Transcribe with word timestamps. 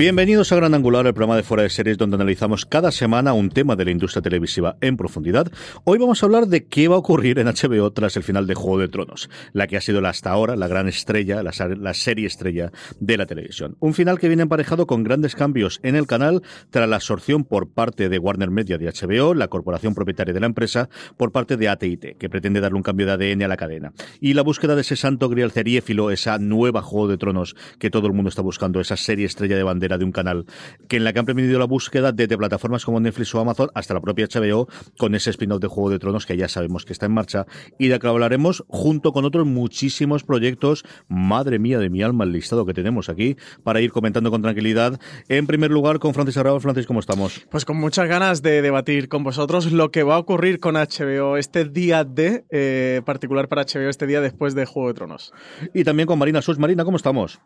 Bienvenidos 0.00 0.50
a 0.50 0.56
Gran 0.56 0.72
Angular, 0.72 1.06
el 1.06 1.12
programa 1.12 1.36
de 1.36 1.42
Fuera 1.42 1.62
de 1.62 1.68
Series 1.68 1.98
donde 1.98 2.16
analizamos 2.16 2.64
cada 2.64 2.90
semana 2.90 3.34
un 3.34 3.50
tema 3.50 3.76
de 3.76 3.84
la 3.84 3.90
industria 3.90 4.22
televisiva 4.22 4.78
en 4.80 4.96
profundidad. 4.96 5.52
Hoy 5.84 5.98
vamos 5.98 6.22
a 6.22 6.26
hablar 6.26 6.46
de 6.46 6.64
qué 6.64 6.88
va 6.88 6.94
a 6.94 7.00
ocurrir 7.00 7.38
en 7.38 7.48
HBO 7.48 7.92
tras 7.92 8.16
el 8.16 8.22
final 8.22 8.46
de 8.46 8.54
Juego 8.54 8.78
de 8.78 8.88
Tronos, 8.88 9.28
la 9.52 9.66
que 9.66 9.76
ha 9.76 9.82
sido 9.82 10.02
hasta 10.06 10.30
ahora 10.30 10.56
la 10.56 10.68
gran 10.68 10.88
estrella, 10.88 11.42
la, 11.42 11.52
la 11.78 11.92
serie 11.92 12.26
estrella 12.26 12.72
de 12.98 13.18
la 13.18 13.26
televisión. 13.26 13.76
Un 13.78 13.92
final 13.92 14.18
que 14.18 14.28
viene 14.28 14.42
emparejado 14.42 14.86
con 14.86 15.02
grandes 15.02 15.34
cambios 15.36 15.80
en 15.82 15.96
el 15.96 16.06
canal 16.06 16.42
tras 16.70 16.88
la 16.88 16.96
absorción 16.96 17.44
por 17.44 17.68
parte 17.68 18.08
de 18.08 18.18
Warner 18.18 18.50
Media 18.50 18.78
de 18.78 18.90
HBO, 18.90 19.34
la 19.34 19.48
corporación 19.48 19.94
propietaria 19.94 20.32
de 20.32 20.40
la 20.40 20.46
empresa, 20.46 20.88
por 21.18 21.30
parte 21.30 21.58
de 21.58 21.68
AT&T, 21.68 22.16
que 22.18 22.30
pretende 22.30 22.60
darle 22.60 22.78
un 22.78 22.82
cambio 22.82 23.04
de 23.04 23.12
ADN 23.12 23.42
a 23.42 23.48
la 23.48 23.58
cadena. 23.58 23.92
Y 24.18 24.32
la 24.32 24.40
búsqueda 24.40 24.76
de 24.76 24.80
ese 24.80 24.96
santo 24.96 25.28
grial 25.28 25.50
seriéfilo, 25.50 26.10
esa 26.10 26.38
nueva 26.38 26.80
Juego 26.80 27.06
de 27.06 27.18
Tronos 27.18 27.54
que 27.78 27.90
todo 27.90 28.06
el 28.06 28.14
mundo 28.14 28.30
está 28.30 28.40
buscando, 28.40 28.80
esa 28.80 28.96
serie 28.96 29.26
estrella 29.26 29.56
de 29.56 29.62
bandera 29.62 29.89
de 29.98 30.04
un 30.04 30.12
canal, 30.12 30.46
que 30.88 30.96
en 30.96 31.04
la 31.04 31.12
que 31.12 31.18
han 31.18 31.26
permitido 31.26 31.58
la 31.58 31.66
búsqueda 31.66 32.12
desde 32.12 32.36
plataformas 32.36 32.84
como 32.84 33.00
Netflix 33.00 33.34
o 33.34 33.40
Amazon 33.40 33.70
hasta 33.74 33.94
la 33.94 34.00
propia 34.00 34.26
HBO 34.26 34.68
con 34.98 35.14
ese 35.14 35.30
spin-off 35.30 35.60
de 35.60 35.68
Juego 35.68 35.90
de 35.90 35.98
Tronos 35.98 36.26
que 36.26 36.36
ya 36.36 36.48
sabemos 36.48 36.84
que 36.84 36.92
está 36.92 37.06
en 37.06 37.12
marcha 37.12 37.46
y 37.78 37.88
de 37.88 37.98
que 37.98 38.06
hablaremos 38.06 38.64
junto 38.68 39.12
con 39.12 39.24
otros 39.24 39.46
muchísimos 39.46 40.24
proyectos. 40.24 40.84
Madre 41.08 41.58
mía 41.58 41.78
de 41.78 41.90
mi 41.90 42.02
alma 42.02 42.24
el 42.24 42.32
listado 42.32 42.66
que 42.66 42.74
tenemos 42.74 43.08
aquí 43.08 43.36
para 43.62 43.80
ir 43.80 43.92
comentando 43.92 44.30
con 44.30 44.42
tranquilidad. 44.42 45.00
En 45.28 45.46
primer 45.46 45.70
lugar, 45.70 45.98
con 45.98 46.14
Francis 46.14 46.36
Arrabal. 46.36 46.60
Francis, 46.60 46.86
¿cómo 46.86 47.00
estamos? 47.00 47.46
Pues 47.50 47.64
con 47.64 47.76
muchas 47.76 48.08
ganas 48.08 48.42
de 48.42 48.62
debatir 48.62 49.08
con 49.08 49.24
vosotros 49.24 49.72
lo 49.72 49.90
que 49.90 50.02
va 50.02 50.16
a 50.16 50.18
ocurrir 50.18 50.60
con 50.60 50.74
HBO 50.74 51.36
este 51.36 51.64
día 51.64 52.04
de, 52.04 52.44
eh, 52.50 53.02
particular 53.04 53.48
para 53.48 53.64
HBO, 53.64 53.88
este 53.88 54.06
día 54.06 54.20
después 54.20 54.54
de 54.54 54.66
Juego 54.66 54.88
de 54.88 54.94
Tronos. 54.94 55.32
Y 55.74 55.84
también 55.84 56.06
con 56.06 56.18
Marina 56.18 56.42
Sus. 56.42 56.58
Marina, 56.58 56.84
¿cómo 56.84 56.96
estamos? 56.96 57.40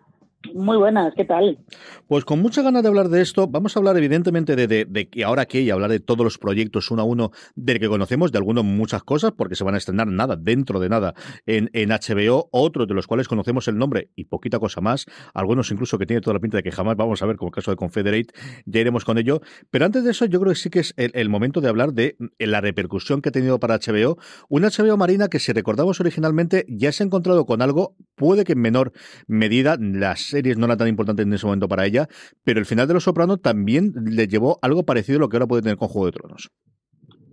Muy 0.52 0.76
buenas, 0.76 1.14
¿qué 1.16 1.24
tal? 1.24 1.58
Pues 2.06 2.24
con 2.24 2.40
mucha 2.40 2.62
ganas 2.62 2.82
de 2.82 2.88
hablar 2.88 3.08
de 3.08 3.22
esto, 3.22 3.46
vamos 3.46 3.76
a 3.76 3.80
hablar 3.80 3.96
evidentemente 3.96 4.56
de, 4.56 4.66
de, 4.66 4.84
de 4.84 5.24
ahora 5.24 5.46
qué 5.46 5.62
y 5.62 5.70
hablar 5.70 5.90
de 5.90 6.00
todos 6.00 6.22
los 6.22 6.38
proyectos 6.38 6.90
uno 6.90 7.02
a 7.02 7.04
uno 7.04 7.30
del 7.54 7.80
que 7.80 7.88
conocemos, 7.88 8.30
de 8.30 8.38
algunos 8.38 8.64
muchas 8.64 9.02
cosas, 9.02 9.32
porque 9.32 9.54
se 9.54 9.64
van 9.64 9.74
a 9.74 9.78
estrenar 9.78 10.06
nada, 10.06 10.36
dentro 10.36 10.80
de 10.80 10.88
nada, 10.90 11.14
en, 11.46 11.70
en 11.72 11.90
HBO, 11.90 12.48
otros 12.50 12.86
de 12.86 12.94
los 12.94 13.06
cuales 13.06 13.26
conocemos 13.26 13.68
el 13.68 13.78
nombre 13.78 14.10
y 14.16 14.24
poquita 14.24 14.58
cosa 14.58 14.80
más, 14.80 15.06
algunos 15.32 15.70
incluso 15.70 15.98
que 15.98 16.06
tiene 16.06 16.20
toda 16.20 16.34
la 16.34 16.40
pinta 16.40 16.58
de 16.58 16.62
que 16.62 16.72
jamás 16.72 16.96
vamos 16.96 17.22
a 17.22 17.26
ver, 17.26 17.36
como 17.36 17.48
el 17.48 17.54
caso 17.54 17.70
de 17.70 17.76
Confederate, 17.76 18.34
ya 18.66 18.80
iremos 18.80 19.04
con 19.04 19.16
ello. 19.16 19.40
Pero 19.70 19.86
antes 19.86 20.04
de 20.04 20.10
eso, 20.10 20.26
yo 20.26 20.40
creo 20.40 20.52
que 20.52 20.58
sí 20.58 20.68
que 20.68 20.80
es 20.80 20.92
el, 20.96 21.10
el 21.14 21.28
momento 21.30 21.60
de 21.62 21.68
hablar 21.68 21.94
de 21.94 22.16
la 22.38 22.60
repercusión 22.60 23.22
que 23.22 23.30
ha 23.30 23.32
tenido 23.32 23.58
para 23.58 23.78
HBO, 23.78 24.18
una 24.48 24.68
HBO 24.68 24.96
Marina 24.96 25.28
que 25.28 25.38
si 25.38 25.52
recordamos 25.52 26.00
originalmente 26.00 26.66
ya 26.68 26.92
se 26.92 27.02
ha 27.02 27.06
encontrado 27.06 27.46
con 27.46 27.62
algo, 27.62 27.96
puede 28.14 28.44
que 28.44 28.52
en 28.52 28.60
menor 28.60 28.92
medida 29.26 29.76
las 29.80 30.33
series 30.34 30.58
no 30.58 30.66
era 30.66 30.76
tan 30.76 30.88
importante 30.88 31.22
en 31.22 31.32
ese 31.32 31.46
momento 31.46 31.68
para 31.68 31.86
ella, 31.86 32.08
pero 32.44 32.58
el 32.58 32.66
final 32.66 32.88
de 32.88 32.94
Los 32.94 33.04
Soprano 33.04 33.36
también 33.36 33.92
le 34.04 34.26
llevó 34.26 34.58
algo 34.62 34.84
parecido 34.84 35.18
a 35.18 35.20
lo 35.20 35.28
que 35.28 35.36
ahora 35.36 35.46
puede 35.46 35.62
tener 35.62 35.78
con 35.78 35.88
Juego 35.88 36.06
de 36.06 36.12
Tronos. 36.12 36.50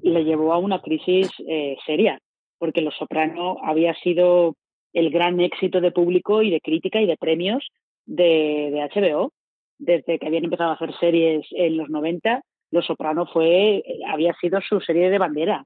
Le 0.03 0.23
llevó 0.23 0.53
a 0.53 0.57
una 0.57 0.81
crisis 0.81 1.29
eh, 1.47 1.77
seria, 1.85 2.19
porque 2.59 2.81
Los 2.81 2.95
Soprano 2.97 3.57
había 3.63 3.93
sido 3.95 4.55
el 4.93 5.09
gran 5.09 5.39
éxito 5.39 5.81
de 5.81 5.91
público 5.91 6.41
y 6.41 6.51
de 6.51 6.61
crítica 6.61 7.01
y 7.01 7.07
de 7.07 7.17
premios 7.17 7.67
de, 8.05 8.69
de 8.71 8.89
HBO. 8.93 9.31
Desde 9.79 10.19
que 10.19 10.27
habían 10.27 10.43
empezado 10.43 10.71
a 10.71 10.75
hacer 10.75 10.93
series 10.99 11.45
en 11.51 11.77
los 11.77 11.89
90, 11.89 12.43
Los 12.71 12.85
Soprano 12.85 13.25
fue, 13.25 13.83
había 14.07 14.33
sido 14.39 14.59
su 14.61 14.79
serie 14.81 15.09
de 15.09 15.17
bandera 15.17 15.65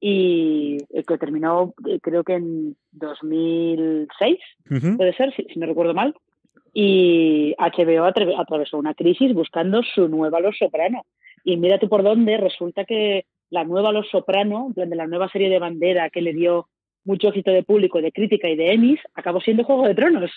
y 0.00 0.78
que 1.06 1.18
terminó 1.18 1.74
creo 2.02 2.22
que 2.22 2.34
en 2.34 2.76
2006, 2.92 4.38
uh 4.70 4.74
-huh. 4.74 4.96
puede 4.96 5.14
ser, 5.14 5.34
si, 5.34 5.44
si, 5.44 5.58
no 5.58 5.66
recuerdo 5.66 5.94
mal, 5.94 6.14
y 6.78 7.54
HBO 7.56 8.04
atravesó 8.04 8.76
una 8.76 8.92
crisis 8.92 9.32
buscando 9.32 9.82
su 9.82 10.08
nueva 10.08 10.40
Los 10.40 10.58
Soprano. 10.58 11.06
Y 11.42 11.56
mírate 11.56 11.88
por 11.88 12.02
dónde, 12.02 12.36
resulta 12.36 12.84
que 12.84 13.24
la 13.48 13.64
nueva 13.64 13.92
Los 13.92 14.10
Soprano, 14.10 14.68
de 14.76 14.84
la 14.94 15.06
nueva 15.06 15.30
serie 15.30 15.48
de 15.48 15.58
bandera 15.58 16.10
que 16.10 16.20
le 16.20 16.34
dio 16.34 16.68
mucho 17.02 17.28
éxito 17.28 17.50
de 17.50 17.62
público, 17.62 18.02
de 18.02 18.12
crítica 18.12 18.50
y 18.50 18.56
de 18.56 18.74
Emmys, 18.74 19.00
acabó 19.14 19.40
siendo 19.40 19.64
Juego 19.64 19.88
de 19.88 19.94
Tronos. 19.94 20.30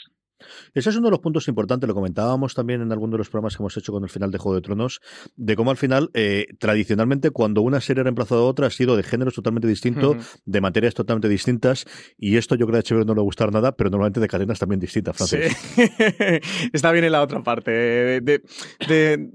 Ese 0.74 0.90
es 0.90 0.96
uno 0.96 1.08
de 1.08 1.12
los 1.12 1.20
puntos 1.20 1.48
importantes, 1.48 1.88
lo 1.88 1.94
comentábamos 1.94 2.54
también 2.54 2.82
en 2.82 2.92
alguno 2.92 3.14
de 3.14 3.20
los 3.20 3.30
programas 3.30 3.56
que 3.56 3.64
hemos 3.64 3.76
hecho 3.78 3.92
con 3.92 4.04
el 4.04 4.10
final 4.10 4.32
de 4.32 4.38
Juego 4.38 4.56
de 4.56 4.62
Tronos, 4.62 5.02
de 5.36 5.56
cómo 5.56 5.72
al 5.72 5.78
final, 5.78 6.10
eh, 6.14 6.48
tradicionalmente, 6.60 7.32
cuando 7.32 7.62
una 7.62 7.82
serie 7.82 8.02
ha 8.02 8.04
reemplazado 8.04 8.42
a 8.42 8.46
otra, 8.46 8.68
ha 8.68 8.70
sido 8.70 8.96
de 8.96 9.04
géneros 9.04 9.34
totalmente 9.34 9.68
distintos, 9.68 10.16
uh 10.16 10.20
-huh. 10.20 10.42
de 10.46 10.62
materias 10.62 10.94
totalmente 10.94 11.30
distintas, 11.30 11.86
y 12.18 12.38
esto 12.38 12.56
yo 12.56 12.66
creo 12.68 12.82
que 12.82 12.94
a 12.94 12.96
HBO 12.96 13.06
no 13.06 13.14
le 13.14 13.20
va 13.20 13.22
a 13.22 13.24
gustar 13.24 13.52
nada, 13.52 13.76
pero 13.76 13.90
normalmente 13.90 14.20
de 14.20 14.28
cadenas 14.28 14.60
también 14.60 14.80
distintas, 14.80 15.16
Francis. 15.18 15.56
Sí. 15.76 15.84
Está 16.74 16.92
bien 16.92 17.06
en 17.06 17.12
la 17.12 17.22
otra 17.22 17.44
parte. 17.44 17.72
de, 17.72 18.22
de, 18.22 18.42
de 18.88 19.30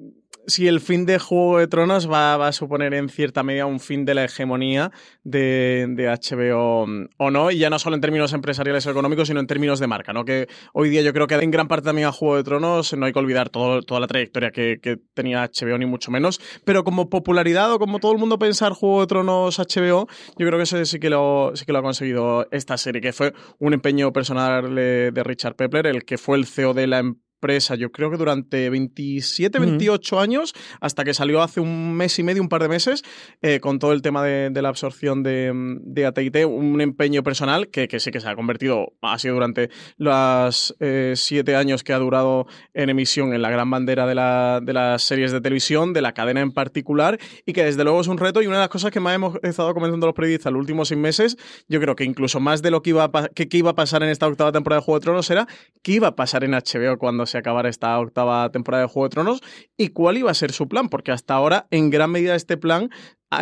si 0.47 0.69
el 0.69 0.81
fin 0.81 1.07
de 1.07 1.19
Juego 1.19 1.59
de 1.59 1.67
Tronos 1.67 2.11
va, 2.11 2.35
a 2.35 2.53
suponer 2.53 2.95
en 2.95 3.09
cierta 3.09 3.43
medida 3.43 3.67
un 3.67 3.81
fin 3.81 4.05
de 4.05 4.15
la 4.15 4.25
hegemonía 4.25 4.91
de, 5.23 5.87
HBO 5.97 6.87
o 7.17 7.31
no, 7.31 7.51
y 7.51 7.59
ya 7.59 7.71
no 7.71 7.79
solo 7.79 7.97
en 7.97 8.01
términos 8.01 8.33
empresariales 8.33 8.87
o 8.87 8.91
económicos, 8.91 9.29
sino 9.29 9.41
en 9.41 9.47
términos 9.47 9.81
de 9.81 9.87
marca, 9.87 10.13
¿no? 10.13 10.25
Que 10.25 10.49
hoy 10.73 10.89
día 10.91 11.03
yo 11.03 11.13
creo 11.13 11.27
que 11.27 11.35
en 11.35 11.51
gran 11.51 11.69
parte 11.69 11.87
también 11.87 12.09
a 12.09 12.13
Juego 12.13 12.37
de 12.37 12.45
Tronos 12.45 12.93
no 12.95 13.07
hay 13.07 13.13
que 13.13 13.19
olvidar 13.19 13.51
toda 13.51 14.01
la 14.01 14.07
trayectoria 14.07 14.51
que, 14.51 14.99
tenía 15.15 15.45
HBO, 15.45 15.79
ni 15.79 15.87
mucho 15.87 16.11
menos, 16.11 16.41
pero 16.65 16.85
como 16.85 17.09
popularidad 17.09 17.73
o 17.73 17.79
como 17.79 17.99
todo 17.99 18.13
el 18.13 18.19
mundo 18.19 18.39
pensar 18.39 18.73
Juego 18.73 19.03
de 19.03 19.07
Tronos 19.07 19.59
HBO, 19.59 20.07
yo 20.39 20.47
creo 20.47 20.57
que 20.57 20.63
eso 20.63 20.85
sí 20.85 20.99
que 20.99 21.11
lo, 21.11 21.53
sí 21.55 21.65
que 21.65 21.73
lo 21.73 21.79
ha 21.79 21.83
conseguido 21.83 22.47
esta 22.51 22.77
serie, 22.77 23.01
que 23.01 23.13
fue 23.13 23.33
un 23.59 23.75
empeño 23.75 24.13
personal 24.13 24.75
de, 24.75 25.11
de 25.13 25.23
Richard 25.25 25.57
Pepler, 25.57 25.87
el 25.87 26.05
que 26.05 26.19
fue 26.19 26.37
el 26.37 26.47
CEO 26.47 26.75
de 26.75 26.87
la 26.87 26.99
empresa 26.99 27.24
empresa, 27.45 27.75
yo 27.75 27.93
creo 27.93 28.11
que 28.11 28.17
durante 28.17 28.71
27, 28.71 29.59
28 29.59 30.17
uh 30.17 30.19
-huh. 30.19 30.23
años, 30.23 30.55
hasta 30.81 31.05
que 31.05 31.13
salió 31.13 31.43
hace 31.43 31.61
un 31.61 31.93
mes 31.93 32.19
y 32.19 32.23
medio, 32.23 32.41
un 32.41 32.49
par 32.49 32.63
de 32.63 32.69
meses, 32.69 33.03
eh, 33.43 33.61
con 33.61 33.79
todo 33.79 33.93
el 33.93 34.01
tema 34.01 34.25
de, 34.25 34.49
de 34.49 34.63
la 34.63 34.71
absorción 34.71 35.23
de, 35.23 35.53
de 35.83 36.07
AT&T, 36.07 36.47
un 36.47 36.81
empeño 36.81 37.23
personal 37.23 37.69
que, 37.69 37.87
que, 37.87 38.01
sí 38.01 38.11
que 38.11 38.21
se 38.21 38.29
ha 38.29 38.35
convertido, 38.35 38.95
ha 39.03 39.19
sido 39.19 39.35
durante 39.35 39.69
los 39.99 40.75
eh, 40.81 41.13
siete 41.17 41.55
años 41.55 41.85
que 41.85 41.93
ha 41.93 41.99
durado 41.99 42.47
en 42.73 42.89
emisión 42.89 43.35
en 43.35 43.43
la 43.43 43.51
gran 43.51 43.71
bandera 43.71 44.07
de, 44.07 44.15
la, 44.15 44.61
de, 44.63 44.73
las 44.73 45.03
series 45.03 45.31
de 45.31 45.43
televisión, 45.43 45.93
de 45.93 46.01
la 46.01 46.13
cadena 46.15 46.41
en 46.41 46.53
particular, 46.53 47.19
y 47.45 47.53
que 47.53 47.65
desde 47.65 47.85
luego 47.85 48.01
es 48.01 48.09
un 48.09 48.17
reto 48.17 48.41
y 48.41 48.47
una 48.47 48.57
de 48.57 48.63
las 48.63 48.71
cosas 48.71 48.91
que 48.91 49.01
más 49.01 49.15
hemos 49.15 49.37
estado 49.43 49.75
comentando 49.75 50.07
los 50.07 50.15
periodistas 50.15 50.51
los 50.51 50.61
últimos 50.61 50.89
seis 50.89 50.99
meses, 50.99 51.37
yo 51.69 51.79
creo 51.79 51.95
que 51.95 52.05
incluso 52.05 52.41
más 52.41 52.63
de 52.63 52.71
lo 52.71 52.81
que 52.81 52.91
iba 52.91 53.05
a, 53.05 53.29
que, 53.35 53.49
que 53.49 53.59
iba 53.59 53.73
a 53.73 53.75
pasar 53.75 54.03
en 54.03 54.09
esta 54.09 54.27
octava 54.27 54.51
temporada 54.51 54.81
de 54.81 54.85
Juego 54.87 54.99
de 54.99 55.05
Tronos 55.05 55.31
era 55.31 55.47
qué 55.83 55.93
iba 55.93 56.09
a 56.09 56.17
pasar 56.17 56.43
en 56.45 56.53
HBO 56.53 56.97
cuando 56.97 57.27
se 57.27 57.34
acabara 57.39 57.69
esta 57.69 57.99
octava 57.99 58.51
temporada 58.51 58.83
de 58.83 58.89
Juego 58.89 59.07
de 59.07 59.11
Tronos 59.11 59.41
y 59.77 59.89
cuál 59.89 60.19
iba 60.19 60.31
a 60.31 60.35
ser 60.35 60.53
su 60.53 60.69
plan, 60.69 60.89
porque 60.89 61.13
hasta 61.13 61.35
ahora 61.35 61.67
en 61.71 61.91
gran 61.91 62.11
medida 62.11 62.35
este 62.35 62.57
plan 62.57 62.91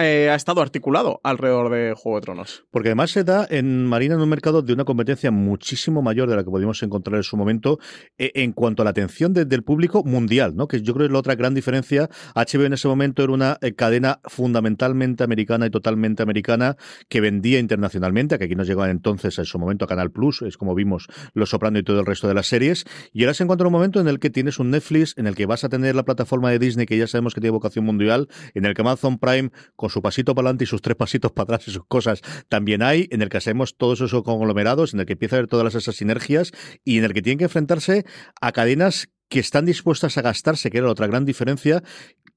eh, 0.01 0.31
ha 0.31 0.35
estado 0.35 0.61
articulado 0.61 1.21
alrededor 1.23 1.71
de 1.71 1.95
Juego 1.97 2.19
de 2.19 2.23
Tronos. 2.23 2.65
Porque 2.71 2.89
además 2.89 3.11
se 3.11 3.25
da 3.25 3.47
en 3.49 3.87
Marina 3.87 4.15
en 4.15 4.21
un 4.21 4.29
mercado 4.29 4.63
de 4.63 4.73
una 4.73 4.85
competencia 4.85 5.31
muchísimo 5.31 6.03
mayor 6.03 6.29
de 6.29 6.37
la 6.37 6.45
que 6.45 6.51
podíamos 6.51 6.83
encontrar 6.83 7.17
en 7.17 7.23
su 7.23 7.37
momento 7.37 7.79
eh, 8.19 8.33
en 8.35 8.53
cuanto 8.53 8.83
a 8.83 8.85
la 8.85 8.91
atención 8.91 9.33
de, 9.33 9.45
del 9.45 9.63
público 9.63 10.05
mundial, 10.05 10.55
¿no? 10.57 10.69
Que 10.69 10.83
yo 10.83 10.95
creo 10.95 11.05
que 11.05 11.09
es 11.09 11.13
la 11.13 11.19
otra 11.19 11.35
gran 11.35 11.55
diferencia. 11.55 12.09
HBO 12.35 12.65
en 12.65 12.73
ese 12.73 12.89
momento 12.89 13.23
era 13.23 13.33
una 13.33 13.59
eh, 13.61 13.75
cadena 13.75 14.21
fundamentalmente 14.25 15.25
americana 15.25 15.67
y 15.67 15.71
totalmente 15.71 16.23
americana 16.23 16.77
que 17.09 17.21
vendía 17.21 17.59
internacionalmente, 17.59 18.39
que 18.39 18.45
aquí 18.45 18.55
nos 18.55 18.67
llegaba 18.67 18.91
entonces 18.91 19.39
en 19.39 19.45
su 19.45 19.59
momento 19.59 19.85
a 19.85 19.89
Canal 19.89 20.11
Plus, 20.11 20.43
es 20.43 20.57
como 20.57 20.75
vimos 20.75 21.09
Los 21.35 21.51
Soprano 21.51 21.79
y 21.79 21.83
todo 21.83 22.01
el 22.01 22.07
resto 22.07 22.29
de 22.29 22.35
las 22.35 22.47
series. 22.47 22.85
Y 23.13 23.25
ahora 23.25 23.35
se 23.35 23.45
encuentra 23.45 23.67
un 23.67 23.73
momento 23.73 24.01
en 24.01 24.09
el 24.09 24.19
que 24.19 24.31
tienes 24.31 24.59
un 24.59 24.71
Netflix, 24.71 25.15
en 25.17 25.27
el 25.27 25.35
que 25.35 25.47
vas 25.47 25.65
a 25.65 25.69
tener 25.69 25.95
la 25.95 26.05
plataforma 26.05 26.51
de 26.51 26.59
Disney 26.59 26.87
que 26.87 26.97
ya 26.97 27.07
sabemos 27.07 27.35
que 27.35 27.41
tiene 27.41 27.53
vocación 27.53 27.85
mundial, 27.85 28.29
en 28.55 28.65
el 28.65 28.75
que 28.75 28.83
Amazon 28.83 29.19
Prime 29.19 29.51
con 29.83 29.91
su 29.91 30.01
pasito 30.01 30.33
para 30.37 30.47
adelante 30.47 30.63
y 30.63 30.69
sus 30.69 30.81
tres 30.81 30.95
pasitos 30.95 31.33
para 31.33 31.43
atrás 31.43 31.67
y 31.67 31.73
sus 31.73 31.85
cosas, 31.87 32.23
también 32.49 32.83
hay, 32.83 33.09
en 33.11 33.21
el 33.21 33.29
que 33.29 33.39
hacemos 33.39 33.77
todos 33.77 34.01
esos 34.01 34.23
conglomerados, 34.23 34.95
en 34.95 35.01
el 35.01 35.07
que 35.07 35.15
empieza 35.15 35.35
a 35.35 35.39
haber 35.41 35.49
todas 35.49 35.75
esas 35.75 35.97
sinergias 35.97 36.53
y 36.85 36.99
en 36.99 37.05
el 37.05 37.13
que 37.13 37.21
tienen 37.21 37.39
que 37.39 37.45
enfrentarse 37.47 38.05
a 38.41 38.53
cadenas 38.53 39.13
que 39.29 39.41
están 39.41 39.67
dispuestas 39.67 40.17
a 40.17 40.23
gastarse, 40.23 40.71
que 40.71 40.79
era 40.79 40.89
otra 40.89 41.09
gran 41.09 41.25
diferencia, 41.25 41.83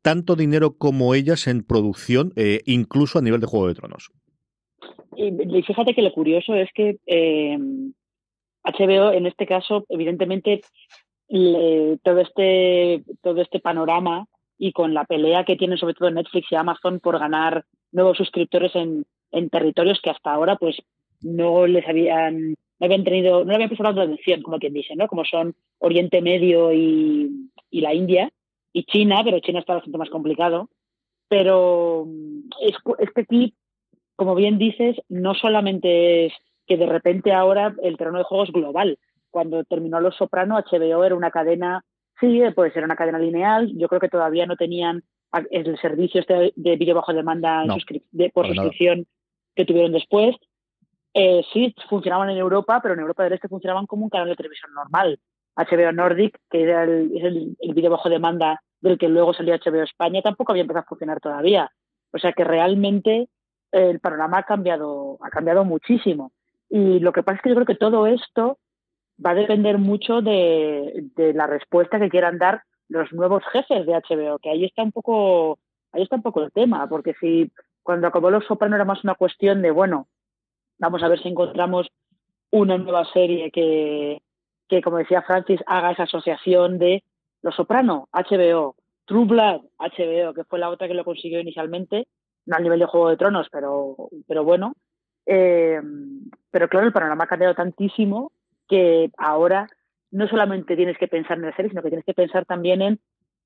tanto 0.02 0.36
dinero 0.36 0.76
como 0.76 1.14
ellas 1.14 1.46
en 1.46 1.64
producción, 1.64 2.34
eh, 2.36 2.62
incluso 2.66 3.20
a 3.20 3.22
nivel 3.22 3.42
de 3.42 3.48
Juego 3.48 3.68
de 3.68 3.76
Tronos. 3.76 4.10
Y, 5.16 5.62
fíjate 5.62 5.94
que 5.94 6.02
lo 6.02 6.12
curioso 6.12 6.56
es 6.56 6.70
que 6.74 6.98
eh, 7.06 7.60
HBO, 8.64 9.12
en 9.12 9.28
este 9.28 9.46
caso, 9.46 9.86
evidentemente, 9.90 10.62
todo, 11.28 12.20
este, 12.22 13.04
todo 13.22 13.40
este 13.40 13.60
panorama 13.60 14.26
y 14.58 14.72
con 14.72 14.94
la 14.94 15.06
pelea 15.06 15.44
que 15.44 15.56
tienen 15.56 15.78
sobre 15.78 15.94
todo 15.94 16.10
Netflix 16.12 16.52
y 16.52 16.56
Amazon 16.56 17.00
por 17.00 17.20
ganar 17.20 17.66
nuevos 17.92 18.18
suscriptores 18.18 18.76
en, 18.76 19.06
en 19.32 19.50
territorios 19.50 20.00
que 20.02 20.10
hasta 20.10 20.32
ahora 20.32 20.56
pues 20.56 20.78
no 21.22 21.68
les 21.68 21.88
habían 21.88 22.50
no 22.52 22.86
habían 22.86 23.04
tenido 23.04 23.46
no 23.46 23.54
habían 23.54 23.70
prestado 23.70 24.02
atención 24.02 24.42
como 24.42 24.60
quien 24.60 24.74
dice 24.74 24.96
no 24.96 25.08
como 25.08 25.26
son 25.26 25.56
Oriente 25.80 26.22
Medio 26.22 26.74
y, 26.74 27.50
y 27.70 27.82
la 27.82 27.94
India 27.94 28.32
y 28.76 28.84
China 28.84 29.22
pero 29.24 29.40
China 29.40 29.60
está 29.60 29.76
bastante 29.76 29.98
más 29.98 30.10
complicado. 30.10 30.70
Pero 31.30 32.06
es, 32.62 32.76
es 33.00 33.52
como 34.16 34.36
bien 34.36 34.58
dices 34.58 34.98
no 35.10 35.34
solamente 35.34 36.28
es 36.28 36.34
que 36.68 36.78
de 36.78 36.86
repente 36.86 37.32
ahora 37.32 37.74
el 37.82 37.98
terreno 37.98 38.18
de 38.18 38.26
juego 38.26 38.44
es 38.44 38.52
global. 38.52 39.00
Cuando 39.32 39.64
terminó 39.64 40.00
Los 40.02 40.16
Soprano 40.18 40.58
HBO 40.58 41.04
era 41.04 41.16
una 41.16 41.32
cadena 41.32 41.84
Sí, 42.20 42.42
puede 42.56 42.72
ser 42.72 42.84
una 42.84 42.96
cadena 42.96 43.20
lineal. 43.20 43.72
Yo 43.76 43.88
creo 43.88 44.00
que 44.00 44.10
todavía 44.10 44.46
no 44.46 44.56
tenían 44.56 45.04
el 45.52 45.78
servicio 45.80 46.22
este 46.22 46.54
de 46.56 46.76
vídeo 46.78 46.96
bajo 46.96 47.14
demanda 47.14 47.66
por 48.34 48.48
suscripción 48.48 49.06
que 49.56 49.66
tuvieron 49.66 49.92
después. 49.92 50.36
Eh, 51.14 51.44
sí, 51.54 51.74
funcionaban 51.90 52.30
en 52.30 52.38
Europa, 52.38 52.80
pero 52.82 52.94
en 52.94 53.00
Europa 53.00 53.24
del 53.24 53.34
Este 53.34 53.48
funcionaban 53.48 53.86
como 53.86 54.04
un 54.04 54.10
canal 54.10 54.30
de 54.30 54.36
televisión 54.36 54.74
normal. 54.74 55.20
HBO 55.56 55.92
Nordic, 55.94 56.38
que 56.50 56.64
era 56.64 56.84
el, 56.84 57.12
es 57.16 57.24
el, 57.24 57.74
vídeo 57.74 57.90
bajo 57.90 58.10
demanda 58.10 58.62
del 58.82 58.98
que 58.98 59.08
luego 59.08 59.34
salió 59.34 59.56
HBO 59.56 59.84
España, 59.84 60.22
tampoco 60.22 60.52
había 60.52 60.62
empezado 60.62 60.84
a 60.84 60.88
funcionar 60.88 61.22
todavía. 61.22 61.72
O 62.12 62.18
sea 62.18 62.34
que 62.34 62.44
realmente 62.44 63.30
el 63.72 64.00
panorama 64.00 64.40
ha 64.40 64.44
cambiado, 64.44 65.18
ha 65.22 65.30
cambiado 65.30 65.64
muchísimo. 65.64 66.32
Y 66.70 67.00
lo 67.00 67.14
que 67.14 67.24
pasa 67.24 67.38
es 67.38 67.44
que 67.44 67.50
yo 67.50 67.56
creo 67.56 67.66
que 67.66 67.76
todo 67.76 68.08
esto 68.08 68.60
va 69.24 69.32
a 69.32 69.36
depender 69.36 69.78
mucho 69.78 70.22
de, 70.22 71.10
la 71.16 71.48
respuesta 71.48 72.00
que 72.00 72.10
quieran 72.10 72.38
dar 72.38 72.64
los 72.88 73.12
nuevos 73.14 73.44
jefes 73.52 73.86
de 73.86 73.94
HBO, 73.94 74.40
que 74.40 74.50
ahí 74.50 74.66
está 74.66 74.84
un 74.84 74.92
poco, 74.92 75.60
ahí 75.92 76.04
está 76.04 76.16
un 76.16 76.22
poco 76.22 76.44
el 76.44 76.52
tema, 76.52 76.88
porque 76.88 77.14
si 77.20 77.52
cuando 77.84 78.08
acabó 78.08 78.30
Los 78.30 78.46
Soprano 78.46 78.76
era 78.76 78.86
más 78.86 79.04
una 79.04 79.16
cuestión 79.16 79.62
de, 79.62 79.72
bueno, 79.72 80.08
vamos 80.78 81.02
a 81.04 81.08
ver 81.08 81.22
si 81.22 81.30
encontramos 81.30 81.88
una 82.52 82.78
nueva 82.78 83.06
serie 83.12 83.52
que, 83.52 84.22
que 84.68 84.82
como 84.82 84.98
decía 84.98 85.22
Francis, 85.22 85.62
haga 85.66 85.92
esa 85.92 86.04
asociación 86.04 86.78
de 86.78 87.04
Los 87.42 87.56
Soprano, 87.56 88.08
HBO, 88.12 88.76
True 89.06 89.26
Blood, 89.26 89.62
HBO, 89.80 90.34
que 90.34 90.44
fue 90.44 90.60
la 90.60 90.70
otra 90.70 90.88
que 90.88 90.94
lo 90.94 91.06
consiguió 91.06 91.40
inicialmente, 91.40 92.08
no 92.46 92.56
al 92.56 92.64
nivel 92.64 92.80
de 92.80 92.86
Juego 92.86 93.10
de 93.10 93.18
Tronos, 93.18 93.48
pero, 93.52 93.96
pero 94.28 94.44
bueno. 94.44 94.74
Eh, 95.28 95.82
pero 96.52 96.70
claro, 96.70 96.86
el 96.86 96.94
panorama 96.94 97.24
ha 97.24 97.28
cambiado 97.28 97.56
tantísimo 97.56 98.32
que 98.68 99.12
ahora 99.18 99.68
no 100.12 100.28
solamente 100.28 100.76
tienes 100.76 100.98
que 100.98 101.08
pensar 101.08 101.38
en 101.38 101.56
serie, 101.56 101.70
sino 101.70 101.82
que 101.82 101.90
tienes 101.90 102.06
que 102.06 102.14
pensar 102.14 102.46
también 102.46 102.82
en, 102.82 103.00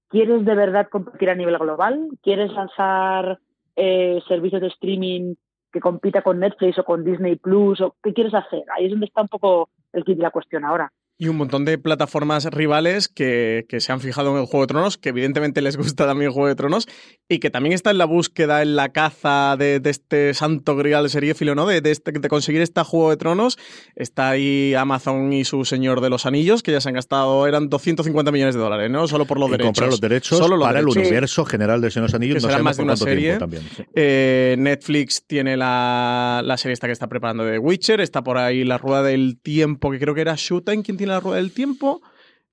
¿quieres 0.10 0.46
de 0.46 0.56
verdad 0.56 0.88
competir 0.90 1.30
a 1.30 1.36
nivel 1.36 1.58
global? 1.58 2.10
¿Quieres 2.22 2.52
lanzar 2.52 3.40
eh, 3.76 4.22
servicios 4.28 4.62
de 4.62 4.68
streaming 4.68 5.36
que 5.72 5.80
compita 5.80 6.22
con 6.22 6.40
Netflix 6.40 6.78
o 6.80 6.84
con 6.84 7.04
Disney 7.04 7.36
Plus? 7.38 7.82
¿O 7.82 7.96
qué 8.04 8.14
quieres 8.14 8.34
hacer? 8.34 8.64
Ahí 8.76 8.86
es 8.86 8.92
donde 8.92 9.08
está 9.08 9.22
un 9.22 9.28
poco 9.30 9.70
el 9.94 10.04
kit 10.04 10.18
de 10.18 10.24
la 10.24 10.32
cuestión 10.32 10.66
ahora. 10.66 10.92
Y 11.22 11.28
un 11.28 11.36
montón 11.36 11.66
de 11.66 11.78
plataformas 11.78 12.46
rivales 12.46 13.10
que, 13.10 13.66
se 13.80 13.92
han 13.92 14.00
fijado 14.00 14.32
en 14.32 14.38
el 14.38 14.46
Juego 14.46 14.62
de 14.62 14.68
Tronos, 14.68 14.98
que 14.98 15.10
evidentemente 15.10 15.62
les 15.62 15.76
gusta 15.76 16.06
también 16.08 16.30
el 16.30 16.34
Juego 16.34 16.48
de 16.48 16.56
Tronos, 16.56 16.88
y 17.28 17.40
que 17.40 17.50
también 17.50 17.74
está 17.74 17.92
en 17.92 17.98
la 17.98 18.06
búsqueda, 18.06 18.62
en 18.62 18.78
la 18.78 18.94
caza 18.94 19.58
de, 19.58 19.82
este 19.84 20.34
santo 20.34 20.78
grial 20.78 21.10
seriéfilo, 21.10 21.56
¿no? 21.56 21.66
De, 21.68 21.82
de, 21.82 21.92
este, 21.92 22.14
de, 22.14 22.30
conseguir 22.30 22.62
este 22.62 22.82
Juego 22.84 23.10
de 23.10 23.18
Tronos. 23.18 23.58
Está 23.98 24.30
ahí 24.30 24.74
Amazon 24.76 25.34
y 25.34 25.44
su 25.44 25.66
Señor 25.66 26.00
de 26.00 26.10
los 26.10 26.26
Anillos, 26.26 26.64
que 26.64 26.72
ya 26.72 26.80
se 26.80 26.88
han 26.88 26.96
gastado, 26.96 27.46
eran 27.48 27.68
250 27.68 28.32
millones 28.32 28.56
de 28.56 28.62
dólares, 28.62 28.90
¿no? 28.90 29.06
Solo 29.10 29.26
por 29.26 29.42
los 29.42 29.52
derechos. 29.52 29.68
comprar 29.68 29.90
los 29.90 30.00
derechos 30.00 30.38
Solo 30.38 30.58
para 30.58 30.80
el 30.80 30.88
universo 30.88 31.44
general 31.44 31.82
de 31.82 31.92
Señor 31.92 32.08
de 32.08 32.14
los 32.14 32.16
Anillos. 32.16 32.46
Que 32.46 32.58
no 32.58 32.64
más 32.64 32.78
de 32.78 32.84
una 32.84 32.96
serie. 32.96 33.36
También, 33.36 33.64
eh, 33.94 34.56
Netflix 34.58 35.26
tiene 35.28 35.58
la, 35.58 36.42
la, 36.46 36.56
serie 36.56 36.74
esta 36.74 36.88
que 36.88 36.94
está 36.94 37.08
preparando 37.08 37.44
de 37.44 37.60
Witcher, 37.60 38.00
está 38.00 38.24
por 38.24 38.38
ahí 38.38 38.64
la 38.64 38.78
Rueda 38.78 39.04
del 39.04 39.38
Tiempo, 39.38 39.92
que 39.92 40.00
creo 40.00 40.16
que 40.16 40.22
era 40.22 40.36
Showtime 40.38 40.82
quien 40.82 40.96
tiene 40.96 41.09
la 41.10 41.20
rueda 41.20 41.38
del 41.38 41.52
tiempo. 41.52 42.02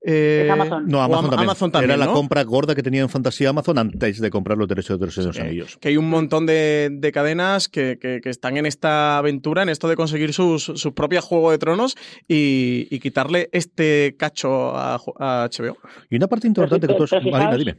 Eh, 0.09 0.49
Amazon. 0.53 0.87
No, 0.87 1.03
Amazon, 1.03 1.73
también. 1.73 1.91
Era 1.91 2.07
la 2.07 2.13
compra 2.13 2.45
gorda 2.45 2.75
que 2.75 2.83
tenía 2.83 3.01
en 3.01 3.09
fantasía 3.09 3.49
Amazon 3.49 3.79
antes 3.79 4.21
de 4.21 4.31
comprar 4.31 4.57
los 4.57 4.69
derechos 4.69 5.01
de 5.01 5.07
los 5.07 5.39
anillos. 5.39 5.79
Que 5.79 5.89
hay 5.89 5.97
un 5.97 6.09
montón 6.09 6.47
de, 6.47 7.11
cadenas 7.13 7.69
que, 7.69 7.99
están 8.25 8.57
en 8.57 8.67
esta 8.67 9.19
aventura, 9.19 9.63
en 9.63 9.69
esto 9.69 9.89
de 9.89 9.97
conseguir 9.97 10.33
sus, 10.33 10.65
sus 10.65 10.93
propias 10.93 11.25
Juego 11.25 11.51
de 11.51 11.59
Tronos 11.59 11.97
y, 12.29 12.99
quitarle 13.01 13.49
este 13.53 14.15
cacho 14.19 14.77
a, 14.77 14.99
HBO. 14.99 15.77
Y 16.09 16.17
una 16.17 16.29
parte 16.29 16.47
importante 16.47 16.87
que 16.87 16.95
todos. 16.95 17.13
Marina, 17.13 17.57
dime. 17.57 17.77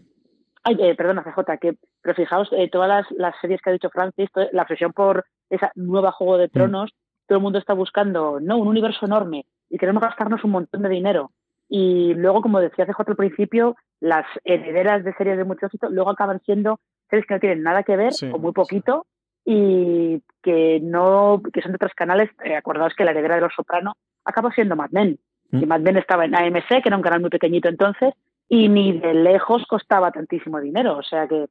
Ay, 0.68 0.76
eh, 0.82 0.96
perdona, 0.96 1.24
CJ, 1.24 1.60
que, 1.62 1.78
pero 2.02 2.14
fijaos, 2.14 2.50
eh, 2.52 2.70
todas 2.70 3.06
las, 3.16 3.36
series 3.40 3.62
que 3.62 3.70
ha 3.70 3.74
dicho 3.74 3.90
Francis, 3.90 4.30
la 4.52 4.64
obsesión 4.64 4.92
por 4.92 5.24
esa 5.50 5.72
nueva 5.76 6.12
Juego 6.12 6.38
de 6.38 6.48
mm. 6.48 6.52
Tronos, 6.52 6.92
todo 7.26 7.38
el 7.38 7.44
mundo 7.44 7.58
está 7.58 7.74
buscando, 7.74 8.40
no, 8.42 8.58
un 8.58 8.68
universo 8.68 9.06
enorme, 9.06 9.46
y 9.70 9.78
queremos 9.78 10.02
gastarnos 10.02 10.44
un 10.44 10.52
montón 10.52 10.82
de 10.82 10.90
dinero. 10.90 11.32
Y 11.70 12.14
luego, 12.14 12.42
como 12.42 12.60
decía 12.60 12.86
CJ 12.86 13.02
al 13.08 13.16
principio, 13.16 13.76
las 14.00 14.26
herederas 14.44 15.04
de 15.04 15.14
series 15.14 15.38
de 15.38 15.44
mucho 15.44 15.66
éxito 15.66 15.90
luego 15.90 16.12
acaban 16.12 16.40
siendo 16.46 16.80
series 17.10 17.26
que 17.28 17.34
no 17.34 17.40
tienen 17.40 17.64
nada 17.64 17.84
que 17.84 17.98
ver 17.98 18.14
o 18.32 18.38
muy 18.38 18.54
poquito 18.54 19.06
y 19.44 20.22
que 20.42 20.80
no 20.82 21.42
que 21.54 21.62
son 21.62 21.72
de 21.72 21.76
otros 21.78 21.94
canales. 21.94 22.30
Eh, 22.44 22.56
acordaos 22.56 22.94
que 22.96 23.04
la 23.04 23.12
heredera 23.12 23.36
de 23.36 23.42
Los 23.42 23.54
Soprano 23.54 23.94
acabó 24.24 24.52
siendo 24.52 24.76
Mad 24.76 24.92
Men. 24.92 25.20
Y 25.52 25.66
mm. 25.66 25.68
Mad 25.68 25.82
Men 25.82 25.98
estaba 25.98 26.26
en 26.26 26.36
AMC, 26.36 26.68
que 26.68 26.84
era 26.86 26.98
un 26.98 27.04
canal 27.04 27.22
muy 27.22 27.30
pequeñito 27.30 27.70
entonces, 27.70 28.14
y 28.50 28.70
ni 28.70 28.98
de 29.00 29.14
lejos 29.14 29.66
costaba 29.68 30.12
tantísimo 30.12 30.60
dinero. 30.60 30.98
O 30.98 31.04
sea 31.04 31.28
que 31.28 31.48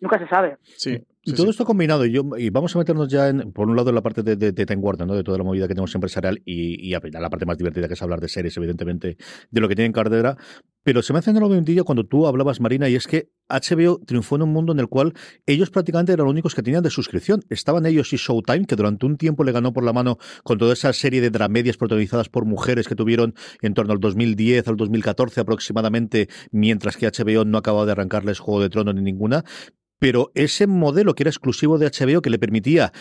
nunca 0.00 0.18
se 0.18 0.28
sabe. 0.28 0.56
Sí. 0.62 1.06
Y 1.24 1.34
todo 1.34 1.50
esto 1.50 1.64
combinado, 1.64 2.04
y, 2.04 2.12
yo, 2.12 2.24
y 2.36 2.50
vamos 2.50 2.74
a 2.74 2.78
meternos 2.78 3.08
ya, 3.08 3.28
en, 3.28 3.52
por 3.52 3.68
un 3.68 3.76
lado, 3.76 3.90
en 3.90 3.94
la 3.94 4.02
parte 4.02 4.22
de, 4.22 4.36
de, 4.36 4.52
de 4.52 4.66
Time 4.66 4.82
¿no? 5.06 5.14
de 5.14 5.22
toda 5.22 5.38
la 5.38 5.44
movida 5.44 5.68
que 5.68 5.74
tenemos 5.74 5.94
empresarial, 5.94 6.42
y, 6.44 6.88
y 6.88 6.90
la 6.90 7.30
parte 7.30 7.46
más 7.46 7.56
divertida 7.56 7.86
que 7.86 7.94
es 7.94 8.02
hablar 8.02 8.20
de 8.20 8.28
series, 8.28 8.56
evidentemente, 8.56 9.16
de 9.50 9.60
lo 9.60 9.68
que 9.68 9.76
tienen 9.76 9.92
cartera. 9.92 10.36
Pero 10.84 11.00
se 11.00 11.12
me 11.12 11.20
hace 11.20 11.30
en 11.30 11.36
el 11.36 11.42
momentillo 11.42 11.84
cuando 11.84 12.04
tú 12.04 12.26
hablabas, 12.26 12.60
Marina, 12.60 12.88
y 12.88 12.96
es 12.96 13.06
que 13.06 13.30
HBO 13.48 14.00
triunfó 14.04 14.34
en 14.34 14.42
un 14.42 14.52
mundo 14.52 14.72
en 14.72 14.80
el 14.80 14.88
cual 14.88 15.14
ellos 15.46 15.70
prácticamente 15.70 16.12
eran 16.12 16.24
los 16.24 16.32
únicos 16.32 16.56
que 16.56 16.62
tenían 16.62 16.82
de 16.82 16.90
suscripción. 16.90 17.44
Estaban 17.50 17.86
ellos 17.86 18.12
y 18.12 18.16
Showtime, 18.16 18.66
que 18.66 18.74
durante 18.74 19.06
un 19.06 19.16
tiempo 19.16 19.44
le 19.44 19.52
ganó 19.52 19.72
por 19.72 19.84
la 19.84 19.92
mano 19.92 20.18
con 20.42 20.58
toda 20.58 20.72
esa 20.72 20.92
serie 20.92 21.20
de 21.20 21.30
dramedias 21.30 21.76
protagonizadas 21.76 22.28
por 22.28 22.46
mujeres 22.46 22.88
que 22.88 22.96
tuvieron 22.96 23.34
en 23.60 23.74
torno 23.74 23.92
al 23.92 24.00
2010 24.00 24.66
al 24.66 24.76
2014 24.76 25.40
aproximadamente, 25.40 26.28
mientras 26.50 26.96
que 26.96 27.06
HBO 27.06 27.44
no 27.44 27.58
acababa 27.58 27.86
de 27.86 27.92
arrancarles 27.92 28.40
Juego 28.40 28.60
de 28.60 28.70
Tronos 28.70 28.96
ni 28.96 29.02
ninguna 29.02 29.44
pero 30.02 30.32
ese 30.34 30.66
modelo 30.66 31.14
que 31.14 31.22
era 31.22 31.30
exclusivo 31.30 31.78
de 31.78 31.86
HBO 31.86 32.22
que 32.22 32.30
le 32.30 32.40
permitía 32.40 32.92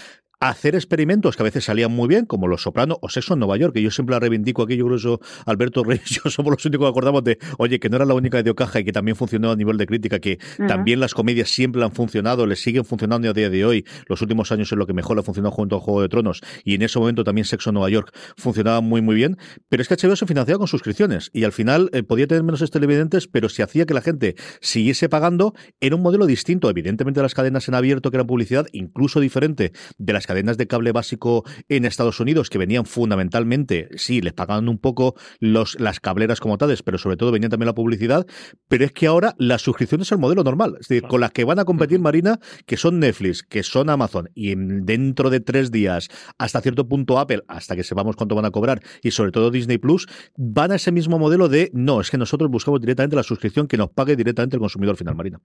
hacer 0.41 0.73
experimentos 0.73 1.37
que 1.37 1.43
a 1.43 1.45
veces 1.45 1.63
salían 1.65 1.91
muy 1.91 2.07
bien, 2.07 2.25
como 2.25 2.47
Los 2.47 2.63
Soprano 2.63 2.97
o 3.01 3.09
Sexo 3.09 3.35
en 3.35 3.39
Nueva 3.39 3.57
York, 3.57 3.75
que 3.75 3.81
yo 3.81 3.91
siempre 3.91 4.15
la 4.15 4.19
reivindico 4.19 4.63
aquí, 4.63 4.75
yo 4.75 4.87
creo 4.87 5.19
que 5.19 5.25
Alberto 5.45 5.83
Reyes, 5.83 6.09
yo 6.09 6.29
somos 6.31 6.51
los 6.51 6.65
únicos 6.65 6.85
que 6.85 6.89
acordamos 6.89 7.23
de, 7.23 7.37
oye, 7.59 7.79
que 7.79 7.89
no 7.89 7.97
era 7.97 8.05
la 8.05 8.15
única 8.15 8.41
de 8.41 8.49
Ocaja 8.49 8.79
y 8.79 8.83
que 8.83 8.91
también 8.91 9.15
funcionó 9.15 9.51
a 9.51 9.55
nivel 9.55 9.77
de 9.77 9.85
crítica, 9.85 10.19
que 10.19 10.39
también 10.67 10.99
las 10.99 11.13
comedias 11.13 11.49
siempre 11.49 11.83
han 11.83 11.91
funcionado, 11.91 12.47
les 12.47 12.61
siguen 12.61 12.85
funcionando 12.85 13.29
a 13.29 13.33
día 13.33 13.51
de 13.51 13.63
hoy, 13.63 13.85
los 14.07 14.21
últimos 14.23 14.51
años 14.51 14.71
es 14.71 14.77
lo 14.77 14.87
que 14.87 14.93
mejor 14.93 15.15
le 15.15 15.21
ha 15.21 15.23
funcionado 15.23 15.51
junto 15.51 15.75
a 15.75 15.79
Juego 15.79 16.01
de 16.01 16.09
Tronos, 16.09 16.41
y 16.63 16.73
en 16.73 16.81
ese 16.81 16.97
momento 16.97 17.23
también 17.23 17.45
Sexo 17.45 17.69
en 17.69 17.75
Nueva 17.75 17.89
York 17.91 18.11
funcionaba 18.35 18.81
muy, 18.81 19.01
muy 19.01 19.13
bien, 19.13 19.37
pero 19.69 19.83
es 19.83 19.87
que 19.87 19.95
HBO 19.95 20.15
se 20.15 20.25
financiaba 20.25 20.57
con 20.57 20.67
suscripciones, 20.67 21.29
y 21.33 21.43
al 21.43 21.51
final 21.51 21.91
eh, 21.93 22.01
podía 22.01 22.25
tener 22.25 22.43
menos 22.43 22.61
televidentes, 22.71 23.27
pero 23.27 23.47
si 23.47 23.61
hacía 23.61 23.85
que 23.85 23.93
la 23.93 24.01
gente 24.01 24.35
siguiese 24.59 25.07
pagando, 25.07 25.53
era 25.79 25.95
un 25.95 26.01
modelo 26.01 26.25
distinto, 26.25 26.67
evidentemente, 26.67 27.19
de 27.19 27.23
las 27.23 27.35
cadenas 27.35 27.67
en 27.67 27.75
abierto, 27.75 28.09
que 28.09 28.17
eran 28.17 28.25
publicidad, 28.25 28.65
incluso 28.71 29.19
diferente 29.19 29.71
de 29.99 30.13
las 30.13 30.25
cadenas 30.31 30.57
de 30.57 30.65
cable 30.65 30.93
básico 30.93 31.43
en 31.67 31.83
Estados 31.83 32.21
Unidos, 32.21 32.49
que 32.49 32.57
venían 32.57 32.85
fundamentalmente, 32.85 33.89
sí, 33.97 34.21
les 34.21 34.31
pagaban 34.31 34.69
un 34.69 34.77
poco 34.77 35.15
los, 35.41 35.77
las 35.77 35.99
cableras 35.99 36.39
como 36.39 36.57
tales, 36.57 36.83
pero 36.83 36.97
sobre 36.97 37.17
todo 37.17 37.33
venía 37.33 37.49
también 37.49 37.65
la 37.65 37.73
publicidad, 37.73 38.25
pero 38.69 38.85
es 38.85 38.93
que 38.93 39.07
ahora 39.07 39.33
la 39.37 39.57
suscripción 39.57 39.99
es 39.99 40.11
el 40.13 40.19
modelo 40.19 40.45
normal, 40.45 40.77
es 40.79 40.87
decir, 40.87 41.05
con 41.05 41.19
las 41.19 41.31
que 41.31 41.43
van 41.43 41.59
a 41.59 41.65
competir, 41.65 41.99
Marina, 41.99 42.39
que 42.65 42.77
son 42.77 43.01
Netflix, 43.01 43.43
que 43.43 43.61
son 43.61 43.89
Amazon, 43.89 44.29
y 44.33 44.55
dentro 44.55 45.29
de 45.29 45.41
tres 45.41 45.69
días, 45.69 46.07
hasta 46.37 46.61
cierto 46.61 46.87
punto 46.87 47.19
Apple, 47.19 47.41
hasta 47.49 47.75
que 47.75 47.83
sepamos 47.83 48.15
cuánto 48.15 48.33
van 48.33 48.45
a 48.45 48.51
cobrar, 48.51 48.79
y 49.03 49.11
sobre 49.11 49.33
todo 49.33 49.51
Disney 49.51 49.79
Plus, 49.79 50.07
van 50.37 50.71
a 50.71 50.75
ese 50.75 50.93
mismo 50.93 51.19
modelo 51.19 51.49
de, 51.49 51.71
no, 51.73 51.99
es 51.99 52.09
que 52.09 52.17
nosotros 52.17 52.49
buscamos 52.49 52.79
directamente 52.79 53.17
la 53.17 53.23
suscripción 53.23 53.67
que 53.67 53.75
nos 53.75 53.89
pague 53.89 54.15
directamente 54.15 54.55
el 54.55 54.61
consumidor 54.61 54.95
final, 54.95 55.13
Marina. 55.13 55.39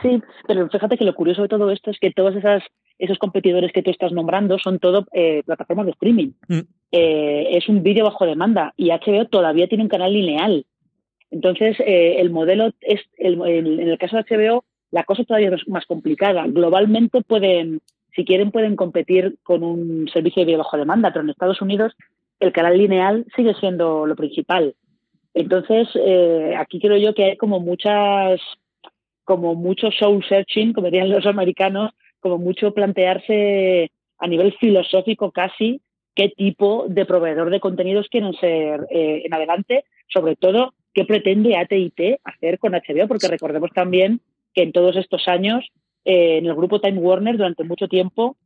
Sí, 0.00 0.22
pero 0.46 0.68
fíjate 0.68 0.96
que 0.96 1.04
lo 1.04 1.14
curioso 1.14 1.42
de 1.42 1.48
todo 1.48 1.70
esto 1.70 1.90
es 1.90 1.98
que 2.00 2.10
todos 2.12 2.34
esas, 2.34 2.62
esos 3.02 3.18
competidores 3.18 3.72
que 3.72 3.82
tú 3.82 3.90
estás 3.90 4.12
nombrando 4.12 4.60
son 4.60 4.78
todo 4.78 5.06
eh, 5.12 5.42
plataformas 5.44 5.86
de 5.86 5.92
streaming. 5.92 6.30
Mm. 6.46 6.60
Eh, 6.92 7.48
es 7.50 7.68
un 7.68 7.82
vídeo 7.82 8.04
bajo 8.04 8.24
demanda 8.24 8.74
y 8.76 8.90
HBO 8.90 9.26
todavía 9.26 9.66
tiene 9.66 9.82
un 9.82 9.90
canal 9.90 10.12
lineal. 10.12 10.64
Entonces, 11.32 11.80
eh, 11.80 12.20
el 12.20 12.30
modelo 12.30 12.70
es, 12.80 13.00
el, 13.18 13.42
en 13.42 13.88
el 13.88 13.98
caso 13.98 14.16
de 14.16 14.22
HBO, 14.22 14.64
la 14.92 15.02
cosa 15.02 15.24
todavía 15.24 15.50
es 15.52 15.66
más 15.66 15.84
complicada. 15.86 16.46
Globalmente 16.46 17.22
pueden, 17.22 17.80
si 18.14 18.24
quieren, 18.24 18.52
pueden 18.52 18.76
competir 18.76 19.36
con 19.42 19.64
un 19.64 20.08
servicio 20.12 20.42
de 20.42 20.46
vídeo 20.46 20.58
bajo 20.58 20.76
demanda, 20.76 21.10
pero 21.12 21.24
en 21.24 21.30
Estados 21.30 21.60
Unidos 21.60 21.94
el 22.38 22.52
canal 22.52 22.78
lineal 22.78 23.26
sigue 23.34 23.54
siendo 23.54 24.06
lo 24.06 24.14
principal. 24.14 24.76
Entonces, 25.34 25.88
aquí 26.56 26.78
creo 26.78 26.98
yo 26.98 27.14
que 27.14 27.24
hay 27.24 27.36
como 27.36 27.58
muchas 27.58 28.40
como 29.24 29.54
mucho 29.54 29.90
soul 29.90 30.24
searching, 30.28 30.72
como 30.72 30.88
dirían 30.88 31.10
los 31.10 31.26
americanos, 31.26 31.92
como 32.22 32.38
mucho 32.38 32.72
plantearse 32.72 33.90
a 34.18 34.26
nivel 34.26 34.54
filosófico 34.58 35.32
casi 35.32 35.82
qué 36.14 36.30
tipo 36.30 36.86
de 36.88 37.04
proveedor 37.04 37.50
de 37.50 37.60
contenidos 37.60 38.08
quieren 38.08 38.32
ser 38.34 38.86
eh, 38.90 39.22
en 39.24 39.34
adelante, 39.34 39.84
sobre 40.08 40.36
todo 40.36 40.74
qué 40.94 41.04
pretende 41.04 41.56
AT&T 41.56 42.20
hacer 42.24 42.58
con 42.58 42.72
HBO, 42.72 43.08
porque 43.08 43.28
recordemos 43.28 43.70
también 43.74 44.20
que 44.54 44.62
en 44.62 44.72
todos 44.72 44.96
estos 44.96 45.26
años 45.26 45.64
eh, 46.04 46.38
en 46.38 46.46
el 46.46 46.54
grupo 46.54 46.80
Time 46.80 46.98
Warner 46.98 47.36
durante 47.36 47.64
mucho 47.64 47.88
tiempo 47.88 48.36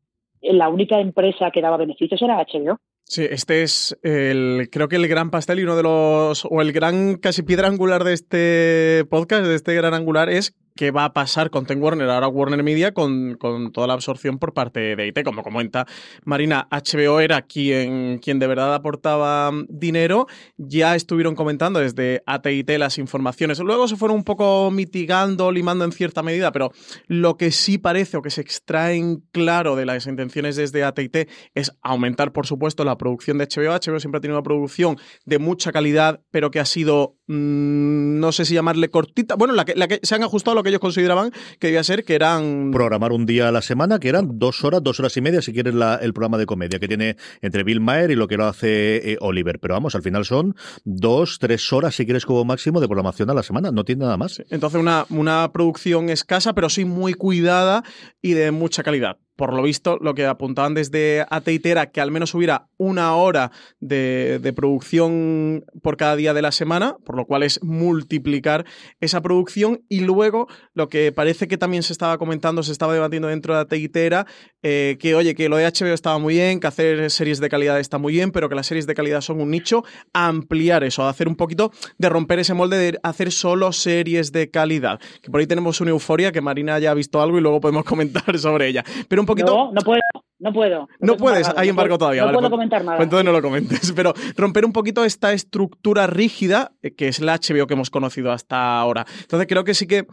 eh, 0.40 0.52
la 0.52 0.68
única 0.68 1.00
empresa 1.00 1.50
que 1.52 1.60
daba 1.60 1.76
beneficios 1.76 2.22
era 2.22 2.36
HBO. 2.36 2.78
Sí, 3.04 3.24
este 3.28 3.62
es 3.62 3.96
el, 4.02 4.68
creo 4.70 4.88
que 4.88 4.96
el 4.96 5.06
gran 5.06 5.30
pastel 5.30 5.60
y 5.60 5.62
uno 5.62 5.76
de 5.76 5.82
los, 5.82 6.44
o 6.44 6.60
el 6.60 6.72
gran 6.72 7.16
casi 7.16 7.42
piedra 7.42 7.68
angular 7.68 8.02
de 8.02 8.12
este 8.14 9.04
podcast, 9.08 9.44
de 9.44 9.54
este 9.54 9.74
gran 9.74 9.94
angular, 9.94 10.28
es 10.28 10.54
qué 10.76 10.90
va 10.90 11.06
a 11.06 11.12
pasar 11.12 11.50
con 11.50 11.66
Ten 11.66 11.82
Warner, 11.82 12.08
ahora 12.08 12.28
Warner 12.28 12.62
Media, 12.62 12.92
con, 12.92 13.38
toda 13.72 13.86
la 13.86 13.94
absorción 13.94 14.38
por 14.38 14.54
parte 14.54 14.94
de 14.94 15.06
IT. 15.08 15.24
Como 15.24 15.42
comenta 15.42 15.86
Marina, 16.24 16.68
HBO 16.70 17.20
era 17.20 17.42
quien, 17.42 18.18
quien 18.18 18.38
de 18.38 18.46
verdad 18.46 18.74
aportaba 18.74 19.50
dinero. 19.68 20.26
Ya 20.56 20.94
estuvieron 20.94 21.34
comentando 21.34 21.80
desde 21.80 22.22
AT&T 22.26 22.78
las 22.78 22.98
informaciones. 22.98 23.58
Luego 23.58 23.88
se 23.88 23.96
fueron 23.96 24.18
un 24.18 24.24
poco 24.24 24.70
mitigando, 24.70 25.50
limando 25.50 25.84
en 25.84 25.92
cierta 25.92 26.22
medida, 26.22 26.52
pero 26.52 26.70
lo 27.06 27.36
que 27.36 27.50
sí 27.50 27.78
parece 27.78 28.16
o 28.16 28.22
que 28.22 28.30
se 28.30 28.42
extraen 28.42 29.24
claro 29.32 29.76
de 29.76 29.86
las 29.86 30.06
intenciones 30.06 30.56
desde 30.56 30.84
AT&T 30.84 31.28
es 31.54 31.72
aumentar, 31.82 32.32
por 32.32 32.46
supuesto, 32.46 32.84
la 32.84 32.98
producción 32.98 33.38
de 33.38 33.46
HBO. 33.46 33.72
HBO 33.72 33.98
siempre 33.98 34.18
ha 34.18 34.20
tenido 34.20 34.38
una 34.38 34.44
producción 34.44 34.98
de 35.24 35.38
mucha 35.38 35.72
calidad, 35.72 36.20
pero 36.30 36.50
que 36.50 36.60
ha 36.60 36.64
sido, 36.64 37.16
mm, 37.25 37.25
no 37.26 38.32
sé 38.32 38.44
si 38.44 38.54
llamarle 38.54 38.90
cortita, 38.90 39.34
bueno, 39.34 39.54
la 39.54 39.64
que, 39.64 39.74
la 39.74 39.88
que 39.88 40.00
se 40.02 40.14
han 40.14 40.22
ajustado 40.22 40.52
a 40.52 40.54
lo 40.56 40.62
que 40.62 40.68
ellos 40.68 40.80
consideraban 40.80 41.32
que 41.58 41.68
debía 41.68 41.82
ser, 41.82 42.04
que 42.04 42.14
eran... 42.14 42.70
Programar 42.72 43.12
un 43.12 43.26
día 43.26 43.48
a 43.48 43.52
la 43.52 43.62
semana, 43.62 43.98
que 43.98 44.08
eran 44.08 44.38
dos 44.38 44.64
horas, 44.64 44.82
dos 44.82 45.00
horas 45.00 45.16
y 45.16 45.20
media, 45.20 45.42
si 45.42 45.52
quieres 45.52 45.74
la, 45.74 45.96
el 45.96 46.12
programa 46.12 46.38
de 46.38 46.46
comedia 46.46 46.78
que 46.78 46.88
tiene 46.88 47.16
entre 47.42 47.64
Bill 47.64 47.80
Maher 47.80 48.10
y 48.10 48.14
lo 48.14 48.28
que 48.28 48.36
lo 48.36 48.46
hace 48.46 49.12
eh, 49.12 49.18
Oliver. 49.20 49.58
Pero 49.58 49.74
vamos, 49.74 49.94
al 49.94 50.02
final 50.02 50.24
son 50.24 50.54
dos, 50.84 51.38
tres 51.38 51.72
horas, 51.72 51.94
si 51.94 52.04
quieres, 52.04 52.24
como 52.24 52.44
máximo 52.44 52.80
de 52.80 52.86
programación 52.86 53.30
a 53.30 53.34
la 53.34 53.42
semana. 53.42 53.70
No 53.70 53.84
tiene 53.84 54.04
nada 54.04 54.16
más. 54.16 54.42
Entonces, 54.50 54.80
una, 54.80 55.06
una 55.10 55.50
producción 55.52 56.08
escasa, 56.10 56.54
pero 56.54 56.68
sí 56.68 56.84
muy 56.84 57.14
cuidada 57.14 57.82
y 58.22 58.32
de 58.32 58.50
mucha 58.50 58.82
calidad 58.82 59.18
por 59.36 59.52
lo 59.52 59.62
visto, 59.62 59.98
lo 60.00 60.14
que 60.14 60.26
apuntaban 60.26 60.74
desde 60.74 61.26
AT&T 61.28 61.70
era 61.70 61.90
que 61.90 62.00
al 62.00 62.10
menos 62.10 62.34
hubiera 62.34 62.68
una 62.78 63.14
hora 63.14 63.52
de, 63.80 64.52
producción 64.56 65.64
por 65.82 65.96
cada 65.98 66.16
día 66.16 66.32
de 66.32 66.42
la 66.42 66.52
semana, 66.52 66.96
por 67.04 67.16
lo 67.16 67.26
cual 67.26 67.42
es 67.42 67.62
multiplicar 67.62 68.64
esa 69.00 69.20
producción. 69.20 69.82
Y 69.88 70.00
luego, 70.00 70.48
lo 70.72 70.88
que 70.88 71.12
parece 71.12 71.48
que 71.48 71.58
también 71.58 71.82
se 71.82 71.92
estaba 71.92 72.16
comentando, 72.16 72.62
se 72.62 72.72
estaba 72.72 72.94
debatiendo 72.94 73.28
dentro 73.28 73.54
de 73.54 73.60
AT&T 73.60 74.06
era 74.06 74.26
eh, 74.68 74.98
que, 74.98 75.14
oye, 75.14 75.36
que 75.36 75.48
lo 75.48 75.58
de 75.58 75.64
HBO 75.64 75.94
estaba 75.94 76.18
muy 76.18 76.34
bien, 76.34 76.58
que 76.58 76.66
hacer 76.66 77.08
series 77.12 77.38
de 77.38 77.48
calidad 77.48 77.78
está 77.78 77.98
muy 77.98 78.14
bien, 78.14 78.32
pero 78.32 78.48
que 78.48 78.56
las 78.56 78.66
series 78.66 78.88
de 78.88 78.96
calidad 78.96 79.20
son 79.20 79.40
un 79.40 79.48
nicho, 79.48 79.84
ampliar 80.12 80.82
eso, 80.82 81.06
hacer 81.06 81.28
un 81.28 81.36
poquito 81.36 81.70
de 81.98 82.08
romper 82.08 82.40
ese 82.40 82.52
molde 82.52 82.76
de 82.76 82.98
hacer 83.04 83.30
solo 83.30 83.70
series 83.70 84.32
de 84.32 84.50
calidad. 84.50 84.98
Que 85.22 85.30
por 85.30 85.38
ahí 85.38 85.46
tenemos 85.46 85.80
una 85.80 85.90
euforia 85.90 86.32
que 86.32 86.40
Marina 86.40 86.80
ya 86.80 86.90
ha 86.90 86.94
visto 86.94 87.22
algo 87.22 87.38
y 87.38 87.42
luego 87.42 87.60
podemos 87.60 87.84
comentar 87.84 88.36
sobre 88.40 88.66
ella. 88.66 88.82
Pero 89.06 89.24
poquito. 89.26 89.54
No, 89.54 89.72
no 89.72 89.80
puedo. 89.82 90.00
No 90.38 90.52
puedo. 90.52 90.88
No, 91.00 91.16
puedes, 91.16 91.48
hay 91.56 91.68
embargo 91.68 91.96
todavía. 91.96 92.22
No 92.22 92.32
puedo 92.32 92.40
pues, 92.40 92.50
comentar 92.50 92.84
nada. 92.84 92.98
Pues 92.98 93.06
entonces 93.06 93.24
no 93.24 93.32
lo 93.32 93.40
comentes. 93.40 93.92
Pero 93.92 94.12
romper 94.36 94.64
un 94.64 94.72
poquito 94.72 95.04
esta 95.04 95.32
estructura 95.32 96.06
rígida, 96.06 96.72
eh, 96.82 96.94
que 96.94 97.08
es 97.08 97.20
la 97.20 97.38
HBO 97.38 97.66
que 97.66 97.74
hemos 97.74 97.90
conocido 97.90 98.32
hasta 98.32 98.78
ahora. 98.78 99.06
Entonces 99.20 99.46
creo 99.48 99.64
que 99.64 99.74
sí 99.74 99.86
que 99.86 100.06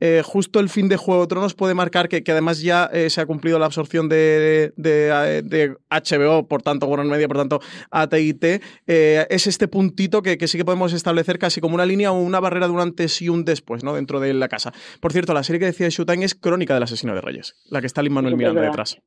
eh, 0.00 0.22
justo 0.24 0.60
el 0.60 0.68
fin 0.68 0.88
de 0.88 0.96
Juego 0.96 1.22
de 1.22 1.28
Tronos 1.28 1.54
puede 1.54 1.74
marcar 1.74 2.08
que, 2.08 2.22
además 2.30 2.62
ya 2.62 2.88
eh, 2.92 3.10
se 3.10 3.20
ha 3.20 3.26
cumplido 3.26 3.58
la 3.58 3.66
absorción 3.66 4.08
de, 4.08 4.72
de, 4.76 5.74
HBO, 5.90 6.46
por 6.46 6.62
tanto, 6.62 6.86
Warner 6.86 7.06
Media, 7.06 7.26
por 7.26 7.36
tanto, 7.36 7.60
AT&T, 7.90 8.60
eh, 8.86 9.26
es 9.28 9.46
este 9.46 9.68
puntito 9.68 10.22
que, 10.22 10.38
sí 10.46 10.58
que 10.58 10.64
podemos 10.64 10.92
establecer 10.92 11.38
casi 11.38 11.60
como 11.60 11.74
una 11.74 11.86
línea 11.86 12.12
o 12.12 12.20
una 12.20 12.40
barrera 12.40 12.68
de 12.68 12.72
un 12.72 12.80
antes 12.80 13.20
y 13.22 13.28
un 13.28 13.44
después, 13.44 13.82
¿no? 13.82 13.94
Dentro 13.94 14.20
de 14.20 14.32
la 14.34 14.48
casa. 14.48 14.72
Por 15.00 15.12
cierto, 15.12 15.34
la 15.34 15.42
serie 15.42 15.60
que 15.60 15.66
decía 15.66 15.88
Showtime 15.88 16.24
es 16.24 16.34
Crónica 16.34 16.74
del 16.74 16.84
asesino 16.84 17.14
de 17.14 17.20
Reyes, 17.20 17.56
la 17.70 17.80
que 17.80 17.86
está 17.86 18.02
Lin 18.02 18.12
Manuel 18.12 18.36
Miranda 18.36 18.62
detrás. 18.62 19.00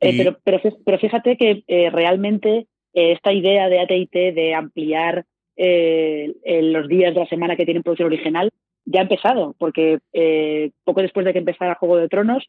pero, 0.00 0.38
pero, 0.44 0.98
fíjate 0.98 1.36
que 1.36 1.64
realmente 1.90 2.66
esta 2.92 3.32
idea 3.32 3.68
de 3.68 3.80
AT&T 3.80 4.32
de 4.32 4.54
ampliar 4.54 5.24
los 5.56 6.88
días 6.88 7.14
de 7.14 7.20
la 7.20 7.26
semana 7.26 7.56
que 7.56 7.64
tienen 7.64 7.82
producción 7.82 8.06
original 8.06 8.52
ya 8.90 9.00
ha 9.00 9.02
empezado, 9.02 9.54
porque 9.58 9.98
eh, 10.12 10.70
poco 10.84 11.02
después 11.02 11.26
de 11.26 11.32
que 11.32 11.38
empezara 11.38 11.74
Juego 11.74 11.96
de 11.96 12.08
Tronos, 12.08 12.48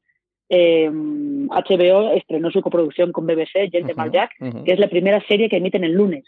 HBO 0.50 2.12
eh, 2.12 2.18
estrenó 2.18 2.50
su 2.50 2.62
coproducción 2.62 3.12
con 3.12 3.28
BBC, 3.28 3.70
Gentleman 3.72 4.12
Jack, 4.12 4.32
que 4.66 4.72
es 4.72 4.80
la 4.80 4.90
primera 4.90 5.24
serie 5.28 5.50
que 5.50 5.58
emiten 5.58 5.84
el 5.84 5.94
lunes. 5.94 6.26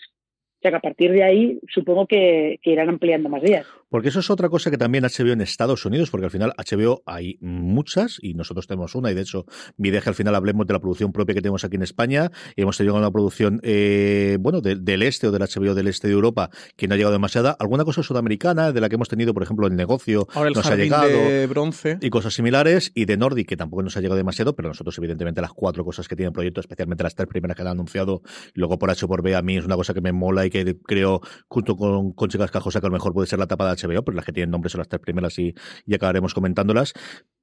O 0.62 0.64
sea 0.64 0.70
que 0.70 0.78
a 0.78 0.82
partir 0.82 1.12
de 1.12 1.24
ahí 1.24 1.60
supongo 1.74 2.06
que, 2.06 2.60
irán 2.64 2.88
ampliando 2.88 3.30
más 3.30 3.42
días. 3.42 3.66
Porque 3.90 4.10
eso 4.10 4.20
es 4.20 4.30
otra 4.30 4.48
cosa 4.48 4.70
que 4.70 4.78
también 4.78 5.04
HBO 5.04 5.32
en 5.32 5.42
Estados 5.42 5.88
Unidos, 5.88 6.12
porque 6.12 6.26
al 6.26 6.32
final 6.32 6.54
HBO 6.56 7.02
hay 7.08 7.40
muchas 7.42 8.20
y 8.22 8.36
nosotros 8.36 8.68
tenemos 8.68 8.94
una 8.94 9.12
y 9.12 9.16
de 9.16 9.22
hecho 9.22 9.46
mi 9.78 9.90
idea 9.90 10.04
al 10.06 10.14
final 10.14 10.36
hablemos 10.36 10.68
de 10.68 10.74
la 10.74 10.80
producción 10.80 11.12
propia 11.12 11.34
que 11.34 11.42
tenemos 11.42 11.64
aquí 11.66 11.78
en 11.78 11.82
España 11.82 12.32
y 12.56 12.62
hemos 12.62 12.78
tenido 12.78 12.96
una 12.96 13.10
producción, 13.10 13.60
eh, 13.64 14.38
bueno, 14.40 14.62
del 14.62 15.02
este 15.02 15.28
o 15.28 15.32
del 15.32 15.42
HBO 15.42 15.74
del 15.74 15.88
este 15.88 16.08
de 16.08 16.14
Europa 16.14 16.52
que 16.78 16.88
no 16.88 16.94
ha 16.94 16.98
llegado 16.98 17.14
demasiada. 17.14 17.58
Alguna 17.60 17.84
cosa 17.84 18.04
sudamericana 18.04 18.72
de 18.72 18.82
la 18.82 18.88
que 18.88 18.96
hemos 18.96 19.10
tenido, 19.10 19.34
por 19.34 19.42
ejemplo, 19.42 19.66
el 19.66 19.76
negocio 19.76 20.28
el 20.36 20.54
nos 20.54 20.68
ha 20.68 20.76
llegado. 20.76 21.10
De 21.10 21.48
bronce. 21.48 21.98
Y 22.02 22.12
cosas 22.12 22.36
similares 22.36 22.92
y 22.94 23.06
de 23.06 23.18
Nordic 23.18 23.50
que 23.50 23.58
tampoco 23.58 23.82
nos 23.82 23.98
ha 23.98 24.00
llegado 24.02 24.18
demasiado, 24.18 24.56
pero 24.56 24.70
nosotros 24.70 24.96
evidentemente 25.00 25.42
las 25.42 25.54
cuatro 25.54 25.84
cosas 25.84 26.08
que 26.08 26.16
tienen 26.16 26.34
proyecto, 26.34 26.62
especialmente 26.62 27.04
las 27.04 27.16
tres 27.16 27.28
primeras 27.28 27.56
que 27.56 27.64
han 27.64 27.70
anunciado, 27.70 28.22
luego 28.54 28.78
por 28.78 28.92
H 28.92 29.08
por 29.08 29.24
B 29.24 29.36
a 29.36 29.42
mí 29.42 29.58
es 29.58 29.66
una 29.66 29.76
cosa 29.76 29.96
que 29.96 30.02
me 30.02 30.12
mola 30.12 30.46
y 30.46 30.51
que 30.52 30.78
creo, 30.84 31.22
junto 31.48 31.76
con, 31.76 32.14
con 32.14 32.30
Chicas 32.30 32.52
Cajosa, 32.52 32.80
que 32.80 32.86
a 32.86 32.90
lo 32.90 32.94
mejor 32.94 33.14
puede 33.14 33.28
ser 33.28 33.40
la 33.40 33.48
tapa 33.48 33.66
de 33.66 33.82
HBO, 33.82 34.04
pero 34.04 34.16
las 34.16 34.26
que 34.26 34.34
tienen 34.34 34.52
nombre 34.52 34.70
son 34.70 34.80
las 34.80 34.88
tres 34.88 35.02
primeras 35.02 35.40
y, 35.40 35.56
y 35.86 35.96
acabaremos 35.96 36.34
comentándolas. 36.34 36.94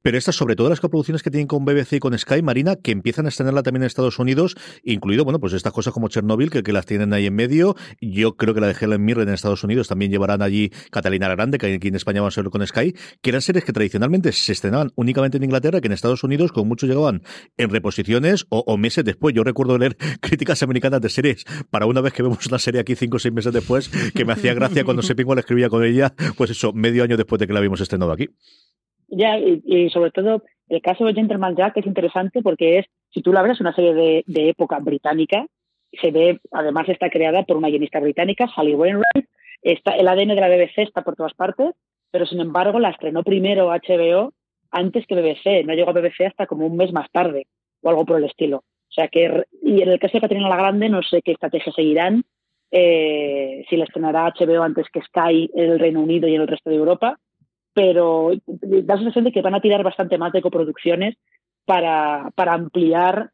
Pero 0.03 0.17
estas, 0.19 0.37
sobre 0.37 0.57
todo 0.57 0.69
las 0.69 0.81
coproducciones 0.81 1.23
que 1.23 1.31
tienen 1.31 1.47
con 1.47 1.65
BBC 1.65 1.95
y 1.95 1.99
con 1.99 2.17
Sky 2.17 2.43
Marina, 2.43 2.77
que 2.77 2.93
empiezan 2.93 3.27
a 3.27 3.29
estrenarla 3.29 3.63
también 3.63 3.83
en 3.83 3.87
Estados 3.87 4.19
Unidos, 4.19 4.57
incluido, 4.83 5.25
bueno, 5.25 5.41
pues 5.41 5.53
estas 5.53 5.73
cosas 5.73 5.93
como 5.93 6.09
Chernobyl, 6.09 6.51
que, 6.51 6.63
que 6.63 6.73
las 6.73 6.87
tienen 6.87 7.13
ahí 7.13 7.27
en 7.27 7.35
medio. 7.35 7.75
Yo 8.01 8.37
creo 8.37 8.55
que 8.55 8.61
la 8.61 8.69
de 8.69 8.77
Helen 8.81 9.05
Mirren 9.05 9.29
en 9.29 9.35
Estados 9.35 9.65
Unidos 9.65 9.89
también 9.89 10.11
llevarán 10.11 10.43
allí 10.43 10.71
Catalina 10.91 11.29
Grande, 11.29 11.59
que 11.59 11.75
aquí 11.75 11.89
en 11.89 11.97
España 11.97 12.23
va 12.23 12.29
a 12.29 12.31
ser 12.31 12.49
con 12.51 12.67
Sky, 12.67 12.95
que 13.21 13.31
eran 13.31 13.43
series 13.43 13.65
que 13.65 13.73
tradicionalmente 13.73 14.33
se 14.33 14.53
estrenaban 14.53 14.91
únicamente 14.95 15.37
en 15.37 15.45
Inglaterra, 15.45 15.81
que 15.81 15.87
en 15.87 15.93
Estados 15.93 16.25
Unidos, 16.25 16.53
con 16.53 16.69
mucho 16.69 16.87
llegaban 16.87 17.23
en 17.57 17.71
reposiciones 17.71 18.47
o, 18.49 18.77
meses 18.77 19.05
después. 19.05 19.35
Yo 19.35 19.45
recuerdo 19.45 19.77
leer 19.79 19.97
críticas 20.21 20.63
americanas 20.63 21.01
de 21.01 21.09
series 21.09 21.45
para 21.71 21.87
una 21.87 22.01
vez 22.01 22.13
que 22.13 22.23
vemos 22.23 22.47
una 22.47 22.59
serie 22.59 22.81
aquí 22.81 22.95
cinco 22.95 23.17
o 23.17 23.21
seis 23.21 23.35
meses 23.35 23.53
después, 23.53 23.91
que 24.15 24.25
me 24.25 24.33
hacía 24.33 24.55
gracia 24.55 24.85
cuando 24.85 25.03
la 25.35 25.41
escribía 25.41 25.69
con 25.69 25.85
ella, 25.85 26.15
pues 26.37 26.51
eso, 26.51 26.73
medio 26.73 27.03
año 27.03 27.17
después 27.17 27.39
de 27.39 27.47
que 27.47 27.53
la 27.53 27.59
habíamos 27.59 27.81
estrenado 27.81 28.13
aquí. 28.13 28.29
Ya, 29.09 29.39
y, 29.39 29.89
sobre 29.91 30.11
todo 30.11 30.43
el 30.69 30.83
caso 30.83 31.05
de 31.05 31.15
Gentleman 31.15 31.57
Jack 31.57 31.79
es 31.79 31.87
interesante 31.87 32.43
porque 32.43 32.79
es, 32.79 32.87
si 33.11 33.23
tú 33.23 33.33
la 33.33 33.43
ves, 33.43 33.61
una 33.61 33.75
serie 33.75 33.95
de, 33.95 34.25
de 34.27 34.51
época 34.51 34.79
británica. 34.81 35.47
Se 36.01 36.11
ve, 36.11 36.39
además 36.53 36.89
está 36.89 37.09
creada 37.09 37.45
por 37.45 37.57
una 37.57 37.69
guionista 37.69 38.01
británica, 38.01 38.47
Sally 38.55 38.75
Wainwright. 38.75 39.27
Está, 39.63 39.93
el 39.93 40.07
ADN 40.07 40.29
de 40.29 40.35
la 40.35 40.49
BBC 40.49 40.79
está 40.79 41.03
por 41.03 41.17
todas 41.17 41.33
partes, 41.35 41.75
pero 42.11 42.27
sin 42.27 42.41
embargo 42.41 42.79
la 42.79 42.91
estrenó 42.91 43.23
primero 43.25 43.71
HBO 43.71 44.35
antes 44.71 45.07
que 45.07 45.15
BBC. 45.15 45.65
No 45.65 45.73
llegó 45.73 45.91
a 45.91 45.95
BBC 45.95 46.27
hasta 46.27 46.47
como 46.47 46.67
un 46.67 46.77
mes 46.77 46.93
más 46.93 47.11
tarde 47.11 47.47
o 47.83 47.89
algo 47.89 48.05
por 48.05 48.19
el 48.19 48.25
estilo. 48.25 48.59
O 48.59 48.93
sea 48.93 49.09
que, 49.09 49.45
y 49.63 49.83
en 49.83 49.89
el 49.89 49.99
caso 49.99 50.19
de 50.19 50.21
Catrina 50.23 50.49
la 50.49 50.57
Grande, 50.57 50.89
no 50.89 51.03
sé 51.03 51.23
qué 51.23 51.33
estrategia 51.33 51.73
seguirán, 51.73 52.25
eh, 52.71 53.65
si 53.69 53.77
la 53.77 53.85
estrenará 53.85 54.33
HBO 54.39 54.63
antes 54.63 54.87
que 54.93 55.01
Sky 55.01 55.51
en 55.55 55.71
el 55.71 55.79
Reino 55.79 56.01
Unido 56.01 56.29
y 56.29 56.35
en 56.35 56.43
el 56.43 56.49
resto 56.49 56.69
de 56.69 56.77
Europa, 56.77 57.19
pero 57.79 58.33
da 58.45 58.95
la 58.95 58.97
sensación 58.97 59.25
de 59.27 59.31
que 59.31 59.41
van 59.41 59.55
a 59.55 59.61
tirar 59.61 59.85
bastante 59.85 60.19
más 60.19 60.33
de 60.33 60.43
coproducciones 60.43 61.15
para, 61.65 62.33
para 62.35 62.55
ampliar. 62.55 63.31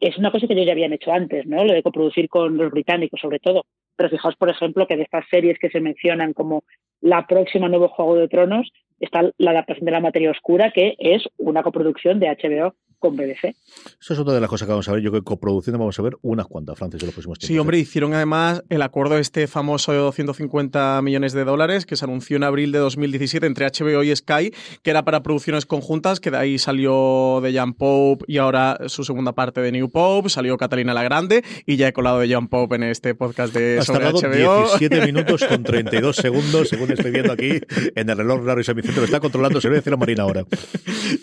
Es 0.00 0.18
una 0.18 0.32
cosa 0.32 0.48
que 0.48 0.54
ellos 0.54 0.66
ya 0.66 0.72
habían 0.72 0.92
hecho 0.92 1.12
antes, 1.12 1.46
¿no? 1.46 1.64
Lo 1.64 1.72
de 1.72 1.84
coproducir 1.84 2.28
con 2.28 2.56
los 2.56 2.72
británicos, 2.72 3.20
sobre 3.20 3.38
todo. 3.38 3.66
Pero 3.94 4.10
fijaos, 4.10 4.34
por 4.34 4.50
ejemplo, 4.50 4.88
que 4.88 4.96
de 4.96 5.04
estas 5.04 5.24
series 5.30 5.60
que 5.60 5.70
se 5.70 5.78
mencionan 5.78 6.32
como 6.32 6.64
la 7.00 7.24
próxima 7.28 7.68
nuevo 7.68 7.86
Juego 7.86 8.16
de 8.16 8.26
Tronos 8.26 8.72
está 8.98 9.30
la 9.38 9.52
adaptación 9.52 9.84
de 9.84 9.92
la 9.92 10.00
materia 10.00 10.32
oscura, 10.32 10.72
que 10.72 10.96
es 10.98 11.22
una 11.38 11.62
coproducción 11.62 12.18
de 12.18 12.30
HBO 12.30 12.74
con 13.04 13.16
BBC. 13.16 13.54
Eso 14.00 14.14
es 14.14 14.18
otra 14.18 14.32
de 14.32 14.40
las 14.40 14.48
cosas 14.48 14.64
que 14.64 14.72
vamos 14.72 14.88
a 14.88 14.92
ver. 14.92 15.02
Yo 15.02 15.10
creo 15.10 15.20
que 15.20 15.26
coproduciendo 15.26 15.78
vamos 15.78 15.98
a 15.98 16.02
ver 16.02 16.16
unas 16.22 16.46
cuantas, 16.46 16.78
Francis, 16.78 17.02
en 17.02 17.08
los 17.08 17.14
próximos 17.14 17.38
tiempos. 17.38 17.54
Sí, 17.54 17.58
hombre, 17.58 17.78
hicieron 17.78 18.14
además 18.14 18.64
el 18.70 18.80
acuerdo 18.80 19.18
este 19.18 19.46
famoso 19.46 19.92
de 19.92 19.98
250 19.98 21.02
millones 21.02 21.34
de 21.34 21.44
dólares 21.44 21.84
que 21.84 21.96
se 21.96 22.06
anunció 22.06 22.38
en 22.38 22.44
abril 22.44 22.72
de 22.72 22.78
2017 22.78 23.46
entre 23.46 23.66
HBO 23.66 24.02
y 24.04 24.16
Sky, 24.16 24.54
que 24.82 24.90
era 24.90 25.04
para 25.04 25.22
producciones 25.22 25.66
conjuntas, 25.66 26.18
que 26.18 26.30
de 26.30 26.38
ahí 26.38 26.58
salió 26.58 27.40
de 27.42 27.52
Jan 27.52 27.74
Pope 27.74 28.24
y 28.26 28.38
ahora 28.38 28.78
su 28.86 29.04
segunda 29.04 29.32
parte 29.32 29.60
de 29.60 29.70
New 29.70 29.90
Pope, 29.90 30.30
salió 30.30 30.56
Catalina 30.56 30.94
la 30.94 31.02
Grande 31.02 31.44
y 31.66 31.76
ya 31.76 31.88
he 31.88 31.92
colado 31.92 32.20
de 32.20 32.30
Jan 32.30 32.48
Pope 32.48 32.76
en 32.76 32.84
este 32.84 33.14
podcast 33.14 33.52
de 33.52 33.80
Has 33.80 33.84
sobre 33.84 34.00
tardado 34.00 34.18
HBO. 34.18 34.60
17 34.78 35.00
minutos 35.04 35.44
con 35.44 35.62
32 35.62 36.16
segundos, 36.16 36.70
según 36.70 36.90
estoy 36.90 37.10
viendo 37.10 37.34
aquí 37.34 37.60
en 37.94 38.08
el 38.08 38.16
reloj 38.16 38.46
raro 38.46 38.62
y 38.62 38.64
semicentro. 38.64 39.02
Lo 39.02 39.04
está 39.04 39.20
controlando, 39.20 39.60
se 39.60 39.68
lo 39.68 39.72
voy 39.72 39.76
a 39.76 39.80
decir 39.80 39.92
a 39.92 39.98
Marina 39.98 40.22
ahora. 40.22 40.46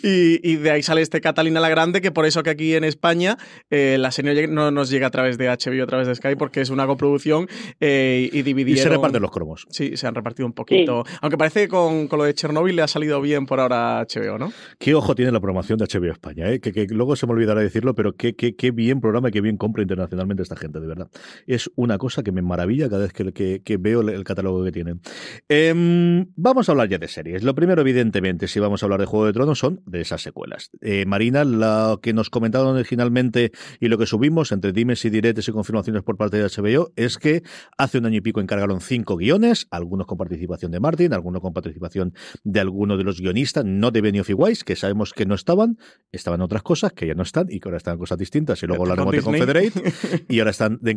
Y, 0.04 0.48
y 0.48 0.56
de 0.56 0.70
ahí 0.70 0.82
sale 0.84 1.02
este 1.02 1.20
Catalina 1.20 1.58
la 1.58 1.71
Grande, 1.72 2.00
que 2.00 2.10
por 2.12 2.24
eso 2.26 2.42
que 2.42 2.50
aquí 2.50 2.74
en 2.74 2.84
España 2.84 3.36
eh, 3.70 3.96
la 3.98 4.10
serie 4.12 4.46
no 4.46 4.70
nos 4.70 4.90
llega 4.90 5.06
a 5.06 5.10
través 5.10 5.38
de 5.38 5.48
HBO, 5.48 5.82
a 5.82 5.86
través 5.86 6.06
de 6.06 6.14
Sky, 6.14 6.36
porque 6.36 6.60
es 6.60 6.70
una 6.70 6.86
coproducción 6.86 7.48
eh, 7.80 8.28
y 8.32 8.38
Y 8.38 8.42
dividieron... 8.42 8.82
se 8.82 8.88
reparten 8.90 9.22
los 9.22 9.30
cromos. 9.30 9.66
Sí, 9.70 9.96
se 9.96 10.06
han 10.06 10.14
repartido 10.14 10.46
un 10.46 10.52
poquito. 10.52 11.04
Aunque 11.20 11.36
parece 11.38 11.60
que 11.62 11.68
con, 11.68 12.06
con 12.08 12.18
lo 12.18 12.24
de 12.24 12.34
Chernobyl 12.34 12.76
le 12.76 12.82
ha 12.82 12.88
salido 12.88 13.20
bien 13.20 13.46
por 13.46 13.58
ahora 13.60 14.00
a 14.00 14.04
HBO, 14.04 14.38
¿no? 14.38 14.52
Qué 14.78 14.94
ojo 14.94 15.14
tiene 15.14 15.32
la 15.32 15.40
programación 15.40 15.78
de 15.78 15.86
HBO 15.86 16.12
España, 16.12 16.50
¿eh? 16.50 16.60
que, 16.60 16.72
que 16.72 16.86
luego 16.90 17.16
se 17.16 17.26
me 17.26 17.32
olvidará 17.32 17.60
decirlo, 17.60 17.94
pero 17.94 18.14
qué, 18.14 18.34
qué, 18.36 18.54
qué 18.54 18.70
bien 18.70 19.00
programa 19.00 19.28
y 19.30 19.32
qué 19.32 19.40
bien 19.40 19.56
compra 19.56 19.82
internacionalmente 19.82 20.42
esta 20.42 20.56
gente, 20.56 20.78
de 20.80 20.86
verdad. 20.86 21.08
Es 21.46 21.70
una 21.74 21.98
cosa 21.98 22.22
que 22.22 22.32
me 22.32 22.42
maravilla 22.42 22.88
cada 22.88 23.02
vez 23.02 23.12
que, 23.12 23.32
que- 23.32 23.62
que 23.64 23.76
veo 23.76 24.00
el, 24.02 24.10
el 24.10 24.24
catálogo 24.24 24.62
que 24.64 24.72
tienen. 24.72 25.00
Em, 25.48 26.26
vamos 26.36 26.68
a 26.68 26.72
hablar 26.72 26.88
ya 26.88 26.98
de 26.98 27.08
series. 27.08 27.42
Lo 27.42 27.54
primero, 27.54 27.80
evidentemente, 27.82 28.48
si 28.48 28.60
vamos 28.60 28.82
a 28.82 28.86
hablar 28.86 29.00
de 29.00 29.06
Juego 29.06 29.26
de 29.26 29.32
Tronos, 29.32 29.58
son 29.58 29.80
de 29.86 30.00
esas 30.00 30.22
secuelas. 30.22 30.70
Eh, 30.80 31.04
Marina, 31.06 31.44
lo 31.52 32.00
que 32.00 32.12
nos 32.12 32.30
comentaron 32.30 32.76
originalmente 32.76 33.52
y 33.80 33.88
lo 33.88 33.98
que 33.98 34.06
subimos 34.06 34.52
entre 34.52 34.72
dimes 34.72 35.04
y 35.04 35.10
diretes 35.10 35.48
y 35.48 35.52
confirmaciones 35.52 36.02
por 36.02 36.16
parte 36.16 36.38
de 36.38 36.44
HBO 36.44 36.92
es 36.96 37.18
que 37.18 37.42
hace 37.78 37.98
un 37.98 38.06
año 38.06 38.16
y 38.16 38.20
pico 38.20 38.40
encargaron 38.40 38.80
cinco 38.80 39.16
guiones, 39.16 39.66
algunos 39.70 40.06
con 40.06 40.18
participación 40.18 40.72
de 40.72 40.80
Martin, 40.80 41.12
algunos 41.12 41.40
con 41.40 41.52
participación 41.52 42.14
de 42.44 42.60
alguno 42.60 42.96
de 42.96 43.04
los 43.04 43.20
guionistas, 43.20 43.64
no 43.64 43.90
de 43.90 44.00
Benioff 44.00 44.30
y 44.30 44.34
Weiss, 44.34 44.64
que 44.64 44.76
sabemos 44.76 45.12
que 45.12 45.26
no 45.26 45.34
estaban, 45.34 45.78
estaban 46.10 46.40
otras 46.40 46.62
cosas 46.62 46.92
que 46.92 47.06
ya 47.06 47.14
no 47.14 47.22
están 47.22 47.46
y 47.50 47.60
que 47.60 47.68
ahora 47.68 47.78
están 47.78 47.94
en 47.94 48.00
cosas 48.00 48.18
distintas 48.18 48.62
y 48.62 48.66
luego 48.66 48.84
hablaremos 48.84 49.12
de. 49.12 49.22
Confederate 49.22 49.72
y 50.28 50.38
ahora 50.40 50.50
están 50.50 50.78
de 50.80 50.96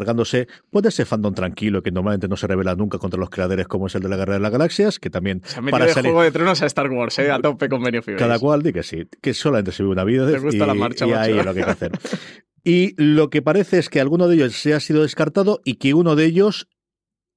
Cargándose 0.00 0.48
pues, 0.70 0.86
ese 0.86 1.04
fandom 1.04 1.34
tranquilo 1.34 1.82
que 1.82 1.90
normalmente 1.90 2.26
no 2.26 2.36
se 2.36 2.46
revela 2.46 2.74
nunca 2.74 2.98
contra 2.98 3.20
los 3.20 3.28
creadores 3.28 3.68
como 3.68 3.86
es 3.86 3.94
el 3.94 4.02
de 4.02 4.08
la 4.08 4.16
Guerra 4.16 4.34
de 4.34 4.40
las 4.40 4.50
Galaxias, 4.50 4.98
que 4.98 5.10
también 5.10 5.42
Se 5.44 5.58
ha 5.58 5.62
metido 5.62 5.72
para 5.72 5.86
de 5.86 5.92
salir 5.92 6.10
Juego 6.10 6.22
de 6.22 6.30
Tronos 6.30 6.62
a 6.62 6.66
Star 6.66 6.90
Wars, 6.90 7.18
¿eh? 7.18 7.30
a 7.30 7.38
tope 7.38 7.68
con 7.68 7.82
Benioff 7.82 8.08
cada 8.16 8.38
cual 8.38 8.62
di 8.62 8.72
que 8.72 8.82
sí, 8.82 9.06
que 9.20 9.34
solamente 9.34 9.72
se 9.72 9.82
vive 9.82 9.92
una 9.92 10.04
vida 10.04 10.26
Te 10.26 10.38
gusta 10.38 10.64
y, 10.64 10.66
la 10.66 10.74
marcha, 10.74 11.06
y 11.06 11.12
ahí 11.12 11.38
es 11.38 11.44
lo 11.44 11.54
que 11.54 11.60
hay 11.60 11.64
que 11.66 11.70
hacer. 11.70 11.92
Y 12.62 12.94
lo 13.02 13.30
que 13.30 13.42
parece 13.42 13.78
es 13.78 13.88
que 13.88 14.00
alguno 14.00 14.28
de 14.28 14.36
ellos 14.36 14.54
se 14.54 14.74
ha 14.74 14.80
sido 14.80 15.02
descartado 15.02 15.60
y 15.64 15.76
que 15.76 15.94
uno 15.94 16.16
de 16.16 16.26
ellos 16.26 16.68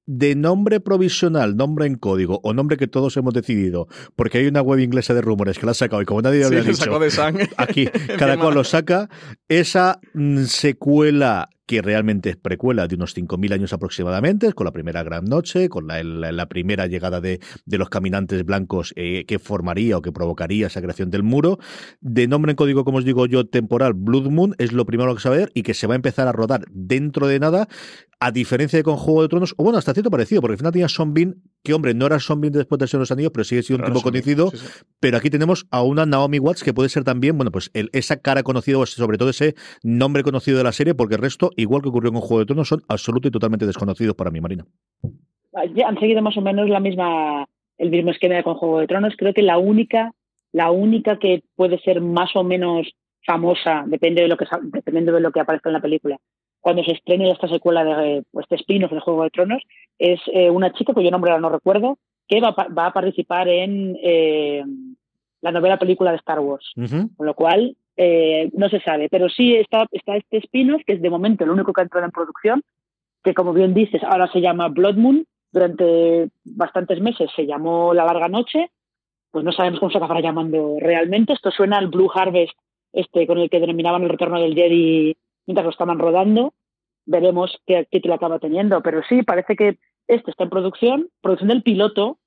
de 0.06 0.36
nombre 0.36 0.80
provisional, 0.80 1.56
nombre 1.56 1.86
en 1.86 1.96
código 1.96 2.40
o 2.44 2.54
nombre 2.54 2.78
que 2.78 2.88
todos 2.88 3.16
hemos 3.18 3.34
decidido, 3.34 3.88
porque 4.16 4.40
hay 4.40 4.48
una 4.48 4.62
web 4.62 4.80
inglesa 4.80 5.14
de 5.14 5.22
rumores 5.22 5.58
que 5.58 5.66
la 5.66 5.72
ha 5.72 5.76
sacado 5.76 6.02
y 6.02 6.06
como 6.06 6.22
nadie 6.22 6.42
Sí, 6.42 6.48
había 6.48 6.60
lo 6.60 6.66
dicho, 6.66 6.84
sacó 6.84 7.00
de 7.00 7.10
Sang. 7.10 7.38
aquí 7.58 7.88
cada 8.18 8.38
cual 8.38 8.56
lo 8.56 8.64
saca, 8.64 9.10
esa 9.48 10.00
mm, 10.14 10.44
secuela 10.44 11.50
que 11.66 11.82
realmente 11.82 12.30
es 12.30 12.38
precuela 12.38 12.88
de 12.88 12.96
unos 12.96 13.16
5.000 13.16 13.54
años 13.54 13.74
aproximadamente, 13.74 14.54
con 14.54 14.66
la 14.66 14.72
primera 14.72 15.04
gran 15.04 15.26
noche, 15.26 15.70
con 15.70 15.88
la, 15.88 16.46
primera 16.48 16.88
llegada 16.88 17.22
de, 17.22 17.40
de 17.66 17.78
los 17.78 17.90
caminantes 17.90 18.44
blancos 18.44 18.94
eh, 18.96 19.26
que 19.26 19.40
formaría 19.40 19.98
o 19.98 20.02
que 20.02 20.12
provocaría 20.12 20.68
esa 20.68 20.82
creación 20.82 21.10
del 21.10 21.24
muro. 21.24 21.60
De 22.02 22.28
nombre 22.28 22.52
en 22.52 22.56
código, 22.56 22.84
como 22.84 22.98
os 22.98 23.06
digo 23.06 23.26
yo, 23.26 23.48
temporal, 23.48 23.94
Blood 23.94 24.30
Moon 24.30 24.56
es 24.58 24.74
lo 24.74 24.86
primero 24.86 25.14
que 25.16 25.22
se 25.22 25.30
va 25.30 25.36
a 25.36 25.38
ver 25.40 25.52
y 25.54 25.64
que 25.64 25.74
se 25.74 25.88
va 25.88 25.94
a 25.94 25.96
empezar 25.96 26.28
a 26.28 26.32
rodar 26.32 26.66
dentro 26.70 27.28
de 27.28 27.40
nada, 27.40 27.68
a 28.20 28.32
diferencia 28.32 28.78
de 28.78 28.84
con 28.84 28.98
de 28.98 29.28
Tronos, 29.28 29.54
o 29.58 29.64
bueno, 29.64 29.78
hasta 29.78 29.94
cierto 29.94 30.12
parecido, 30.12 30.42
porque 30.42 30.54
al 30.54 30.58
final 30.58 30.72
tenía 30.72 30.90
Son 30.90 31.14
Bean, 31.14 31.42
que 31.64 31.74
hombre, 31.74 31.94
no 31.94 32.06
era 32.06 32.20
Son 32.20 32.42
Bean 32.42 32.52
después 32.54 32.78
de 32.80 32.86
de 32.86 32.98
los 33.00 33.12
Anillos, 33.12 33.32
pero 33.34 33.44
sigue 33.46 33.64
siendo 33.64 33.84
un 33.84 33.86
Claro, 33.92 34.00
tipo 34.00 34.12
conocido, 34.12 34.52
sí, 34.52 34.58
sí. 34.58 34.84
pero 35.00 35.18
aquí 35.18 35.30
tenemos 35.30 35.66
a 35.72 35.82
una 35.82 36.06
Naomi 36.06 36.38
Watts 36.40 36.64
que 36.64 36.74
puede 36.74 36.90
ser 36.90 37.04
también, 37.06 37.38
bueno, 37.38 37.52
pues 37.52 37.72
el- 37.74 37.90
esa 37.94 38.18
cara 38.18 38.44
conocida, 38.44 38.78
o 38.78 38.86
sobre 38.86 39.18
todo 39.18 39.30
ese 39.30 39.56
nombre 39.82 40.24
conocido 40.24 40.58
de 40.58 40.64
la 40.66 40.74
serie, 40.74 40.94
porque 40.94 41.16
el 41.16 41.22
resto, 41.22 41.52
igual 41.56 41.82
que 41.82 41.90
ocurrió 41.90 42.12
con 42.12 42.22
Juego 42.22 42.40
de 42.40 42.46
Tronos, 42.46 42.68
son 42.68 42.84
absoluto 42.90 43.30
y 43.30 43.32
totalmente 43.32 43.66
desconocidos 43.66 44.16
para 44.16 44.30
mí, 44.30 44.42
Marina. 44.42 44.66
Ya 45.76 45.88
han 45.88 46.00
seguido 46.00 46.22
más 46.22 46.36
o 46.38 46.42
menos 46.42 46.68
la 46.70 46.80
misma, 46.80 47.48
el 47.78 47.90
mismo 47.92 48.12
esquema 48.12 48.44
con 48.44 48.56
Juego 48.56 48.80
de 48.80 48.88
Tronos. 48.88 49.14
Creo 49.18 49.34
que 49.34 49.42
la 49.44 49.58
única, 49.58 50.12
la 50.52 50.72
única 50.72 51.18
que 51.20 51.44
puede 51.56 51.80
ser 51.80 52.02
más 52.02 52.36
o 52.36 52.44
menos 52.44 52.88
famosa, 53.26 53.86
depende 53.88 54.22
de 54.22 54.28
lo 54.28 54.36
que 54.36 54.46
dependiendo 54.64 55.14
de 55.14 55.22
lo 55.22 55.32
que 55.32 55.40
aparezca 55.40 55.70
en 55.70 55.74
la 55.74 55.82
película, 55.82 56.18
cuando 56.64 56.82
se 56.86 56.94
estrene 56.94 57.30
esta 57.30 57.50
secuela 57.50 57.84
de 57.84 58.24
este 58.40 58.56
spin-off 58.56 58.94
de 58.94 59.02
Juego 59.02 59.24
de 59.24 59.32
Tronos, 59.32 59.62
es 60.00 60.22
eh, 60.28 60.50
una 60.50 60.72
chica 60.72 60.94
cuyo 60.94 61.12
nombre 61.12 61.30
ahora 61.30 61.42
no 61.42 61.50
recuerdo, 61.50 61.98
que 62.26 62.40
va, 62.40 62.52
va 62.52 62.86
a 62.86 62.94
participar 62.94 63.50
en 63.50 63.98
eh, 64.02 64.64
la 65.42 65.52
novela 65.52 65.78
película 65.78 66.12
de 66.12 66.18
Star 66.18 66.40
Wars. 66.40 66.72
Con 67.18 67.26
lo 67.26 67.34
cual, 67.34 67.76
eh, 67.98 68.50
no 68.54 68.70
se 68.70 68.80
sabe. 68.80 69.10
Pero 69.10 69.28
sí 69.28 69.56
está, 69.56 69.88
está 69.92 70.16
este 70.16 70.38
spin-off, 70.38 70.84
que 70.88 70.94
es 70.94 71.02
de 71.02 71.10
momento 71.10 71.44
el 71.44 71.50
único 71.50 71.74
que 71.74 71.82
ha 71.82 71.84
entrado 71.84 72.06
en 72.06 72.12
producción, 72.12 72.64
que 73.26 73.34
como 73.34 73.52
bien 73.52 73.74
dices, 73.74 74.02
ahora 74.02 74.32
se 74.32 74.40
llama 74.40 74.70
Blood 74.70 74.96
Moon. 74.96 75.26
Durante 75.52 76.30
bastantes 76.46 77.02
meses 77.02 77.30
se 77.36 77.46
llamó 77.46 77.94
La 77.94 78.06
Larga 78.06 78.30
Noche. 78.30 78.72
Pues 79.32 79.44
no 79.44 79.52
sabemos 79.52 79.82
cómo 79.82 79.92
se 79.92 79.98
acabará 79.98 80.22
llamando 80.22 80.78
realmente. 80.80 81.34
Esto 81.34 81.52
suena 81.52 81.78
al 81.78 81.90
Blue 81.90 82.10
Harvest, 82.14 82.54
este 82.94 83.28
con 83.28 83.38
el 83.38 83.50
que 83.50 83.60
denominaban 83.60 84.04
el 84.04 84.10
retorno 84.10 84.40
del 84.40 84.56
Jedi 84.56 85.18
mientras 85.46 85.66
lo 85.66 85.72
estaban 85.72 86.00
rodando. 86.00 86.54
Veremos 87.06 87.62
qué 87.66 87.88
título 87.90 88.16
acaba 88.16 88.40
teniendo. 88.40 88.82
Pero 88.82 89.02
sí, 89.08 89.24
parece 89.24 89.56
que 89.56 89.78
este 90.08 90.32
está 90.32 90.46
en 90.46 90.50
producción. 90.50 91.10
Producción 91.22 91.50
del 91.50 91.64
piloto, 91.64 92.18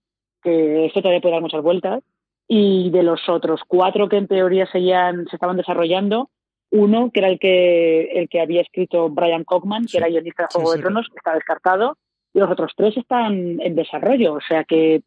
que 0.42 0.86
esto 0.86 1.00
todavía 1.00 1.20
puede 1.20 1.34
dar 1.34 1.42
muchas 1.42 1.62
vueltas 1.62 2.02
y 2.48 2.90
de 2.90 3.02
los 3.02 3.28
otros 3.28 3.60
cuatro 3.66 4.08
que 4.08 4.16
en 4.16 4.28
teoría 4.28 4.66
seguían, 4.70 5.26
se 5.28 5.36
estaban 5.36 5.56
desarrollando, 5.56 6.30
uno, 6.70 7.10
que 7.12 7.20
era 7.20 7.28
el 7.28 7.38
que, 7.38 8.02
el 8.12 8.28
que 8.28 8.40
había 8.40 8.62
escrito 8.62 9.08
Brian 9.08 9.44
Cockman, 9.44 9.86
que 9.86 9.98
era 9.98 10.08
guionista 10.08 10.44
de 10.44 10.48
Sí, 10.50 10.54
Juego 10.56 10.72
sí, 10.72 10.78
de 10.78 10.82
Tronos, 10.82 11.06
está 11.14 11.34
descartado, 11.34 11.96
y 12.32 12.38
los 12.38 12.50
otros 12.50 12.72
tres 12.76 12.96
están 12.96 13.60
en 13.60 13.74
desarrollo, 13.74 14.34
o 14.34 14.40
sea 14.40 14.64
que 14.64 15.02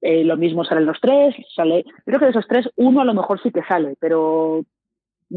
eh, 0.00 0.24
lo 0.24 0.36
mismo 0.36 0.64
salen 0.64 0.86
los 0.86 1.00
tres, 1.00 1.34
sale, 1.54 1.84
creo 2.04 2.18
que 2.18 2.26
de 2.26 2.30
esos 2.30 2.46
tres, 2.48 2.68
uno 2.76 3.00
a 3.00 3.04
lo 3.04 3.14
mejor 3.14 3.42
sí 3.42 3.50
que 3.50 3.62
sale, 3.64 3.94
pero 3.98 4.64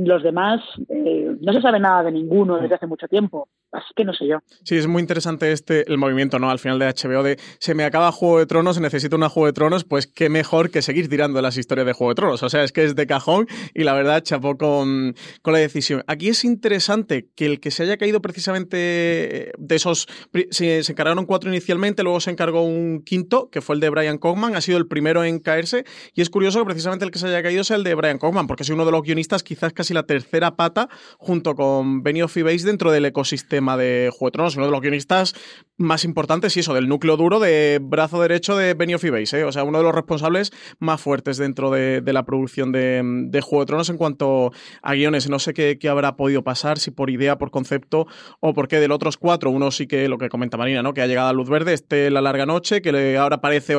los 0.06 0.24
demás 0.24 0.62
eh, 0.90 1.36
no 1.42 1.54
se 1.54 1.62
sabe 1.62 1.80
nada 1.80 2.04
de 2.04 2.12
ninguno 2.12 2.58
desde 2.58 2.76
hace 2.76 2.88
mucho 2.88 3.08
tiempo. 3.08 3.50
Así 3.72 3.88
que 3.96 4.06
no 4.06 4.14
sé 4.14 4.28
yo. 4.28 4.38
Sí, 4.64 4.78
es 4.78 4.88
muy 4.88 5.02
interesante 5.02 5.52
este 5.52 5.92
el 5.92 5.98
movimiento, 5.98 6.40
¿no? 6.40 6.50
Al 6.50 6.58
final 6.58 6.80
de 6.80 6.88
HBO 6.88 7.22
de 7.22 7.38
se 7.60 7.76
me 7.76 7.84
acaba 7.84 8.14
Juego 8.14 8.40
de 8.40 8.46
Tronos, 8.46 8.80
necesito 8.80 9.18
una 9.18 9.28
Juego 9.28 9.48
de 9.48 9.54
Tronos, 9.54 9.84
pues 9.84 10.08
qué 10.08 10.30
mejor 10.30 10.72
que 10.72 10.82
seguir 10.82 11.10
tirando 11.10 11.42
las 11.42 11.58
historias 11.58 11.86
de 11.86 11.92
Juego 11.92 12.12
de 12.12 12.16
Tronos. 12.16 12.44
O 12.44 12.50
sea, 12.50 12.64
es 12.64 12.72
que 12.72 12.86
es 12.86 12.96
de 12.96 13.06
cajón 13.06 13.46
y 13.74 13.84
la 13.84 13.94
verdad 13.94 14.24
chapó 14.24 14.58
con, 14.58 15.16
con 15.42 15.54
la 15.54 15.60
decisión. 15.60 16.02
Aquí 16.08 16.30
es 16.30 16.46
interesante 16.46 17.28
que 17.36 17.46
el 17.46 17.60
que 17.60 17.72
se 17.72 17.84
haya 17.84 17.98
caído 17.98 18.22
precisamente 18.22 19.52
de 19.58 19.76
esos. 19.76 20.08
Se, 20.52 20.84
se 20.84 20.92
encargaron 20.92 21.26
cuatro 21.26 21.50
inicialmente, 21.50 22.04
luego 22.04 22.22
se 22.22 22.32
encargó 22.32 22.64
un 22.64 23.04
quinto, 23.04 23.50
que 23.50 23.60
fue 23.60 23.76
el 23.76 23.82
de 23.82 23.90
Brian 23.90 24.18
Cogman, 24.18 24.56
ha 24.56 24.62
sido 24.62 24.78
el 24.78 24.88
primero 24.88 25.26
en 25.26 25.40
caerse. 25.40 25.84
Y 26.14 26.22
es 26.22 26.30
curioso 26.30 26.60
que 26.60 26.66
precisamente 26.66 27.04
el 27.04 27.12
que 27.12 27.20
se 27.20 27.28
haya 27.28 27.44
caído 27.44 27.66
sea 27.66 27.76
el 27.76 27.84
de 27.84 27.96
Brian 27.96 28.18
Cogman, 28.18 28.48
porque 28.48 28.64
es 28.64 28.70
uno 28.70 28.86
de 28.86 28.92
los 28.92 29.02
guionistas, 29.02 29.44
quizás 29.44 29.74
casi 29.74 29.94
la 29.94 30.04
tercera 30.04 30.56
pata, 30.56 30.88
junto 31.18 31.54
con 31.56 32.02
Benioff 32.02 32.38
y 32.38 32.44
dentro 32.44 32.92
del 32.92 33.06
ecosistema 33.06 33.57
de 33.58 34.10
Juego 34.12 34.28
de 34.28 34.32
Tronos, 34.32 34.56
uno 34.56 34.66
de 34.66 34.72
los 34.72 34.82
guionistas 34.82 35.34
más 35.78 36.04
importantes 36.06 36.58
y 36.58 36.62
eso, 36.62 36.74
del 36.74 36.88
núcleo 36.88 37.18
duro 37.18 37.40
de 37.40 37.80
brazo 37.82 38.22
derecho 38.22 38.56
de 38.56 38.74
Benioff 38.74 39.04
y 39.04 39.10
Weiss, 39.12 39.34
¿eh? 39.34 39.44
o 39.44 39.52
sea, 39.52 39.64
uno 39.64 39.78
de 39.78 39.84
los 39.84 39.94
responsables 39.94 40.52
más 40.80 41.00
fuertes 41.00 41.38
dentro 41.38 41.70
de, 41.70 42.02
la 42.06 42.26
producción 42.26 42.72
de, 42.72 43.42
Juego 43.44 43.64
de 43.64 43.68
Tronos 43.68 43.90
en 43.90 43.98
cuanto 43.98 44.52
a 44.82 44.94
guiones. 44.94 45.30
No 45.30 45.40
sé 45.40 45.54
qué, 45.54 45.78
habrá 45.90 46.16
podido 46.16 46.44
pasar, 46.44 46.80
si 46.80 46.92
por 46.92 47.10
idea, 47.10 47.38
por 47.38 47.52
concepto 47.52 48.08
o 48.40 48.54
por 48.54 48.68
qué 48.68 48.80
del 48.80 48.92
otros 48.92 49.18
cuatro, 49.18 49.52
uno 49.52 49.72
sí 49.72 49.88
que 49.88 50.08
lo 50.10 50.18
que 50.18 50.30
comenta 50.30 50.58
Marina, 50.58 50.82
¿no? 50.82 50.94
que 50.94 51.02
ha 51.02 51.08
llegado 51.08 51.30
a 51.30 51.34
luz 51.34 51.50
verde, 51.50 51.74
este 51.74 52.10
La 52.10 52.22
Larga 52.22 52.46
Noche, 52.46 52.82
que 52.82 53.18
ahora 53.18 53.40
parece, 53.42 53.76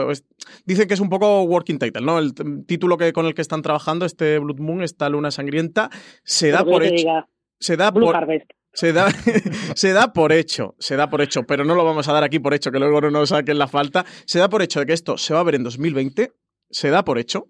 dicen 0.65 0.87
que 0.87 0.95
es 0.95 1.01
un 1.01 1.09
poco 1.09 1.43
working 1.43 1.79
title, 1.79 2.03
¿no? 2.03 2.19
El 2.19 2.35
título 2.67 2.97
que, 2.97 3.13
con 3.13 3.27
el 3.27 3.35
que 3.35 3.43
están 3.43 3.63
trabajando, 3.63 4.07
este 4.07 4.39
Blood 4.39 4.59
Moon, 4.59 4.83
esta 4.83 5.09
Luna 5.09 5.31
Sangrienta, 5.31 5.91
se 6.25 6.51
da 6.51 6.65
por 6.65 6.83
hecho. 6.83 7.09
Se 7.61 7.77
da 7.77 7.93
por, 7.93 8.15
se 8.79 8.93
da, 8.93 9.09
se 9.75 9.93
da 9.93 10.13
por 10.13 10.31
hecho, 10.31 10.77
se 10.79 10.95
da 10.95 11.11
por 11.11 11.21
hecho, 11.21 11.43
pero 11.43 11.65
no 11.65 11.75
lo 11.75 11.85
vamos 11.85 12.07
a 12.07 12.13
dar 12.13 12.23
aquí 12.23 12.39
por 12.39 12.55
hecho, 12.55 12.71
que 12.71 12.79
luego 12.79 13.01
no 13.01 13.11
nos 13.11 13.31
saquen 13.31 13.59
la 13.59 13.67
falta. 13.67 14.07
Se 14.25 14.39
da 14.39 14.49
por 14.49 14.63
hecho 14.63 14.79
de 14.79 14.87
que 14.87 14.93
esto 14.93 15.19
se 15.19 15.35
va 15.35 15.41
a 15.41 15.43
ver 15.43 15.57
en 15.57 15.65
2020 15.65 16.33
se 16.71 16.91
da 16.91 17.05
por 17.05 17.19
hecho, 17.19 17.47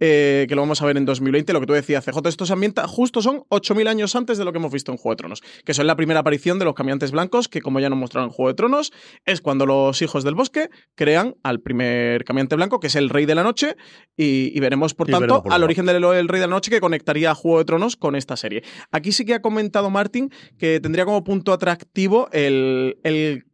eh, 0.00 0.46
que 0.48 0.54
lo 0.54 0.62
vamos 0.62 0.80
a 0.82 0.86
ver 0.86 0.96
en 0.96 1.04
2020, 1.04 1.52
lo 1.52 1.60
que 1.60 1.66
tú 1.66 1.72
decías, 1.72 2.04
CJ, 2.04 2.28
esto 2.28 2.46
se 2.46 2.52
ambienta, 2.52 2.88
justo 2.88 3.20
son 3.20 3.44
8.000 3.50 3.88
años 3.88 4.16
antes 4.16 4.38
de 4.38 4.44
lo 4.44 4.52
que 4.52 4.58
hemos 4.58 4.72
visto 4.72 4.92
en 4.92 4.98
Juego 4.98 5.12
de 5.12 5.16
Tronos, 5.16 5.42
que 5.64 5.74
son 5.74 5.86
la 5.86 5.96
primera 5.96 6.20
aparición 6.20 6.58
de 6.58 6.64
los 6.64 6.74
caminantes 6.74 7.10
blancos, 7.10 7.48
que 7.48 7.60
como 7.60 7.80
ya 7.80 7.90
nos 7.90 7.98
mostraron 7.98 8.30
en 8.30 8.34
Juego 8.34 8.48
de 8.48 8.54
Tronos, 8.54 8.92
es 9.24 9.40
cuando 9.40 9.66
los 9.66 10.00
hijos 10.02 10.24
del 10.24 10.34
bosque 10.34 10.70
crean 10.94 11.34
al 11.42 11.60
primer 11.60 12.24
caminante 12.24 12.56
blanco, 12.56 12.80
que 12.80 12.86
es 12.86 12.96
el 12.96 13.10
rey 13.10 13.26
de 13.26 13.34
la 13.34 13.42
noche, 13.42 13.76
y, 14.16 14.58
veremos, 14.60 14.94
por 14.94 15.08
tanto, 15.08 15.42
al 15.50 15.62
origen 15.62 15.86
del 15.86 16.02
rey 16.02 16.40
de 16.40 16.46
la 16.46 16.54
noche 16.54 16.70
que 16.70 16.80
conectaría 16.80 17.32
a 17.32 17.34
Juego 17.34 17.58
de 17.58 17.64
Tronos 17.64 17.96
con 17.96 18.16
esta 18.16 18.36
serie. 18.36 18.62
Aquí 18.90 19.12
sí 19.12 19.24
que 19.24 19.34
ha 19.34 19.42
comentado 19.42 19.90
Martin 19.90 20.30
que 20.58 20.80
tendría 20.80 21.04
como 21.04 21.24
punto 21.24 21.52
atractivo 21.52 22.28
el, 22.32 22.98
el 23.02 23.44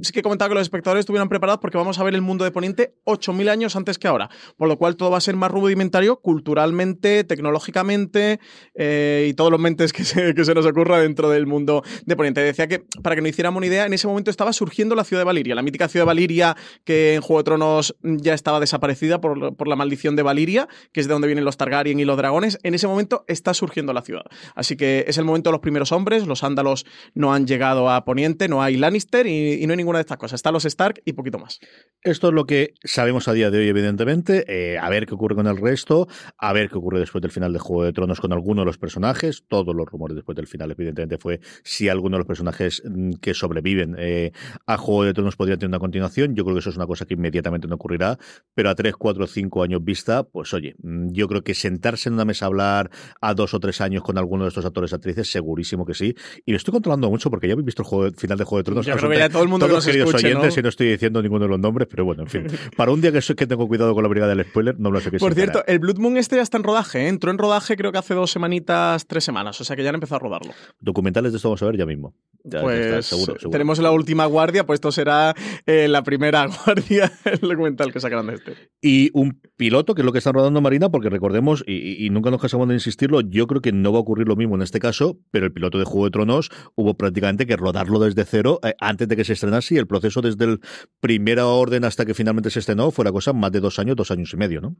sí 0.00 0.12
que 0.12 0.22
comentaba 0.22 0.48
que 0.48 0.54
los 0.54 0.62
espectadores 0.62 1.00
estuvieran 1.00 1.28
preparados 1.28 1.60
porque 1.60 1.78
vamos 1.78 1.98
a 1.98 2.04
ver 2.04 2.14
el 2.14 2.22
mundo 2.22 2.44
de 2.44 2.50
Poniente 2.50 2.94
8.000 3.04 3.48
años 3.48 3.76
antes 3.76 3.98
que 3.98 4.08
ahora, 4.08 4.30
por 4.56 4.68
lo 4.68 4.78
cual 4.78 4.96
todo 4.96 5.10
va 5.10 5.18
a 5.18 5.20
ser 5.20 5.36
más 5.36 5.50
rudimentario 5.50 6.20
culturalmente, 6.20 7.24
tecnológicamente 7.24 8.40
eh, 8.74 9.26
y 9.28 9.34
todos 9.34 9.50
los 9.50 9.60
mentes 9.60 9.92
que 9.92 10.04
se, 10.04 10.32
nos 10.32 10.66
ocurra 10.66 11.00
dentro 11.00 11.30
del 11.30 11.46
mundo 11.46 11.82
de 12.04 12.16
Poniente. 12.16 12.40
Decía 12.40 12.66
que, 12.66 12.84
para 13.02 13.16
que 13.16 13.22
no 13.22 13.28
hiciéramos 13.28 13.58
una 13.58 13.66
idea, 13.66 13.86
en 13.86 13.92
ese 13.92 14.06
momento 14.06 14.30
estaba 14.30 14.52
surgiendo 14.52 14.94
la 14.94 15.04
ciudad 15.04 15.20
de 15.20 15.24
Valiria, 15.24 15.54
la 15.54 15.62
mítica 15.62 15.88
ciudad 15.88 16.04
de 16.04 16.08
Valiria 16.08 16.56
que 16.84 17.14
en 17.14 17.20
Juego 17.20 17.40
de 17.40 17.44
Tronos 17.44 17.96
ya 18.02 18.34
estaba 18.34 18.60
desaparecida 18.60 19.20
por, 19.20 19.56
por 19.56 19.68
la 19.68 19.76
maldición 19.76 20.16
de 20.16 20.22
Valiria, 20.22 20.68
que 20.92 21.00
es 21.00 21.08
de 21.08 21.12
donde 21.12 21.28
vienen 21.28 21.44
los 21.44 21.56
Targaryen 21.56 22.00
y 22.00 22.04
los 22.04 22.16
dragones. 22.16 22.58
En 22.62 22.74
ese 22.74 22.86
momento 22.86 23.24
está 23.28 23.54
surgiendo 23.54 23.92
la 23.92 24.02
ciudad. 24.02 24.24
Así 24.54 24.76
que 24.76 25.04
es 25.06 25.18
el 25.18 25.24
momento 25.24 25.50
de 25.50 25.52
los 25.52 25.60
primeros 25.60 25.92
hombres, 25.92 26.26
los 26.26 26.42
ándalos 26.42 26.86
no 27.14 27.32
han 27.32 27.46
llegado 27.46 27.90
a 27.90 28.04
Poniente, 28.04 28.48
no 28.48 28.62
hay 28.62 28.76
Lannister 28.76 29.26
y, 29.26 29.62
y 29.62 29.66
no 29.66 29.72
hay 29.72 29.76
ninguna 29.84 29.98
de 29.98 30.02
estas 30.02 30.18
cosas. 30.18 30.38
Está 30.38 30.50
los 30.50 30.64
Stark 30.64 31.02
y 31.04 31.12
poquito 31.12 31.38
más. 31.38 31.60
Esto 32.02 32.28
es 32.28 32.34
lo 32.34 32.46
que 32.46 32.74
sabemos 32.82 33.28
a 33.28 33.32
día 33.32 33.50
de 33.50 33.58
hoy, 33.58 33.68
evidentemente. 33.68 34.44
Eh, 34.48 34.78
a 34.78 34.88
ver 34.88 35.06
qué 35.06 35.14
ocurre 35.14 35.34
con 35.34 35.46
el 35.46 35.56
resto, 35.56 36.08
a 36.38 36.52
ver 36.52 36.68
qué 36.68 36.78
ocurre 36.78 37.00
después 37.00 37.22
del 37.22 37.30
final 37.30 37.52
de 37.52 37.58
Juego 37.58 37.84
de 37.84 37.92
Tronos 37.92 38.20
con 38.20 38.32
alguno 38.32 38.62
de 38.62 38.66
los 38.66 38.78
personajes. 38.78 39.44
Todos 39.46 39.74
los 39.74 39.86
rumores 39.86 40.16
después 40.16 40.36
del 40.36 40.46
final, 40.46 40.70
evidentemente, 40.70 41.18
fue 41.18 41.40
si 41.62 41.88
alguno 41.88 42.16
de 42.16 42.20
los 42.20 42.26
personajes 42.26 42.82
mm, 42.84 43.14
que 43.20 43.34
sobreviven 43.34 43.96
eh, 43.98 44.32
a 44.66 44.76
Juego 44.76 45.04
de 45.04 45.14
Tronos 45.14 45.36
podría 45.36 45.56
tener 45.56 45.68
una 45.68 45.78
continuación. 45.78 46.34
Yo 46.34 46.44
creo 46.44 46.56
que 46.56 46.60
eso 46.60 46.70
es 46.70 46.76
una 46.76 46.86
cosa 46.86 47.04
que 47.04 47.14
inmediatamente 47.14 47.68
no 47.68 47.76
ocurrirá, 47.76 48.18
pero 48.54 48.70
a 48.70 48.74
3, 48.74 48.94
4, 48.96 49.26
5 49.26 49.62
años 49.62 49.84
vista, 49.84 50.24
pues 50.24 50.52
oye, 50.54 50.74
mm, 50.82 51.12
yo 51.12 51.28
creo 51.28 51.42
que 51.42 51.54
sentarse 51.54 52.08
en 52.08 52.14
una 52.14 52.24
mesa 52.24 52.46
a 52.46 52.48
hablar 52.48 52.90
a 53.20 53.34
dos 53.34 53.54
o 53.54 53.60
tres 53.60 53.80
años 53.80 54.02
con 54.02 54.18
alguno 54.18 54.44
de 54.44 54.48
estos 54.48 54.64
actores 54.64 54.92
actrices, 54.92 55.30
segurísimo 55.30 55.84
que 55.84 55.94
sí. 55.94 56.14
Y 56.44 56.52
lo 56.52 56.56
estoy 56.56 56.72
controlando 56.72 57.10
mucho 57.10 57.30
porque 57.30 57.46
ya 57.46 57.52
habéis 57.52 57.66
visto 57.66 57.82
el 57.82 57.88
juego, 57.88 58.14
final 58.16 58.38
de 58.38 58.44
Juego 58.44 58.58
de 58.58 58.64
Tronos. 58.64 58.86
Yo 58.86 58.96
creo 58.96 59.10
que 59.10 59.18
ya 59.18 59.28
todo 59.28 59.42
el 59.42 59.48
mundo 59.48 59.68
queridos 59.80 60.14
oyentes, 60.14 60.54
¿no? 60.54 60.60
y 60.60 60.62
no 60.62 60.68
estoy 60.68 60.88
diciendo 60.88 61.22
ninguno 61.22 61.44
de 61.44 61.50
los 61.50 61.58
nombres, 61.58 61.88
pero 61.90 62.04
bueno, 62.04 62.24
en 62.24 62.28
fin. 62.28 62.46
Para 62.76 62.92
un 62.92 63.00
día 63.00 63.12
que 63.12 63.20
soy 63.20 63.36
que 63.36 63.46
tengo 63.46 63.66
cuidado 63.66 63.94
con 63.94 64.02
la 64.02 64.08
brigada 64.08 64.34
del 64.34 64.44
spoiler, 64.46 64.78
no 64.78 64.90
lo 64.90 65.00
sé 65.00 65.10
qué 65.10 65.18
Por 65.18 65.34
cierto, 65.34 65.64
el 65.66 65.78
Blood 65.78 65.98
Moon 65.98 66.16
este 66.16 66.36
ya 66.36 66.42
está 66.42 66.56
en 66.56 66.64
rodaje, 66.64 67.02
¿eh? 67.02 67.08
entró 67.08 67.30
en 67.30 67.38
rodaje 67.38 67.76
creo 67.76 67.92
que 67.92 67.98
hace 67.98 68.14
dos 68.14 68.30
semanitas, 68.30 69.06
tres 69.06 69.24
semanas, 69.24 69.60
o 69.60 69.64
sea 69.64 69.76
que 69.76 69.82
ya 69.82 69.88
han 69.88 69.96
empezado 69.96 70.16
a 70.16 70.20
rodarlo. 70.20 70.52
Documentales 70.80 71.32
de 71.32 71.36
esto 71.36 71.48
vamos 71.48 71.62
a 71.62 71.66
ver 71.66 71.76
ya 71.76 71.86
mismo. 71.86 72.14
pues 72.42 73.06
seguro, 73.06 73.34
tenemos 73.50 73.78
la 73.78 73.90
última 73.90 74.26
guardia, 74.26 74.66
pues 74.66 74.78
esto 74.78 74.92
será 74.92 75.34
eh, 75.66 75.88
la 75.88 76.02
primera 76.02 76.46
guardia, 76.64 77.12
el 77.24 77.40
documental 77.40 77.92
que 77.92 78.00
sacarán 78.00 78.26
de 78.26 78.34
este. 78.34 78.54
Y 78.82 79.10
un 79.14 79.40
piloto, 79.56 79.94
que 79.94 80.02
es 80.02 80.06
lo 80.06 80.12
que 80.12 80.18
están 80.18 80.34
rodando 80.34 80.60
Marina, 80.60 80.90
porque 80.90 81.08
recordemos, 81.08 81.64
y, 81.66 82.04
y 82.04 82.10
nunca 82.10 82.30
nos 82.30 82.40
cansamos 82.40 82.68
de 82.68 82.74
insistirlo, 82.74 83.20
yo 83.20 83.46
creo 83.46 83.62
que 83.62 83.72
no 83.72 83.92
va 83.92 83.98
a 83.98 84.02
ocurrir 84.02 84.28
lo 84.28 84.36
mismo 84.36 84.56
en 84.56 84.62
este 84.62 84.80
caso, 84.80 85.18
pero 85.30 85.46
el 85.46 85.52
piloto 85.52 85.78
de 85.78 85.84
Juego 85.84 86.04
de 86.04 86.10
Tronos 86.10 86.50
hubo 86.74 86.94
prácticamente 86.94 87.46
que 87.46 87.56
rodarlo 87.56 87.98
desde 87.98 88.24
cero 88.24 88.60
eh, 88.62 88.74
antes 88.80 89.08
de 89.08 89.16
que 89.16 89.24
se 89.24 89.32
estrenase 89.32 89.63
y 89.72 89.76
el 89.76 89.86
proceso 89.86 90.20
desde 90.20 90.44
el 90.44 90.60
primera 91.00 91.46
orden 91.46 91.84
hasta 91.84 92.04
que 92.04 92.14
finalmente 92.14 92.50
se 92.50 92.60
estrenó 92.60 92.90
fue 92.90 93.04
la 93.04 93.12
cosa 93.12 93.32
más 93.32 93.52
de 93.52 93.60
dos 93.60 93.78
años, 93.78 93.96
dos 93.96 94.10
años 94.10 94.32
y 94.32 94.36
medio, 94.36 94.60
¿no? 94.60 94.76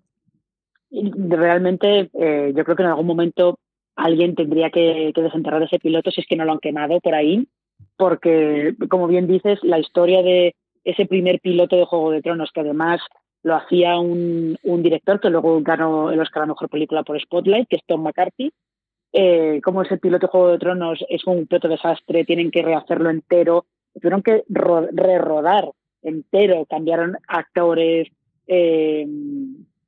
Realmente, 0.91 2.11
eh, 2.15 2.53
yo 2.55 2.65
creo 2.65 2.77
que 2.77 2.83
en 2.83 2.89
algún 2.89 3.07
momento 3.07 3.59
alguien 3.97 4.35
tendría 4.35 4.71
que, 4.71 5.13
desenterrar 5.15 5.63
ese 5.63 5.79
piloto 5.79 6.11
si 6.11 6.21
es 6.21 6.27
que 6.27 6.37
no 6.37 6.45
lo 6.45 6.53
han 6.53 6.59
quemado 6.59 7.01
por 7.01 7.15
ahí, 7.15 7.49
porque, 7.97 8.75
como 8.89 9.07
bien 9.07 9.27
dices, 9.27 9.59
la 9.63 9.79
historia 9.79 10.23
de 10.23 10.55
ese 10.85 11.07
primer 11.07 11.41
piloto 11.41 11.77
de 11.77 11.85
Juego 11.85 12.11
de 12.11 12.23
Tronos, 12.23 12.51
que 12.53 12.61
además 12.61 13.01
lo 13.43 13.57
hacía 13.57 13.99
un, 13.99 14.57
director 14.63 15.21
que 15.21 15.31
luego 15.31 15.61
ganó 15.63 16.11
el 16.11 16.21
Oscar 16.21 16.45
a 16.45 16.47
Mejor 16.47 16.69
Película 16.69 17.03
por 17.03 17.21
Spotlight, 17.21 17.69
que 17.69 17.77
es 17.77 17.83
Tom 17.87 18.03
McCarthy, 18.03 18.53
eh, 19.13 19.61
como 19.63 19.83
ese 19.83 19.97
piloto 19.97 20.27
de 20.27 20.31
Juego 20.31 20.49
de 20.49 20.59
Tronos 20.59 21.05
es 21.09 21.25
un 21.27 21.47
piloto 21.47 21.69
desastre, 21.69 22.25
tienen 22.25 22.51
que 22.51 22.63
rehacerlo 22.63 23.11
entero, 23.11 23.67
tuvieron 24.01 24.23
que 24.23 24.45
re-rodar 24.49 25.71
entero, 26.03 26.67
cambiaron 26.67 27.17
actores 27.27 28.09
eh, 28.47 29.07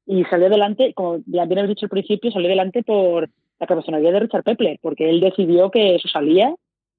y 0.07 0.25
salió 0.25 0.47
adelante, 0.47 0.95
como 0.95 1.19
ya 1.27 1.45
bien 1.45 1.59
habéis 1.59 1.77
dicho 1.77 1.87
al 1.87 1.91
principio, 1.91 2.31
salió 2.31 2.49
adelante 2.49 2.83
por 2.83 3.29
la 3.59 3.67
personalidad 3.67 4.13
de 4.13 4.21
Richard 4.21 4.45
Pepler, 4.45 4.79
porque 4.81 5.09
él 5.11 5.21
decidió 5.21 5.71
que 5.71 5.97
eso 5.97 6.09
salía 6.09 6.55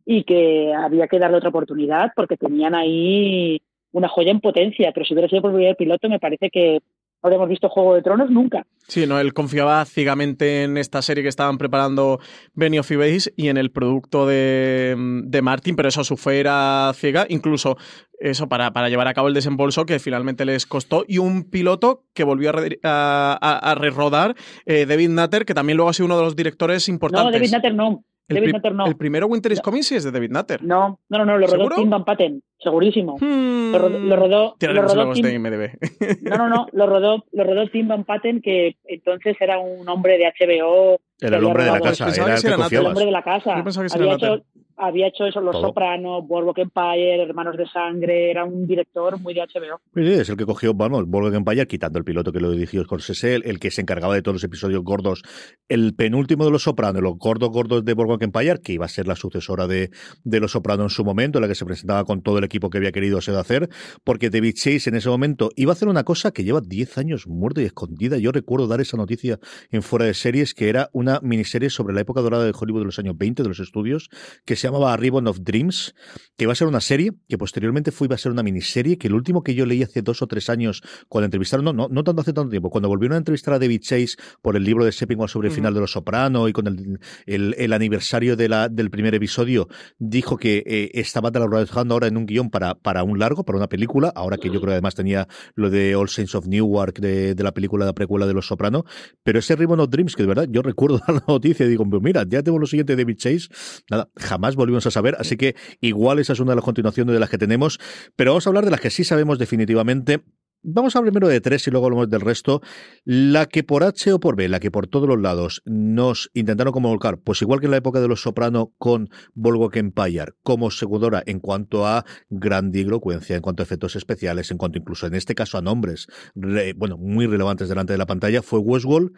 y 0.05 0.23
que 0.23 0.73
había 0.73 1.07
que 1.07 1.19
darle 1.19 1.37
otra 1.37 1.49
oportunidad 1.49 2.11
porque 2.15 2.37
tenían 2.37 2.75
ahí 2.75 3.61
una 3.91 4.07
joya 4.07 4.31
en 4.31 4.39
potencia, 4.39 4.91
pero 4.93 5.05
si 5.05 5.13
hubiera 5.13 5.29
sido 5.29 5.41
por 5.41 5.61
el 5.61 5.75
piloto 5.75 6.09
me 6.09 6.19
parece 6.19 6.49
que 6.49 6.79
habríamos 7.21 7.49
visto 7.49 7.69
Juego 7.69 7.95
de 7.95 8.01
Tronos 8.01 8.29
nunca. 8.29 8.65
Sí, 8.87 9.05
no, 9.05 9.19
él 9.19 9.33
confiaba 9.33 9.83
ciegamente 9.85 10.63
en 10.63 10.77
esta 10.77 11.01
serie 11.01 11.23
que 11.23 11.29
estaban 11.29 11.57
preparando 11.57 12.19
Benioff 12.53 12.89
y 12.91 12.95
Weiss 12.95 13.33
y 13.35 13.49
en 13.49 13.57
el 13.57 13.71
producto 13.71 14.25
de, 14.25 14.95
de 15.25 15.41
Martin, 15.41 15.75
pero 15.75 15.89
eso 15.89 16.03
su 16.03 16.15
fe 16.15 16.39
era 16.39 16.91
ciega, 16.95 17.25
incluso 17.29 17.77
eso 18.19 18.47
para, 18.47 18.71
para, 18.71 18.89
llevar 18.89 19.07
a 19.07 19.13
cabo 19.13 19.27
el 19.27 19.33
desembolso 19.33 19.85
que 19.85 19.99
finalmente 19.99 20.45
les 20.45 20.65
costó 20.65 21.03
y 21.07 21.17
un 21.17 21.43
piloto 21.49 22.05
que 22.13 22.23
volvió 22.23 22.51
a, 22.83 23.37
a, 23.41 23.75
rerodar, 23.75 24.35
eh, 24.65 24.85
David 24.85 25.09
Nutter, 25.09 25.45
que 25.45 25.53
también 25.53 25.77
luego 25.77 25.89
ha 25.89 25.93
sido 25.93 26.05
uno 26.05 26.17
de 26.17 26.23
los 26.23 26.35
directores 26.35 26.87
importantes. 26.87 27.25
No, 27.25 27.31
David 27.31 27.51
Nutter 27.53 27.75
no. 27.75 28.03
El, 28.27 28.75
no. 28.75 28.87
el 28.87 28.97
primero 28.97 29.27
Winter 29.27 29.51
is 29.53 29.61
Coming 29.61 29.83
sí 29.83 29.95
es 29.95 30.03
de 30.03 30.11
David 30.11 30.31
Nutter. 30.31 30.61
No, 30.61 30.99
no, 31.07 31.25
no, 31.25 31.37
lo 31.37 31.47
rodó 31.47 31.69
Tim 31.75 31.89
Van 31.89 32.03
Patten, 32.03 32.43
segurísimo. 32.59 33.15
Hmm. 33.19 33.71
Lo, 33.71 33.79
rodó, 33.79 33.99
lo 33.99 34.15
rodó, 34.17 34.55
lo 34.59 34.81
rodó 34.81 35.13
Tim... 35.13 35.25
de 35.25 35.39
MDB. 35.39 36.21
No, 36.23 36.37
no, 36.37 36.49
no, 36.49 36.67
lo 36.73 36.87
rodó, 36.87 37.25
lo 37.31 37.43
rodó 37.45 37.69
Tim 37.69 37.87
Van 37.87 38.03
Patten, 38.03 38.41
que 38.41 38.75
entonces 38.83 39.37
era 39.39 39.59
un 39.59 39.87
hombre 39.87 40.17
de 40.17 40.25
HBO. 40.25 40.99
Era 41.21 41.37
el 41.37 41.43
hombre 41.45 41.63
de 41.63 41.71
la 41.71 41.79
casa, 41.79 42.09
era 42.09 42.35
el, 42.35 42.41
que 42.41 42.75
el 42.75 42.85
hombre 42.85 43.05
de 43.05 43.11
la 43.11 43.23
casa. 43.23 43.63
Había 43.93 44.15
hecho, 44.15 44.43
había 44.77 45.07
hecho 45.07 45.25
eso, 45.25 45.41
Los 45.41 45.55
Sopranos, 45.55 45.69
Soprano, 45.69 46.21
Boardwalk 46.21 46.57
Empire, 46.59 47.23
Hermanos 47.23 47.57
de 47.57 47.67
Sangre, 47.67 48.31
era 48.31 48.45
un 48.45 48.67
director 48.67 49.19
muy 49.19 49.33
de 49.33 49.41
HBO. 49.41 49.79
Sí, 49.95 50.13
es 50.13 50.29
el 50.29 50.37
que 50.37 50.45
cogió, 50.45 50.73
vamos, 50.73 51.07
Boardwalk 51.07 51.35
Empire, 51.35 51.67
quitando 51.67 51.99
el 51.99 52.05
piloto 52.05 52.31
que 52.31 52.39
lo 52.39 52.51
dirigió 52.51 52.83
Scorsese, 52.83 53.35
el, 53.35 53.45
el 53.45 53.59
que 53.59 53.71
se 53.71 53.81
encargaba 53.81 54.15
de 54.15 54.21
todos 54.21 54.35
los 54.35 54.43
episodios 54.43 54.83
gordos, 54.83 55.23
el 55.69 55.95
penúltimo 55.95 56.45
de 56.45 56.51
Los 56.51 56.63
Sopranos, 56.63 57.01
los 57.01 57.17
gordos 57.17 57.49
gordos 57.49 57.85
de 57.85 57.93
Boardwalk 57.93 58.23
Empire, 58.23 58.59
que 58.63 58.73
iba 58.73 58.85
a 58.85 58.89
ser 58.89 59.07
la 59.07 59.15
sucesora 59.15 59.67
de, 59.67 59.91
de 60.23 60.39
Los 60.39 60.51
Sopranos 60.51 60.85
en 60.85 60.95
su 60.95 61.03
momento, 61.03 61.37
en 61.37 61.43
la 61.43 61.47
que 61.47 61.55
se 61.55 61.65
presentaba 61.65 62.03
con 62.03 62.21
todo 62.21 62.37
el 62.37 62.43
equipo 62.43 62.69
que 62.69 62.77
había 62.77 62.91
querido 62.91 63.19
hacer, 63.35 63.69
porque 64.03 64.29
David 64.29 64.53
Chase 64.55 64.89
en 64.89 64.95
ese 64.95 65.09
momento 65.09 65.49
iba 65.55 65.71
a 65.71 65.73
hacer 65.73 65.87
una 65.87 66.03
cosa 66.03 66.31
que 66.31 66.43
lleva 66.43 66.61
10 66.61 66.97
años 66.97 67.27
muerta 67.27 67.61
y 67.61 67.65
escondida. 67.65 68.17
Yo 68.17 68.31
recuerdo 68.31 68.67
dar 68.67 68.81
esa 68.81 68.97
noticia 68.97 69.39
en 69.71 69.81
Fuera 69.81 70.05
de 70.05 70.13
Series, 70.13 70.53
que 70.53 70.69
era 70.69 70.89
una 70.93 71.19
miniserie 71.21 71.69
sobre 71.69 71.93
la 71.93 72.01
época 72.01 72.21
dorada 72.21 72.45
de 72.45 72.53
Hollywood 72.57 72.81
de 72.81 72.85
los 72.85 72.99
años 72.99 73.17
20, 73.17 73.43
de 73.43 73.49
los 73.49 73.59
estudios, 73.59 74.09
que 74.45 74.55
se 74.55 74.66
se 74.67 74.73
llamaba 74.73 74.97
Ribbon 74.97 75.27
of 75.27 75.39
Dreams, 75.41 75.95
que 76.35 76.43
iba 76.43 76.51
a 76.51 76.55
ser 76.55 76.67
una 76.67 76.81
serie, 76.81 77.13
que 77.29 77.37
posteriormente 77.37 77.91
fue 77.91 78.07
iba 78.07 78.15
a 78.15 78.17
ser 78.17 78.31
una 78.31 78.43
miniserie, 78.43 78.97
que 78.97 79.07
el 79.07 79.13
último 79.13 79.43
que 79.43 79.55
yo 79.55 79.65
leí 79.65 79.81
hace 79.81 80.01
dos 80.01 80.21
o 80.21 80.27
tres 80.27 80.49
años, 80.49 80.83
cuando 81.07 81.25
entrevistaron, 81.25 81.63
no, 81.63 81.73
no, 81.73 81.87
no 81.89 82.03
tanto 82.03 82.21
hace 82.21 82.33
tanto 82.33 82.49
tiempo, 82.49 82.69
cuando 82.69 82.89
volvieron 82.89 83.15
a 83.15 83.17
entrevistar 83.17 83.53
a 83.53 83.59
David 83.59 83.81
Chase 83.81 84.17
por 84.41 84.55
el 84.57 84.63
libro 84.63 84.83
de 84.83 84.91
Seppingwall 84.91 85.29
sobre 85.29 85.47
el 85.47 85.53
final 85.53 85.73
de 85.73 85.79
Los 85.79 85.91
Soprano 85.91 86.47
y 86.47 86.53
con 86.53 86.67
el, 86.67 86.99
el, 87.25 87.55
el 87.57 87.73
aniversario 87.73 88.35
de 88.35 88.49
la, 88.49 88.67
del 88.67 88.89
primer 88.89 89.15
episodio, 89.15 89.69
dijo 89.99 90.37
que 90.37 90.63
eh, 90.65 90.91
estaba 90.95 91.31
trabajando 91.31 91.95
ahora 91.95 92.07
en 92.07 92.17
un 92.17 92.25
guion 92.25 92.49
para, 92.49 92.75
para 92.75 93.03
un 93.03 93.19
largo, 93.19 93.45
para 93.45 93.57
una 93.57 93.69
película, 93.69 94.11
ahora 94.15 94.37
que 94.37 94.49
yo 94.49 94.59
creo 94.59 94.67
que 94.67 94.73
además 94.73 94.95
tenía 94.95 95.27
lo 95.55 95.69
de 95.69 95.95
All 95.95 96.09
Saints 96.09 96.35
of 96.35 96.45
Newark, 96.45 96.99
de, 96.99 97.35
de 97.35 97.43
la 97.43 97.53
película, 97.53 97.85
de 97.85 97.89
la 97.89 97.95
precuela 97.95 98.27
de 98.27 98.33
Los 98.33 98.47
Soprano, 98.47 98.83
pero 99.23 99.39
ese 99.39 99.55
Ribbon 99.55 99.79
of 99.79 99.89
Dreams, 99.89 100.15
que 100.15 100.23
de 100.23 100.27
verdad 100.27 100.47
yo 100.49 100.61
recuerdo 100.63 101.01
la 101.07 101.23
noticia 101.25 101.65
y 101.65 101.69
digo, 101.69 101.85
pues 101.89 102.01
mira, 102.03 102.25
ya 102.27 102.43
tengo 102.43 102.59
lo 102.59 102.67
siguiente 102.67 102.95
de 102.95 103.03
David 103.03 103.17
Chase, 103.17 103.47
nada, 103.89 104.09
jamás 104.17 104.56
volvimos 104.57 104.85
a 104.87 104.91
saber, 104.91 105.15
así 105.19 105.37
que 105.37 105.55
igual 105.81 106.19
esa 106.19 106.33
es 106.33 106.39
una 106.39 106.51
de 106.51 106.57
las 106.57 106.65
continuaciones 106.65 107.13
de 107.13 107.19
las 107.19 107.29
que 107.29 107.37
tenemos, 107.37 107.79
pero 108.15 108.31
vamos 108.31 108.47
a 108.47 108.49
hablar 108.49 108.65
de 108.65 108.71
las 108.71 108.81
que 108.81 108.89
sí 108.89 109.03
sabemos 109.03 109.39
definitivamente. 109.39 110.23
Vamos 110.63 110.95
a 110.95 110.99
hablar 110.99 111.13
primero 111.13 111.31
de 111.31 111.39
tres 111.39 111.65
y 111.67 111.71
luego 111.71 111.85
hablamos 111.85 112.09
del 112.09 112.19
resto. 112.19 112.61
La 113.05 113.45
que 113.45 113.63
por 113.63 113.83
H 113.83 114.11
o 114.11 114.19
por 114.19 114.35
B, 114.35 114.49
la 114.49 114.59
que 114.59 114.71
por 114.71 114.87
todos 114.87 115.07
los 115.07 115.21
lados 115.21 115.61
nos 115.65 116.31
intentaron 116.33 116.73
como 116.73 116.89
volcar, 116.89 117.19
pues 117.19 117.41
igual 117.43 117.59
que 117.59 117.67
en 117.67 117.71
la 117.71 117.77
época 117.77 118.01
de 118.01 118.07
los 118.07 118.23
Soprano 118.23 118.73
con 118.79 119.07
Boardwalk 119.35 119.75
Empire, 119.77 120.33
como 120.41 120.71
seguidora 120.71 121.21
en 121.27 121.39
cuanto 121.39 121.85
a 121.85 122.05
grandilocuencia, 122.29 123.35
en 123.35 123.43
cuanto 123.43 123.61
a 123.61 123.65
efectos 123.65 123.95
especiales, 123.95 124.49
en 124.49 124.57
cuanto 124.57 124.79
incluso 124.79 125.05
en 125.05 125.13
este 125.13 125.35
caso 125.35 125.59
a 125.59 125.61
nombres, 125.61 126.07
re- 126.33 126.73
bueno, 126.73 126.97
muy 126.97 127.27
relevantes 127.27 127.69
delante 127.69 127.93
de 127.93 127.99
la 127.99 128.07
pantalla, 128.07 128.41
fue 128.41 128.59
Westworld 128.59 129.11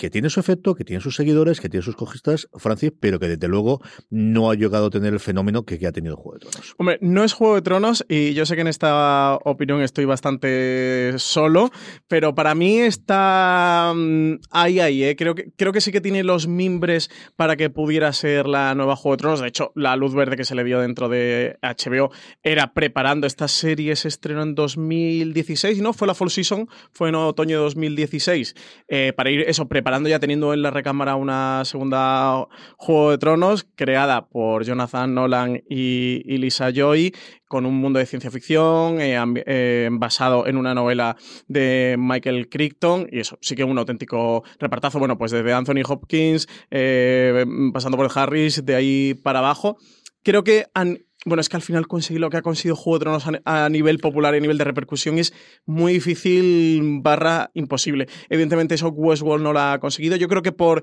que 0.00 0.08
tiene 0.08 0.30
su 0.30 0.40
efecto, 0.40 0.74
que 0.74 0.82
tiene 0.82 1.02
sus 1.02 1.14
seguidores, 1.14 1.60
que 1.60 1.68
tiene 1.68 1.84
sus 1.84 1.94
cojistas, 1.94 2.48
Francis, 2.54 2.90
pero 2.98 3.18
que 3.18 3.28
desde 3.28 3.48
luego 3.48 3.82
no 4.08 4.50
ha 4.50 4.54
llegado 4.54 4.86
a 4.86 4.90
tener 4.90 5.12
el 5.12 5.20
fenómeno 5.20 5.66
que, 5.66 5.86
ha 5.86 5.92
tenido 5.92 6.16
Juego 6.16 6.38
de 6.38 6.40
Tronos. 6.40 6.74
Hombre, 6.78 6.98
no 7.02 7.22
es 7.22 7.34
Juego 7.34 7.56
de 7.56 7.60
Tronos 7.60 8.06
y 8.08 8.32
yo 8.32 8.46
sé 8.46 8.54
que 8.54 8.62
en 8.62 8.68
esta 8.68 9.38
opinión 9.44 9.82
estoy 9.82 10.06
bastante 10.06 11.12
solo, 11.18 11.70
pero 12.08 12.34
para 12.34 12.54
mí 12.54 12.78
está 12.78 13.92
mm, 13.94 14.36
ahí, 14.50 14.80
ahí, 14.80 15.04
¿eh? 15.04 15.16
creo, 15.16 15.34
que, 15.34 15.52
creo 15.54 15.74
que 15.74 15.82
sí 15.82 15.92
que 15.92 16.00
tiene 16.00 16.24
los 16.24 16.48
mimbres 16.48 17.10
para 17.36 17.56
que 17.56 17.68
pudiera 17.68 18.10
ser 18.14 18.46
la 18.46 18.74
nueva 18.74 18.96
Juego 18.96 19.16
de 19.16 19.20
Tronos. 19.20 19.40
De 19.40 19.48
hecho, 19.48 19.70
la 19.74 19.96
luz 19.96 20.14
verde 20.14 20.38
que 20.38 20.46
se 20.46 20.54
le 20.54 20.64
dio 20.64 20.80
dentro 20.80 21.10
de 21.10 21.58
HBO 21.60 22.10
era 22.42 22.72
preparando 22.72 23.26
esta 23.26 23.48
serie, 23.48 23.96
se 23.96 24.08
estrenó 24.08 24.44
en 24.44 24.54
2016, 24.54 25.82
¿no? 25.82 25.92
Fue 25.92 26.06
la 26.06 26.14
Fall 26.14 26.30
Season, 26.30 26.70
fue 26.90 27.10
en 27.10 27.16
otoño 27.16 27.58
de 27.58 27.64
2016, 27.64 28.54
eh, 28.88 29.12
para 29.14 29.30
ir 29.30 29.40
eso, 29.46 29.68
preparando 29.68 29.89
ya 30.08 30.20
teniendo 30.20 30.54
en 30.54 30.62
la 30.62 30.70
recámara 30.70 31.16
una 31.16 31.64
segunda 31.64 32.46
Juego 32.76 33.10
de 33.10 33.18
Tronos 33.18 33.66
creada 33.74 34.26
por 34.26 34.64
Jonathan 34.64 35.12
Nolan 35.14 35.62
y, 35.68 36.38
Lisa 36.38 36.70
Joy 36.70 37.12
con 37.48 37.66
un 37.66 37.74
mundo 37.74 37.98
de 37.98 38.06
ciencia 38.06 38.30
ficción 38.30 39.00
eh, 39.00 39.18
eh, 39.46 39.88
basado 39.92 40.46
en 40.46 40.56
una 40.56 40.74
novela 40.74 41.16
de 41.48 41.96
Michael 41.98 42.48
Crichton 42.48 43.08
y 43.10 43.18
eso, 43.20 43.36
sí 43.40 43.56
que 43.56 43.64
un 43.64 43.76
auténtico 43.76 44.44
repartazo, 44.58 45.00
bueno, 45.00 45.18
pues 45.18 45.32
desde 45.32 45.52
Anthony 45.52 45.82
Hopkins, 45.86 46.46
eh, 46.70 47.44
pasando 47.72 47.96
por 47.96 48.10
Harris, 48.14 48.64
de 48.64 48.74
ahí 48.76 49.14
para 49.14 49.40
abajo. 49.40 49.76
Creo 50.22 50.44
que 50.44 50.66
han, 50.74 51.04
bueno, 51.24 51.40
es 51.40 51.48
que 51.48 51.56
al 51.56 51.62
final 51.62 51.86
conseguir 51.86 52.20
lo 52.20 52.30
que 52.30 52.38
ha 52.38 52.42
conseguido 52.42 52.76
Juego 52.76 52.98
de 52.98 53.02
Tronos 53.04 53.24
a, 53.44 53.68
nivel 53.68 53.98
popular 53.98 54.34
y 54.34 54.38
a 54.38 54.40
nivel 54.40 54.58
de 54.58 54.64
repercusión 54.64 55.18
es 55.18 55.32
muy 55.66 55.94
difícil 55.94 57.00
barra 57.02 57.50
imposible. 57.54 58.08
Evidentemente 58.28 58.74
eso 58.74 58.88
Westworld 58.88 59.42
no 59.42 59.52
lo 59.52 59.60
ha 59.60 59.78
conseguido. 59.78 60.16
Yo 60.16 60.28
creo 60.28 60.42
que 60.42 60.52
por 60.52 60.82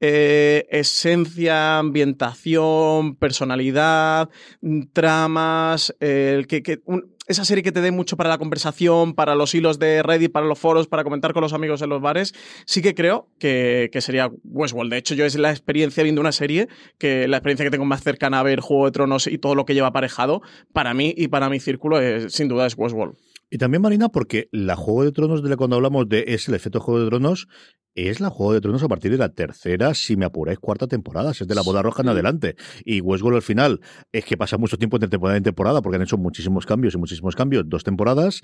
eh, 0.00 0.66
esencia, 0.70 1.78
ambientación, 1.78 3.16
personalidad, 3.16 4.28
mm, 4.60 4.82
tramas, 4.92 5.94
eh, 6.00 6.44
que, 6.48 6.62
que 6.62 6.80
esa 7.26 7.44
serie 7.44 7.62
que 7.62 7.72
te 7.72 7.80
dé 7.80 7.90
mucho 7.90 8.16
para 8.16 8.28
la 8.28 8.38
conversación, 8.38 9.14
para 9.14 9.34
los 9.34 9.54
hilos 9.54 9.78
de 9.78 10.02
Reddit, 10.02 10.32
para 10.32 10.46
los 10.46 10.58
foros, 10.58 10.86
para 10.86 11.04
comentar 11.04 11.32
con 11.32 11.42
los 11.42 11.52
amigos 11.52 11.82
en 11.82 11.88
los 11.88 12.00
bares, 12.00 12.34
sí 12.66 12.82
que 12.82 12.94
creo 12.94 13.28
que, 13.38 13.88
que 13.92 14.00
sería 14.00 14.30
Westworld. 14.44 14.92
De 14.92 14.98
hecho, 14.98 15.14
yo 15.14 15.24
es 15.24 15.36
la 15.36 15.50
experiencia 15.50 16.02
viendo 16.02 16.20
una 16.20 16.32
serie, 16.32 16.68
que 16.98 17.26
la 17.28 17.38
experiencia 17.38 17.64
que 17.64 17.70
tengo 17.70 17.84
más 17.84 18.02
cercana 18.02 18.40
a 18.40 18.42
ver 18.42 18.60
Juego 18.60 18.86
de 18.86 18.92
Tronos 18.92 19.26
y 19.26 19.38
todo 19.38 19.54
lo 19.54 19.64
que 19.64 19.74
lleva 19.74 19.88
aparejado, 19.88 20.42
para 20.72 20.94
mí 20.94 21.14
y 21.16 21.28
para 21.28 21.48
mi 21.48 21.60
círculo, 21.60 22.00
es, 22.00 22.32
sin 22.32 22.48
duda 22.48 22.66
es 22.66 22.74
Westworld. 22.76 23.16
Y 23.50 23.58
también, 23.58 23.82
Marina, 23.82 24.08
porque 24.08 24.48
la 24.50 24.76
Juego 24.76 25.04
de 25.04 25.12
Tronos, 25.12 25.42
de 25.42 25.48
la 25.48 25.56
cuando 25.56 25.76
hablamos 25.76 26.08
de 26.08 26.24
es 26.28 26.48
el 26.48 26.54
efecto 26.54 26.80
Juego 26.80 27.00
de 27.00 27.08
Tronos, 27.08 27.48
es 27.94 28.20
la 28.20 28.30
Juego 28.30 28.52
de 28.52 28.60
Tronos 28.60 28.82
a 28.82 28.88
partir 28.88 29.12
de 29.12 29.18
la 29.18 29.28
tercera, 29.28 29.94
si 29.94 30.16
me 30.16 30.24
apuráis, 30.24 30.58
cuarta 30.58 30.86
temporada, 30.86 31.30
es 31.30 31.46
de 31.46 31.54
la 31.54 31.62
boda 31.62 31.82
roja 31.82 32.02
en 32.02 32.08
adelante. 32.08 32.56
Y 32.84 33.00
Westworld 33.00 33.36
al 33.36 33.42
final 33.42 33.80
es 34.12 34.24
que 34.24 34.36
pasa 34.36 34.58
mucho 34.58 34.76
tiempo 34.76 34.96
entre 34.96 35.08
temporada 35.08 35.38
y 35.38 35.42
temporada, 35.42 35.82
porque 35.82 35.96
han 35.96 36.02
hecho 36.02 36.18
muchísimos 36.18 36.66
cambios 36.66 36.94
y 36.94 36.98
muchísimos 36.98 37.36
cambios, 37.36 37.68
dos 37.68 37.84
temporadas. 37.84 38.40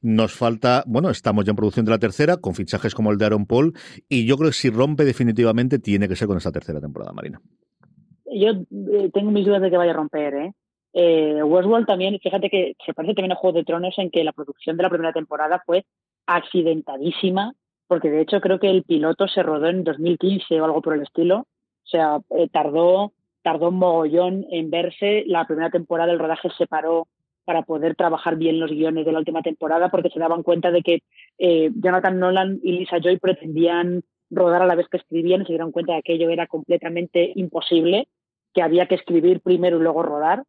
Nos 0.00 0.32
falta, 0.32 0.84
bueno, 0.86 1.10
estamos 1.10 1.44
ya 1.44 1.50
en 1.50 1.56
producción 1.56 1.84
de 1.84 1.90
la 1.90 1.98
tercera, 1.98 2.38
con 2.38 2.54
fichajes 2.54 2.94
como 2.94 3.10
el 3.10 3.18
de 3.18 3.26
Aaron 3.26 3.46
Paul, 3.46 3.74
y 4.08 4.26
yo 4.26 4.36
creo 4.36 4.50
que 4.50 4.56
si 4.56 4.70
rompe 4.70 5.04
definitivamente 5.04 5.78
tiene 5.78 6.08
que 6.08 6.16
ser 6.16 6.28
con 6.28 6.38
esta 6.38 6.52
tercera 6.52 6.80
temporada, 6.80 7.12
Marina. 7.12 7.40
Yo 8.26 8.50
eh, 8.50 9.10
tengo 9.12 9.30
mis 9.30 9.44
dudas 9.44 9.62
de 9.62 9.70
que 9.70 9.76
vaya 9.76 9.92
a 9.92 9.96
romper, 9.96 10.34
¿eh? 10.34 10.54
Eh, 10.94 11.42
Westworld 11.42 11.86
también, 11.86 12.18
fíjate 12.20 12.48
que 12.48 12.76
se 12.86 12.94
parece 12.94 13.14
también 13.14 13.32
a 13.32 13.36
Juego 13.36 13.58
de 13.58 13.64
Tronos 13.64 13.98
en 13.98 14.10
que 14.10 14.22
la 14.22 14.32
producción 14.32 14.76
de 14.76 14.84
la 14.84 14.88
primera 14.88 15.12
temporada 15.12 15.60
fue 15.66 15.84
accidentadísima, 16.26 17.52
porque 17.88 18.10
de 18.10 18.22
hecho 18.22 18.40
creo 18.40 18.60
que 18.60 18.70
el 18.70 18.84
piloto 18.84 19.26
se 19.26 19.42
rodó 19.42 19.66
en 19.66 19.82
2015 19.82 20.60
o 20.60 20.64
algo 20.64 20.80
por 20.80 20.94
el 20.94 21.02
estilo. 21.02 21.38
O 21.38 21.86
sea, 21.86 22.20
eh, 22.30 22.48
tardó, 22.48 23.12
tardó 23.42 23.72
mogollón 23.72 24.46
en 24.50 24.70
verse. 24.70 25.24
La 25.26 25.46
primera 25.46 25.70
temporada 25.70 26.12
el 26.12 26.18
rodaje 26.18 26.48
se 26.56 26.66
paró 26.66 27.08
para 27.44 27.62
poder 27.62 27.94
trabajar 27.94 28.36
bien 28.36 28.58
los 28.58 28.70
guiones 28.70 29.04
de 29.04 29.12
la 29.12 29.18
última 29.18 29.42
temporada, 29.42 29.90
porque 29.90 30.10
se 30.10 30.18
daban 30.18 30.42
cuenta 30.42 30.70
de 30.70 30.82
que 30.82 31.02
eh, 31.38 31.70
Jonathan 31.74 32.18
Nolan 32.18 32.60
y 32.62 32.72
Lisa 32.72 32.98
Joy 33.00 33.18
pretendían 33.18 34.02
rodar 34.30 34.62
a 34.62 34.66
la 34.66 34.76
vez 34.76 34.88
que 34.88 34.96
escribían 34.96 35.42
y 35.42 35.44
se 35.44 35.52
dieron 35.52 35.72
cuenta 35.72 35.94
de 35.94 36.02
que 36.02 36.14
aquello 36.14 36.30
era 36.30 36.46
completamente 36.46 37.32
imposible, 37.34 38.08
que 38.54 38.62
había 38.62 38.86
que 38.86 38.94
escribir 38.94 39.40
primero 39.40 39.78
y 39.78 39.82
luego 39.82 40.02
rodar. 40.02 40.44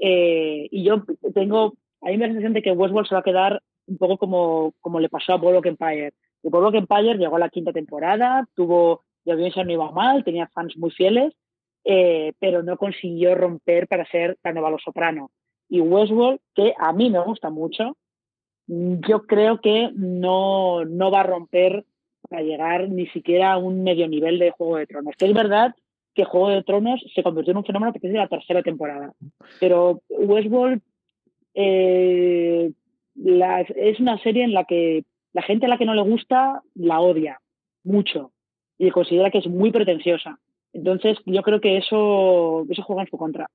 Eh, 0.00 0.66
y 0.70 0.82
yo 0.82 1.04
tengo, 1.34 1.74
a 2.00 2.06
mí 2.06 2.16
me 2.16 2.20
da 2.20 2.26
la 2.28 2.32
sensación 2.32 2.54
de 2.54 2.62
que 2.62 2.72
Westworld 2.72 3.08
se 3.08 3.14
va 3.14 3.20
a 3.20 3.24
quedar 3.24 3.62
un 3.86 3.98
poco 3.98 4.16
como, 4.16 4.72
como 4.80 4.98
le 4.98 5.08
pasó 5.08 5.34
a 5.34 5.36
Boardwalk 5.36 5.66
Empire. 5.66 6.12
Y 6.42 6.48
Boardwalk 6.48 6.76
Empire 6.76 7.18
llegó 7.18 7.36
a 7.36 7.40
la 7.40 7.50
quinta 7.50 7.72
temporada, 7.72 8.48
tuvo, 8.54 9.04
la 9.24 9.34
audiencia 9.34 9.62
no 9.62 9.72
iba 9.72 9.90
mal, 9.90 10.24
tenía 10.24 10.48
fans 10.48 10.76
muy 10.76 10.90
fieles, 10.90 11.34
eh, 11.84 12.32
pero 12.38 12.62
no 12.62 12.76
consiguió 12.78 13.34
romper 13.34 13.86
para 13.88 14.06
ser 14.06 14.38
la 14.42 14.52
nueva 14.52 14.70
Los 14.70 14.82
Soprano. 14.82 15.30
Y 15.68 15.80
Westworld, 15.80 16.40
que 16.54 16.74
a 16.78 16.92
mí 16.92 17.10
me 17.10 17.20
gusta 17.20 17.50
mucho, 17.50 17.96
yo 18.66 19.26
creo 19.26 19.60
que 19.60 19.90
no, 19.94 20.84
no 20.84 21.10
va 21.10 21.20
a 21.20 21.24
romper 21.24 21.84
para 22.28 22.42
llegar 22.42 22.88
ni 22.88 23.06
siquiera 23.08 23.52
a 23.52 23.58
un 23.58 23.82
medio 23.82 24.08
nivel 24.08 24.38
de 24.38 24.52
Juego 24.52 24.76
de 24.76 24.86
Tronos. 24.86 25.14
Que 25.16 25.26
es 25.26 25.34
verdad 25.34 25.74
que 26.14 26.24
Juego 26.24 26.48
de 26.50 26.62
Tronos 26.62 27.00
se 27.14 27.22
convirtió 27.22 27.52
en 27.52 27.58
un 27.58 27.64
fenómeno 27.64 27.90
a 27.90 27.92
partir 27.92 28.10
de 28.12 28.18
la 28.18 28.28
tercera 28.28 28.62
temporada. 28.62 29.12
Pero 29.60 30.00
Westworld 30.08 30.80
eh, 31.54 32.72
la- 33.14 33.60
es 33.62 34.00
una 34.00 34.18
serie 34.18 34.44
en 34.44 34.52
la 34.54 34.64
que 34.64 35.04
la 35.32 35.42
gente 35.42 35.66
a 35.66 35.68
la 35.68 35.78
que 35.78 35.84
no 35.84 35.94
le 35.94 36.02
gusta 36.02 36.62
la 36.74 37.00
odia 37.00 37.40
mucho 37.84 38.32
y 38.78 38.90
considera 38.90 39.30
que 39.30 39.38
es 39.38 39.46
muy 39.46 39.70
pretenciosa. 39.70 40.38
Entonces 40.72 41.18
yo 41.26 41.42
creo 41.42 41.60
que 41.60 41.76
eso, 41.76 42.64
eso 42.68 42.82
juega 42.82 43.02
en 43.02 43.08
su 43.08 43.16
contra. 43.18 43.48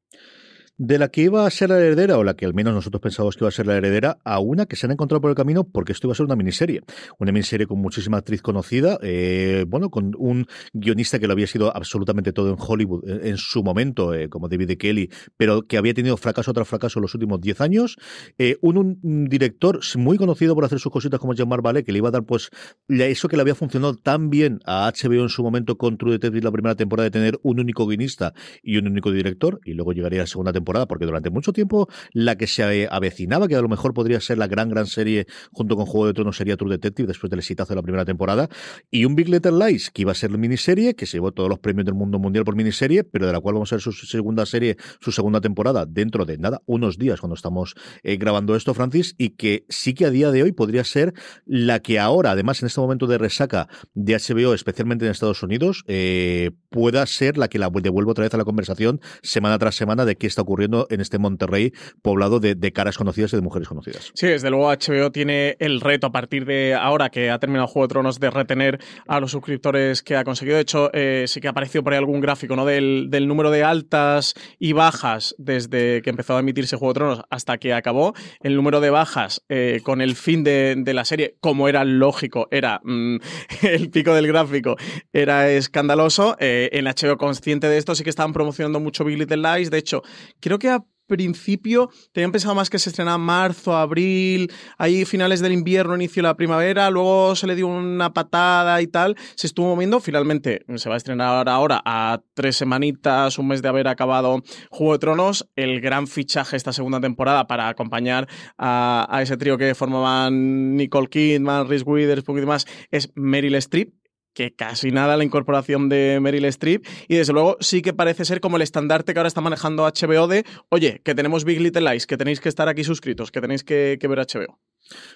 De 0.78 1.00
la 1.00 1.08
que 1.08 1.22
iba 1.22 1.46
a 1.46 1.50
ser 1.50 1.70
la 1.70 1.78
heredera, 1.78 2.18
o 2.18 2.24
la 2.24 2.36
que 2.36 2.46
al 2.46 2.54
menos 2.54 2.74
nosotros 2.74 3.02
pensábamos 3.02 3.38
que 3.38 3.44
iba 3.44 3.50
a 3.50 3.52
ser 3.52 3.68
la 3.68 3.78
heredera, 3.78 4.18
a 4.24 4.40
una 4.40 4.66
que 4.66 4.76
se 4.76 4.86
han 4.86 4.92
encontrado 4.92 5.22
por 5.22 5.30
el 5.30 5.36
camino 5.36 5.64
porque 5.64 5.94
esto 5.94 6.08
iba 6.08 6.12
a 6.14 6.16
ser 6.16 6.26
una 6.26 6.36
miniserie. 6.36 6.82
Una 7.18 7.32
miniserie 7.32 7.66
con 7.66 7.80
muchísima 7.80 8.18
actriz 8.18 8.42
conocida, 8.42 9.00
eh, 9.02 9.66
bueno, 9.68 9.90
con 9.90 10.14
un 10.18 10.48
guionista 10.74 11.20
que 11.20 11.28
lo 11.28 11.34
había 11.34 11.48
sido 11.48 11.76
absolutamente 11.76 12.34
todo 12.34 12.50
en 12.50 12.58
Hollywood 12.60 13.08
en, 13.08 13.38
su 13.38 13.64
momento, 13.64 14.14
eh, 14.14 14.30
como 14.30 14.50
David 14.50 14.72
E. 14.72 14.78
Kelly, 14.78 15.10
pero 15.38 15.66
que 15.66 15.78
había 15.78 15.94
tenido 15.94 16.18
fracaso 16.18 16.52
tras 16.54 16.68
fracaso 16.68 17.00
en 17.00 17.04
los 17.04 17.14
últimos 17.14 17.40
10 17.40 17.62
años. 17.62 17.98
Eh, 18.38 18.58
un, 18.62 19.00
director 19.30 19.80
muy 19.98 20.18
conocido 20.18 20.56
por 20.56 20.66
hacer 20.66 20.80
sus 20.80 20.92
cositas 20.92 21.20
como 21.20 21.34
Jean-Marc 21.34 21.64
Vallée, 21.64 21.84
que 21.84 21.92
le 21.92 22.00
iba 22.00 22.10
a 22.10 22.12
dar 22.12 22.24
pues 22.24 22.50
eso 22.90 23.28
que 23.28 23.38
le 23.38 23.42
había 23.42 23.56
funcionado 23.56 23.96
tan 23.96 24.30
bien 24.30 24.60
a 24.66 24.92
HBO 24.92 25.24
en 25.24 25.30
su 25.30 25.44
momento 25.44 25.78
con 25.78 25.98
True 25.98 26.14
Detective 26.14 26.44
la 26.44 26.52
primera 26.52 26.76
temporada 26.76 27.06
de 27.06 27.12
tener 27.12 27.40
un 27.44 27.60
único 27.60 27.88
guionista 27.88 28.34
y 28.62 28.78
un 28.78 28.88
único 28.88 29.12
director, 29.12 29.60
y 29.64 29.74
luego 29.74 29.94
llegaría 29.94 30.20
la 30.20 30.28
segunda 30.28 30.52
temporada 30.52 30.65
porque 30.66 31.06
durante 31.06 31.30
mucho 31.30 31.54
tiempo 31.54 31.88
la 32.12 32.36
que 32.36 32.48
se 32.48 32.88
avecinaba, 32.90 33.48
que 33.48 33.56
a 33.56 33.62
lo 33.62 33.70
mejor 33.70 33.94
podría 33.94 34.20
ser 34.20 34.38
la 34.38 34.48
gran, 34.48 34.70
gran 34.70 34.88
serie 34.88 35.28
junto 35.52 35.76
con 35.76 35.86
Juego 35.86 36.08
de 36.08 36.14
Tronos, 36.14 36.38
sería 36.38 36.58
True 36.58 36.72
Detective 36.72 37.08
después 37.08 37.30
del 37.30 37.40
exitazo 37.40 37.70
de 37.70 37.76
la 37.76 37.84
primera 37.84 38.06
temporada, 38.06 38.50
y 38.92 39.06
un 39.06 39.16
Big 39.16 39.30
Little 39.30 39.54
Lies, 39.66 39.92
que 39.92 40.02
iba 40.02 40.12
a 40.12 40.16
ser 40.16 40.32
la 40.32 40.38
miniserie, 40.38 40.96
que 40.96 41.06
se 41.06 41.18
llevó 41.18 41.32
todos 41.32 41.50
los 41.50 41.60
premios 41.60 41.86
del 41.86 41.96
mundo 41.96 42.20
mundial 42.20 42.44
por 42.44 42.56
miniserie, 42.56 43.04
pero 43.04 43.28
de 43.28 43.34
la 43.34 43.40
cual 43.40 43.54
vamos 43.56 43.72
a 43.72 43.76
ver 43.76 43.82
su 43.82 43.92
segunda 43.92 44.46
serie, 44.46 44.78
su 45.00 45.12
segunda 45.12 45.42
temporada, 45.42 45.86
dentro 45.86 46.26
de 46.26 46.38
nada, 46.38 46.62
unos 46.66 46.98
días 46.98 47.20
cuando 47.20 47.36
estamos 47.36 47.76
eh, 48.04 48.18
grabando 48.18 48.56
esto, 48.56 48.74
Francis, 48.74 49.16
y 49.18 49.30
que 49.32 49.66
sí 49.70 49.94
que 49.94 50.06
a 50.06 50.10
día 50.10 50.32
de 50.32 50.44
hoy 50.44 50.52
podría 50.52 50.84
ser 50.84 51.14
la 51.46 51.80
que 51.80 52.00
ahora, 52.00 52.32
además 52.32 52.62
en 52.62 52.68
este 52.68 52.82
momento 52.82 53.08
de 53.08 53.18
resaca 53.18 53.68
de 53.94 54.16
HBO, 54.16 54.54
especialmente 54.54 55.06
en 55.06 55.12
Estados 55.12 55.44
Unidos, 55.44 55.84
eh, 55.88 56.52
pueda 56.70 57.06
ser 57.06 57.38
la 57.38 57.48
que 57.48 57.60
la 57.60 57.70
devuelva 57.70 58.12
otra 58.12 58.24
vez 58.24 58.34
a 58.34 58.38
la 58.38 58.46
conversación 58.46 59.00
semana 59.22 59.58
tras 59.60 59.76
semana 59.76 60.06
de 60.06 60.16
qué 60.16 60.28
está 60.28 60.42
ocurriendo 60.42 60.55
en 60.64 61.02
este 61.02 61.18
Monterrey 61.18 61.74
poblado 62.02 62.40
de, 62.40 62.56
caras 62.72 62.98
conocidas 62.98 63.32
y 63.34 63.36
de 63.38 63.42
mujeres 63.42 63.68
conocidas. 63.68 64.12
Sí, 64.14 64.28
desde 64.28 64.50
luego 64.50 64.70
HBO 64.70 65.12
tiene 65.12 65.56
el 65.60 65.82
reto 65.82 66.08
a 66.08 66.12
partir 66.12 66.46
de 66.46 66.74
ahora 66.74 67.10
que 67.10 67.30
ha 67.30 67.40
terminado 67.40 67.68
Juego 67.68 67.88
de 67.88 67.92
Tronos 67.92 68.20
de 68.20 68.30
retener 68.30 68.80
a 69.08 69.20
los 69.20 69.32
suscriptores 69.32 70.04
que 70.04 70.16
ha 70.16 70.24
conseguido. 70.24 70.56
De 70.56 70.62
hecho, 70.62 70.90
eh, 70.94 71.26
sí 71.28 71.40
que 71.40 71.48
ha 71.48 71.52
aparecido 71.52 71.84
por 71.84 71.94
ahí 71.94 72.00
algún 72.00 72.22
gráfico 72.22 72.56
¿no? 72.56 72.66
del, 72.66 73.10
número 73.28 73.52
de 73.52 73.64
altas 73.64 74.34
y 74.60 74.74
bajas 74.74 75.36
desde 75.38 76.02
que 76.02 76.10
empezó 76.10 76.36
a 76.36 76.40
emitirse 76.40 76.76
Juego 76.76 76.94
de 76.94 76.98
Tronos 77.00 77.22
hasta 77.30 77.58
que 77.58 77.74
acabó. 77.74 78.14
El 78.42 78.56
número 78.56 78.82
de 78.82 78.90
bajas 78.90 79.42
eh, 79.50 79.82
con 79.84 80.02
el 80.02 80.16
fin 80.16 80.44
de, 80.44 80.84
la 80.86 81.06
serie, 81.06 81.38
como 81.40 81.68
era 81.68 81.84
lógico, 81.86 82.48
era 82.52 82.82
mm, 82.84 83.18
el 83.64 83.90
pico 83.90 84.14
del 84.14 84.28
gráfico, 84.28 84.76
era 85.14 85.50
escandaloso. 85.50 86.36
Eh, 86.40 86.70
en 86.74 86.86
HBO 86.86 87.18
consciente 87.18 87.68
de 87.68 87.78
esto 87.78 87.96
sí 87.96 88.04
que 88.04 88.10
estaban 88.10 88.34
promocionando 88.34 88.80
mucho 88.80 89.04
Big 89.04 89.18
Little 89.18 89.38
Lies. 89.38 89.72
De 89.72 89.78
hecho, 89.78 90.04
creo 90.46 90.60
que 90.60 90.70
a 90.70 90.86
principio 91.08 91.90
tenían 92.12 92.32
pensado 92.32 92.54
más 92.54 92.70
que 92.70 92.78
se 92.78 92.90
estrenara 92.90 93.18
marzo, 93.18 93.76
abril, 93.76 94.52
ahí 94.78 95.06
finales 95.06 95.40
del 95.40 95.54
invierno, 95.54 95.96
inicio 95.96 96.22
de 96.22 96.28
la 96.28 96.38
primavera, 96.38 96.90
luego 96.92 97.36
se 97.36 97.48
le 97.48 97.56
dio 97.56 97.68
una 97.68 98.14
patada 98.14 98.80
y 98.82 98.88
tal, 98.88 99.16
se 99.36 99.48
estuvo 99.48 99.74
moviendo, 99.74 100.00
finalmente 100.00 100.64
se 100.76 100.88
va 100.88 100.96
a 100.96 100.98
estrenar 100.98 101.50
ahora 101.50 101.82
a 101.84 102.22
tres 102.36 102.58
semanitas, 102.58 103.40
un 103.40 103.48
mes 103.48 103.64
de 103.64 103.70
haber 103.70 103.88
acabado 103.88 104.44
Juego 104.70 104.94
de 104.94 105.00
Tronos, 105.00 105.50
el 105.56 105.82
gran 105.82 106.06
fichaje 106.06 106.58
esta 106.58 106.74
segunda 106.74 107.00
temporada 107.00 107.48
para 107.48 107.68
acompañar 107.68 108.28
a, 108.58 109.20
ese 109.22 109.38
trío 109.38 109.58
que 109.58 109.74
formaban 109.74 110.76
Nicole 110.76 111.08
Kidman, 111.08 111.68
Reese 111.68 111.86
Witherspoon 111.86 112.38
y 112.38 112.42
demás, 112.42 112.68
es 112.92 113.12
Meryl 113.16 113.56
Streep, 113.56 113.94
que 114.36 114.54
casi 114.54 114.92
nada 114.92 115.18
la 115.18 115.24
incorporación 115.24 115.90
de 115.90 116.20
Meryl 116.22 116.46
Streep 116.46 116.86
y 117.08 117.16
desde 117.16 117.34
luego 117.34 117.56
sí 117.62 117.82
que 117.82 117.94
parece 117.94 118.26
ser 118.26 118.42
como 118.42 118.58
el 118.58 118.62
estandarte 118.62 119.14
que 119.14 119.20
ahora 119.20 119.30
está 119.30 119.42
manejando 119.42 119.84
HBO 119.84 120.28
de, 120.28 120.44
oye, 120.70 121.02
que 121.04 121.16
tenemos 121.16 121.46
Big 121.46 121.60
Little 121.62 121.90
Lies, 121.90 122.06
que 122.06 122.18
tenéis 122.18 122.40
que 122.40 122.50
estar 122.50 122.68
aquí 122.68 122.84
suscritos, 122.84 123.32
que 123.32 123.42
tenéis 123.42 123.64
que, 123.64 123.98
ver 124.02 124.20
HBO. 124.20 124.60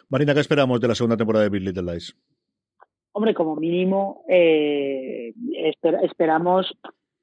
Marina, 0.09 0.33
¿qué 0.33 0.39
esperamos 0.39 0.79
de 0.79 0.87
la 0.87 0.95
segunda 0.95 1.17
temporada 1.17 1.43
de 1.43 1.49
Big 1.49 1.61
Little 1.61 1.93
Lies? 1.93 2.15
Hombre, 3.11 3.33
como 3.33 3.55
mínimo 3.55 4.23
eh, 4.29 5.33
esperamos 6.03 6.73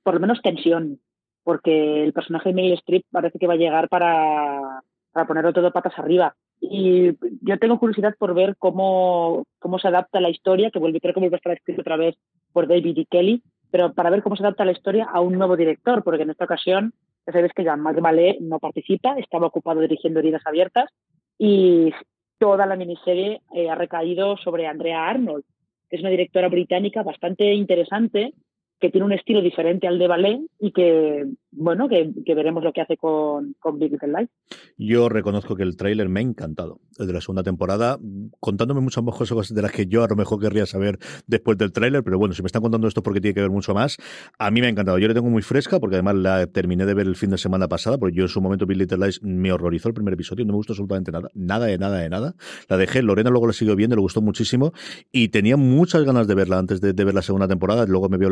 por 0.02 0.14
lo 0.14 0.20
menos 0.20 0.40
tensión, 0.42 1.00
porque 1.42 2.04
el 2.04 2.12
personaje 2.12 2.50
de 2.50 2.54
Meryl 2.54 2.74
Streep 2.74 3.04
parece 3.10 3.38
que 3.38 3.46
va 3.46 3.54
a 3.54 3.56
llegar 3.56 3.88
para, 3.88 4.82
para 5.16 5.26
ponerlo 5.26 5.54
todo 5.54 5.72
patas 5.72 5.98
arriba. 5.98 6.36
Y 6.60 7.16
yo 7.40 7.58
tengo 7.58 7.78
curiosidad 7.78 8.14
por 8.18 8.34
ver 8.34 8.54
cómo, 8.58 9.46
cómo 9.58 9.78
se 9.78 9.88
adapta 9.88 10.20
la 10.20 10.28
historia, 10.28 10.70
que 10.70 10.78
vuelve, 10.78 11.00
creo 11.00 11.14
que 11.14 11.20
vuelve 11.20 11.36
a 11.36 11.38
estar 11.38 11.54
escrito 11.54 11.80
otra 11.80 11.96
vez 11.96 12.16
por 12.52 12.68
David 12.68 12.98
y 12.98 13.06
Kelly, 13.06 13.42
pero 13.70 13.94
para 13.94 14.10
ver 14.10 14.22
cómo 14.22 14.36
se 14.36 14.42
adapta 14.42 14.66
la 14.66 14.72
historia 14.72 15.06
a 15.10 15.22
un 15.22 15.38
nuevo 15.38 15.56
director, 15.56 16.04
porque 16.04 16.24
en 16.24 16.30
esta 16.30 16.44
ocasión 16.44 16.92
ya 17.26 17.32
sabéis 17.32 17.54
que 17.54 17.64
Jean-Marc 17.64 17.98
Vallée 17.98 18.36
no 18.42 18.58
participa, 18.58 19.16
estaba 19.18 19.46
ocupado 19.46 19.80
dirigiendo 19.80 20.20
Heridas 20.20 20.42
Abiertas 20.44 20.90
y 21.38 21.94
toda 22.38 22.66
la 22.66 22.76
miniserie 22.76 23.40
eh, 23.54 23.70
ha 23.70 23.74
recaído 23.74 24.36
sobre 24.36 24.66
Andrea 24.66 25.08
Arnold, 25.08 25.44
que 25.88 25.96
es 25.96 26.02
una 26.02 26.10
directora 26.10 26.50
británica 26.50 27.02
bastante 27.02 27.54
interesante 27.54 28.34
que 28.78 28.90
tiene 28.90 29.06
un 29.06 29.12
estilo 29.12 29.40
diferente 29.40 29.86
al 29.86 29.98
de 29.98 30.08
ballet 30.08 30.40
y 30.60 30.72
que, 30.72 31.24
bueno, 31.52 31.88
que, 31.88 32.12
veremos 32.34 32.62
lo 32.62 32.72
que 32.72 32.80
hace 32.80 32.96
con, 32.96 33.54
con 33.58 33.78
Big 33.78 33.92
Little 33.92 34.08
Lies. 34.08 34.28
Yo 34.76 35.08
reconozco 35.08 35.56
que 35.56 35.62
el 35.62 35.76
tráiler 35.76 36.08
me 36.08 36.20
ha 36.20 36.22
encantado, 36.22 36.80
de 36.98 37.12
la 37.12 37.20
segunda 37.20 37.42
temporada, 37.42 37.98
contándome 38.40 38.80
muchas 38.80 39.02
más 39.04 39.16
cosas 39.16 39.54
de 39.54 39.62
las 39.62 39.72
que 39.72 39.86
yo 39.86 40.04
a 40.04 40.08
lo 40.08 40.16
mejor 40.16 40.40
querría 40.40 40.66
saber 40.66 40.98
después 41.26 41.58
del 41.58 41.72
tráiler, 41.72 42.02
pero 42.02 42.18
bueno, 42.18 42.34
si 42.34 42.42
me 42.42 42.46
están 42.46 42.62
contando 42.62 42.88
esto 42.88 43.02
porque 43.02 43.20
tiene 43.20 43.34
que 43.34 43.40
ver 43.40 43.50
mucho 43.50 43.74
más, 43.74 43.96
a 44.38 44.50
mí 44.50 44.60
me 44.60 44.66
ha 44.66 44.70
encantado. 44.70 44.98
Yo 44.98 45.08
le 45.08 45.14
tengo 45.14 45.30
muy 45.30 45.42
fresca 45.42 45.80
porque 45.80 45.96
además 45.96 46.16
la 46.16 46.46
terminé 46.46 46.86
de 46.86 46.94
ver 46.94 47.06
el 47.06 47.16
fin 47.16 47.30
de 47.30 47.38
semana 47.38 47.68
pasada, 47.68 47.98
porque 47.98 48.16
yo 48.16 48.24
en 48.24 48.28
su 48.28 48.40
momento 48.40 48.66
Big 48.66 48.78
Little 48.78 48.98
Lies 48.98 49.22
me 49.22 49.52
horrorizó 49.52 49.88
el 49.88 49.94
primer 49.94 50.14
episodio, 50.14 50.44
no 50.44 50.52
me 50.52 50.56
gustó 50.56 50.72
absolutamente 50.72 51.12
nada, 51.12 51.28
nada 51.34 51.66
de 51.66 51.78
nada 51.78 51.98
de 51.98 52.08
nada. 52.08 52.34
La 52.68 52.76
dejé, 52.76 53.02
Lorena 53.02 53.30
luego 53.30 53.46
la 53.46 53.52
siguió 53.52 53.76
viendo, 53.76 53.96
le 53.96 54.02
gustó 54.02 54.20
muchísimo 54.20 54.72
y 55.12 55.28
tenía 55.28 55.56
muchas 55.56 56.04
ganas 56.04 56.26
de 56.26 56.34
verla 56.34 56.58
antes 56.58 56.80
de, 56.80 56.92
ver 56.92 57.14
la 57.14 57.22
segunda 57.22 57.46
temporada, 57.46 57.86
luego 57.86 58.08
me 58.08 58.18
vio 58.18 58.28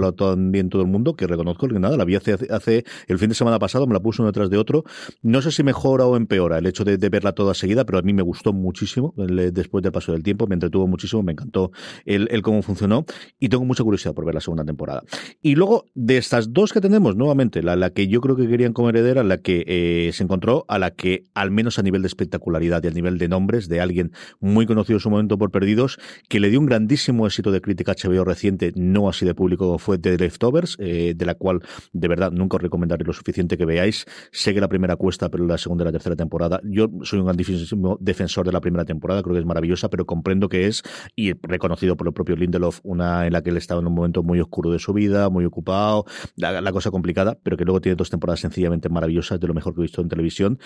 bien 0.51 0.69
todo 0.69 0.83
el 0.83 0.89
mundo, 0.89 1.15
que 1.15 1.27
reconozco 1.27 1.69
que 1.69 1.79
nada, 1.79 1.97
la 1.97 2.05
vi 2.05 2.17
hace, 2.17 2.37
hace, 2.51 2.85
el 3.15 3.19
fin 3.19 3.29
de 3.29 3.35
semana 3.35 3.59
pasado, 3.59 3.87
me 3.87 3.95
la 3.95 4.01
puse 4.01 4.23
uno 4.23 4.31
detrás 4.31 4.51
de 4.51 4.59
otro. 4.59 4.85
No 5.23 5.41
sé 5.41 5.51
si 5.51 5.63
mejora 5.63 6.07
o 6.07 6.17
empeora 6.17 6.59
el 6.59 6.67
hecho 6.67 6.85
de, 6.85 6.97
verla 6.97 7.33
toda 7.33 7.55
seguida, 7.55 7.85
pero 7.85 7.99
a 7.99 8.03
mí 8.03 8.13
me 8.13 8.23
gustó 8.23 8.53
muchísimo 8.53 9.15
después 9.17 9.83
del 9.83 9.93
paso 9.93 10.13
del 10.13 10.23
tiempo, 10.23 10.47
me 10.47 10.55
entretuvo 10.55 10.87
muchísimo, 10.87 11.23
me 11.23 11.33
encantó 11.33 11.71
el, 12.05 12.43
cómo 12.43 12.63
funcionó 12.63 13.05
y 13.39 13.49
tengo 13.49 13.65
mucha 13.65 13.85
curiosidad 13.85 14.15
por 14.15 14.25
ver 14.25 14.35
la 14.35 14.41
segunda 14.41 14.65
temporada. 14.65 15.03
Y 15.41 15.55
luego, 15.55 15.87
de 15.95 16.17
estas 16.19 16.53
dos 16.53 16.73
que 16.73 16.81
tenemos, 16.81 17.17
nuevamente, 17.17 17.63
la, 17.63 17.91
que 17.91 18.09
yo 18.09 18.21
creo 18.21 18.37
que 18.37 18.49
querían 18.49 18.73
como 18.73 18.89
heredera, 18.89 19.23
la 19.23 19.39
que 19.39 19.65
eh, 19.67 20.11
se 20.13 20.25
encontró, 20.25 20.65
a 20.69 20.79
la 20.79 20.91
que, 20.91 21.25
al 21.35 21.51
menos 21.51 21.79
a 21.79 21.83
nivel 21.83 22.03
de 22.03 22.09
espectacularidad 22.09 22.83
y 22.83 22.89
a 22.89 22.91
nivel 22.91 23.19
de 23.19 23.29
nombres, 23.29 23.69
de 23.69 23.81
alguien 23.81 24.13
muy 24.41 24.67
conocido 24.67 24.97
en 24.97 25.01
su 25.01 25.11
momento 25.11 25.39
por 25.39 25.51
Perdidos, 25.51 25.99
que 26.29 26.41
le 26.41 26.51
dio 26.51 26.61
un 26.61 26.67
grandísimo 26.67 27.27
éxito 27.27 27.53
de 27.53 27.61
crítica 27.61 27.95
HBO 27.95 28.25
reciente, 28.25 28.73
no 28.75 29.09
así 29.09 29.25
de 29.25 29.35
público, 29.35 29.79
fue 29.79 29.99
The 29.99 30.17
Leftovers 30.19 30.77
eh, 30.79 31.15
de 31.17 31.27
la 31.27 31.35
cual 31.35 31.61
de 31.93 32.09
verdad 32.09 32.33
nunca 32.33 32.57
os 32.57 32.63
recomendaré 32.95 33.05
lo 33.05 33.13
suficiente 33.13 33.57
que 33.57 33.65
veáis. 33.65 34.07
Sé 34.33 34.55
que 34.55 34.61
la 34.61 34.69
primera 34.69 34.97
cuesta, 34.97 35.29
pero 35.29 35.47
la 35.47 35.59
segunda 35.59 35.85
y 35.85 35.87
la 35.87 35.93
tercera 35.93 36.17
temporada, 36.17 36.61
yo 36.65 36.89
soy 37.03 37.19
un 37.21 37.27
grandísimo 37.27 37.99
defensor 38.01 38.47
de 38.47 38.53
la 38.53 38.61
primera 38.61 38.85
temporada, 38.85 39.23
creo 39.23 39.35
que 39.35 39.41
es 39.41 39.47
maravillosa, 39.47 39.89
pero 39.89 40.07
comprendo 40.07 40.49
que 40.49 40.67
es, 40.67 40.83
y 41.17 41.33
reconocido 41.43 41.97
por 41.97 42.07
el 42.07 42.13
propio 42.13 42.37
Lindelof, 42.37 42.81
una 42.83 43.27
en 43.27 43.33
la 43.33 43.43
que 43.43 43.51
él 43.51 43.57
estaba 43.57 43.81
en 43.81 43.87
un 43.87 43.95
momento 43.95 44.23
muy 44.23 44.41
oscuro 44.41 44.71
de 44.71 44.79
su 44.79 44.93
vida, 44.93 45.29
muy 45.29 45.45
ocupado, 45.45 46.05
la, 46.37 46.73
cosa 46.73 46.91
complicada, 46.91 47.39
pero 47.43 47.57
que 47.57 47.65
luego 47.65 47.81
tiene 47.81 47.95
dos 47.95 48.11
temporadas 48.11 48.41
sencillamente 48.41 48.89
maravillosas, 48.89 49.39
de 49.39 49.47
lo 49.47 49.55
mejor 49.55 49.75
que 49.75 49.81
he 49.81 49.83
visto 49.83 50.01
en 50.01 50.09
televisión. 50.09 50.59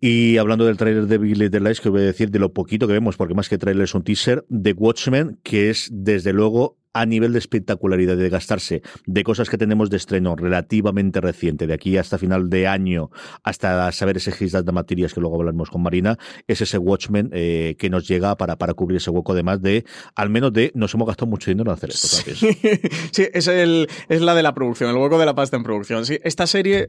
Y 0.00 0.36
hablando 0.36 0.66
del 0.66 0.76
tráiler 0.76 1.06
de 1.06 1.18
Big 1.18 1.36
Little 1.36 1.60
Lies, 1.60 1.80
que 1.80 1.88
voy 1.88 2.02
a 2.02 2.04
decir 2.04 2.30
de 2.30 2.38
lo 2.38 2.52
poquito 2.52 2.86
que 2.86 2.92
vemos, 2.92 3.16
porque 3.16 3.34
más 3.34 3.48
que 3.48 3.58
tráiler 3.58 3.84
es 3.84 3.94
un 3.94 4.02
teaser, 4.02 4.44
de 4.48 4.72
Watchmen, 4.72 5.38
que 5.42 5.70
es 5.70 5.88
desde 5.92 6.32
luego 6.32 6.78
a 7.00 7.06
nivel 7.06 7.32
de 7.32 7.38
espectacularidad, 7.38 8.16
de 8.16 8.28
gastarse 8.28 8.82
de 9.04 9.22
cosas 9.22 9.50
que 9.50 9.58
tenemos 9.58 9.90
de 9.90 9.98
estreno 9.98 10.34
relativamente 10.34 11.20
reciente, 11.20 11.66
de 11.66 11.74
aquí 11.74 11.98
hasta 11.98 12.16
final 12.16 12.48
de 12.48 12.66
año, 12.66 13.10
hasta 13.42 13.92
saber 13.92 14.16
ese 14.16 14.32
gis 14.32 14.52
de 14.52 14.72
materias 14.72 15.12
que 15.12 15.20
luego 15.20 15.36
hablaremos 15.36 15.68
con 15.68 15.82
Marina, 15.82 16.18
es 16.46 16.60
ese 16.62 16.78
Watchmen 16.78 17.30
eh, 17.32 17.76
que 17.78 17.90
nos 17.90 18.08
llega 18.08 18.36
para, 18.36 18.56
para 18.56 18.72
cubrir 18.74 18.96
ese 18.96 19.10
hueco, 19.10 19.32
además 19.32 19.60
de, 19.60 19.84
al 20.14 20.30
menos 20.30 20.52
de, 20.52 20.72
nos 20.74 20.94
hemos 20.94 21.06
gastado 21.06 21.26
mucho 21.26 21.50
dinero 21.50 21.70
en 21.70 21.74
hacer 21.74 21.90
esto. 21.90 22.08
Sí, 22.08 22.48
sí 23.12 23.26
es, 23.32 23.46
el, 23.46 23.88
es 24.08 24.20
la 24.22 24.34
de 24.34 24.42
la 24.42 24.54
producción, 24.54 24.90
el 24.90 24.96
hueco 24.96 25.18
de 25.18 25.26
la 25.26 25.34
pasta 25.34 25.56
en 25.56 25.62
producción. 25.64 26.06
Sí, 26.06 26.18
esta 26.22 26.46
serie... 26.46 26.88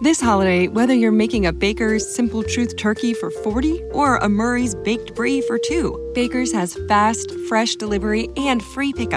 This 0.00 0.20
holiday, 0.20 0.68
whether 0.68 0.94
you're 0.94 1.10
making 1.10 1.44
a 1.44 1.52
Baker's 1.52 2.06
Simple 2.06 2.44
Truth 2.44 2.76
turkey 2.76 3.14
for 3.14 3.32
40 3.32 3.82
or 3.92 4.18
a 4.18 4.28
Murray's 4.28 4.76
Baked 4.76 5.16
Brie 5.16 5.40
for 5.40 5.58
2, 5.58 6.12
Baker's 6.14 6.52
has 6.52 6.78
fast, 6.86 7.32
fresh 7.48 7.74
delivery 7.74 8.28
and 8.36 8.62
free 8.62 8.92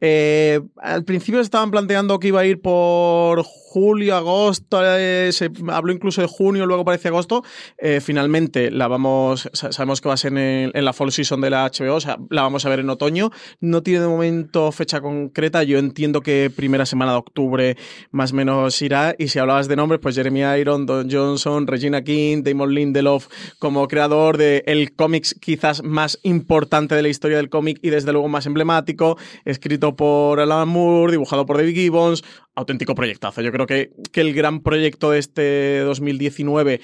Eh, 0.00 0.60
al 0.76 1.04
principio 1.04 1.40
estaban 1.40 1.70
planteando 1.70 2.18
que 2.18 2.28
iba 2.28 2.40
a 2.40 2.46
ir 2.46 2.60
por 2.60 3.44
julio, 3.70 4.16
agosto, 4.16 4.80
eh, 4.84 5.30
se 5.30 5.48
habló 5.68 5.92
incluso 5.92 6.20
de 6.20 6.26
junio, 6.26 6.66
luego 6.66 6.84
parece 6.84 7.06
agosto. 7.06 7.44
Eh, 7.78 8.00
finalmente 8.00 8.68
la 8.72 8.88
vamos, 8.88 9.48
sabemos 9.52 10.00
que 10.00 10.08
va 10.08 10.14
a 10.14 10.16
ser 10.16 10.36
en, 10.36 10.72
la 10.74 10.92
fall 10.92 11.12
season 11.12 11.40
de 11.40 11.50
la 11.50 11.70
HBO, 11.70 11.94
o 11.94 12.00
sea, 12.00 12.18
la 12.30 12.42
vamos 12.42 12.66
a 12.66 12.68
ver 12.68 12.80
en 12.80 12.90
otoño. 12.90 13.30
No 13.60 13.84
tiene 13.84 14.00
de 14.00 14.08
momento 14.08 14.72
fecha 14.72 15.00
concreta. 15.00 15.62
Yo 15.62 15.78
entiendo 15.78 16.20
que 16.20 16.50
primera 16.54 16.84
semana 16.84 17.12
de 17.12 17.18
octubre 17.18 17.76
más 18.10 18.32
o 18.32 18.34
menos 18.34 18.82
irá. 18.82 19.14
Y 19.16 19.28
si 19.28 19.38
hablabas 19.38 19.68
de 19.68 19.76
nombres, 19.76 20.00
pues 20.00 20.16
Jeremy 20.16 20.40
Iron, 20.58 20.84
Don 20.84 21.08
Johnson, 21.08 21.68
Regina 21.68 22.02
King, 22.02 22.42
Damon 22.42 22.74
Lindelof, 22.74 23.28
como 23.60 23.86
creador 23.86 24.36
del 24.36 24.64
el 24.66 24.96
cómics 24.96 25.36
quizás 25.40 25.84
más 25.84 26.18
importante 26.24 26.96
de 26.96 27.02
la 27.02 27.08
historia 27.08 27.36
del 27.36 27.50
cómic 27.50 27.78
y 27.82 27.90
desde 27.90 28.12
luego 28.12 28.26
más 28.26 28.46
emblemático, 28.46 29.16
escrito 29.44 29.94
por 29.94 30.40
Alan 30.40 30.68
Moore, 30.68 31.12
dibujado 31.12 31.46
por 31.46 31.56
David 31.56 31.76
Gibbons, 31.76 32.24
auténtico 32.60 32.94
proyectazo. 32.94 33.42
Yo 33.42 33.52
creo 33.52 33.66
que, 33.66 33.90
que 34.12 34.20
el 34.20 34.34
gran 34.34 34.60
proyecto 34.60 35.10
de 35.10 35.18
este 35.18 35.78
2019 35.80 36.80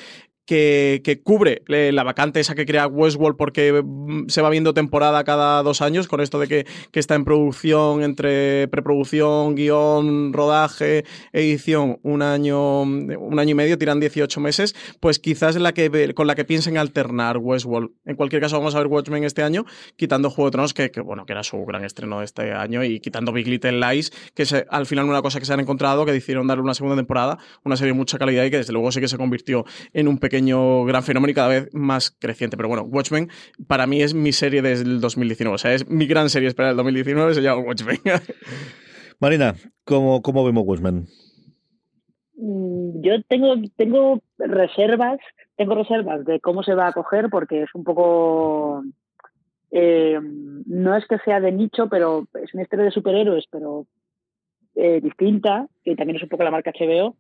que, 0.47 1.21
cubre 1.25 1.63
eh, 1.69 1.91
la 1.93 2.05
vacante 2.05 2.41
esa 2.41 2.55
que 2.55 2.65
crea 2.65 2.87
Westworld 2.87 3.37
porque 3.37 3.83
mm, 3.85 4.29
se 4.29 4.41
va 4.43 4.51
viendo 4.51 4.73
temporada 4.73 5.23
cada 5.25 5.63
dos 5.63 5.83
años, 5.83 6.07
con 6.07 6.21
esto 6.21 6.39
de 6.39 6.49
que, 6.49 6.67
está 6.93 7.15
en 7.15 7.25
producción, 7.25 8.03
entre 8.03 8.69
preproducción, 8.69 9.55
guion, 9.55 10.33
rodaje, 10.33 11.05
edición, 11.33 11.99
un 12.03 12.23
año, 12.23 12.83
un 12.83 13.39
año 13.39 13.51
y 13.51 13.55
medio, 13.55 13.77
tiran 13.77 14.01
18 14.01 14.41
meses, 14.41 14.75
pues 14.99 15.19
quizás 15.19 15.57
la 15.57 15.75
que, 15.75 16.15
con 16.15 16.27
la 16.27 16.35
que 16.35 16.45
piensen 16.45 16.79
alternar 16.79 17.37
Westworld. 17.39 17.91
En 18.07 18.17
cualquier 18.17 18.41
caso, 18.41 18.57
vamos 18.57 18.75
a 18.75 18.79
ver 18.79 18.87
Watchmen 18.87 19.25
este 19.25 19.43
año, 19.43 19.67
quitando 19.97 20.31
Juego 20.31 20.49
de 20.49 20.53
Tronos, 20.53 20.75
que, 20.75 20.91
bueno, 21.05 21.27
que 21.27 21.33
era 21.33 21.43
su 21.43 21.65
gran 21.67 21.85
estreno 21.85 22.21
de 22.21 22.25
este 22.25 22.53
año, 22.53 22.83
y 22.83 23.01
quitando 23.01 23.33
Big 23.33 23.47
Little 23.47 23.79
Lies, 23.79 24.11
que 24.35 24.45
es 24.45 24.55
al 24.71 24.87
final 24.87 25.05
una 25.05 25.21
cosa 25.21 25.39
que 25.39 25.45
se 25.45 25.53
han 25.53 25.61
encontrado, 25.61 26.07
que 26.07 26.13
decidieron 26.13 26.47
darle 26.47 26.63
una 26.63 26.75
segunda 26.75 26.97
temporada, 26.97 27.39
una 27.65 27.77
serie 27.77 27.93
de 27.93 27.99
mucha 27.99 28.19
calidad 28.19 28.45
y 28.45 28.51
que 28.51 28.59
desde 28.59 28.73
luego 28.73 28.91
sí 28.91 29.01
que 29.01 29.09
se 29.09 29.19
convirtió 29.19 29.65
en 29.93 30.09
un 30.09 30.19
pequeño 30.19 30.36
gran 30.41 31.03
fenómeno 31.03 31.31
y 31.31 31.35
cada 31.35 31.49
vez 31.49 31.75
más 31.75 32.11
creciente. 32.11 32.57
Pero 32.57 32.69
bueno, 32.69 32.85
Watchmen 32.85 33.29
para 33.67 33.87
mí 33.87 34.03
es 34.03 34.15
mi 34.15 34.33
serie 34.33 34.63
desde 34.63 34.85
el 34.85 35.01
2019. 35.01 35.55
O 35.55 35.59
sea, 35.59 35.75
es 35.75 35.89
mi 35.89 36.07
gran 36.07 36.31
serie 36.31 36.49
espera 36.49 36.69
del 36.69 36.77
2019, 36.77 37.35
se 37.35 37.43
llama 37.43 37.63
Watchmen. 37.63 37.99
Marina, 39.21 39.55
¿cómo, 39.85 40.23
cómo 40.23 40.45
vemos 40.45 40.65
Watchmen? 40.67 41.07
Mm, 42.37 43.01
yo 43.03 43.23
tengo, 43.29 43.55
tengo 43.77 44.21
reservas, 44.39 45.19
tengo 45.57 45.75
reservas 45.75 46.25
de 46.25 46.41
cómo 46.41 46.63
se 46.63 46.75
va 46.75 46.89
a 46.89 46.93
coger 46.93 47.29
porque 47.31 47.63
es 47.63 47.75
un 47.75 47.85
poco 47.85 48.83
eh, 49.71 50.19
no 50.21 50.97
es 50.97 51.07
que 51.07 51.19
sea 51.19 51.41
de 51.41 51.53
nicho, 51.53 51.89
pero 51.89 52.27
es 52.43 52.55
una 52.55 52.63
historia 52.63 52.87
de 52.87 52.91
superhéroes, 52.91 53.47
pero 53.51 53.87
eh, 54.75 55.01
distinta, 55.03 55.67
que 55.85 55.97
también 55.97 56.17
es 56.17 56.23
un 56.23 56.29
poco 56.29 56.45
la 56.45 56.51
marca 56.51 56.73
HBO. 56.73 57.17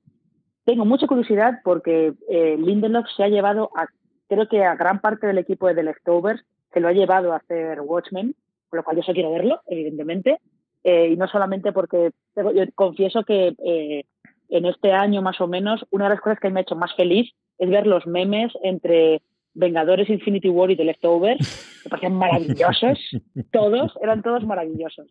Tengo 0.67 0.85
mucha 0.85 1.07
curiosidad 1.07 1.61
porque 1.63 2.13
eh, 2.29 2.57
Lindelof 2.59 3.07
se 3.17 3.23
ha 3.23 3.29
llevado 3.29 3.71
a, 3.77 3.87
creo 4.29 4.49
que 4.49 4.65
a 4.65 4.75
gran 4.75 5.01
parte 5.01 5.29
del 5.29 5.39
equipo 5.39 5.69
de 5.69 5.77
The 5.77 5.85
Leftovers, 5.85 6.45
se 6.73 6.81
lo 6.81 6.89
ha 6.89 6.93
llevado 6.93 7.33
a 7.33 7.37
hacer 7.37 7.81
Watchmen, 7.81 8.35
con 8.69 8.77
lo 8.77 8.83
cual 8.83 8.97
yo 8.97 9.05
sí 9.05 9.13
quiero 9.13 9.31
verlo, 9.31 9.61
evidentemente. 9.69 10.41
Eh, 10.83 11.11
y 11.13 11.17
no 11.17 11.29
solamente 11.29 11.73
porque 11.73 12.11
yo 12.35 12.65
confieso 12.75 13.23
que 13.23 13.55
eh, 13.65 14.05
en 14.49 14.67
este 14.67 14.91
año 14.91 15.23
más 15.23 15.41
o 15.41 15.47
menos, 15.47 15.87
una 15.91 16.07
de 16.07 16.11
las 16.11 16.21
cosas 16.21 16.41
que 16.41 16.51
me 16.51 16.59
ha 16.59 16.63
hecho 16.63 16.75
más 16.75 16.95
feliz 16.97 17.33
es 17.59 17.71
ver 17.71 17.87
los 17.87 18.05
memes 18.09 18.53
entre 18.65 19.23
Vengadores, 19.55 20.11
Infinity 20.11 20.49
War 20.49 20.73
y 20.73 20.77
The 20.77 20.85
Leftovers, 20.85 21.81
que 21.85 21.89
parecían 21.89 22.15
maravillosos, 22.15 22.99
todos, 23.53 23.97
eran 24.03 24.21
todos 24.23 24.45
maravillosos. 24.45 25.07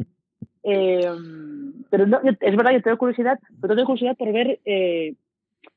pero 0.62 2.08
no, 2.08 2.20
es 2.24 2.56
verdad, 2.58 2.74
yo 2.74 2.82
tengo 2.82 2.98
curiosidad, 2.98 3.40
pero 3.62 3.74
tengo 3.74 3.88
curiosidad 3.88 4.18
por 4.18 4.34
ver 4.34 4.60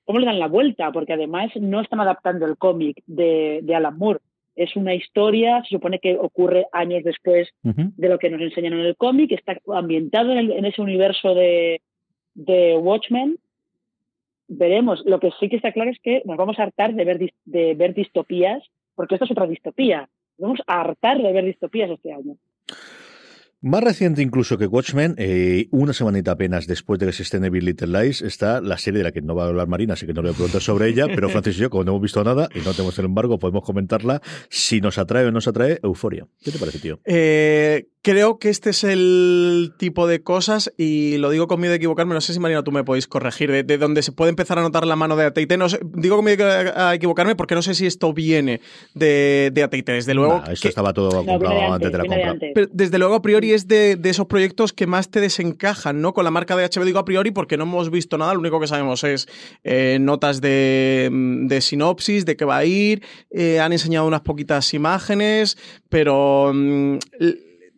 cómo 0.05 0.19
le 0.19 0.27
dan 0.27 0.39
la 0.39 0.49
vuelta, 0.49 0.91
porque 0.93 1.13
además 1.13 1.51
no 1.61 1.81
están 1.81 2.01
adaptando 2.01 2.47
el 2.47 2.57
cómic 2.57 3.03
de, 3.07 3.61
de 3.63 3.75
Alan 3.75 3.99
Moore. 3.99 4.21
Es 4.57 4.75
una 4.75 4.95
historia, 4.95 5.63
se 5.63 5.77
supone 5.77 6.01
que 6.01 6.17
ocurre 6.17 6.67
años 6.73 7.05
después 7.05 7.49
de 7.63 8.09
lo 8.09 8.19
que 8.19 8.29
nos 8.29 8.41
enseñan 8.41 8.73
en 8.73 8.81
el 8.81 8.97
cómic, 8.97 9.31
está 9.31 9.57
ambientado 9.73 10.33
en, 10.33 10.65
ese 10.65 10.83
universo 10.83 11.35
de, 11.35 11.81
de 12.35 12.77
Watchmen. 12.77 13.39
Veremos. 14.49 15.03
Lo 15.07 15.21
que 15.21 15.31
sí 15.39 15.49
que 15.49 15.57
está 15.57 15.71
claro 15.73 15.91
es 15.91 15.99
que 16.03 16.23
nos 16.25 16.37
vamos 16.37 16.59
a 16.59 16.65
hartar 16.65 16.95
de 16.95 17.05
ver, 17.05 17.33
de 17.45 17.75
ver 17.75 17.95
distopías, 17.95 18.65
porque 18.97 19.15
esto 19.15 19.27
es 19.27 19.31
otra 19.31 19.47
distopía. 19.47 20.09
Nos 20.39 20.49
vamos 20.49 20.61
a 20.67 20.81
hartar 20.81 21.23
de 21.23 21.33
ver 21.33 21.45
distopías 21.45 21.91
este 21.91 22.13
año. 22.13 22.35
Más 23.61 23.83
reciente 23.83 24.23
incluso 24.23 24.57
que 24.57 24.67
Watchmen, 24.67 25.17
eh, 25.19 25.67
una 25.73 25.93
semanita 25.93 26.31
apenas 26.31 26.69
después 26.69 27.01
de 27.01 27.07
que 27.07 27.13
se 27.13 27.25
estrene 27.25 27.51
Big 27.51 27.65
Little 27.65 27.89
Lies, 27.89 28.23
está 28.23 28.61
la 28.61 28.79
serie 28.79 28.99
de 28.99 29.05
la 29.05 29.11
que 29.11 29.21
no 29.21 29.35
va 29.35 29.47
a 29.47 29.49
hablar 29.49 29.67
Marina, 29.67 29.95
así 29.95 30.07
que 30.07 30.13
no 30.13 30.23
le 30.23 30.29
voy 30.29 30.35
a 30.35 30.37
preguntar 30.37 30.63
sobre 30.63 30.87
ella, 30.87 31.07
pero 31.09 31.29
Francis 31.29 31.57
y 31.57 31.63
yo, 31.63 31.69
como 31.69 31.83
no 31.83 31.91
hemos 31.91 32.03
visto 32.03 32.23
nada 32.23 32.49
y 32.55 32.61
no 32.61 32.73
tenemos 32.73 32.97
el 33.01 33.07
embargo, 33.07 33.41
podemos 33.41 33.65
comentarla. 33.65 34.23
Si 34.49 34.81
nos 34.81 34.97
atrae 34.99 35.25
o 35.25 35.27
no 35.27 35.39
nos 35.39 35.49
atrae, 35.49 35.81
Euforia. 35.83 36.29
¿Qué 36.41 36.53
te 36.53 36.59
parece, 36.59 36.79
tío? 36.79 37.01
Eh, 37.05 37.89
creo 38.09 38.39
que 38.39 38.49
este 38.49 38.71
es 38.71 38.85
el 38.85 39.75
tipo 39.77 40.07
de 40.07 40.23
cosas, 40.23 40.73
y 40.79 41.19
lo 41.19 41.29
digo 41.29 41.47
con 41.47 41.61
miedo 41.61 41.73
de 41.73 41.77
equivocarme, 41.77 42.15
no 42.15 42.23
sé 42.23 42.33
si 42.33 42.41
Marina 42.41 42.63
tú 42.63 42.73
me 42.73 42.83
podéis 42.83 43.07
corregir, 43.07 43.67
de, 43.67 43.77
donde 43.77 44.03
se 44.03 44.13
puede 44.13 44.31
empezar 44.31 44.59
a 44.59 44.63
notar 44.63 44.87
la 44.87 44.97
mano 44.97 45.15
de 45.15 45.27
AT&T. 45.27 45.59
No 45.59 45.67
digo 45.83 46.17
con 46.17 46.25
miedo 46.25 46.47
a 46.49 46.95
equivocarme 46.95 47.37
porque 47.37 47.55
no 47.55 47.61
sé 47.61 47.75
si 47.75 47.85
esto 47.85 48.15
viene 48.15 48.63
de, 48.95 49.51
de 49.53 49.63
AT&T. 49.63 49.93
Desde 49.93 50.15
luego... 50.15 50.43
eso 50.51 50.69
estaba 50.69 50.95
todo 50.95 51.23
comprado 51.23 51.75
antes, 51.75 51.93
de 51.93 51.99
la 51.99 52.05
compra. 52.07 52.35
desde 52.73 52.99
luego, 52.99 53.15
a 53.15 53.21
priori 53.21 53.53
es 53.53 53.69
de, 53.69 54.01
esos 54.03 54.25
proyectos 54.25 54.73
que 54.73 54.87
más 54.87 55.11
te 55.11 55.21
desencajan, 55.21 56.01
¿no? 56.01 56.15
Con 56.15 56.25
la 56.25 56.31
marca 56.31 56.57
de 56.57 56.65
HBO 56.65 56.87
digo 56.87 57.01
a 57.01 57.05
priori 57.05 57.31
porque 57.31 57.59
no 57.59 57.65
hemos 57.65 57.91
visto 57.91 58.17
nada, 58.17 58.33
lo 58.33 58.41
único 58.41 58.59
que 58.59 58.69
sabemos 58.69 59.05
es 59.05 59.29
eh, 59.65 59.99
notas 60.01 60.41
de, 60.41 61.59
sinopsis, 61.61 62.25
de 62.25 62.37
qué 62.39 62.47
va 62.47 62.57
a 62.57 62.65
ir, 62.65 63.03
eh, 63.31 63.61
han 63.61 63.73
enseñado 63.73 64.07
unas 64.07 64.23
poquitas 64.23 64.73
imágenes, 64.73 65.59
pero... 65.91 66.53
Mm, 66.55 66.97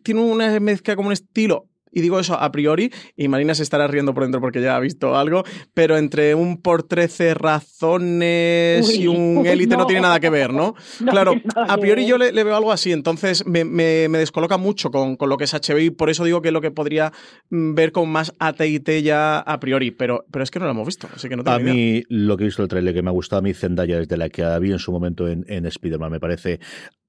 tiene 0.03 0.21
una 0.21 0.59
mezcla 0.59 0.95
como 0.95 1.07
un 1.07 1.13
estilo 1.13 1.67
y 1.91 2.01
digo 2.01 2.19
eso 2.19 2.35
a 2.35 2.51
priori, 2.51 2.91
y 3.15 3.27
Marina 3.27 3.53
se 3.53 3.63
estará 3.63 3.87
riendo 3.87 4.13
por 4.13 4.23
dentro 4.23 4.39
porque 4.39 4.61
ya 4.61 4.75
ha 4.75 4.79
visto 4.79 5.15
algo, 5.15 5.43
pero 5.73 5.97
entre 5.97 6.33
un 6.35 6.61
por 6.61 6.83
13 6.83 7.33
razones 7.33 8.97
y 8.97 9.07
un 9.07 9.45
élite 9.45 9.75
no. 9.75 9.85
tiene 9.85 10.01
nada 10.01 10.19
que 10.19 10.29
ver, 10.29 10.53
¿no? 10.53 10.75
claro, 11.09 11.33
a 11.55 11.77
priori 11.77 12.05
yo 12.05 12.17
le, 12.17 12.31
veo 12.31 12.55
algo 12.55 12.71
así, 12.71 12.91
entonces 12.91 13.45
me, 13.45 13.63
descoloca 14.09 14.57
mucho 14.57 14.89
con, 14.89 15.17
lo 15.19 15.37
que 15.37 15.43
es 15.43 15.53
HBO 15.53 15.79
y 15.79 15.89
por 15.89 16.09
eso 16.09 16.23
digo 16.23 16.41
que 16.41 16.49
es 16.49 16.53
lo 16.53 16.61
que 16.61 16.71
podría 16.71 17.11
mm, 17.49 17.73
ver 17.73 17.91
con 17.91 18.09
más 18.09 18.33
AT&T 18.39 19.03
ya 19.03 19.39
a 19.39 19.59
priori, 19.59 19.91
pero, 19.91 20.25
pero 20.31 20.43
es 20.43 20.51
que 20.51 20.59
no 20.59 20.65
lo 20.65 20.71
hemos 20.71 20.87
visto, 20.87 21.09
así 21.13 21.27
que 21.27 21.35
no 21.35 21.43
tengo 21.43 21.57
A 21.57 21.59
mí 21.59 22.03
lo 22.09 22.37
que 22.37 22.43
he 22.43 22.47
visto 22.47 22.63
el 22.63 22.69
trailer 22.69 22.93
que 22.93 23.01
me 23.01 23.09
ha 23.09 23.13
gustado 23.13 23.39
a 23.39 23.43
mí 23.43 23.53
Zendaya 23.53 23.99
desde 23.99 24.17
la 24.17 24.29
que 24.29 24.43
había 24.43 24.73
en 24.73 24.79
su 24.79 24.91
momento 24.91 25.27
en, 25.27 25.45
en 25.47 25.65
Spider-Man, 25.65 26.11
me 26.11 26.19
parece 26.19 26.59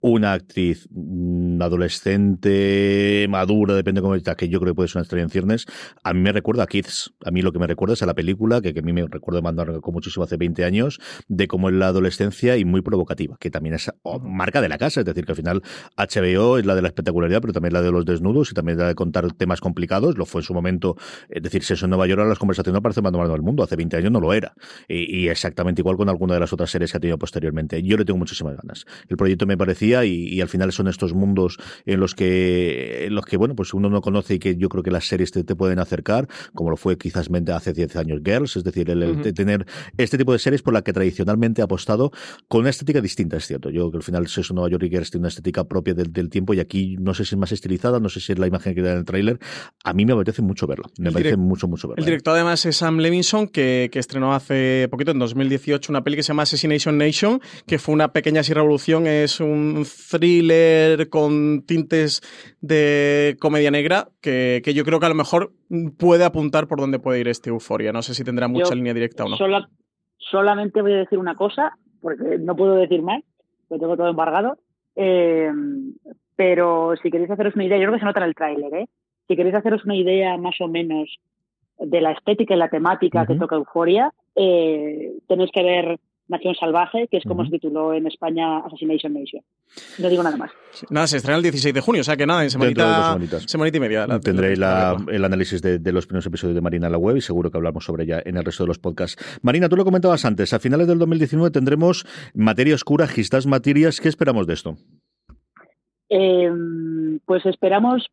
una 0.03 0.33
actriz 0.33 0.89
mm, 0.91 1.63
adolescente, 1.63 3.27
madura, 3.31 3.75
depende 3.75 4.01
de 4.01 4.03
cómo 4.03 4.15
está, 4.17 4.35
que 4.35 4.49
yo 4.49 4.61
creo 4.61 4.73
que 4.73 4.77
puede 4.77 4.89
ser 4.89 4.99
una 4.99 5.03
estrella 5.05 5.23
en 5.23 5.31
ciernes, 5.31 5.67
a 6.03 6.13
mí 6.13 6.21
me 6.21 6.33
recuerda 6.33 6.65
a 6.65 6.67
Kids. 6.67 7.15
A 7.25 7.31
mí 7.31 7.41
lo 7.41 7.53
que 7.53 7.61
me 7.61 7.69
recuerda 7.69 7.95
es 7.95 8.03
a 8.03 8.07
la 8.07 8.15
película, 8.15 8.61
que, 8.61 8.75
que 8.75 8.81
a 8.81 8.83
mí 8.83 8.93
me 8.93 9.07
recuerda 9.07 9.41
mandar 9.41 9.81
con 9.81 9.95
muchísimo 9.95 10.25
hace 10.25 10.37
20 10.37 10.65
años, 10.65 11.01
de 11.29 11.47
cómo 11.47 11.69
es 11.69 11.77
la 11.77 11.87
adolescencia 11.87 12.57
y 12.57 12.65
muy 12.65 12.83
provocativa, 12.83 13.37
que 13.39 13.51
también 13.51 13.77
es 13.77 13.91
oh, 14.03 14.19
marca 14.19 14.61
de 14.61 14.69
la 14.69 14.77
casa, 14.77 15.01
es 15.01 15.07
decir, 15.07 15.25
que 15.25 15.33
al 15.33 15.37
final 15.37 15.63
HBO 15.97 16.59
es 16.59 16.67
la 16.67 16.75
de 16.75 16.83
la 16.83 16.89
espectacularidad, 16.89 17.41
pero 17.41 17.53
también 17.53 17.73
la 17.73 17.83
de 17.83 17.93
los 17.93 18.05
desnudos 18.05 18.51
y 18.51 18.55
también 18.55 18.79
la 18.79 18.89
de 18.89 18.95
contar 18.97 19.33
temas 19.33 19.61
complicados, 19.61 20.19
lo 20.19 20.27
fue 20.27 20.41
en 20.41 20.45
su 20.45 20.55
momento, 20.55 20.97
es 21.29 21.43
decir, 21.43 21.63
si 21.63 21.75
eso 21.75 21.87
en 21.87 21.91
Nueva 21.91 22.09
York 22.09 22.23
las 22.27 22.41
conversaciones 22.41 22.75
no 22.75 22.83
parecen 22.83 23.05
más 23.05 23.13
normales 23.13 23.35
del 23.35 23.43
mundo, 23.43 23.63
hace 23.63 23.77
20 23.77 23.97
años 23.99 24.11
no 24.11 24.21
lo 24.21 24.33
era. 24.33 24.55
Y, 24.89 25.25
y, 25.25 25.29
exactamente 25.29 25.81
igual 25.81 25.97
con 25.97 26.09
alguna 26.09 26.35
de 26.35 26.41
las 26.41 26.53
otras 26.53 26.71
series 26.71 26.91
que 26.91 26.97
ha 26.97 27.01
tenido 27.01 27.19
posteriormente. 27.19 27.83
Yo 27.83 27.97
le 27.97 28.05
tengo 28.05 28.19
muchísimas 28.19 28.57
ganas. 28.57 28.85
El 29.09 29.17
proyecto 29.17 29.47
me 29.47 29.57
parecía 29.57 29.92
y, 30.05 30.41
al 30.41 30.49
final 30.49 30.73
son 30.73 30.89
estos 30.89 31.15
mundos 31.15 31.59
en 31.87 32.01
los 32.01 32.15
que, 32.15 33.07
en 33.07 33.15
los 33.15 33.25
que, 33.25 33.37
bueno, 33.37 33.55
pues 33.55 33.75
uno 33.75 33.89
no 33.89 34.01
conoce 34.01 34.35
y 34.35 34.39
que 34.39 34.57
yo 34.57 34.69
creo 34.69 34.83
que 34.83 34.91
las 34.91 35.07
series 35.07 35.31
te, 35.31 35.45
pueden 35.55 35.79
acercar, 35.79 36.29
como 36.55 36.71
lo 36.71 36.77
fue 36.77 36.97
quizás 36.97 37.29
hace 37.55 37.73
10 37.73 37.97
años 37.97 38.21
Girls, 38.25 38.57
es 38.57 38.65
decir, 38.65 38.91
el, 38.91 39.21
tener 39.35 39.67
este 39.99 40.19
tipo 40.19 40.33
de 40.33 40.39
series 40.39 40.63
por 40.63 40.75
la 40.75 40.83
que 40.83 40.93
tradicionalmente 40.93 41.63
ha 41.63 41.65
apostado 41.65 42.11
con 42.49 42.63
una 42.63 42.71
estética 42.71 43.01
distinta, 43.01 43.37
es 43.37 43.47
cierto. 43.47 43.71
Yo 43.71 43.83
creo 43.83 43.91
que 43.91 43.97
al 43.99 44.03
final 44.03 44.29
Sexo 44.29 44.55
Nueva 44.55 44.71
York 44.71 44.85
y 44.85 44.89
Girls 44.89 45.11
tiene 45.11 45.23
una 45.23 45.29
estética 45.29 45.65
propia 45.65 45.95
del, 45.95 46.31
tiempo 46.31 46.55
y 46.55 46.61
aquí 46.61 46.97
no 46.99 47.15
sé 47.15 47.25
si 47.25 47.35
es 47.35 47.39
más 47.39 47.53
estilizada, 47.53 48.01
no 48.01 48.09
sé 48.09 48.21
si 48.21 48.33
es 48.33 48.39
la 48.39 48.47
imagen 48.47 48.75
que 48.75 48.83
da 48.83 48.93
en 48.93 48.99
el 48.99 49.05
tráiler. 49.05 49.39
A 49.85 49.93
mí 49.93 50.07
me 50.07 50.13
apetece 50.13 50.43
mucho 50.43 50.67
verla, 50.67 50.89
me 50.99 51.13
parece 51.13 51.37
mucho, 51.37 51.69
mucho 51.69 51.89
verla. 51.89 52.01
El 52.01 52.07
director 52.07 52.35
además 52.35 52.65
es 52.65 52.77
Sam 52.77 52.99
Levinson, 52.99 53.49
que, 53.49 53.91
que 53.93 53.99
estrenó 53.99 54.35
hace 54.35 54.89
poquito, 54.91 55.11
en 55.11 55.19
2018, 55.19 55.93
una 55.93 56.05
peli 56.05 56.17
que 56.17 56.23
se 56.23 56.29
llama 56.29 56.45
Assassination 56.45 56.97
Nation, 56.97 57.41
que 57.67 57.79
fue 57.79 57.95
una 57.95 58.13
pequeña 58.13 58.41
así 58.41 58.53
revolución, 58.53 59.07
es 59.07 59.41
un 59.41 59.82
thriller 59.85 61.09
con 61.09 61.65
tintes 61.67 62.21
de 62.61 63.37
comedia 63.41 63.71
negra 63.71 64.09
que, 64.21 64.63
yo 64.75 64.85
creo 64.85 65.01
que 65.01 65.07
a 65.07 65.11
lo 65.11 65.15
mejor 65.15 65.53
puede 65.99 66.25
apuntar 66.25 66.67
por 66.69 66.81
dónde 66.81 66.99
puede 66.99 67.21
ir 67.21 67.29
este 67.29 67.51
Euforia. 67.51 67.93
No 67.93 68.03
sé 68.03 68.15
si 68.15 68.25
tendrá 68.25 68.49
mucha 68.49 68.75
línea 68.75 68.95
directa 68.95 69.25
o 69.25 69.29
no. 69.29 69.37
solamente 70.19 70.83
voy 70.83 70.93
a 70.93 70.99
decir 70.99 71.19
una 71.19 71.35
cosa, 71.35 71.77
porque 72.01 72.39
no 72.39 72.57
puedo 72.57 72.75
decir 72.75 73.03
más, 73.03 73.23
porque 73.69 73.81
tengo 73.81 73.97
todo 73.97 74.09
embargado. 74.09 74.59
Eh, 74.97 75.51
pero 76.37 76.95
si 77.03 77.11
queréis 77.11 77.31
haceros 77.31 77.55
una 77.55 77.65
idea, 77.65 77.79
yo 77.79 77.85
creo 77.85 77.95
que 77.95 78.01
se 78.01 78.05
nota 78.05 78.21
en 78.21 78.27
el 78.27 78.35
tráiler, 78.35 78.75
¿eh? 78.75 78.89
si 79.29 79.37
queréis 79.37 79.55
haceros 79.55 79.85
una 79.85 79.97
idea 79.97 80.37
más 80.37 80.61
o 80.61 80.69
menos 80.69 81.09
de 81.79 82.01
la 82.01 82.13
estética 82.13 82.55
y 82.55 82.59
la 82.59 82.69
temática 82.69 83.27
que 83.27 83.35
toca 83.35 83.57
Euforia, 83.57 84.13
eh, 84.35 85.13
tenéis 85.27 85.51
que 85.53 85.63
ver 85.63 85.99
Nación 86.33 86.55
Salvaje, 86.57 87.07
que 87.09 87.19
es 87.19 87.25
como 87.25 87.45
se 87.45 87.51
tituló 87.51 87.95
en 87.95 88.07
España 88.07 88.59
Assassination 88.59 89.13
Nation. 89.13 89.43
No 89.99 90.09
digo 90.09 90.23
nada 90.23 90.37
más. 90.37 90.51
nada, 90.91 91.07
se 91.07 91.19
estrena 91.19 91.37
el 91.37 91.43
16 91.43 91.75
de 91.75 91.81
junio, 91.81 92.01
o 92.01 92.05
sea 92.05 92.17
que 92.17 92.27
nada, 92.27 92.43
en 92.43 92.51
semanita, 92.51 93.17
semanita 93.47 93.77
y 93.77 93.81
media. 93.81 94.07
Tendréis 94.21 94.59
el 94.59 95.25
análisis 95.25 95.63
de, 95.63 95.93
los 95.93 96.07
primeros 96.07 96.27
episodios 96.27 96.55
de 96.55 96.61
Marina 96.61 96.87
en 96.87 96.93
la 96.93 96.99
web 96.99 97.17
y 97.17 97.21
seguro 97.21 97.51
que 97.51 97.59
hablamos 97.59 97.85
sobre 97.85 98.05
ella 98.05 98.23
en 98.25 98.37
el 98.37 98.45
resto 98.45 98.65
de 98.65 98.69
los 98.69 98.79
podcasts. 98.79 99.41
Marina, 99.43 99.69
tú 99.69 99.77
lo 99.77 99.85
comentabas 99.85 100.25
antes, 100.25 100.53
a 100.53 100.59
finales 100.59 100.89
del 100.89 100.99
2019 100.99 101.51
tendremos 101.51 102.07
Materia 102.35 102.75
Oscura, 102.75 103.07
Gistas 103.07 103.47
Materias. 103.47 104.01
¿Qué 104.01 104.09
esperamos 104.09 104.47
de 104.47 104.55
esto? 104.55 104.77
Em, 106.09 107.21
pues 107.25 107.47
esperamos 107.47 108.11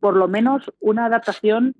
por 0.00 0.16
lo 0.16 0.28
menos 0.28 0.70
una 0.80 1.06
adaptación 1.06 1.74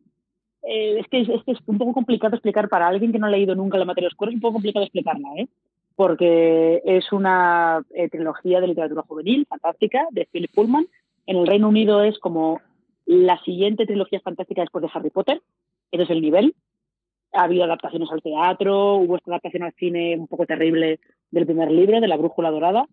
eh, 0.62 1.00
es, 1.00 1.08
que 1.08 1.20
es, 1.20 1.58
un 1.66 1.78
poco 1.78 1.92
complicado 1.92 2.36
explicar 2.36 2.68
para 2.68 2.86
alguien 2.86 3.10
que 3.10 3.18
no 3.18 3.26
ha 3.26 3.30
leído 3.30 3.54
nunca 3.54 3.78
la 3.78 3.84
materia 3.84 4.08
oscura, 4.08 4.30
es 4.30 4.36
un 4.36 4.40
poco 4.40 4.54
complicado 4.54 4.84
explicarla, 4.84 5.28
¿eh? 5.38 5.48
Porque 5.96 6.82
es 6.84 7.12
una 7.12 7.82
eh, 7.94 8.08
trilogía 8.08 8.60
de 8.60 8.68
literatura 8.68 9.02
juvenil 9.02 9.46
fantástica 9.48 10.06
de 10.10 10.26
Philip 10.30 10.52
Pullman. 10.54 10.86
En 11.26 11.36
el 11.36 11.46
Reino 11.46 11.68
Unido 11.68 12.02
es 12.02 12.18
como 12.18 12.60
la 13.06 13.38
siguiente 13.44 13.86
trilogía 13.86 14.20
fantástica 14.20 14.62
después 14.62 14.82
de 14.82 14.90
Harry 14.92 15.10
Potter, 15.10 15.42
ese 15.90 16.04
es 16.04 16.10
el 16.10 16.22
nivel. 16.22 16.54
Ha 17.32 17.44
habido 17.44 17.64
adaptaciones 17.64 18.10
al 18.10 18.22
teatro, 18.22 18.96
hubo 18.96 19.16
esta 19.16 19.30
adaptación 19.30 19.62
al 19.62 19.74
cine 19.74 20.16
un 20.18 20.26
poco 20.26 20.46
terrible 20.46 21.00
del 21.30 21.46
primer 21.46 21.70
libro, 21.70 22.00
de 22.00 22.08
La 22.08 22.16
Brújula 22.16 22.50
Dorada. 22.50 22.86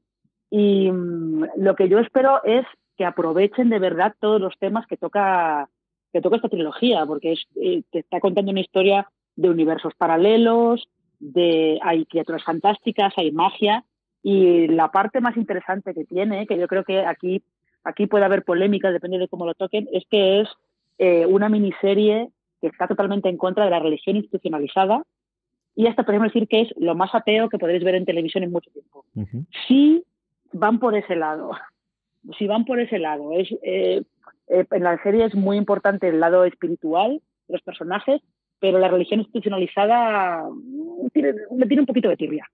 Y 0.50 0.92
mm, 0.92 1.46
lo 1.58 1.76
que 1.76 1.90
yo 1.90 2.00
espero 2.00 2.44
es 2.44 2.66
que 2.98 3.06
aprovechen 3.06 3.70
de 3.70 3.80
verdad 3.80 4.16
todos 4.20 4.42
los 4.42 4.58
temas 4.60 4.86
que 4.88 4.98
toca 4.98 5.70
que 6.12 6.22
toca 6.22 6.38
esta 6.38 6.50
trilogía, 6.50 7.06
porque 7.06 7.34
es, 7.34 7.46
eh, 7.56 7.84
te 7.92 8.00
está 8.00 8.20
contando 8.20 8.52
una 8.52 8.62
historia 8.62 9.08
de 9.36 9.50
universos 9.50 9.94
paralelos, 9.96 10.88
de 11.20 11.80
hay 11.82 12.06
criaturas 12.06 12.44
fantásticas, 12.44 13.14
hay 13.18 13.32
magia, 13.32 13.84
y 14.24 14.68
la 14.68 14.92
parte 14.92 15.22
más 15.22 15.38
interesante 15.38 15.94
que 15.94 16.06
tiene, 16.06 16.46
que 16.48 16.58
yo 16.58 16.68
creo 16.68 16.84
que 16.84 17.06
aquí, 17.06 17.42
aquí 17.84 18.08
puede 18.08 18.26
haber 18.26 18.44
polémica, 18.44 18.92
depende 18.92 19.18
de 19.18 19.28
cómo 19.28 19.46
lo 19.46 19.54
toquen, 19.54 19.88
es 19.92 20.04
que 20.10 20.42
es 20.42 20.50
eh, 20.98 21.26
una 21.26 21.50
miniserie 21.50 22.30
que 22.62 22.68
está 22.68 22.88
totalmente 22.88 23.30
en 23.30 23.38
contra 23.38 23.64
de 23.64 23.72
la 23.72 23.80
religión 23.80 24.18
institucionalizada, 24.18 25.04
y 25.76 25.88
hasta 25.88 26.04
podemos 26.04 26.28
decir 26.28 26.48
que 26.48 26.62
es 26.62 26.74
lo 26.78 26.96
más 26.96 27.16
ateo 27.16 27.48
que 27.48 27.58
podréis 27.58 27.84
ver 27.84 27.96
en 27.96 28.06
televisión 28.06 28.44
en 28.44 28.52
mucho 28.52 28.70
tiempo. 28.72 29.06
Si 29.68 30.04
van 30.52 30.80
por 30.80 30.96
ese 30.96 31.16
lado, 31.16 31.52
si 32.38 32.48
van 32.48 32.66
por 32.66 32.80
ese 32.80 33.00
lado, 33.00 33.32
es, 33.32 33.50
eh, 33.64 34.04
eh, 34.48 34.66
en 34.72 34.84
la 34.84 35.02
serie 35.04 35.26
es 35.26 35.36
muy 35.36 35.58
importante 35.58 36.10
el 36.10 36.20
lado 36.20 36.44
espiritual 36.44 37.22
de 37.48 37.54
los 37.54 37.62
personajes, 37.62 38.22
pero 38.60 38.80
la 38.80 38.88
religión 38.88 39.20
institucionalizada 39.20 40.44
mm, 40.50 41.08
tiene, 41.14 41.34
me 41.56 41.66
tiene 41.66 41.82
un 41.82 41.86
poquito 41.86 42.10
de 42.10 42.18
tibia. 42.18 42.46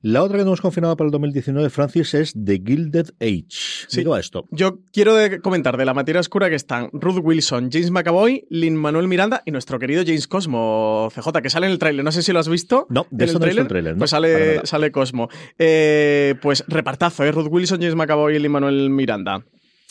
La 0.00 0.22
otra 0.22 0.36
que 0.36 0.42
hemos 0.42 0.60
confirmado 0.60 0.96
para 0.96 1.06
el 1.06 1.12
2019, 1.12 1.70
Francis, 1.70 2.14
es 2.14 2.32
The 2.32 2.60
Gilded 2.64 3.10
Age. 3.20 3.46
Sí, 3.48 4.04
a 4.12 4.18
esto. 4.18 4.46
Yo 4.50 4.80
quiero 4.92 5.14
comentar 5.42 5.76
de 5.76 5.84
la 5.84 5.94
materia 5.94 6.20
oscura 6.20 6.48
que 6.48 6.56
están 6.56 6.90
Ruth 6.92 7.20
Wilson, 7.22 7.70
James 7.70 7.90
McAvoy, 7.90 8.46
Lin 8.50 8.76
Manuel 8.76 9.06
Miranda 9.06 9.42
y 9.46 9.52
nuestro 9.52 9.78
querido 9.78 10.02
James 10.04 10.26
Cosmo, 10.26 11.08
CJ, 11.14 11.40
que 11.42 11.50
sale 11.50 11.66
en 11.66 11.72
el 11.72 11.78
tráiler. 11.78 12.04
No 12.04 12.10
sé 12.10 12.22
si 12.22 12.32
lo 12.32 12.40
has 12.40 12.48
visto. 12.48 12.86
No, 12.90 13.06
de 13.10 13.26
eso 13.26 13.38
no 13.38 13.46
el 13.46 13.68
tráiler. 13.68 13.96
Pues 13.96 14.10
sale, 14.10 14.66
sale 14.66 14.90
Cosmo. 14.90 15.28
Eh, 15.58 16.34
pues 16.42 16.64
repartazo, 16.66 17.24
¿eh? 17.24 17.30
Ruth 17.30 17.48
Wilson, 17.50 17.80
James 17.80 17.94
McAvoy 17.94 18.36
y 18.36 18.38
Lin 18.40 18.50
Manuel 18.50 18.90
Miranda. 18.90 19.44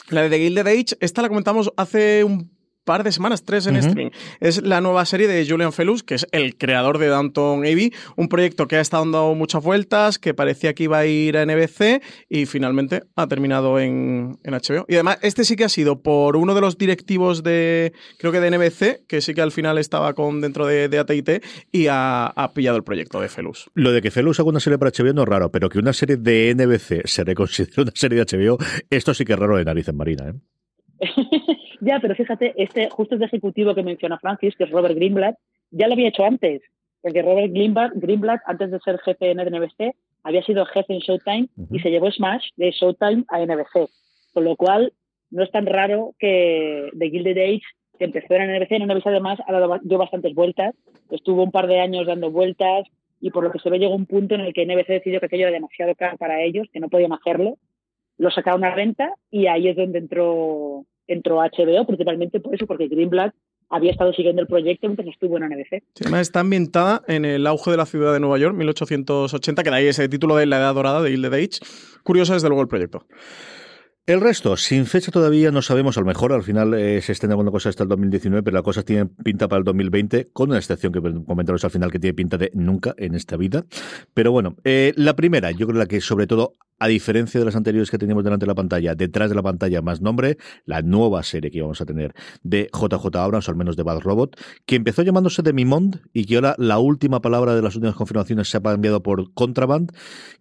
La 0.09 0.23
de 0.23 0.29
The 0.29 0.39
Gilded 0.39 0.67
Age, 0.67 0.97
esta 0.99 1.21
la 1.21 1.29
comentamos 1.29 1.71
hace 1.77 2.25
un 2.25 2.51
par 2.91 3.05
de 3.05 3.13
semanas, 3.13 3.45
tres 3.45 3.67
en 3.67 3.77
streaming. 3.77 4.09
Es 4.41 4.63
la 4.63 4.81
nueva 4.81 5.05
serie 5.05 5.25
de 5.25 5.47
Julian 5.47 5.71
Felus, 5.71 6.03
que 6.03 6.15
es 6.15 6.27
el 6.33 6.57
creador 6.57 6.97
de 6.97 7.07
Downton 7.07 7.59
Abbey, 7.59 7.93
un 8.17 8.27
proyecto 8.27 8.67
que 8.67 8.75
ha 8.75 8.81
estado 8.81 9.03
dando 9.03 9.33
muchas 9.33 9.63
vueltas, 9.63 10.19
que 10.19 10.33
parecía 10.33 10.73
que 10.73 10.83
iba 10.83 10.97
a 10.97 11.05
ir 11.05 11.37
a 11.37 11.45
NBC 11.45 12.03
y 12.27 12.45
finalmente 12.47 13.03
ha 13.15 13.27
terminado 13.27 13.79
en, 13.79 14.37
HBO. 14.43 14.83
Y 14.89 14.95
además, 14.95 15.19
este 15.21 15.45
sí 15.45 15.55
que 15.55 15.63
ha 15.63 15.69
sido 15.69 16.01
por 16.01 16.35
uno 16.35 16.53
de 16.53 16.59
los 16.59 16.77
directivos 16.77 17.43
de, 17.43 17.93
creo 18.17 18.33
que 18.33 18.41
de 18.41 18.51
NBC, 18.51 19.07
que 19.07 19.21
sí 19.21 19.33
que 19.33 19.41
al 19.41 19.53
final 19.53 19.77
estaba 19.77 20.11
con 20.13 20.41
dentro 20.41 20.67
de, 20.67 20.89
de 20.89 20.99
AT&T 20.99 21.41
y 21.71 21.87
ha, 21.89 22.33
pillado 22.53 22.75
el 22.75 22.83
proyecto 22.83 23.21
de 23.21 23.29
Felus. 23.29 23.71
Lo 23.73 23.93
de 23.93 24.01
que 24.01 24.11
Felus 24.11 24.37
haga 24.41 24.49
una 24.49 24.59
serie 24.59 24.77
para 24.77 24.91
HBO 24.91 25.13
no 25.13 25.21
es 25.21 25.29
raro, 25.29 25.49
pero 25.49 25.69
que 25.69 25.79
una 25.79 25.93
serie 25.93 26.17
de 26.17 26.53
NBC 26.53 27.07
se 27.07 27.23
reconsidere 27.23 27.83
una 27.83 27.91
serie 27.95 28.21
de 28.21 28.37
HBO, 28.37 28.57
esto 28.89 29.13
sí 29.13 29.23
que 29.23 29.31
es 29.31 29.39
raro 29.39 29.55
de 29.55 29.63
nariz 29.63 29.87
en 29.87 29.95
Marina, 29.95 30.25
¿eh? 30.27 30.33
Ya, 31.81 31.99
pero 31.99 32.15
fíjate, 32.15 32.53
este 32.57 32.89
justo 32.89 33.15
este 33.15 33.25
ejecutivo 33.25 33.73
que 33.73 33.81
menciona 33.81 34.19
Francis, 34.19 34.55
que 34.55 34.65
es 34.65 34.69
Robert 34.69 34.95
Greenblatt, 34.95 35.35
ya 35.71 35.87
lo 35.87 35.93
había 35.93 36.09
hecho 36.09 36.23
antes, 36.23 36.61
porque 37.01 37.23
Robert 37.23 37.51
Greenblatt, 37.51 38.41
antes 38.45 38.69
de 38.69 38.79
ser 38.79 38.99
jefe 38.99 39.31
en 39.31 39.39
NBC, 39.39 39.95
había 40.23 40.43
sido 40.43 40.65
jefe 40.67 40.93
en 40.93 40.99
Showtime 40.99 41.49
y 41.71 41.79
se 41.79 41.89
llevó 41.89 42.11
Smash 42.11 42.49
de 42.55 42.71
Showtime 42.71 43.25
a 43.29 43.39
NBC. 43.43 43.89
Con 44.31 44.43
lo 44.43 44.55
cual, 44.55 44.93
no 45.31 45.43
es 45.43 45.49
tan 45.49 45.65
raro 45.65 46.13
que 46.19 46.91
The 46.97 47.09
Gilded 47.09 47.37
Age, 47.37 47.63
que 47.97 48.05
empezó 48.05 48.35
en 48.35 48.55
NBC, 48.55 48.73
en 48.73 48.87
NBC 48.87 49.07
además 49.07 49.39
ha 49.47 49.51
dado 49.51 49.79
dio 49.81 49.97
bastantes 49.97 50.35
vueltas, 50.35 50.75
estuvo 51.09 51.43
un 51.43 51.51
par 51.51 51.65
de 51.65 51.79
años 51.79 52.05
dando 52.05 52.29
vueltas 52.29 52.85
y 53.19 53.31
por 53.31 53.43
lo 53.43 53.51
que 53.51 53.59
se 53.59 53.69
ve 53.71 53.79
llegó 53.79 53.95
un 53.95 54.05
punto 54.05 54.35
en 54.35 54.41
el 54.41 54.53
que 54.53 54.65
NBC 54.67 54.87
decidió 54.87 55.19
que 55.19 55.25
aquello 55.25 55.47
era 55.47 55.53
demasiado 55.53 55.95
caro 55.95 56.17
para 56.17 56.41
ellos, 56.43 56.67
que 56.71 56.79
no 56.79 56.89
podían 56.89 57.13
hacerlo, 57.13 57.57
lo 58.17 58.29
sacaron 58.29 58.63
a 58.63 58.75
renta 58.75 59.15
y 59.31 59.47
ahí 59.47 59.67
es 59.67 59.75
donde 59.75 59.99
entró 59.99 60.85
entró 61.13 61.37
HBO, 61.37 61.85
principalmente 61.85 62.39
por 62.39 62.55
eso, 62.55 62.65
porque 62.65 62.87
Greenblatt 62.87 63.33
había 63.69 63.91
estado 63.91 64.13
siguiendo 64.13 64.41
el 64.41 64.47
proyecto 64.47 64.87
mientras 64.87 65.07
estuvo 65.07 65.37
en 65.37 65.45
NBC. 65.45 65.83
además 66.01 66.21
está 66.21 66.41
ambientada 66.41 67.03
en 67.07 67.25
el 67.25 67.47
auge 67.47 67.71
de 67.71 67.77
la 67.77 67.85
ciudad 67.85 68.13
de 68.13 68.19
Nueva 68.19 68.37
York, 68.37 68.55
1880, 68.55 69.63
que 69.63 69.69
da 69.69 69.77
ahí 69.77 69.87
ese 69.87 70.09
título 70.09 70.35
de 70.35 70.45
La 70.45 70.57
Edad 70.57 70.75
Dorada 70.75 71.01
de 71.01 71.09
Gilded 71.09 71.33
Age. 71.33 71.59
Curioso 72.03 72.33
desde 72.33 72.49
luego 72.49 72.61
el 72.61 72.67
proyecto. 72.67 73.05
El 74.07 74.19
resto, 74.19 74.57
sin 74.57 74.87
fecha 74.87 75.11
todavía, 75.11 75.51
no 75.51 75.61
sabemos, 75.61 75.95
a 75.95 76.01
lo 76.01 76.07
mejor 76.07 76.33
al 76.33 76.43
final 76.43 76.73
eh, 76.73 77.01
se 77.01 77.11
estén 77.11 77.29
alguna 77.29 77.51
cosa 77.51 77.69
hasta 77.69 77.83
el 77.83 77.89
2019, 77.89 78.41
pero 78.43 78.55
la 78.55 78.63
cosa 78.63 78.81
tiene 78.83 79.05
pinta 79.05 79.47
para 79.47 79.59
el 79.59 79.63
2020, 79.63 80.29
con 80.33 80.49
una 80.49 80.57
excepción 80.57 80.91
que 80.91 80.99
comentamos 80.99 81.63
al 81.63 81.71
final 81.71 81.91
que 81.91 81.99
tiene 81.99 82.15
pinta 82.15 82.37
de 82.37 82.51
nunca 82.55 82.95
en 82.97 83.13
esta 83.13 83.37
vida. 83.37 83.63
Pero 84.13 84.31
bueno, 84.31 84.57
eh, 84.63 84.91
la 84.97 85.15
primera, 85.15 85.51
yo 85.51 85.67
creo 85.67 85.77
la 85.77 85.85
que 85.85 86.01
sobre 86.01 86.25
todo 86.25 86.53
a 86.81 86.87
diferencia 86.87 87.39
de 87.39 87.45
las 87.45 87.55
anteriores 87.55 87.91
que 87.91 87.99
teníamos 87.99 88.23
delante 88.23 88.43
de 88.43 88.47
la 88.47 88.55
pantalla, 88.55 88.95
detrás 88.95 89.29
de 89.29 89.35
la 89.35 89.43
pantalla 89.43 89.83
más 89.83 90.01
nombre, 90.01 90.37
la 90.65 90.81
nueva 90.81 91.21
serie 91.21 91.51
que 91.51 91.59
íbamos 91.59 91.79
a 91.79 91.85
tener 91.85 92.15
de 92.41 92.71
JJ 92.73 93.15
Abrams, 93.17 93.47
o 93.47 93.51
al 93.51 93.55
menos 93.55 93.77
de 93.77 93.83
Bad 93.83 93.99
Robot, 93.99 94.35
que 94.65 94.77
empezó 94.77 95.03
llamándose 95.03 95.43
Mimond 95.53 96.01
y 96.11 96.25
que 96.25 96.37
ahora 96.37 96.55
la 96.57 96.79
última 96.79 97.21
palabra 97.21 97.53
de 97.53 97.61
las 97.61 97.75
últimas 97.75 97.95
confirmaciones 97.95 98.49
se 98.49 98.57
ha 98.57 98.61
cambiado 98.61 99.03
por 99.03 99.31
Contraband, 99.35 99.91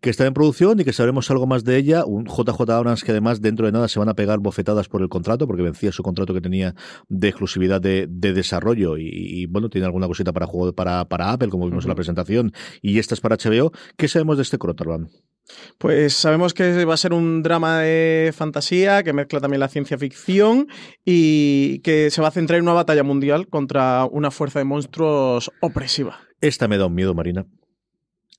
que 0.00 0.08
está 0.08 0.24
en 0.24 0.32
producción 0.32 0.80
y 0.80 0.84
que 0.84 0.94
sabremos 0.94 1.30
algo 1.30 1.46
más 1.46 1.62
de 1.64 1.76
ella. 1.76 2.06
Un 2.06 2.24
JJ 2.24 2.70
Abrams 2.70 3.04
que 3.04 3.10
además 3.10 3.42
dentro 3.42 3.66
de 3.66 3.72
nada 3.72 3.86
se 3.88 3.98
van 3.98 4.08
a 4.08 4.14
pegar 4.14 4.38
bofetadas 4.38 4.88
por 4.88 5.02
el 5.02 5.10
contrato, 5.10 5.46
porque 5.46 5.62
vencía 5.62 5.92
su 5.92 6.02
contrato 6.02 6.32
que 6.32 6.40
tenía 6.40 6.74
de 7.10 7.28
exclusividad 7.28 7.82
de, 7.82 8.06
desarrollo 8.06 8.96
y, 8.96 9.44
bueno, 9.44 9.68
tiene 9.68 9.84
alguna 9.84 10.06
cosita 10.06 10.32
para 10.32 10.46
juego 10.46 10.72
para, 10.72 11.06
para 11.06 11.32
Apple, 11.32 11.50
como 11.50 11.66
vimos 11.66 11.84
en 11.84 11.90
la 11.90 11.94
presentación, 11.94 12.52
y 12.80 12.98
esta 12.98 13.12
es 13.12 13.20
para 13.20 13.36
HBO. 13.36 13.72
¿Qué 13.98 14.08
sabemos 14.08 14.38
de 14.38 14.44
este 14.44 14.56
Contraband? 14.56 15.10
Pues 15.78 16.12
sabemos 16.12 16.52
que 16.52 16.84
va 16.84 16.94
a 16.94 16.98
ser 16.98 17.12
un 17.12 17.42
drama 17.42 17.80
de 17.80 18.32
fantasía 18.34 19.02
que 19.02 19.12
mezcla 19.12 19.40
también 19.40 19.60
la 19.60 19.68
ciencia 19.68 19.96
ficción 19.96 20.68
y 21.04 21.78
que 21.80 22.10
se 22.10 22.20
va 22.20 22.28
a 22.28 22.32
centrar 22.32 22.58
en 22.58 22.64
una 22.64 22.74
batalla 22.74 23.02
mundial 23.02 23.48
contra 23.48 24.04
una 24.04 24.30
fuerza 24.30 24.58
de 24.58 24.66
monstruos 24.66 25.50
opresiva. 25.60 26.18
Esta 26.40 26.68
me 26.68 26.78
da 26.78 26.86
un 26.86 26.94
miedo, 26.94 27.14
Marina. 27.14 27.46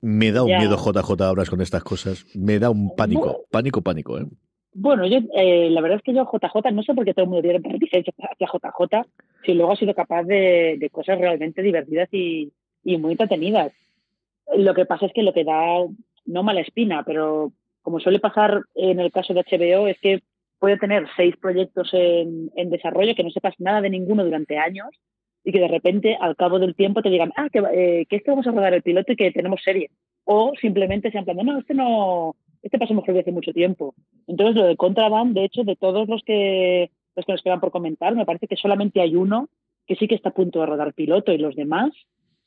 Me 0.02 0.32
da 0.32 0.44
un 0.44 0.50
miedo 0.50 0.78
JJ 0.78 1.22
Abras 1.22 1.50
con 1.50 1.62
estas 1.62 1.84
cosas. 1.84 2.26
Me 2.34 2.58
da 2.58 2.70
un 2.70 2.96
pánico, 2.96 3.46
pánico, 3.52 3.82
pánico. 3.82 4.18
¿eh? 4.18 4.26
Bueno, 4.74 5.06
yo 5.06 5.20
eh, 5.36 5.70
la 5.70 5.82
verdad 5.82 5.98
es 5.98 6.04
que 6.04 6.14
yo 6.14 6.26
JJ, 6.26 6.72
no 6.72 6.82
sé 6.82 6.94
por 6.94 7.06
qué 7.06 7.14
todo 7.14 7.26
el 7.26 7.30
mundo 7.30 7.44
tiene 7.44 7.60
reticencia 7.60 8.14
hacia 8.18 8.48
JJ, 8.48 9.08
si 9.46 9.54
luego 9.54 9.74
ha 9.74 9.76
sido 9.76 9.94
capaz 9.94 10.24
de, 10.24 10.90
cosas 10.92 11.20
realmente 11.20 11.62
divertidas 11.62 12.10
y, 12.12 12.52
y 12.84 12.98
muy 12.98 13.12
entretenidas. 13.12 13.74
Lo 14.56 14.74
que 14.74 14.86
pasa 14.86 15.06
es 15.06 15.14
que 15.14 15.24
lo 15.24 15.34
que 15.34 15.44
da 15.44 15.86
no 16.26 16.44
mala 16.44 16.62
espina, 16.62 17.04
pero 17.04 17.52
como 17.82 18.00
suele 18.00 18.20
pasar 18.20 18.64
en 18.76 19.00
el 19.00 19.12
caso 19.12 19.34
de 19.34 19.44
HBO, 19.44 19.88
es 19.88 20.00
que 20.00 20.22
puede 20.60 20.78
tener 20.78 21.08
seis 21.16 21.36
proyectos 21.38 21.90
en, 21.94 22.70
desarrollo, 22.70 23.16
que 23.16 23.24
no 23.24 23.32
sepas 23.32 23.56
nada 23.58 23.82
de 23.82 23.90
ninguno 23.90 24.24
durante 24.24 24.58
años 24.58 24.90
y 25.44 25.52
que 25.52 25.60
de 25.60 25.68
repente 25.68 26.18
al 26.22 26.36
cabo 26.36 26.60
del 26.60 26.76
tiempo 26.76 27.02
te 27.02 27.10
digan, 27.10 27.34
ah, 27.36 27.48
que, 27.52 27.60
eh, 27.74 28.06
que 28.08 28.18
este 28.18 28.30
vamos 28.30 28.46
a 28.46 28.52
rodar 28.52 28.74
el 28.76 28.84
piloto 28.84 29.12
y 29.12 29.16
que 29.16 29.32
tenemos 29.32 29.62
serie. 29.64 29.90
O 30.24 30.54
simplemente 30.62 31.10
sean 31.10 31.26
plan, 31.26 31.38
no, 31.38 31.58
este 31.58 31.74
no, 31.74 32.36
este 32.62 32.78
pasó 32.78 32.94
mejor 32.94 33.08
desde 33.08 33.22
hace 33.22 33.32
mucho 33.32 33.54
tiempo. 33.54 33.96
Entonces 34.28 34.56
lo 34.56 34.68
de 34.68 34.78
Contraband, 34.78 35.34
de 35.34 35.46
hecho, 35.46 35.64
de 35.64 35.76
todos 35.76 36.08
los 36.08 36.22
que, 36.24 36.92
los 37.16 37.26
que 37.26 37.32
nos 37.32 37.42
quedan 37.42 37.60
por 37.60 37.72
comentar, 37.72 38.16
me 38.16 38.26
parece 38.26 38.48
que 38.48 38.56
solamente 38.56 39.02
hay 39.02 39.16
uno 39.16 39.50
que 39.88 39.96
sí 39.96 40.08
que 40.08 40.16
está 40.16 40.30
a 40.30 40.34
punto 40.34 40.60
de 40.60 40.68
rodar 40.68 40.94
piloto 40.94 41.32
y 41.32 41.40
los 41.40 41.56
demás 41.56 41.92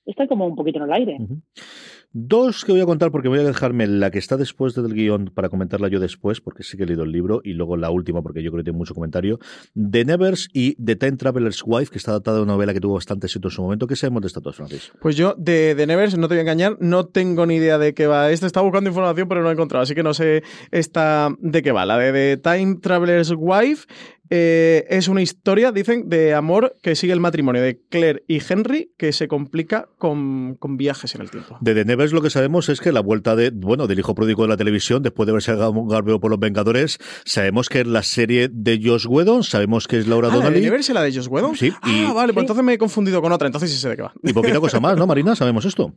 están 0.06 0.26
como 0.26 0.46
un 0.46 0.56
poquito 0.56 0.78
en 0.78 0.84
el 0.84 0.92
aire. 0.92 1.18
Dos 2.16 2.64
que 2.64 2.70
voy 2.70 2.80
a 2.80 2.86
contar 2.86 3.10
porque 3.10 3.28
voy 3.28 3.40
a 3.40 3.42
dejarme 3.42 3.88
la 3.88 4.12
que 4.12 4.20
está 4.20 4.36
después 4.36 4.72
del 4.76 4.94
guion 4.94 5.32
para 5.34 5.48
comentarla 5.48 5.88
yo 5.88 5.98
después, 5.98 6.40
porque 6.40 6.62
sí 6.62 6.76
que 6.76 6.84
he 6.84 6.86
leído 6.86 7.02
el 7.02 7.10
libro, 7.10 7.40
y 7.42 7.54
luego 7.54 7.76
la 7.76 7.90
última 7.90 8.22
porque 8.22 8.40
yo 8.40 8.52
creo 8.52 8.60
que 8.60 8.66
tiene 8.66 8.78
mucho 8.78 8.94
comentario. 8.94 9.40
The 9.74 10.04
Nevers 10.04 10.48
y 10.52 10.76
The 10.76 10.94
Time 10.94 11.16
Traveler's 11.16 11.64
Wife, 11.66 11.90
que 11.90 11.98
está 11.98 12.12
adaptada 12.12 12.36
de 12.36 12.44
una 12.44 12.52
novela 12.52 12.72
que 12.72 12.78
tuvo 12.78 12.94
bastante 12.94 13.26
éxito 13.26 13.48
en 13.48 13.52
su 13.52 13.62
momento. 13.62 13.88
¿Qué 13.88 13.96
sabemos 13.96 14.22
de 14.22 14.28
estas 14.28 14.44
dos, 14.44 14.54
Francis? 14.54 14.92
Pues 15.00 15.16
yo, 15.16 15.34
de 15.36 15.74
The 15.76 15.88
Nevers, 15.88 16.16
no 16.16 16.28
te 16.28 16.34
voy 16.34 16.38
a 16.38 16.42
engañar, 16.42 16.76
no 16.78 17.04
tengo 17.06 17.46
ni 17.46 17.56
idea 17.56 17.78
de 17.78 17.94
qué 17.94 18.06
va. 18.06 18.30
Este 18.30 18.46
está 18.46 18.60
buscando 18.60 18.90
información, 18.90 19.26
pero 19.26 19.42
no 19.42 19.48
he 19.48 19.52
encontrado, 19.52 19.82
así 19.82 19.96
que 19.96 20.04
no 20.04 20.14
sé 20.14 20.44
esta 20.70 21.34
de 21.40 21.62
qué 21.62 21.72
va. 21.72 21.84
La 21.84 21.98
de 21.98 22.12
The 22.12 22.36
Time 22.36 22.76
Traveler's 22.76 23.34
Wife 23.36 23.86
eh, 24.36 24.86
es 24.88 25.06
una 25.06 25.22
historia, 25.22 25.70
dicen, 25.70 26.08
de 26.08 26.34
amor 26.34 26.74
que 26.82 26.96
sigue 26.96 27.12
el 27.12 27.20
matrimonio 27.20 27.62
de 27.62 27.78
Claire 27.88 28.24
y 28.26 28.40
Henry, 28.42 28.90
que 28.98 29.12
se 29.12 29.28
complica 29.28 29.86
con, 29.96 30.56
con 30.56 30.76
viajes 30.76 31.14
en 31.14 31.20
el 31.20 31.30
tiempo. 31.30 31.56
De 31.60 31.72
The 31.72 31.84
Nevers 31.84 32.12
lo 32.12 32.20
que 32.20 32.30
sabemos 32.30 32.68
es 32.68 32.80
que 32.80 32.90
la 32.90 32.98
vuelta 32.98 33.36
de, 33.36 33.50
bueno, 33.50 33.86
del 33.86 34.00
hijo 34.00 34.16
pródigo 34.16 34.42
de 34.42 34.48
la 34.48 34.56
televisión, 34.56 35.04
después 35.04 35.28
de 35.28 35.30
haberse 35.30 35.54
Garbeo 35.54 36.18
por 36.18 36.32
los 36.32 36.40
Vengadores, 36.40 36.98
sabemos 37.24 37.68
que 37.68 37.82
es 37.82 37.86
la 37.86 38.02
serie 38.02 38.48
de 38.50 38.80
Josh 38.82 39.06
Whedon, 39.08 39.44
sabemos 39.44 39.86
que 39.86 39.98
es 39.98 40.08
Laura 40.08 40.30
ah, 40.32 40.34
Donnelly. 40.34 40.56
¿De 40.56 40.60
Nevers 40.62 40.88
es 40.88 40.94
la 40.96 41.02
de 41.02 41.12
Josh 41.12 41.28
Whedon? 41.28 41.54
Sí. 41.54 41.70
Ah, 41.80 42.12
vale, 42.12 42.32
pues 42.32 42.42
entonces 42.42 42.64
me 42.64 42.72
he 42.72 42.78
confundido 42.78 43.22
con 43.22 43.30
otra, 43.30 43.46
entonces 43.46 43.70
sí 43.70 43.76
sé 43.76 43.88
de 43.88 43.94
qué 43.94 44.02
va. 44.02 44.14
Y 44.24 44.32
poquita 44.32 44.58
cosa 44.58 44.80
más, 44.80 44.96
¿no, 44.96 45.06
Marina? 45.06 45.36
¿Sabemos 45.36 45.64
esto? 45.64 45.94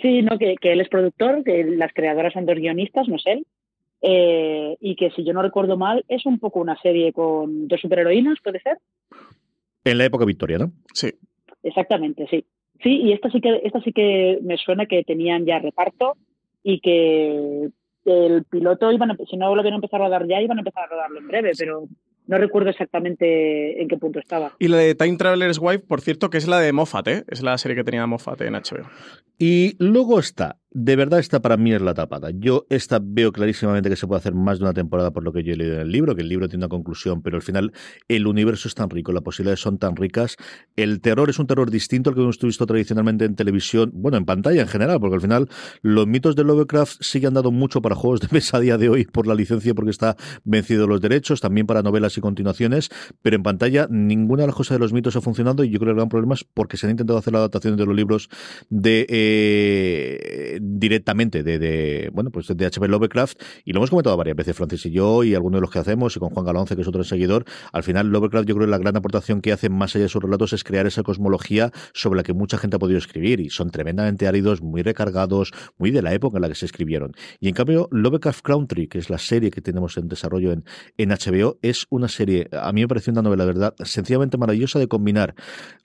Sí, 0.00 0.22
no, 0.22 0.38
que, 0.38 0.54
que 0.58 0.72
él 0.72 0.80
es 0.80 0.88
productor, 0.88 1.44
que 1.44 1.62
las 1.76 1.92
creadoras 1.92 2.32
son 2.32 2.46
dos 2.46 2.56
guionistas, 2.56 3.06
no 3.06 3.16
es 3.16 3.26
él. 3.26 3.46
Eh, 4.08 4.76
y 4.80 4.94
que 4.94 5.10
si 5.10 5.24
yo 5.24 5.32
no 5.32 5.42
recuerdo 5.42 5.76
mal 5.76 6.04
es 6.06 6.24
un 6.26 6.38
poco 6.38 6.60
una 6.60 6.80
serie 6.80 7.12
con 7.12 7.66
dos 7.66 7.80
superheroínas, 7.80 8.38
¿puede 8.40 8.60
ser? 8.60 8.78
En 9.82 9.98
la 9.98 10.04
época 10.04 10.24
victoriana. 10.24 10.70
Sí. 10.94 11.12
Exactamente, 11.64 12.28
sí. 12.30 12.44
Sí, 12.84 13.00
y 13.02 13.12
esta 13.12 13.30
sí 13.30 13.40
que 13.40 13.60
esta 13.64 13.80
sí 13.80 13.92
que 13.92 14.38
me 14.42 14.58
suena 14.58 14.86
que 14.86 15.02
tenían 15.02 15.44
ya 15.44 15.58
reparto 15.58 16.12
y 16.62 16.78
que 16.78 17.70
el 18.04 18.44
piloto 18.44 18.92
iban 18.92 19.10
a, 19.10 19.16
si 19.28 19.36
no 19.36 19.52
lo 19.52 19.60
habían 19.60 19.74
empezado 19.74 20.04
a 20.04 20.06
rodar 20.06 20.28
ya 20.28 20.40
iban 20.40 20.58
a 20.58 20.60
empezar 20.60 20.84
a 20.84 20.88
rodarlo 20.88 21.18
en 21.18 21.26
breve, 21.26 21.52
pero 21.58 21.88
no 22.28 22.38
recuerdo 22.38 22.70
exactamente 22.70 23.80
en 23.80 23.88
qué 23.88 23.96
punto 23.96 24.20
estaba. 24.20 24.52
Y 24.58 24.68
la 24.68 24.76
de 24.76 24.94
Time 24.94 25.16
Traveler's 25.16 25.58
Wife, 25.60 25.84
por 25.86 26.00
cierto, 26.00 26.30
que 26.30 26.38
es 26.38 26.46
la 26.46 26.60
de 26.60 26.72
Moffat, 26.72 27.08
¿eh? 27.08 27.24
Es 27.28 27.42
la 27.42 27.58
serie 27.58 27.76
que 27.76 27.84
tenía 27.84 28.06
Moffat 28.06 28.40
en 28.42 28.54
HBO. 28.54 28.88
Y 29.38 29.74
luego 29.78 30.18
está 30.18 30.58
de 30.70 30.96
verdad 30.96 31.20
esta 31.20 31.40
para 31.40 31.56
mí 31.56 31.72
es 31.72 31.80
la 31.80 31.94
tapada. 31.94 32.30
Yo 32.34 32.66
esta 32.68 33.00
veo 33.02 33.32
clarísimamente 33.32 33.88
que 33.88 33.96
se 33.96 34.06
puede 34.06 34.18
hacer 34.18 34.34
más 34.34 34.58
de 34.58 34.64
una 34.64 34.74
temporada 34.74 35.10
por 35.10 35.22
lo 35.22 35.32
que 35.32 35.42
yo 35.42 35.52
he 35.52 35.56
leído 35.56 35.74
en 35.74 35.80
el 35.80 35.90
libro, 35.90 36.14
que 36.14 36.22
el 36.22 36.28
libro 36.28 36.48
tiene 36.48 36.64
una 36.64 36.68
conclusión, 36.68 37.22
pero 37.22 37.36
al 37.36 37.42
final 37.42 37.72
el 38.08 38.26
universo 38.26 38.68
es 38.68 38.74
tan 38.74 38.90
rico, 38.90 39.12
las 39.12 39.22
posibilidades 39.22 39.60
son 39.60 39.78
tan 39.78 39.96
ricas. 39.96 40.36
El 40.76 41.00
terror 41.00 41.30
es 41.30 41.38
un 41.38 41.46
terror 41.46 41.70
distinto 41.70 42.10
al 42.10 42.16
que 42.16 42.22
hemos 42.22 42.38
visto 42.38 42.66
tradicionalmente 42.66 43.24
en 43.24 43.36
televisión, 43.36 43.90
bueno, 43.94 44.18
en 44.18 44.24
pantalla 44.24 44.60
en 44.60 44.68
general, 44.68 45.00
porque 45.00 45.14
al 45.14 45.20
final 45.20 45.48
los 45.82 46.06
mitos 46.06 46.36
de 46.36 46.44
Lovecraft 46.44 46.96
sí 47.00 47.20
que 47.20 47.26
han 47.26 47.34
dado 47.34 47.50
mucho 47.52 47.80
para 47.80 47.94
juegos 47.94 48.20
de 48.20 48.28
mesa 48.30 48.58
a 48.58 48.60
día 48.60 48.76
de 48.76 48.88
hoy 48.88 49.04
por 49.04 49.26
la 49.26 49.34
licencia 49.34 49.74
porque 49.74 49.90
está 49.90 50.16
vencido 50.44 50.86
los 50.86 51.00
derechos, 51.00 51.40
también 51.40 51.66
para 51.66 51.82
novelas 51.82 52.18
y 52.18 52.20
continuaciones, 52.20 52.90
pero 53.22 53.36
en 53.36 53.42
pantalla 53.42 53.86
ninguna 53.90 54.42
de 54.42 54.48
las 54.48 54.56
cosas 54.56 54.76
de 54.76 54.80
los 54.80 54.92
mitos 54.92 55.16
ha 55.16 55.20
funcionado 55.20 55.64
y 55.64 55.70
yo 55.70 55.78
creo 55.78 55.88
que 55.88 55.92
el 55.92 55.96
gran 55.96 56.08
problema 56.08 56.34
es 56.34 56.44
porque 56.44 56.76
se 56.76 56.86
han 56.86 56.90
intentado 56.90 57.18
hacer 57.18 57.32
la 57.32 57.38
adaptación 57.38 57.76
de 57.76 57.86
los 57.86 57.94
libros 57.94 58.28
de 58.68 59.06
eh, 59.08 60.55
directamente 60.60 61.42
de, 61.42 61.58
de, 61.58 62.10
bueno, 62.12 62.30
pues 62.30 62.46
de 62.48 62.66
H.P. 62.66 62.88
Lovecraft 62.88 63.40
y 63.64 63.72
lo 63.72 63.78
hemos 63.78 63.90
comentado 63.90 64.16
varias 64.16 64.36
veces 64.36 64.56
Francis 64.56 64.86
y 64.86 64.90
yo 64.90 65.24
y 65.24 65.34
algunos 65.34 65.58
de 65.58 65.62
los 65.62 65.70
que 65.70 65.78
hacemos 65.78 66.16
y 66.16 66.20
con 66.20 66.30
Juan 66.30 66.46
Galonce 66.46 66.76
que 66.76 66.82
es 66.82 66.88
otro 66.88 67.04
seguidor, 67.04 67.44
al 67.72 67.82
final 67.82 68.08
Lovecraft 68.08 68.48
yo 68.48 68.54
creo 68.54 68.66
que 68.66 68.70
la 68.70 68.78
gran 68.78 68.96
aportación 68.96 69.40
que 69.40 69.52
hace 69.52 69.68
más 69.68 69.94
allá 69.94 70.04
de 70.04 70.08
sus 70.08 70.22
relatos 70.22 70.52
es 70.52 70.64
crear 70.64 70.86
esa 70.86 71.02
cosmología 71.02 71.72
sobre 71.92 72.18
la 72.18 72.22
que 72.22 72.32
mucha 72.32 72.58
gente 72.58 72.76
ha 72.76 72.78
podido 72.78 72.98
escribir 72.98 73.40
y 73.40 73.50
son 73.50 73.70
tremendamente 73.70 74.26
áridos, 74.26 74.62
muy 74.62 74.82
recargados, 74.82 75.52
muy 75.78 75.90
de 75.90 76.02
la 76.02 76.12
época 76.14 76.38
en 76.38 76.42
la 76.42 76.48
que 76.48 76.54
se 76.54 76.66
escribieron. 76.66 77.12
Y 77.40 77.48
en 77.48 77.54
cambio 77.54 77.88
Lovecraft 77.90 78.42
Country, 78.42 78.88
que 78.88 78.98
es 78.98 79.10
la 79.10 79.18
serie 79.18 79.50
que 79.50 79.60
tenemos 79.60 79.96
en 79.96 80.08
desarrollo 80.08 80.52
en, 80.52 80.64
en 80.96 81.10
HBO, 81.10 81.58
es 81.62 81.86
una 81.90 82.08
serie, 82.08 82.48
a 82.52 82.72
mí 82.72 82.80
me 82.80 82.88
pareció 82.88 83.12
una 83.12 83.22
novela, 83.22 83.44
verdad, 83.44 83.74
sencillamente 83.84 84.38
maravillosa 84.38 84.78
de 84.78 84.88
combinar 84.88 85.34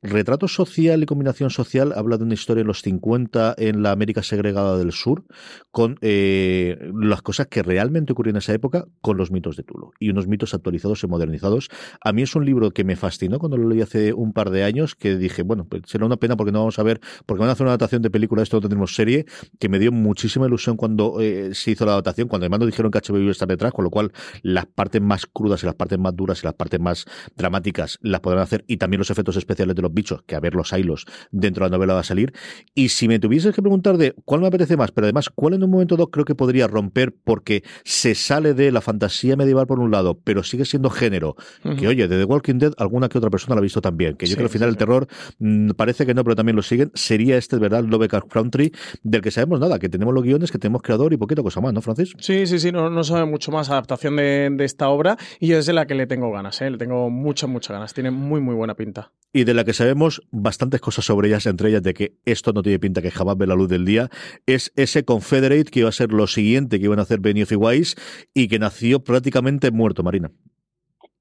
retrato 0.01 0.47
social 0.47 1.03
y 1.03 1.05
combinación 1.05 1.49
social, 1.49 1.93
habla 1.95 2.17
de 2.17 2.24
una 2.24 2.34
historia 2.34 2.61
en 2.61 2.67
los 2.67 2.82
50 2.82 3.55
en 3.57 3.84
la 3.84 3.91
América 3.91 4.24
segregada 4.24 4.61
del 4.78 4.91
sur, 4.91 5.26
con 5.72 5.97
eh, 6.01 6.78
las 6.93 7.22
cosas 7.22 7.47
que 7.47 7.64
realmente 7.64 8.14
ocurrieron 8.14 8.38
en 8.38 8.39
esa 8.39 8.53
época 8.53 8.86
con 9.01 9.18
los 9.18 9.32
mitos 9.32 9.55
de 9.55 9.64
Tulo 9.64 9.91
y 9.99 10.09
unos 10.09 10.28
mitos 10.28 10.53
actualizados 10.53 11.03
y 11.03 11.07
modernizados. 11.07 11.70
A 12.03 12.14
mí 12.14 12.22
es 12.22 12.36
un 12.36 12.45
libro 12.45 12.72
que 12.72 12.84
me 12.84 12.95
fascinó 12.95 13.39
cuando 13.39 13.57
lo 13.57 13.68
leí 13.70 13.82
hace 13.82 14.14
un 14.14 14.34
par 14.34 14.49
de 14.49 14.64
años, 14.64 14.95
que 14.95 15.18
dije, 15.18 15.43
bueno, 15.43 15.66
pues 15.66 15.84
será 15.86 16.05
una 16.05 16.18
pena 16.18 16.36
porque 16.36 16.51
no 16.51 16.59
vamos 16.59 16.80
a 16.80 16.84
ver, 16.84 16.99
porque 17.26 17.39
van 17.39 17.49
a 17.49 17.53
hacer 17.53 17.64
una 17.64 17.72
adaptación 17.72 18.01
de 18.01 18.09
película, 18.09 18.43
esto 18.43 18.57
no 18.57 18.62
tenemos 18.62 18.95
serie, 18.95 19.26
que 19.59 19.70
me 19.70 19.80
dio 19.80 19.91
muchísima 19.91 20.45
ilusión 20.45 20.78
cuando 20.78 21.20
eh, 21.22 21.53
se 21.53 21.72
hizo 21.72 21.86
la 21.86 21.93
adaptación, 21.93 22.28
cuando 22.28 22.45
además 22.45 22.59
nos 22.59 22.68
dijeron 22.68 22.91
que 22.91 22.99
HBO 22.99 23.20
iba 23.20 23.30
a 23.30 23.32
estar 23.32 23.47
detrás, 23.47 23.72
con 23.72 23.84
lo 23.84 23.89
cual 23.89 24.12
las 24.41 24.66
partes 24.66 25.01
más 25.01 25.26
crudas 25.26 25.64
y 25.64 25.66
las 25.66 25.76
partes 25.76 25.99
más 25.99 26.16
duras 26.16 26.43
y 26.43 26.45
las 26.45 26.55
partes 26.55 26.80
más 26.80 27.05
dramáticas 27.36 27.99
las 28.01 28.22
podrán 28.22 28.43
hacer 28.43 28.64
y 28.68 28.78
también 28.78 28.99
los 28.99 29.09
efectos 29.09 29.36
especiales 29.38 29.76
de 29.76 29.82
los 29.82 29.93
bichos, 29.93 30.24
que 30.24 30.36
a 30.36 30.39
ver 30.39 30.55
los 30.55 30.72
hilos 30.74 31.05
dentro 31.32 31.66
de 31.66 31.72
la 31.72 31.78
novela 31.78 31.93
va 31.93 32.01
a 32.01 32.03
salir. 32.03 32.34
Y 32.76 32.89
si 32.89 33.07
me 33.07 33.20
tuvieses 33.20 33.55
que 33.55 33.62
preguntar 33.62 33.97
de 33.97 34.14
cuál 34.26 34.41
me 34.41 34.47
apetece 34.52 34.78
más, 34.78 34.91
pero 34.91 35.06
además 35.06 35.30
cuál 35.34 35.56
en 35.56 35.64
un 35.64 35.72
momento 35.72 35.95
dado 35.95 36.12
creo 36.12 36.26
que 36.26 36.36
podría 36.36 36.68
romper 36.68 37.14
porque 37.14 37.64
se 37.84 38.16
sale 38.16 38.54
de 38.54 38.72
la 38.72 38.82
fantasía 38.82 39.36
medieval 39.36 39.68
por 39.68 39.80
un 39.80 39.91
lado, 39.91 40.20
pero 40.24 40.43
sigue 40.43 40.66
siendo 40.66 40.89
género, 40.89 41.36
que 41.78 41.88
oye, 41.88 42.08
de 42.08 42.18
The 42.18 42.26
Walking 42.26 42.60
Dead 42.60 42.74
alguna 42.78 43.10
que 43.10 43.18
otra 43.18 43.30
persona 43.30 43.56
lo 43.56 43.60
ha 43.60 43.64
visto 43.64 43.82
también, 43.82 44.16
que 44.16 44.26
yo 44.26 44.36
creo 44.36 44.47
que 44.47 44.52
al 44.52 44.54
final 44.54 44.70
el 44.70 44.78
terror 44.78 45.08
mm, 45.39 45.72
parece 45.72 46.06
que 46.06 46.14
no, 46.14 46.24
pero 46.24 46.36
también 46.36 46.56
lo 46.56 46.62
siguen, 46.62 46.91
sería 46.93 47.38
este, 47.38 47.58
¿verdad? 47.58 47.84
Lovecraft 47.84 48.28
Country, 48.28 48.72
del 49.04 49.22
que 49.22 49.32
sabemos 49.32 49.60
nada, 49.60 49.80
que 49.80 49.89
tenemos 49.89 50.14
los 50.14 50.24
guiones, 50.24 50.52
que 50.52 50.58
tenemos 50.58 50.82
creador 50.82 51.14
y 51.14 51.18
poquita 51.18 51.41
cosa 51.41 51.62
más, 51.62 51.74
¿no, 51.74 51.82
Francis? 51.82 52.14
Sí, 52.20 52.45
sí, 52.47 52.60
sí, 52.60 52.72
no, 52.72 52.89
no 52.89 53.04
sabe 53.04 53.26
mucho 53.26 53.52
más 53.52 53.70
adaptación 53.70 54.16
de, 54.16 54.49
de 54.52 54.66
esta 54.66 54.89
obra 54.89 55.18
y 55.39 55.47
yo 55.47 55.58
es 55.58 55.66
de 55.66 55.74
la 55.74 55.88
que 55.88 55.95
le 55.95 56.08
tengo 56.08 56.32
ganas, 56.32 56.62
¿eh? 56.62 56.70
le 56.70 56.78
tengo 56.78 57.10
muchas, 57.10 57.49
muchas 57.49 57.72
ganas, 57.72 57.93
tiene 57.93 58.12
muy, 58.12 58.41
muy 58.41 58.56
buena 58.56 58.76
pinta 58.76 59.12
y 59.34 59.43
de 59.45 59.54
la 59.54 59.64
que 59.64 59.74
sabemos 59.74 60.22
bastantes 60.32 60.82
cosas 60.82 61.06
sobre 61.06 61.30
ellas, 61.30 61.45
entre 61.45 61.70
ellas 61.70 61.84
de 61.84 61.93
que 61.93 62.18
esto 62.26 62.54
no 62.54 62.62
tiene 62.62 62.80
pinta 62.80 63.02
que 63.02 63.12
jamás 63.12 63.38
ve 63.38 63.47
la 63.47 63.56
luz 63.56 63.70
del 63.70 63.86
día, 63.86 64.10
es 64.46 64.72
ese 64.76 65.04
Confederate 65.04 65.72
que 65.72 65.82
iba 65.82 65.89
a 65.89 65.94
ser 65.94 66.12
lo 66.12 66.28
siguiente 66.28 66.80
que 66.80 66.86
iban 66.86 67.00
a 67.00 67.04
hacer 67.04 67.20
Benioff 67.20 67.52
y 67.52 67.56
Weiss 67.56 67.96
y 68.34 68.48
que 68.48 68.60
nació 68.60 69.04
prácticamente 69.04 69.72
muerto, 69.72 70.04
Marina. 70.04 70.32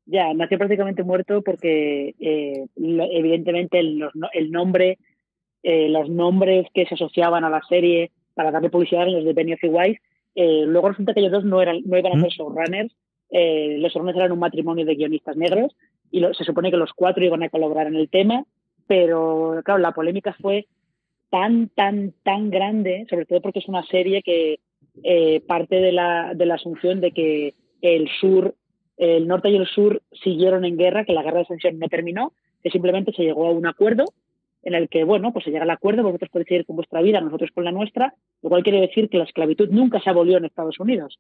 Ya, 0.07 0.35
nació 0.35 0.59
prácticamente 0.59 1.05
muerto 1.05 1.43
porque 1.43 2.15
eh, 2.19 2.67
evidentemente 2.77 3.79
el, 3.79 4.09
el 4.33 4.51
nombre, 4.51 4.99
eh, 5.63 5.89
los 5.89 6.09
nombres 6.09 6.67
que 6.75 6.87
se 6.87 6.95
asociaban 6.95 7.45
a 7.45 7.51
la 7.51 7.63
serie 7.69 8.11
para 8.35 8.51
darle 8.51 8.71
publicidad 8.71 9.07
en 9.07 9.15
los 9.15 9.25
de 9.25 9.33
Benioff 9.33 9.63
y 9.63 9.69
Weiss, 9.69 9.99
eh, 10.35 10.65
luego 10.67 10.89
resulta 10.89 11.15
que 11.15 11.21
ellos 11.21 11.33
dos 11.33 11.45
no, 11.45 11.63
eran, 11.63 11.81
no 11.85 11.99
iban 11.99 12.19
a 12.19 12.21
ser 12.23 12.31
showrunners, 12.31 12.93
los 13.31 13.93
showrunners 13.93 14.17
eran 14.19 14.33
un 14.33 14.41
matrimonio 14.41 14.85
de 14.85 14.97
guionistas 14.97 15.37
negros 15.37 15.77
y 16.11 16.21
se 16.21 16.45
supone 16.45 16.71
que 16.71 16.77
los 16.77 16.93
cuatro 16.93 17.25
iban 17.25 17.45
a 17.45 17.49
colaborar 17.49 17.87
en 17.87 17.95
el 17.95 18.09
tema, 18.09 18.45
pero 18.89 19.61
claro, 19.65 19.79
la 19.79 19.93
polémica 19.93 20.35
fue 20.41 20.67
tan, 21.31 21.69
tan, 21.69 22.13
tan 22.23 22.51
grande, 22.51 23.07
sobre 23.09 23.27
todo 23.27 23.41
porque 23.41 23.61
es 23.61 23.69
una 23.69 23.85
serie 23.85 24.23
que 24.23 24.61
eh, 25.03 25.41
parte 25.47 25.77
de 25.77 25.93
la, 25.93 26.35
de 26.35 26.47
la 26.47 26.55
asunción 26.55 27.01
de 27.01 27.13
que 27.13 27.55
el 27.81 28.09
sur, 28.21 28.55
el 28.97 29.27
norte 29.27 29.49
y 29.51 29.57
el 29.57 29.67
sur 29.67 30.03
siguieron 30.13 30.65
en 30.65 30.77
guerra, 30.77 31.05
que 31.05 31.13
la 31.13 31.23
guerra 31.23 31.39
de 31.39 31.43
ascensión 31.43 31.79
no 31.79 31.89
terminó, 31.89 32.33
que 32.63 32.71
simplemente 32.71 33.13
se 33.13 33.23
llegó 33.23 33.47
a 33.47 33.53
un 33.53 33.67
acuerdo 33.67 34.05
en 34.63 34.75
el 34.75 34.89
que, 34.89 35.05
bueno, 35.05 35.33
pues 35.33 35.45
se 35.45 35.51
llega 35.51 35.63
al 35.63 35.71
acuerdo, 35.71 36.03
vosotros 36.03 36.31
podéis 36.31 36.49
seguir 36.49 36.67
con 36.67 36.77
vuestra 36.77 37.01
vida, 37.01 37.21
nosotros 37.21 37.51
con 37.55 37.65
la 37.65 37.73
nuestra, 37.73 38.15
lo 38.43 38.51
cual 38.51 38.63
quiere 38.63 38.81
decir 38.81 39.09
que 39.09 39.17
la 39.17 39.25
esclavitud 39.25 39.71
nunca 39.71 40.01
se 40.01 40.11
abolió 40.11 40.37
en 40.37 40.45
Estados 40.45 40.79
Unidos. 40.81 41.19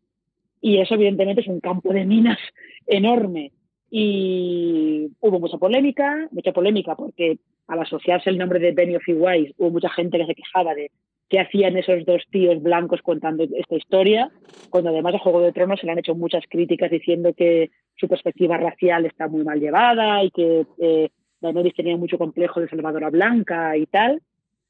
Y 0.61 0.79
eso, 0.79 0.95
evidentemente, 0.95 1.41
es 1.41 1.49
un 1.49 1.61
campo 1.61 1.93
de 1.93 2.05
minas 2.05 2.39
enorme 2.87 3.53
y 3.91 5.09
hubo 5.20 5.41
mucha 5.41 5.59
polémica, 5.59 6.28
mucha 6.30 6.53
polémica 6.53 6.95
porque 6.95 7.38
al 7.66 7.80
asociarse 7.80 8.30
el 8.30 8.38
nombre 8.38 8.61
de 8.61 8.72
Benioff 8.72 9.09
y 9.09 9.14
Weiss 9.14 9.53
hubo 9.59 9.70
mucha 9.70 9.91
gente 9.91 10.18
que 10.18 10.26
se 10.26 10.34
quejaba 10.34 10.74
de 10.74 10.91
qué 11.28 11.41
hacían 11.41 11.76
esos 11.76 12.05
dos 12.05 12.22
tíos 12.30 12.62
blancos 12.62 13.03
contando 13.03 13.45
esta 13.45 13.76
historia, 13.76 14.30
cuando 14.68 14.91
además 14.91 15.14
a 15.14 15.18
Juego 15.18 15.41
de 15.41 15.53
Tronos 15.53 15.80
se 15.80 15.86
le 15.86 15.93
han 15.93 15.99
hecho 15.99 16.14
muchas 16.14 16.45
críticas 16.49 16.91
diciendo 16.91 17.32
que 17.36 17.70
su 17.97 18.09
perspectiva 18.09 18.57
racial 18.57 19.07
está 19.07 19.28
muy 19.28 19.45
mal 19.45 19.61
llevada 19.61 20.22
y 20.24 20.30
que 20.30 20.66
eh, 20.78 21.11
Daenerys 21.41 21.74
tenía 21.74 21.97
mucho 21.97 22.18
complejo 22.18 22.61
de 22.61 22.68
salvadora 22.68 23.11
blanca 23.11 23.76
y 23.76 23.86
tal. 23.86 24.20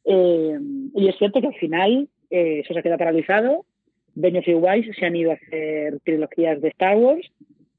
Eh, 0.04 0.58
y 0.94 1.08
es 1.08 1.16
cierto 1.16 1.40
que 1.40 1.48
al 1.48 1.54
final 1.54 2.08
eh, 2.30 2.60
eso 2.64 2.74
se 2.74 2.82
queda 2.82 2.98
paralizado. 2.98 3.64
Benioff 4.14 4.48
y 4.48 4.54
Weiss 4.54 4.86
se 4.96 5.06
han 5.06 5.16
ido 5.16 5.30
a 5.30 5.34
hacer 5.34 6.00
trilogías 6.00 6.60
de 6.60 6.68
Star 6.68 6.96
Wars 6.96 7.30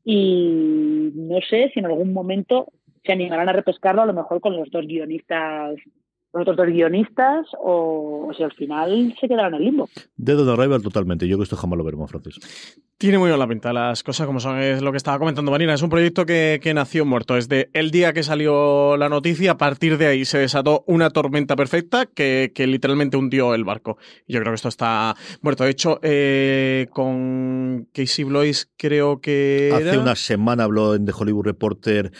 y 0.03 1.11
no 1.13 1.39
sé 1.41 1.69
si 1.73 1.79
en 1.79 1.85
algún 1.85 2.13
momento 2.13 2.67
se 3.03 3.11
animarán 3.11 3.49
a 3.49 3.53
repescarlo 3.53 4.01
a 4.01 4.05
lo 4.05 4.13
mejor 4.13 4.41
con 4.41 4.55
los 4.55 4.69
dos 4.71 4.85
guionistas 4.85 5.75
otros 6.33 6.55
dos 6.55 6.67
guionistas 6.67 7.47
o, 7.59 8.31
si 8.35 8.43
al 8.43 8.53
final 8.53 9.15
se 9.19 9.27
quedarán 9.27 9.53
en 9.53 9.59
el 9.59 9.65
limbo. 9.65 9.89
Dead 10.15 10.39
on 10.39 10.49
Arrival 10.49 10.81
totalmente. 10.81 11.27
Yo 11.27 11.37
que 11.37 11.43
esto 11.43 11.57
jamás 11.57 11.77
lo 11.77 11.83
veremos, 11.83 12.09
Francis. 12.09 12.39
Tiene 12.97 13.17
muy 13.17 13.29
buena 13.29 13.47
pinta 13.47 13.73
las 13.73 14.03
cosas 14.03 14.27
como 14.27 14.39
son, 14.39 14.59
es 14.59 14.81
lo 14.81 14.91
que 14.91 14.97
estaba 14.97 15.17
comentando 15.19 15.51
Marina. 15.51 15.73
Es 15.73 15.81
un 15.81 15.89
proyecto 15.89 16.25
que, 16.25 16.59
que, 16.61 16.73
nació 16.73 17.05
muerto. 17.05 17.33
Desde 17.33 17.69
el 17.73 17.91
día 17.91 18.13
que 18.13 18.23
salió 18.23 18.95
la 18.95 19.09
noticia, 19.09 19.51
a 19.51 19.57
partir 19.57 19.97
de 19.97 20.07
ahí 20.07 20.23
se 20.23 20.37
desató 20.37 20.83
una 20.87 21.09
tormenta 21.09 21.55
perfecta 21.55 22.05
que, 22.05 22.51
que 22.53 22.67
literalmente 22.67 23.17
hundió 23.17 23.53
el 23.55 23.63
barco. 23.63 23.97
Y 24.27 24.33
yo 24.33 24.39
creo 24.39 24.51
que 24.51 24.55
esto 24.55 24.69
está 24.69 25.15
muerto. 25.41 25.63
De 25.63 25.71
hecho, 25.71 25.99
eh, 26.03 26.87
con 26.91 27.87
Casey 27.91 28.23
Blois 28.23 28.71
creo 28.77 29.19
que. 29.19 29.71
Hace 29.73 29.97
una 29.97 30.15
semana 30.15 30.63
habló 30.63 30.95
en 30.95 31.05
The 31.05 31.13
Hollywood 31.17 31.45
Reporter 31.45 32.11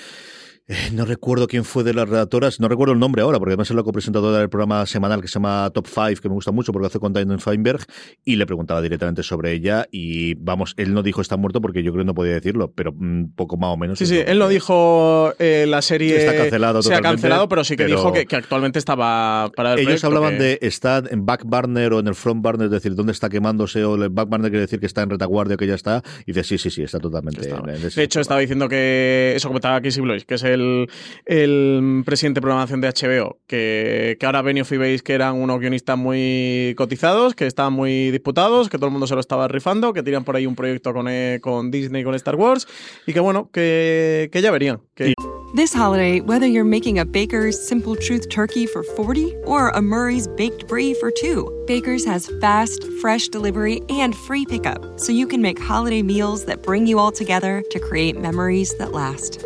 eh, 0.67 0.89
no 0.93 1.05
recuerdo 1.05 1.47
quién 1.47 1.65
fue 1.65 1.83
de 1.83 1.93
las 1.93 2.07
redactoras, 2.07 2.59
no 2.59 2.67
recuerdo 2.67 2.93
el 2.93 2.99
nombre 2.99 3.21
ahora, 3.21 3.39
porque 3.39 3.51
además 3.51 3.69
es 3.69 3.75
la 3.75 3.83
copresentadora 3.83 4.37
del 4.39 4.49
programa 4.49 4.85
semanal 4.85 5.21
que 5.21 5.27
se 5.27 5.33
llama 5.33 5.69
Top 5.73 5.87
5, 5.87 6.21
que 6.21 6.29
me 6.29 6.35
gusta 6.35 6.51
mucho 6.51 6.71
porque 6.71 6.87
hace 6.87 6.99
con 6.99 7.13
Diane 7.13 7.37
Feinberg, 7.39 7.81
y 8.23 8.35
le 8.35 8.45
preguntaba 8.45 8.81
directamente 8.81 9.23
sobre 9.23 9.53
ella. 9.53 9.87
Y 9.91 10.35
vamos, 10.35 10.73
él 10.77 10.93
no 10.93 11.03
dijo 11.03 11.21
está 11.21 11.35
muerto 11.35 11.61
porque 11.61 11.83
yo 11.83 11.91
creo 11.91 12.03
que 12.03 12.07
no 12.07 12.13
podía 12.13 12.33
decirlo, 12.33 12.71
pero 12.71 12.91
un 12.91 13.33
poco 13.35 13.57
más 13.57 13.71
o 13.71 13.77
menos. 13.77 13.99
Sí, 13.99 14.05
sí, 14.05 14.21
él 14.25 14.39
no 14.39 14.47
dijo 14.47 15.33
eh, 15.39 15.65
la 15.67 15.81
serie. 15.81 16.17
Está 16.17 16.35
cancelado 16.35 16.81
Se 16.81 16.93
ha 16.93 17.01
cancelado, 17.01 17.49
pero 17.49 17.63
sí 17.63 17.75
que 17.75 17.85
pero 17.85 17.97
dijo 17.97 18.13
que, 18.13 18.25
que, 18.25 18.35
actualmente 18.35 18.79
estaba 18.79 19.51
para 19.55 19.73
el 19.73 19.79
Ellos 19.79 20.03
hablaban 20.03 20.37
que... 20.37 20.43
de 20.43 20.59
estar 20.61 21.11
en 21.11 21.25
back 21.25 21.43
burner 21.43 21.93
o 21.93 21.99
en 21.99 22.07
el 22.07 22.15
front 22.15 22.41
burner, 22.43 22.65
es 22.65 22.71
decir, 22.71 22.95
dónde 22.95 23.11
está 23.11 23.29
quemándose, 23.29 23.83
o 23.83 23.95
el 23.95 24.09
back 24.09 24.29
burner 24.29 24.51
quiere 24.51 24.61
decir 24.61 24.79
que 24.79 24.85
está 24.85 25.01
en 25.01 25.09
retaguardia 25.09 25.57
que 25.57 25.67
ya 25.67 25.75
está. 25.75 26.01
Y 26.25 26.33
dice, 26.33 26.43
sí, 26.43 26.57
sí, 26.57 26.69
sí, 26.69 26.83
está 26.83 26.99
totalmente. 26.99 27.41
Está. 27.41 27.57
en- 27.57 27.89
De 27.89 28.03
hecho, 28.03 28.21
estaba 28.21 28.39
diciendo 28.39 28.69
que 28.69 29.33
eso 29.35 29.47
comentaba 29.47 29.81
Casey 29.81 30.01
Blois, 30.01 30.23
que 30.25 30.35
es 30.35 30.43
el, 30.53 30.89
el 31.25 32.03
presidente 32.05 32.39
de 32.39 32.41
programación 32.41 32.81
de 32.81 32.89
HBO, 32.89 33.39
que, 33.47 34.17
que 34.19 34.25
ahora 34.25 34.41
Benioff 34.41 34.71
y 34.71 34.77
veis 34.77 35.03
que 35.03 35.13
eran 35.13 35.35
unos 35.35 35.59
guionistas 35.59 35.97
muy 35.97 36.73
cotizados, 36.77 37.35
que 37.35 37.47
estaban 37.47 37.73
muy 37.73 38.11
disputados, 38.11 38.69
que 38.69 38.77
todo 38.77 38.87
el 38.87 38.91
mundo 38.91 39.07
se 39.07 39.15
lo 39.15 39.21
estaba 39.21 39.47
rifando, 39.47 39.93
que 39.93 40.03
tiran 40.03 40.23
por 40.23 40.35
ahí 40.35 40.45
un 40.45 40.55
proyecto 40.55 40.93
con, 40.93 41.07
eh, 41.09 41.39
con 41.41 41.71
Disney, 41.71 42.03
con 42.03 42.15
Star 42.15 42.35
Wars, 42.35 42.67
y 43.05 43.13
que 43.13 43.19
bueno, 43.19 43.49
que, 43.51 44.29
que 44.31 44.41
ya 44.41 44.51
verían. 44.51 44.81
Que... 44.95 45.13
This 45.53 45.73
holiday, 45.73 46.21
whether 46.21 46.47
you're 46.47 46.63
making 46.63 46.97
a 46.97 47.03
Baker's 47.03 47.59
Simple 47.67 47.97
Truth 47.97 48.29
turkey 48.29 48.65
for 48.65 48.83
40 48.83 49.35
or 49.43 49.67
a 49.69 49.81
Murray's 49.81 50.25
Baked 50.25 50.65
Brie 50.65 50.93
for 50.93 51.11
2, 51.11 51.65
Baker's 51.67 52.05
has 52.05 52.31
fast, 52.39 52.85
fresh 53.01 53.27
delivery 53.27 53.81
and 53.89 54.15
free 54.15 54.45
pickup, 54.45 54.97
so 54.97 55.11
you 55.11 55.27
can 55.27 55.41
make 55.41 55.59
holiday 55.59 56.01
meals 56.01 56.45
that 56.45 56.63
bring 56.63 56.87
you 56.87 56.99
all 56.99 57.11
together 57.11 57.63
to 57.69 57.79
create 57.79 58.17
memories 58.17 58.73
that 58.77 58.93
last. 58.93 59.45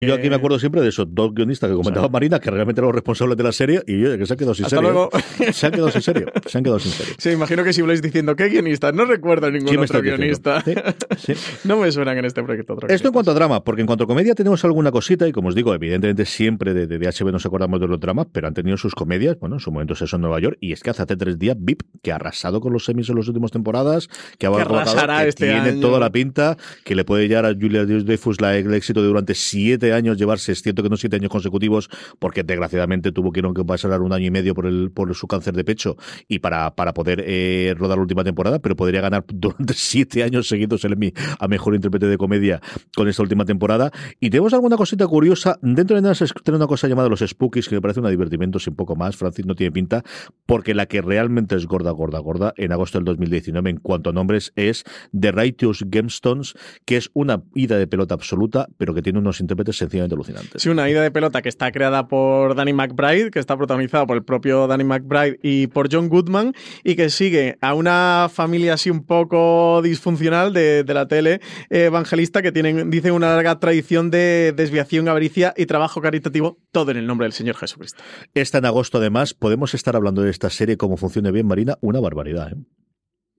Yo 0.00 0.14
aquí 0.14 0.30
me 0.30 0.36
acuerdo 0.36 0.60
siempre 0.60 0.80
de 0.80 0.90
esos 0.90 1.12
dos 1.12 1.34
guionistas 1.34 1.68
que 1.68 1.74
comentaba 1.74 2.08
Marina, 2.08 2.38
que 2.38 2.52
realmente 2.52 2.78
eran 2.80 2.86
los 2.86 2.94
responsables 2.94 3.36
de 3.36 3.42
la 3.42 3.50
serie, 3.50 3.82
y 3.84 4.00
yo, 4.00 4.16
que 4.16 4.26
se 4.26 4.32
han 4.32 4.38
quedado 4.38 4.54
sin 4.54 4.66
Hasta 4.66 4.76
serie. 4.76 4.92
luego. 4.92 5.10
Se 5.52 5.66
han 5.66 5.72
quedado 5.72 5.90
sin 5.90 6.02
serie. 6.02 6.26
Se 6.46 6.58
han 6.58 6.62
quedado 6.64 6.78
sin 6.78 6.92
serie. 6.92 7.14
Sí, 7.18 7.30
imagino 7.30 7.64
que 7.64 7.72
si 7.72 7.82
Blaise 7.82 8.00
diciendo, 8.00 8.36
¿qué 8.36 8.48
guionista? 8.48 8.92
No 8.92 9.06
recuerdo 9.06 9.50
ningún 9.50 9.66
¿Quién 9.66 9.80
me 9.80 9.86
otro 9.86 10.00
guionista. 10.00 10.62
Sí, 10.62 10.74
sí. 11.18 11.32
no 11.64 11.78
me 11.78 11.90
suenan 11.90 12.16
en 12.16 12.26
este 12.26 12.44
proyecto 12.44 12.74
otro 12.74 12.88
Esto 12.88 13.08
en 13.08 13.12
cuanto 13.12 13.32
a 13.32 13.34
drama, 13.34 13.64
porque 13.64 13.80
en 13.80 13.86
cuanto 13.88 14.04
a 14.04 14.06
comedia 14.06 14.36
tenemos 14.36 14.64
alguna 14.64 14.92
cosita, 14.92 15.26
y 15.26 15.32
como 15.32 15.48
os 15.48 15.56
digo, 15.56 15.74
evidentemente 15.74 16.26
siempre 16.26 16.74
de, 16.74 16.86
de, 16.86 16.98
de 16.98 17.06
HBO 17.08 17.32
nos 17.32 17.44
acordamos 17.44 17.80
de 17.80 17.88
los 17.88 17.98
dramas, 17.98 18.28
pero 18.30 18.46
han 18.46 18.54
tenido 18.54 18.76
sus 18.76 18.94
comedias, 18.94 19.36
bueno, 19.40 19.56
en 19.56 19.60
su 19.60 19.72
momento 19.72 19.94
eso 19.94 20.14
en 20.14 20.22
Nueva 20.22 20.38
York, 20.38 20.58
y 20.60 20.72
es 20.72 20.80
que 20.84 20.90
hace 20.90 21.06
tres 21.16 21.40
días 21.40 21.56
VIP, 21.58 21.82
que 22.02 22.12
ha 22.12 22.16
arrasado 22.16 22.60
con 22.60 22.72
los 22.72 22.84
semis 22.84 23.08
en 23.08 23.16
las 23.16 23.26
últimas 23.26 23.50
temporadas, 23.50 24.08
que 24.38 24.46
ha 24.46 24.50
arrasará 24.50 25.22
que 25.24 25.30
este 25.30 25.46
tiene 25.46 25.70
año. 25.70 25.80
toda 25.80 25.98
la 25.98 26.12
pinta, 26.12 26.56
que 26.84 26.94
le 26.94 27.04
puede 27.04 27.26
llevar 27.26 27.46
a 27.46 27.52
Julia 27.52 27.84
Dreyfus 27.84 28.40
la, 28.40 28.56
el 28.56 28.72
éxito 28.74 29.02
de 29.02 29.08
durante 29.08 29.34
siete 29.34 29.87
años 29.92 30.18
llevarse, 30.18 30.52
es 30.52 30.62
cierto 30.62 30.82
que 30.82 30.88
no 30.88 30.96
siete 30.96 31.16
años 31.16 31.30
consecutivos, 31.30 31.88
porque 32.18 32.42
desgraciadamente 32.42 33.12
tuvo 33.12 33.32
que, 33.32 33.42
que 33.42 33.64
pasar 33.64 34.00
un 34.00 34.12
año 34.12 34.26
y 34.26 34.30
medio 34.30 34.54
por, 34.54 34.66
el, 34.66 34.90
por 34.90 35.14
su 35.14 35.26
cáncer 35.26 35.54
de 35.54 35.64
pecho 35.64 35.96
y 36.28 36.40
para, 36.40 36.74
para 36.74 36.94
poder 36.94 37.24
eh, 37.26 37.74
rodar 37.76 37.98
la 37.98 38.02
última 38.02 38.24
temporada, 38.24 38.58
pero 38.58 38.76
podría 38.76 39.00
ganar 39.00 39.24
durante 39.32 39.74
siete 39.74 40.22
años 40.22 40.48
seguidos 40.48 40.84
el 40.84 40.92
Emmy 40.94 41.12
a 41.38 41.48
mejor 41.48 41.74
intérprete 41.74 42.06
de 42.06 42.18
comedia 42.18 42.60
con 42.94 43.08
esta 43.08 43.22
última 43.22 43.44
temporada. 43.44 43.90
Y 44.20 44.30
tenemos 44.30 44.52
alguna 44.52 44.76
cosita 44.76 45.06
curiosa. 45.06 45.58
Dentro 45.62 45.96
de 45.96 46.02
nada 46.02 46.14
se 46.14 46.26
una 46.46 46.66
cosa 46.66 46.88
llamada 46.88 47.08
los 47.08 47.20
Spookies, 47.20 47.68
que 47.68 47.74
me 47.74 47.80
parece 47.80 48.00
un 48.00 48.08
divertimento 48.10 48.58
sin 48.58 48.74
poco 48.74 48.96
más. 48.96 49.16
Francis 49.16 49.46
no 49.46 49.54
tiene 49.54 49.72
pinta, 49.72 50.02
porque 50.46 50.74
la 50.74 50.86
que 50.86 51.02
realmente 51.02 51.56
es 51.56 51.66
gorda, 51.66 51.90
gorda, 51.90 52.18
gorda, 52.18 52.54
en 52.56 52.72
agosto 52.72 52.98
del 52.98 53.04
2019, 53.04 53.70
en 53.70 53.76
cuanto 53.78 54.10
a 54.10 54.12
nombres, 54.12 54.52
es 54.56 54.84
The 55.18 55.32
Righteous 55.32 55.84
Gemstones, 55.90 56.54
que 56.84 56.96
es 56.96 57.10
una 57.14 57.42
ida 57.54 57.76
de 57.76 57.86
pelota 57.86 58.14
absoluta, 58.14 58.68
pero 58.76 58.94
que 58.94 59.02
tiene 59.02 59.18
unos 59.18 59.40
intérpretes 59.40 59.77
sencillamente 59.78 60.14
alucinantes. 60.14 60.62
Sí, 60.62 60.68
una 60.68 60.88
ida 60.90 61.02
de 61.02 61.10
pelota 61.10 61.42
que 61.42 61.48
está 61.48 61.70
creada 61.72 62.08
por 62.08 62.54
Danny 62.54 62.72
McBride, 62.72 63.30
que 63.30 63.38
está 63.38 63.56
protagonizada 63.56 64.06
por 64.06 64.16
el 64.16 64.24
propio 64.24 64.66
Danny 64.66 64.84
McBride 64.84 65.38
y 65.42 65.68
por 65.68 65.88
John 65.90 66.08
Goodman, 66.08 66.52
y 66.84 66.96
que 66.96 67.10
sigue 67.10 67.56
a 67.60 67.74
una 67.74 68.28
familia 68.30 68.74
así 68.74 68.90
un 68.90 69.04
poco 69.04 69.80
disfuncional 69.82 70.52
de, 70.52 70.84
de 70.84 70.94
la 70.94 71.08
tele 71.08 71.40
eh, 71.70 71.84
evangelista 71.84 72.42
que 72.42 72.52
tienen, 72.52 72.90
dicen, 72.90 73.12
una 73.12 73.34
larga 73.34 73.58
tradición 73.58 74.10
de 74.10 74.52
desviación, 74.54 75.08
avaricia 75.08 75.54
y 75.56 75.66
trabajo 75.66 76.00
caritativo, 76.00 76.58
todo 76.72 76.90
en 76.90 76.98
el 76.98 77.06
nombre 77.06 77.24
del 77.24 77.32
Señor 77.32 77.56
Jesucristo. 77.56 78.02
Esta 78.34 78.58
en 78.58 78.66
agosto, 78.66 78.98
además, 78.98 79.34
podemos 79.34 79.74
estar 79.74 79.96
hablando 79.96 80.22
de 80.22 80.30
esta 80.30 80.50
serie, 80.50 80.76
como 80.76 80.96
funcione 80.96 81.30
bien, 81.30 81.46
Marina, 81.46 81.76
una 81.80 82.00
barbaridad. 82.00 82.52
¿eh? 82.52 82.56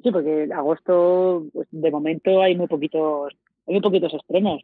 Sí, 0.01 0.11
porque 0.11 0.43
en 0.43 0.53
agosto, 0.53 1.45
pues, 1.51 1.67
de 1.71 1.91
momento 1.91 2.41
hay 2.41 2.55
muy 2.55 2.67
poquitos, 2.67 3.33
hay 3.67 3.73
muy 3.73 3.81
poquitos 3.81 4.13
estrenos. 4.13 4.61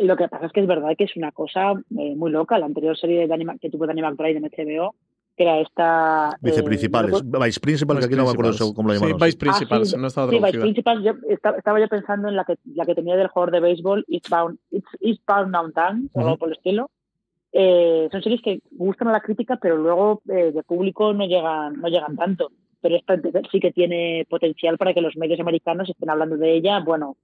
Lo 0.00 0.16
que 0.16 0.28
pasa 0.28 0.46
es 0.46 0.52
que 0.52 0.60
es 0.60 0.66
verdad 0.66 0.90
que 0.98 1.04
es 1.04 1.16
una 1.16 1.30
cosa 1.32 1.72
eh, 1.72 2.14
muy 2.16 2.30
loca. 2.30 2.58
La 2.58 2.66
anterior 2.66 2.96
serie 2.96 3.20
de 3.20 3.26
Danny 3.28 3.44
Mac- 3.44 3.60
que 3.60 3.70
tuvo 3.70 3.86
Danny 3.86 4.02
McBride 4.02 4.38
en 4.38 4.44
HBO, 4.44 4.94
que 5.36 5.42
era 5.44 5.60
esta... 5.60 6.30
eh, 6.34 6.38
Viceprincipales, 6.40 7.10
no 7.12 7.18
recuerdo- 7.18 7.44
Vice 7.44 7.60
Principal, 7.60 7.98
que 7.98 8.04
aquí 8.06 8.14
no 8.16 8.24
me 8.24 8.30
acuerdo 8.30 8.50
Principals. 8.50 8.74
cómo 8.74 8.88
lo 8.88 8.94
Sí, 8.94 9.00
llamaron. 9.00 9.20
Vice 9.26 9.38
Principals, 9.38 9.88
Ah, 9.92 9.96
sí, 9.96 10.00
no 10.00 10.06
estaba 10.08 10.26
Sí, 10.28 10.34
Vice 10.36 10.40
traducida. 10.42 10.62
Principals, 10.62 11.04
yo 11.04 11.12
estaba, 11.28 11.56
estaba 11.58 11.80
yo 11.80 11.88
pensando 11.88 12.28
en 12.28 12.36
la 12.36 12.44
que, 12.44 12.56
la 12.74 12.86
que 12.86 12.94
tenía 12.94 13.16
del 13.16 13.28
jugador 13.28 13.52
de 13.52 13.60
béisbol, 13.60 14.04
Eastbound, 14.08 14.58
East- 14.70 14.96
Eastbound 15.00 15.52
Downtown, 15.54 16.10
o 16.12 16.20
algo 16.20 16.36
por 16.38 16.48
el 16.48 16.54
estilo. 16.56 16.90
Eh, 17.52 18.08
son 18.10 18.20
series 18.22 18.42
que 18.42 18.60
gustan 18.72 19.08
a 19.08 19.12
la 19.12 19.20
crítica, 19.20 19.56
pero 19.62 19.76
luego 19.76 20.22
eh, 20.28 20.50
de 20.52 20.62
público 20.64 21.12
no 21.12 21.24
llegan, 21.26 21.80
no 21.80 21.88
llegan 21.88 22.16
tanto. 22.16 22.50
Pero 22.80 22.96
esta 22.96 23.16
sí 23.50 23.60
que 23.60 23.72
tiene 23.72 24.26
potencial 24.28 24.76
para 24.76 24.92
que 24.92 25.00
los 25.00 25.16
medios 25.16 25.38
americanos 25.40 25.88
estén 25.88 26.10
hablando 26.10 26.36
de 26.36 26.52
ella, 26.56 26.80
bueno, 26.80 27.16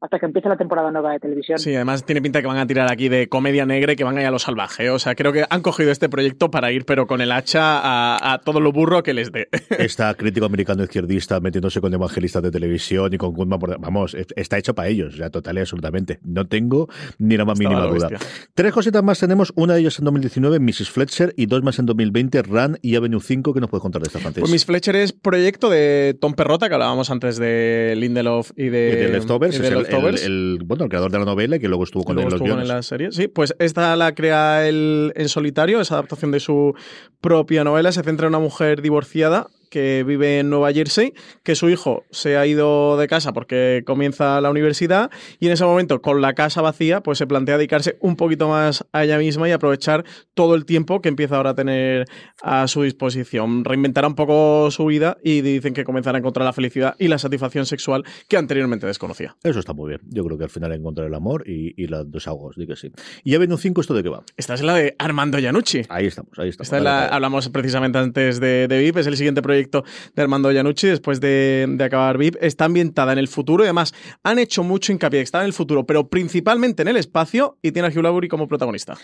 hasta 0.00 0.18
que 0.18 0.26
empiece 0.26 0.48
la 0.48 0.56
temporada 0.56 0.90
nueva 0.92 1.12
de 1.12 1.18
televisión. 1.18 1.58
Sí, 1.58 1.74
además 1.74 2.04
tiene 2.04 2.22
pinta 2.22 2.40
que 2.40 2.46
van 2.46 2.58
a 2.58 2.66
tirar 2.66 2.90
aquí 2.90 3.08
de 3.08 3.28
comedia 3.28 3.66
negra 3.66 3.92
y 3.92 3.96
que 3.96 4.04
van 4.04 4.16
a 4.16 4.20
ir 4.20 4.26
a 4.26 4.30
lo 4.30 4.38
salvaje. 4.38 4.90
O 4.90 4.98
sea, 4.98 5.14
creo 5.14 5.32
que 5.32 5.44
han 5.48 5.60
cogido 5.60 5.90
este 5.90 6.08
proyecto 6.08 6.50
para 6.50 6.70
ir, 6.70 6.84
pero 6.84 7.06
con 7.06 7.20
el 7.20 7.32
hacha 7.32 7.78
a, 7.80 8.32
a 8.34 8.38
todo 8.38 8.60
lo 8.60 8.70
burro 8.72 9.02
que 9.02 9.12
les 9.14 9.32
dé. 9.32 9.48
Está 9.70 10.14
crítico 10.14 10.46
americano 10.46 10.84
izquierdista 10.84 11.40
metiéndose 11.40 11.80
con 11.80 11.92
evangelistas 11.92 12.42
de 12.42 12.50
televisión 12.50 13.12
y 13.12 13.18
con 13.18 13.32
Goodman. 13.32 13.58
Vamos, 13.80 14.14
es- 14.14 14.26
está 14.36 14.56
hecho 14.58 14.74
para 14.74 14.88
ellos, 14.88 15.16
ya 15.16 15.30
total 15.30 15.56
y 15.56 15.60
absolutamente. 15.60 16.20
No 16.22 16.46
tengo 16.46 16.88
ni 17.18 17.36
la 17.36 17.44
más 17.44 17.58
Estaba 17.58 17.74
mínima 17.76 17.86
la 17.92 17.94
duda. 17.98 18.08
bestia. 18.08 18.28
Tres 18.54 18.72
cositas 18.72 19.02
más 19.02 19.18
tenemos, 19.18 19.52
una 19.56 19.74
de 19.74 19.80
ellas 19.80 19.98
en 19.98 20.04
2019, 20.04 20.60
Mrs. 20.60 20.90
Fletcher, 20.90 21.34
y 21.36 21.46
dos 21.46 21.62
más 21.64 21.78
en 21.80 21.86
2020, 21.86 22.42
Run 22.42 22.78
y 22.82 22.94
Avenue 22.96 23.20
5. 23.20 23.52
¿Qué 23.52 23.60
nos 23.60 23.68
puedes 23.68 23.82
contar 23.82 24.02
de 24.02 24.06
esta 24.06 24.20
francesa? 24.20 24.42
Pues 24.42 24.52
Miss 24.52 24.64
Fletcher 24.64 24.94
es 24.96 25.12
proyecto 25.12 25.68
de 25.70 26.16
Tom 26.20 26.34
Perrota, 26.34 26.68
que 26.68 26.74
hablábamos 26.74 27.10
antes 27.10 27.36
de 27.38 27.94
Lindelof 27.96 28.52
y 28.56 28.68
de, 28.68 28.90
Y 28.90 28.96
de 28.96 29.08
Leftovers, 29.08 29.54
y 29.54 29.56
es 29.56 29.62
de 29.62 29.70
el, 29.88 30.60
bueno, 30.64 30.84
el 30.84 30.90
creador 30.90 31.10
de 31.10 31.18
la 31.18 31.24
novela 31.24 31.56
y 31.56 31.60
que 31.60 31.68
luego 31.68 31.84
estuvo 31.84 32.04
con 32.04 32.16
Luego 32.16 32.28
él 32.28 32.32
los 32.34 32.42
estuvo 32.42 32.60
en 32.60 32.68
la 32.68 32.82
serie. 32.82 33.12
Sí, 33.12 33.28
pues 33.28 33.54
esta 33.58 33.94
la 33.96 34.14
crea 34.14 34.68
él 34.68 35.12
en 35.16 35.28
solitario, 35.28 35.80
es 35.80 35.92
adaptación 35.92 36.30
de 36.30 36.40
su 36.40 36.74
propia 37.20 37.64
novela. 37.64 37.92
Se 37.92 38.02
centra 38.02 38.26
en 38.26 38.34
una 38.34 38.42
mujer 38.42 38.82
divorciada 38.82 39.48
que 39.70 40.04
vive 40.06 40.40
en 40.40 40.50
Nueva 40.50 40.72
Jersey, 40.72 41.12
que 41.42 41.54
su 41.54 41.68
hijo 41.70 42.04
se 42.10 42.36
ha 42.36 42.46
ido 42.46 42.96
de 42.96 43.06
casa 43.08 43.32
porque 43.32 43.82
comienza 43.86 44.40
la 44.40 44.50
universidad 44.50 45.10
y 45.38 45.46
en 45.46 45.52
ese 45.52 45.64
momento, 45.64 46.00
con 46.02 46.20
la 46.20 46.34
casa 46.34 46.62
vacía, 46.62 47.02
pues 47.02 47.18
se 47.18 47.26
plantea 47.26 47.56
dedicarse 47.58 47.96
un 48.00 48.16
poquito 48.16 48.48
más 48.48 48.84
a 48.92 49.04
ella 49.04 49.18
misma 49.18 49.48
y 49.48 49.52
aprovechar 49.52 50.04
todo 50.34 50.54
el 50.54 50.64
tiempo 50.64 51.00
que 51.00 51.08
empieza 51.08 51.36
ahora 51.36 51.50
a 51.50 51.54
tener 51.54 52.06
a 52.42 52.66
su 52.68 52.82
disposición. 52.82 53.64
Reinventará 53.64 54.08
un 54.08 54.14
poco 54.14 54.70
su 54.70 54.86
vida 54.86 55.16
y 55.22 55.40
dicen 55.40 55.74
que 55.74 55.84
comenzará 55.84 56.18
a 56.18 56.20
encontrar 56.20 56.44
la 56.44 56.52
felicidad 56.52 56.94
y 56.98 57.08
la 57.08 57.18
satisfacción 57.18 57.66
sexual 57.66 58.04
que 58.28 58.36
anteriormente 58.36 58.86
desconocía. 58.86 59.36
Eso 59.42 59.58
está 59.58 59.72
muy 59.72 59.88
bien. 59.90 60.00
Yo 60.08 60.24
creo 60.24 60.38
que 60.38 60.44
al 60.44 60.50
final 60.50 60.72
encontrar 60.72 61.06
el 61.06 61.14
amor 61.14 61.44
y, 61.48 61.74
y 61.82 61.86
los 61.86 62.10
desahogos, 62.10 62.56
di 62.56 62.66
que 62.66 62.76
sí. 62.76 62.90
¿Y 63.24 63.34
Avenue 63.34 63.56
5 63.58 63.80
esto 63.80 63.94
de 63.94 64.02
qué 64.02 64.08
va? 64.08 64.22
Esta 64.36 64.54
es 64.54 64.62
la 64.62 64.74
de 64.74 64.94
Armando 64.98 65.38
Iannucci. 65.38 65.82
Ahí 65.88 66.06
estamos, 66.06 66.32
ahí 66.38 66.48
estamos. 66.48 66.66
Esta 66.66 66.78
es 66.78 66.82
la- 66.82 67.06
hablamos 67.08 67.48
precisamente 67.48 67.98
antes 67.98 68.40
de, 68.40 68.68
de 68.68 68.78
VIP, 68.78 68.98
es 68.98 69.06
el 69.06 69.16
siguiente 69.16 69.42
proyecto 69.42 69.57
de 69.64 70.22
Armando 70.22 70.52
Iannucci 70.52 70.86
después 70.86 71.20
de, 71.20 71.66
de 71.68 71.84
acabar 71.84 72.18
VIP. 72.18 72.36
Está 72.40 72.66
ambientada 72.66 73.12
en 73.12 73.18
el 73.18 73.28
futuro 73.28 73.64
y 73.64 73.66
además 73.66 73.92
han 74.22 74.38
hecho 74.38 74.62
mucho 74.62 74.92
hincapié 74.92 75.20
que 75.20 75.24
está 75.24 75.40
en 75.40 75.46
el 75.46 75.52
futuro, 75.52 75.84
pero 75.84 76.08
principalmente 76.08 76.82
en 76.82 76.88
el 76.88 76.96
espacio 76.96 77.56
y 77.62 77.72
tiene 77.72 77.88
a 77.88 77.90
Hugh 77.90 78.02
Laurie 78.02 78.28
como 78.28 78.48
protagonista. 78.48 78.94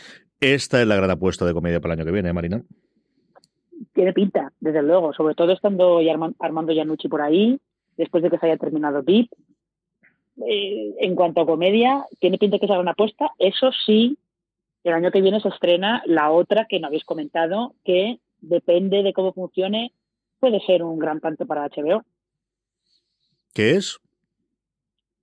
Esta 0.41 0.81
es 0.81 0.87
la 0.87 0.97
gran 0.97 1.11
apuesta 1.11 1.45
de 1.45 1.53
comedia 1.55 1.81
para 1.81 1.95
el 1.95 2.01
año 2.01 2.07
que 2.07 2.13
viene, 2.13 2.29
¿eh, 2.31 2.33
Marina? 2.33 2.63
Tiene 3.93 4.13
pinta, 4.13 4.53
desde 4.61 4.83
luego, 4.83 5.13
sobre 5.13 5.35
todo 5.35 5.53
estando 5.53 6.01
Armando 6.41 6.73
Iannucci 6.73 7.09
por 7.09 7.23
ahí, 7.23 7.61
después 7.97 8.23
de 8.23 8.31
que 8.31 8.39
se 8.39 8.47
haya 8.47 8.57
terminado 8.57 9.03
VIP. 9.03 9.31
eh, 10.47 10.95
en 10.99 11.15
cuanto 11.15 11.41
a 11.43 11.47
comedia, 11.47 12.05
tiene 12.19 12.39
pinta 12.39 12.59
que 12.59 12.67
se 12.67 12.73
haga 12.73 12.83
una 12.83 12.93
apuesta. 12.93 13.31
Eso 13.39 13.71
sí, 13.87 14.19
el 14.83 14.93
año 14.93 15.11
que 15.11 15.21
viene 15.21 15.41
se 15.41 15.49
estrena 15.49 16.03
la 16.07 16.31
otra 16.31 16.67
que 16.69 16.81
no 16.81 16.89
habéis 16.89 17.05
comentado, 17.05 17.75
que 17.85 18.19
depende 18.41 19.03
de 19.03 19.13
cómo 19.13 19.33
funcione, 19.33 19.93
puede 20.45 20.61
ser 20.67 20.83
un 20.83 20.99
gran 20.99 21.21
tanto 21.21 21.47
para 21.47 21.67
HBO. 21.69 22.05
¿Qué 23.55 23.77
es? 23.77 23.99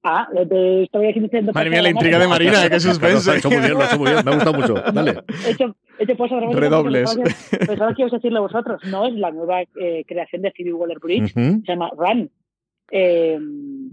Ah, 0.01 0.27
te 0.33 0.83
estoy 0.83 1.13
diciendo. 1.13 1.51
Madre 1.53 1.69
mía, 1.69 1.83
la 1.83 1.91
intriga 1.91 2.17
de 2.17 2.27
Marina, 2.27 2.67
qué 2.67 2.79
suspense. 2.79 3.29
Lo 3.29 3.33
ha 3.33 3.37
hecho 3.37 3.49
muy 3.51 3.59
bien, 3.59 3.73
lo 3.73 3.81
ha 3.81 3.85
hecho 3.85 3.99
muy 3.99 4.11
bien, 4.11 4.25
me 4.25 4.31
ha 4.31 4.33
gustado 4.33 4.57
mucho. 4.57 4.73
Dale. 4.93 5.21
He 5.45 5.51
hecho, 5.51 5.75
he 5.99 6.03
hecho 6.05 6.17
pues, 6.17 6.31
Redobles. 6.31 7.15
Pensaba 7.67 7.93
que 7.93 8.01
ibas 8.01 8.13
a 8.13 8.15
decirlo 8.15 8.41
vosotros. 8.41 8.81
No, 8.85 9.05
es 9.05 9.13
la 9.13 9.29
nueva 9.29 9.61
eh, 9.61 10.03
creación 10.07 10.41
de 10.41 10.51
Phoebe 10.57 10.73
Waller-Bridge, 10.73 11.37
Ujú. 11.37 11.61
se 11.63 11.71
llama 11.71 11.91
Run. 11.95 12.31
Eh, 12.89 13.39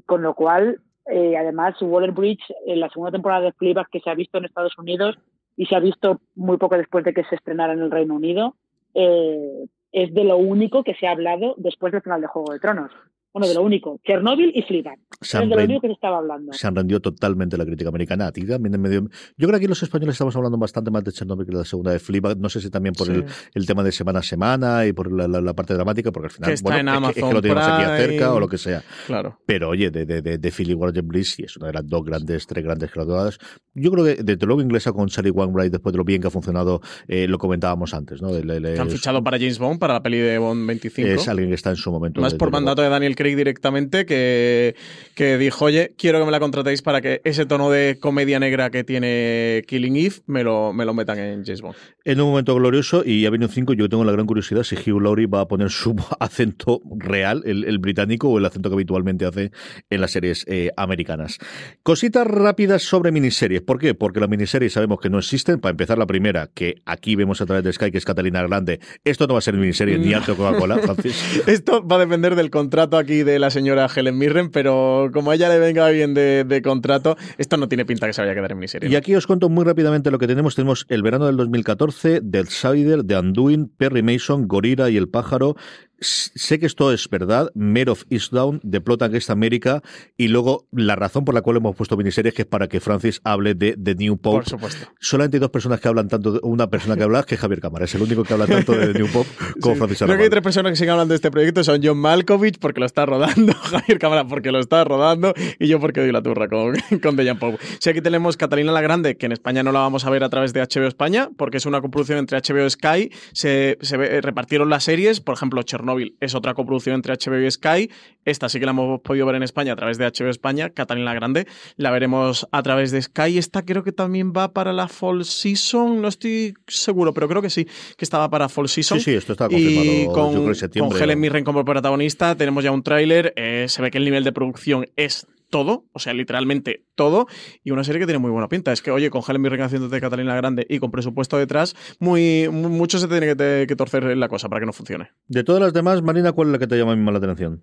con 0.07 0.23
lo 0.23 0.33
cual, 0.33 0.81
eh, 1.13 1.37
además, 1.37 1.75
Waller-Bridge, 1.83 2.55
en 2.67 2.81
la 2.81 2.89
segunda 2.89 3.13
temporada 3.13 3.43
de 3.43 3.53
Fleabag 3.53 3.91
que 3.91 4.01
se 4.01 4.09
ha 4.09 4.15
visto 4.15 4.39
en 4.39 4.47
Estados 4.47 4.79
Unidos 4.79 5.19
y 5.59 5.67
se 5.67 5.77
ha 5.77 5.81
visto 5.81 6.23
muy 6.35 6.57
poco 6.57 6.79
después 6.79 7.05
de 7.05 7.13
que 7.13 7.25
se 7.25 7.35
estrenara 7.35 7.75
en 7.75 7.81
el 7.81 7.91
Reino 7.91 8.15
Unido, 8.15 8.57
eh, 8.95 9.67
es 9.93 10.13
de 10.15 10.25
lo 10.25 10.37
único 10.37 10.85
que 10.85 10.95
se 10.95 11.07
ha 11.07 11.13
hablado 11.13 11.55
después 11.59 11.93
del 11.93 12.03
final 12.03 12.21
de 12.21 12.27
Juego 12.27 12.53
de 12.53 12.61
Tronos. 12.61 12.93
Bueno, 13.33 13.47
de 13.49 13.55
lo 13.55 13.63
único. 13.63 14.01
Chernobyl 14.05 14.51
y 14.55 14.63
Fleabag. 14.63 14.99
Se 15.21 15.37
Es 15.37 15.43
han 15.43 15.49
de 15.51 15.57
lo 15.57 15.63
único 15.65 15.81
que 15.83 15.87
se 15.89 15.93
estaba 15.95 16.19
hablando. 16.19 16.53
se 16.53 16.67
han 16.67 16.75
rendido 16.75 17.01
totalmente 17.01 17.57
la 17.57 17.65
crítica 17.65 17.89
americana. 17.89 18.27
A 18.29 18.33
ti 18.33 18.45
también 18.47 18.75
en 18.75 18.81
medio... 18.81 19.01
Yo 19.03 19.09
creo 19.37 19.51
que 19.51 19.57
aquí 19.57 19.67
los 19.67 19.83
españoles 19.83 20.15
estamos 20.15 20.35
hablando 20.37 20.57
bastante 20.59 20.91
más 20.91 21.05
de 21.05 21.13
Chernobyl 21.13 21.45
que 21.47 21.53
de 21.53 21.59
la 21.59 21.65
segunda 21.65 21.93
de 21.93 21.99
Fleabag. 21.99 22.39
No 22.39 22.49
sé 22.49 22.61
si 22.61 22.71
también 22.71 22.95
por 22.95 23.07
Sí. 23.07 23.13
el, 23.13 23.25
el 23.55 23.67
tema 23.67 23.83
de 23.83 23.93
semana 23.93 24.21
a 24.21 24.23
semana 24.23 24.87
y 24.87 24.93
por 24.93 25.13
la, 25.13 25.29
la- 25.29 25.41
la 25.41 25.55
parte 25.55 25.75
dramática, 25.75 26.11
porque 26.13 26.27
al 26.27 26.31
final 26.33 26.49
Que 26.51 26.55
está 26.55 26.69
bueno, 26.71 26.79
en 26.81 26.89
es 26.89 27.03
que- 27.03 27.09
es, 27.11 27.15
que, 27.15 27.21
Amazon 27.21 27.35
lo 27.35 27.43
tenemos 27.43 27.65
aquí 27.69 27.85
cerca 28.03 28.35
o 28.35 28.41
lo 28.41 28.49
que 28.49 28.59
sea. 28.59 28.83
Claro. 29.07 29.39
Pero 29.47 29.69
oye, 29.71 29.91
de, 29.91 30.07
de, 30.07 30.23
de, 30.23 30.39
de 30.39 30.51
Philly 30.51 30.75
Warren 30.75 31.07
Bliss 31.09 31.33
sí 31.33 31.43
es 31.45 31.57
una 31.57 31.69
de 31.69 31.73
las 31.75 31.87
dos 31.87 32.05
grandes, 32.05 32.47
tres 32.47 32.65
grandes 32.65 32.93
graduadas. 32.93 33.39
Yo 33.75 33.91
creo 33.93 34.05
que 34.05 34.17
desde 34.23 34.47
luego 34.47 34.63
inglesa 34.63 34.93
con 34.93 35.09
Sally 35.11 35.31
Wainwright, 35.31 35.71
después 35.73 35.93
de 35.93 35.99
lo 35.99 36.05
bien 36.05 36.21
que 36.21 36.29
ha 36.29 36.31
funcionado, 36.31 36.81
eh, 37.07 37.29
lo 37.29 37.39
comentábamos 37.39 37.95
antes, 37.95 38.21
¿no? 38.23 38.31
El- 38.31 38.51
el- 38.51 38.75
Que 38.75 38.81
han 38.81 38.91
fichado 38.91 39.23
para 39.23 39.39
James 39.39 39.59
Bond, 39.59 39.79
para 39.79 39.95
la 39.95 40.03
peli 40.03 40.19
de 40.19 40.39
Bond 40.39 40.67
25. 40.67 41.09
es 41.11 41.29
alguien 41.29 41.49
que 41.51 41.55
está 41.55 41.71
en 41.71 41.77
su 41.77 41.91
momento. 41.93 42.21
Más 42.21 42.35
por 42.35 42.51
mandato 42.51 42.83
de 42.83 42.89
Daniel 42.89 43.15
Craig 43.19 43.35
directamente, 43.35 44.07
que, 44.07 44.77
que 45.17 45.39
dijo, 45.39 45.65
oye, 45.65 45.93
quiero 45.99 46.21
que 46.21 46.25
me 46.25 46.31
la 46.31 46.39
contratéis 46.39 46.83
para 46.83 47.01
que 47.01 47.21
ese 47.25 47.47
tono 47.47 47.69
de 47.69 47.99
comedia 48.01 48.39
negra 48.39 48.71
que 48.71 48.85
tiene 48.85 49.65
Killing 49.67 49.97
Eve 49.97 50.15
me 50.27 50.45
lo, 50.45 50.73
me 50.73 50.85
lo 50.85 50.95
metan 50.95 51.19
en 51.19 51.45
James 51.45 51.61
Bond. 51.61 51.75
En 52.05 52.21
un 52.21 52.29
momento 52.29 52.55
glorioso, 52.55 53.03
y 53.05 53.23
ya 53.23 53.31
viene 53.31 53.47
un 53.47 53.51
5, 53.51 53.73
yo 53.73 53.89
tengo 53.89 54.05
la 54.05 54.13
gran 54.13 54.27
curiosidad 54.27 54.63
si 54.63 54.77
Hugh 54.77 55.01
Laurie 55.01 55.27
va 55.27 55.41
a 55.41 55.49
poner 55.49 55.71
su 55.71 55.97
acento 56.21 56.81
real, 56.97 57.43
el, 57.45 57.65
el 57.65 57.79
británico, 57.79 58.29
o 58.29 58.39
el 58.39 58.45
acento 58.45 58.71
que 58.71 58.75
habitualmente 58.75 59.27
hace 59.27 59.51
en 59.91 60.01
las 60.01 60.13
series 60.13 60.45
eh, 60.47 60.71
americanas. 60.77 61.39
Cositas 61.83 62.25
rápidas 62.25 62.83
sobre 62.83 63.11
miniseries. 63.11 63.63
¿Por 63.63 63.81
qué? 63.81 63.95
Porque 63.95 64.21
las 64.21 64.29
miniseries 64.29 64.73
sabemos 64.73 65.01
que 65.01 65.11
no 65.11 65.19
existen. 65.19 65.59
Para 65.59 65.73
empezar, 65.73 65.99
la 65.99 66.07
primera, 66.07 66.49
que 66.55 66.77
aquí 66.87 67.17
vemos 67.17 67.41
a 67.41 67.47
través 67.47 67.65
de 67.65 67.73
Sky, 67.73 67.91
que 67.91 67.99
es 67.99 68.05
Catalina 68.05 68.43
Grande. 68.43 68.79
Esto 69.05 69.27
no 69.27 69.35
va 69.35 69.39
a 69.39 69.43
ser 69.43 69.55
miniserie 69.55 69.99
ni 69.99 70.13
alto 70.13 70.37
Coca-Cola. 70.37 70.81
Esto 71.47 71.85
va 71.85 71.97
a 71.97 71.99
depender 71.99 72.37
del 72.37 72.51
contrato 72.51 72.97
aquí 73.09 73.23
de 73.23 73.39
la 73.39 73.49
señora 73.49 73.89
Helen 73.95 74.19
Mirren, 74.19 74.51
pero 74.51 75.09
como 75.15 75.31
a 75.31 75.35
ella 75.35 75.49
le 75.49 75.59
venga 75.59 75.89
bien 75.89 76.13
de, 76.13 76.45
de 76.45 76.61
contrato, 76.61 77.17
esto 77.39 77.57
no 77.57 77.67
tiene 77.67 77.87
pinta 77.87 78.07
que 78.07 78.13
se 78.13 78.21
vaya 78.21 78.33
a 78.33 78.35
quedar 78.35 78.53
en 78.53 78.59
miniserie. 78.59 78.91
Y 78.91 78.97
aquí 78.97 79.15
os 79.15 79.27
cuento 79.27 79.49
muy 79.49 79.65
rápidamente 79.65 80.11
lo 80.11 80.19
que 80.19 80.27
tenemos. 80.27 80.55
Tenemos 80.55 80.85
el 80.91 81.03
verano 81.03 81.25
del 81.27 81.39
2014, 81.39 82.21
The 82.21 82.39
Outsider, 82.41 83.05
The 83.05 83.19
Undoing, 83.19 83.69
Perry 83.79 84.03
Mason, 84.03 84.47
Gorira 84.47 84.91
y 84.91 84.99
El 84.99 85.09
Pájaro. 85.09 85.57
Sé 86.01 86.59
que 86.61 86.67
esto 86.67 86.93
es 86.93 87.09
verdad, 87.09 87.51
Mare 87.55 87.91
of 87.91 88.05
Eastdown, 88.11 88.61
The 88.69 88.81
Plot 88.81 89.03
Against 89.03 89.31
America, 89.31 89.83
y 90.17 90.29
luego 90.29 90.67
la 90.71 90.95
razón 90.97 91.25
por 91.25 91.35
la 91.35 91.43
cual 91.43 91.57
hemos 91.57 91.75
puesto 91.75 91.97
miniseries 91.97 92.35
que 92.35 92.43
es 92.43 92.49
para 92.49 92.69
que 92.69 92.79
Francis 92.81 93.21
hable 93.25 93.55
de 93.55 93.77
The 93.77 93.95
New 93.97 94.17
Pope. 94.19 94.37
Por 94.39 94.49
supuesto. 94.49 94.87
Solamente 95.01 95.37
hay 95.37 95.41
dos 95.41 95.51
personas 95.51 95.81
que 95.81 95.89
hablan 95.89 96.07
tanto, 96.09 96.33
de- 96.33 96.41
una 96.45 96.71
persona 96.71 96.97
que 96.97 97.03
habla 97.03 97.25
que 97.25 97.35
es 97.35 97.41
Javier 97.41 97.61
Cámara, 97.61 97.85
es 97.87 97.95
el 97.97 98.03
único 98.03 98.23
que 98.23 98.33
habla 98.33 98.47
tanto 98.47 98.73
de 98.73 98.93
The 98.93 98.99
New 98.99 99.09
Pope 99.13 99.29
como 99.61 99.75
Sí. 99.75 99.79
Francis 99.79 99.99
Creo 99.99 100.17
que 100.17 100.23
hay 100.25 100.31
tres 100.31 100.43
personas 100.43 100.71
que 100.73 100.77
siguen 100.77 100.93
hablando 100.93 101.13
de 101.13 101.17
este 101.17 101.31
proyecto. 101.31 101.65
Son 101.65 101.81
John 101.83 101.99
Malkovich, 101.99 102.59
porque 102.61 102.79
lo 102.81 102.87
está 102.87 103.05
rodando, 103.05 103.53
Javier 103.61 103.99
Cámara, 103.99 104.25
porque 104.27 104.53
lo 104.53 104.61
está 104.61 104.85
rodando, 104.85 105.35
y 105.59 105.67
yo 105.67 105.81
porque 105.81 106.01
doy 106.01 106.13
la 106.13 106.23
turra 106.23 106.49
con, 106.49 106.75
con 107.03 107.17
Dejan 107.17 107.39
Pope. 107.41 107.59
Si 107.81 107.91
aquí 107.91 108.01
tenemos 108.01 108.37
Catalina 108.37 108.71
la 108.71 108.81
Grande, 108.83 109.17
que 109.17 109.27
en 109.27 109.33
España 109.33 109.63
no 109.65 109.73
la 109.73 109.81
vamos 109.81 110.05
a 110.05 110.11
ver 110.11 110.23
a 110.23 110.29
través 110.29 110.53
de 110.53 110.61
HBO 110.63 110.87
España, 110.87 111.29
porque 111.37 111.57
es 111.57 111.67
una 111.67 111.81
coproducción 111.81 112.19
entre 112.19 112.39
HBO 112.39 112.67
y 112.67 112.71
Sky. 112.71 113.11
Se, 113.33 113.79
se 113.81 113.97
ve- 113.97 114.19
eh, 114.19 114.21
repartieron 114.21 114.71
las 114.71 114.85
series, 114.85 115.21
por 115.21 115.35
ejemplo, 115.35 115.63
Chernobyl 115.63 115.88
es 116.21 116.35
otra 116.35 116.55
coproducción 116.55 116.95
entre 116.97 117.15
HBO 117.15 117.41
y 117.47 117.51
Sky. 117.51 117.91
Esta 118.25 118.49
sí 118.49 118.59
que 118.61 118.67
la 118.67 118.73
hemos 118.73 119.01
podido 119.01 119.25
ver 119.27 119.37
en 119.37 119.43
España 119.43 119.73
a 119.73 119.77
través 119.77 119.99
de 119.99 120.07
HBO 120.07 120.29
España. 120.29 120.71
Catalina 120.71 121.07
la 121.07 121.15
Grande 121.15 121.47
la 121.77 121.91
veremos 121.91 122.47
a 122.53 122.63
través 122.63 122.91
de 122.91 123.01
Sky. 123.03 123.39
Esta 123.39 123.65
creo 123.65 123.83
que 123.85 123.93
también 123.93 124.33
va 124.37 124.53
para 124.53 124.73
la 124.73 124.89
Fall 124.89 125.25
Season, 125.25 126.01
no 126.03 126.09
estoy 126.09 126.55
seguro, 126.67 127.15
pero 127.15 127.29
creo 127.29 127.43
que 127.43 127.51
sí, 127.51 127.65
que 127.97 128.05
estaba 128.05 128.29
para 128.31 128.49
Fall 128.49 128.69
Season. 128.69 128.99
Sí, 128.99 129.05
sí, 129.05 129.15
esto 129.17 129.33
está 129.33 129.47
Y 129.47 129.51
confirmado. 129.51 129.85
yo 130.05 130.13
con, 130.13 130.31
creo 130.33 130.43
que 130.45 130.49
en 130.51 130.55
septiembre. 130.55 130.93
con 130.95 131.03
Helen 131.03 131.21
Mirren 131.21 131.45
como 131.45 131.65
protagonista, 131.65 132.35
tenemos 132.35 132.63
ya 132.65 132.71
un 132.73 132.83
tráiler. 132.83 133.33
eh, 133.37 133.67
se 133.69 133.83
ve 133.83 133.91
que 133.91 133.99
el 133.99 134.05
nivel 134.05 134.25
de 134.25 134.33
producción 134.33 134.87
es 134.97 135.27
todo, 135.51 135.85
o 135.93 135.99
sea, 135.99 136.13
literalmente 136.15 136.85
todo, 136.95 137.27
y 137.65 137.71
una 137.71 137.85
serie 137.85 138.01
que 138.01 138.07
tiene 138.07 138.19
muy 138.19 138.31
buena 138.31 138.49
pinta. 138.49 138.73
Es 138.73 138.83
que, 138.83 138.91
oye, 138.91 139.11
con 139.11 139.23
Helen 139.27 139.43
Mirren 139.43 139.63
haciendo 139.63 139.89
de 139.89 140.01
Catalina 140.01 140.37
Grande 140.37 140.67
y 140.69 140.79
con 140.79 140.91
presupuesto 140.91 141.39
detrás, 141.39 141.75
muy, 142.01 142.49
mu- 142.51 142.69
mucho 142.69 142.99
se 142.99 143.09
tiene 143.09 143.27
que, 143.27 143.37
te- 143.37 143.67
que 143.67 143.77
torcer 143.77 144.05
la 144.17 144.29
cosa 144.29 144.49
para 144.49 144.61
que 144.61 144.67
no 144.67 144.73
funcione. 144.73 145.09
De 145.27 145.45
todas 145.45 145.61
las 145.63 145.73
demás, 145.73 146.03
Marina, 146.03 146.33
¿cuál 146.33 146.49
es 146.49 146.53
la 146.53 146.59
que 146.59 146.67
te 146.67 146.77
llama 146.77 146.95
más 146.97 147.13
la 147.15 147.19
atención? 147.19 147.63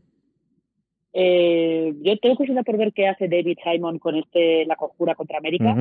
Eh, 1.14 1.94
yo 2.02 2.18
tengo 2.18 2.36
curiosidad 2.36 2.66
por 2.66 2.78
ver 2.78 2.92
qué 2.94 3.08
hace 3.08 3.28
David 3.28 3.58
Simon 3.64 4.00
con 4.00 4.16
este 4.16 4.66
La 4.66 4.76
Conjura 4.76 5.16
contra 5.16 5.38
América. 5.38 5.74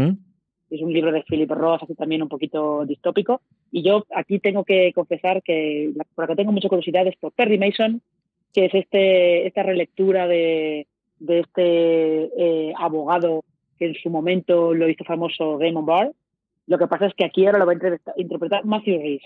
Es 0.71 0.81
un 0.81 0.93
libro 0.93 1.13
de 1.13 1.23
Philip 1.23 1.51
Ross, 1.51 1.83
así 1.83 1.95
también 1.95 2.23
un 2.23 2.29
poquito 2.29 2.85
distópico. 2.87 3.43
Y 3.71 3.83
yo 3.83 4.05
aquí 4.15 4.39
tengo 4.39 4.65
que 4.65 4.93
confesar 4.95 5.43
que 5.43 5.93
la- 5.95 6.05
por 6.15 6.25
la 6.25 6.29
que 6.29 6.37
tengo 6.37 6.53
mucha 6.53 6.69
curiosidad 6.69 7.07
es 7.07 7.17
por 7.17 7.33
Perry 7.33 7.59
Mason, 7.59 8.01
que 8.53 8.67
es 8.67 8.75
este 8.75 9.47
esta 9.47 9.63
relectura 9.63 10.27
de, 10.29 10.87
de 11.19 11.41
este 11.41 12.25
eh, 12.69 12.73
abogado 12.79 13.43
que 13.79 13.87
en 13.87 13.95
su 13.95 14.11
momento 14.11 14.73
lo 14.75 14.89
hizo 14.89 15.05
famoso 15.05 15.59
Raymond 15.59 15.87
Barr. 15.87 16.12
Lo 16.67 16.79
que 16.79 16.87
pasa 16.87 17.07
es 17.07 17.15
que 17.15 17.25
aquí 17.25 17.47
ahora 17.47 17.59
lo 17.59 17.67
va 17.67 17.73
a 17.73 17.75
interpreta- 17.75 18.15
interpretar 18.17 18.65
Matthew 18.65 19.01
Rhys. 19.01 19.23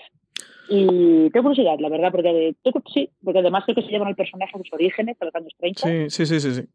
Y 0.70 1.30
tengo 1.30 1.48
curiosidad, 1.48 1.78
la 1.78 1.88
verdad, 1.88 2.10
porque, 2.12 2.54
sí, 2.92 3.08
porque 3.24 3.38
además 3.38 3.64
creo 3.64 3.76
que 3.76 3.82
se 3.82 3.88
llevan 3.88 4.08
al 4.08 4.16
personaje 4.16 4.52
a 4.54 4.58
sus 4.58 4.72
orígenes, 4.72 5.16
a 5.20 5.24
los 5.24 5.34
años 5.34 5.54
30. 5.58 5.80
Sí, 5.80 6.10
sí, 6.10 6.26
sí, 6.26 6.40
sí. 6.40 6.54
sí. 6.62 6.68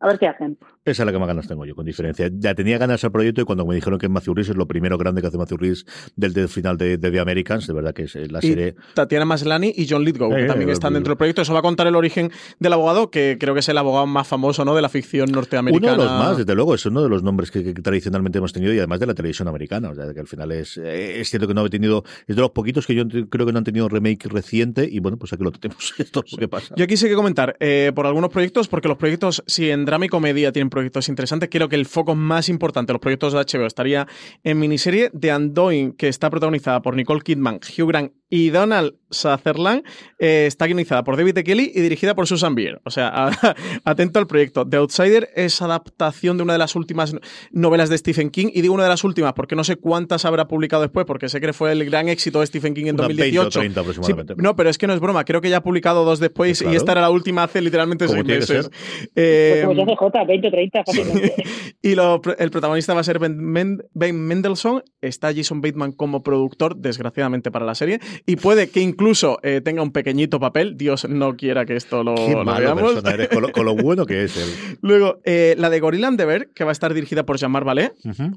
A 0.00 0.06
ver 0.06 0.18
qué 0.18 0.28
hacen. 0.28 0.56
Esa 0.84 1.02
es 1.02 1.06
la 1.06 1.12
que 1.12 1.18
más 1.18 1.26
ganas 1.28 1.48
tengo 1.48 1.66
yo, 1.66 1.74
con 1.74 1.84
diferencia. 1.84 2.30
Ya 2.32 2.54
tenía 2.54 2.78
ganas 2.78 3.02
al 3.04 3.10
proyecto 3.12 3.40
y 3.40 3.44
cuando 3.44 3.66
me 3.66 3.74
dijeron 3.74 3.98
que 3.98 4.08
Matthew 4.08 4.34
Rhys 4.34 4.48
es 4.50 4.56
lo 4.56 4.66
primero 4.66 4.96
grande 4.96 5.20
que 5.20 5.26
hace 5.26 5.36
Matthew 5.36 5.58
Rhys 5.58 5.86
del, 6.16 6.32
del 6.32 6.48
final 6.48 6.78
de, 6.78 6.96
de 6.98 7.10
The 7.10 7.20
Americans, 7.20 7.66
de 7.66 7.72
verdad 7.74 7.92
que 7.92 8.04
es 8.04 8.14
eh, 8.16 8.28
la 8.30 8.38
Y 8.40 8.48
serie... 8.48 8.74
Tatiana 8.94 9.24
Maslany 9.24 9.72
y 9.74 9.86
John 9.88 10.04
Lithgow, 10.04 10.30
que 10.30 10.44
Eh, 10.44 10.46
también 10.46 10.70
eh, 10.70 10.72
están 10.72 10.92
eh, 10.92 10.94
dentro 10.94 11.10
del 11.10 11.18
proyecto. 11.18 11.42
Eso 11.42 11.52
va 11.52 11.58
a 11.58 11.62
contar 11.62 11.86
el 11.88 11.96
origen 11.96 12.30
del 12.58 12.72
abogado, 12.72 13.10
que 13.10 13.36
creo 13.40 13.54
que 13.54 13.60
es 13.60 13.68
el 13.68 13.76
abogado 13.76 14.06
más 14.06 14.26
famoso 14.28 14.64
¿no? 14.64 14.74
de 14.74 14.82
la 14.82 14.88
ficción 14.88 15.30
norteamericana. 15.32 15.94
Uno 15.94 16.02
de 16.02 16.08
los 16.08 16.18
más, 16.18 16.36
desde 16.38 16.54
luego, 16.54 16.74
es 16.74 16.86
uno 16.86 17.02
de 17.02 17.08
los 17.08 17.22
nombres 17.22 17.50
que, 17.50 17.62
que 17.64 17.74
tradicionalmente 17.74 18.38
hemos 18.38 18.52
tenido 18.52 18.72
y 18.72 18.78
además 18.78 19.00
de 19.00 19.06
la 19.06 19.14
televisión 19.14 19.48
americana. 19.48 19.90
O 19.90 19.94
sea, 19.94 20.14
que 20.14 20.20
al 20.20 20.28
final 20.28 20.52
es, 20.52 20.76
eh, 20.78 21.20
es 21.20 21.28
cierto 21.28 21.48
que 21.48 21.54
no 21.54 21.62
ha 21.62 21.68
tenido, 21.68 22.04
es 22.26 22.36
de 22.36 22.40
los 22.40 22.52
poquitos 22.52 22.86
que 22.86 22.94
yo 22.94 23.04
creo 23.28 23.46
que 23.46 23.52
no 23.52 23.58
han 23.58 23.64
tenido 23.64 23.88
remake 23.88 24.28
reciente 24.28 24.88
y 24.90 25.00
bueno, 25.00 25.16
pues 25.18 25.32
aquí 25.32 25.42
lo 25.42 25.50
tenemos. 25.50 25.92
Esto 25.98 26.22
es 26.24 26.32
lo 26.32 26.38
que 26.38 26.48
pasa. 26.48 26.74
Yo 26.76 26.84
aquí 26.84 26.96
sí 26.96 27.08
que 27.08 27.14
comentar 27.14 27.56
eh, 27.58 27.90
por 27.94 28.06
algunos 28.06 28.30
proyectos, 28.30 28.68
porque 28.68 28.88
los 28.88 28.96
proyectos, 28.96 29.42
si 29.46 29.70
en 29.70 29.87
drama 29.88 30.04
y 30.04 30.08
comedia 30.08 30.52
tienen 30.52 30.68
proyectos 30.68 31.08
interesantes, 31.08 31.48
creo 31.50 31.68
que 31.68 31.76
el 31.76 31.86
foco 31.86 32.14
más 32.14 32.50
importante 32.50 32.90
de 32.90 32.94
los 32.94 33.00
proyectos 33.00 33.32
de 33.32 33.38
HBO 33.38 33.66
estaría 33.66 34.06
en 34.44 34.58
miniserie 34.58 35.10
de 35.14 35.34
Undoing, 35.34 35.92
que 35.92 36.08
está 36.08 36.28
protagonizada 36.28 36.82
por 36.82 36.94
Nicole 36.94 37.22
Kidman, 37.22 37.56
Hugh 37.56 37.88
Grant 37.88 38.12
y 38.30 38.50
Donald 38.50 38.94
Sutherland. 39.10 39.82
Eh, 40.18 40.44
está 40.46 40.66
guionizada 40.66 41.02
por 41.04 41.16
David 41.16 41.38
E. 41.38 41.44
Kelly 41.44 41.72
y 41.74 41.80
dirigida 41.80 42.14
por 42.14 42.26
Susan 42.26 42.54
Bier. 42.54 42.80
O 42.84 42.90
sea, 42.90 43.08
a- 43.14 43.54
atento 43.84 44.18
al 44.18 44.26
proyecto. 44.26 44.66
The 44.68 44.76
Outsider 44.78 45.30
es 45.34 45.62
adaptación 45.62 46.36
de 46.36 46.42
una 46.42 46.52
de 46.52 46.58
las 46.58 46.76
últimas 46.76 47.14
novelas 47.52 47.88
de 47.88 47.96
Stephen 47.98 48.30
King, 48.30 48.48
y 48.52 48.60
digo 48.60 48.74
una 48.74 48.82
de 48.84 48.90
las 48.90 49.04
últimas 49.04 49.32
porque 49.32 49.56
no 49.56 49.64
sé 49.64 49.76
cuántas 49.76 50.24
habrá 50.24 50.46
publicado 50.48 50.82
después, 50.82 51.06
porque 51.06 51.28
sé 51.28 51.40
que 51.40 51.52
fue 51.52 51.72
el 51.72 51.84
gran 51.84 52.08
éxito 52.08 52.40
de 52.40 52.46
Stephen 52.46 52.74
King 52.74 52.86
en 52.86 52.94
Unas 52.96 53.08
20 53.08 53.22
o 53.38 53.44
2018. 53.44 53.58
30 53.60 53.80
aproximadamente. 53.80 54.34
Sí, 54.34 54.40
no, 54.42 54.56
pero 54.56 54.68
es 54.70 54.78
que 54.78 54.86
no 54.86 54.92
es 54.94 55.00
broma. 55.00 55.24
Creo 55.24 55.40
que 55.40 55.48
ya 55.50 55.58
ha 55.58 55.62
publicado 55.62 56.04
dos 56.04 56.18
después 56.20 56.58
claro. 56.58 56.74
y 56.74 56.76
esta 56.76 56.92
era 56.92 57.00
la 57.00 57.10
última 57.10 57.44
hace 57.44 57.60
literalmente 57.62 58.06
Como 58.06 58.16
seis 58.22 58.26
meses. 58.26 58.68
Pues 58.68 59.10
Eh, 59.16 59.62
como 59.64 59.74
ya 59.74 59.84
CJ, 59.86 60.26
20 60.26 60.48
o 60.48 60.50
30 60.50 60.84
fácilmente. 60.84 61.34
y 61.82 61.94
lo- 61.94 62.20
el 62.38 62.50
protagonista 62.50 62.92
va 62.94 63.00
a 63.00 63.04
ser 63.04 63.18
Ben, 63.18 63.78
Ben 63.94 64.20
Mendelssohn. 64.20 64.82
Está 65.00 65.32
Jason 65.34 65.60
Bateman 65.60 65.92
como 65.92 66.22
productor, 66.22 66.76
desgraciadamente 66.76 67.50
para 67.50 67.64
la 67.64 67.74
serie. 67.74 68.00
Y 68.26 68.36
puede 68.36 68.70
que 68.70 68.80
incluso 68.80 69.38
eh, 69.42 69.60
tenga 69.62 69.82
un 69.82 69.92
pequeñito 69.92 70.40
papel. 70.40 70.76
Dios 70.76 71.08
no 71.08 71.36
quiera 71.36 71.64
que 71.66 71.76
esto 71.76 72.02
lo, 72.02 72.14
Qué 72.14 72.32
lo 72.32 72.44
malo 72.44 72.60
veamos. 72.60 73.04
eres, 73.04 73.28
con, 73.28 73.42
lo, 73.42 73.52
con 73.52 73.64
lo 73.64 73.74
bueno 73.74 74.06
que 74.06 74.24
es 74.24 74.36
él. 74.36 74.78
Luego, 74.82 75.20
eh, 75.24 75.54
la 75.58 75.70
de 75.70 75.80
Gorilla 75.80 76.08
and 76.08 76.18
the 76.18 76.24
Bear, 76.24 76.48
que 76.54 76.64
va 76.64 76.70
a 76.70 76.72
estar 76.72 76.94
dirigida 76.94 77.24
por 77.24 77.38
Jean-Marc 77.38 77.66
Vallée. 77.66 77.92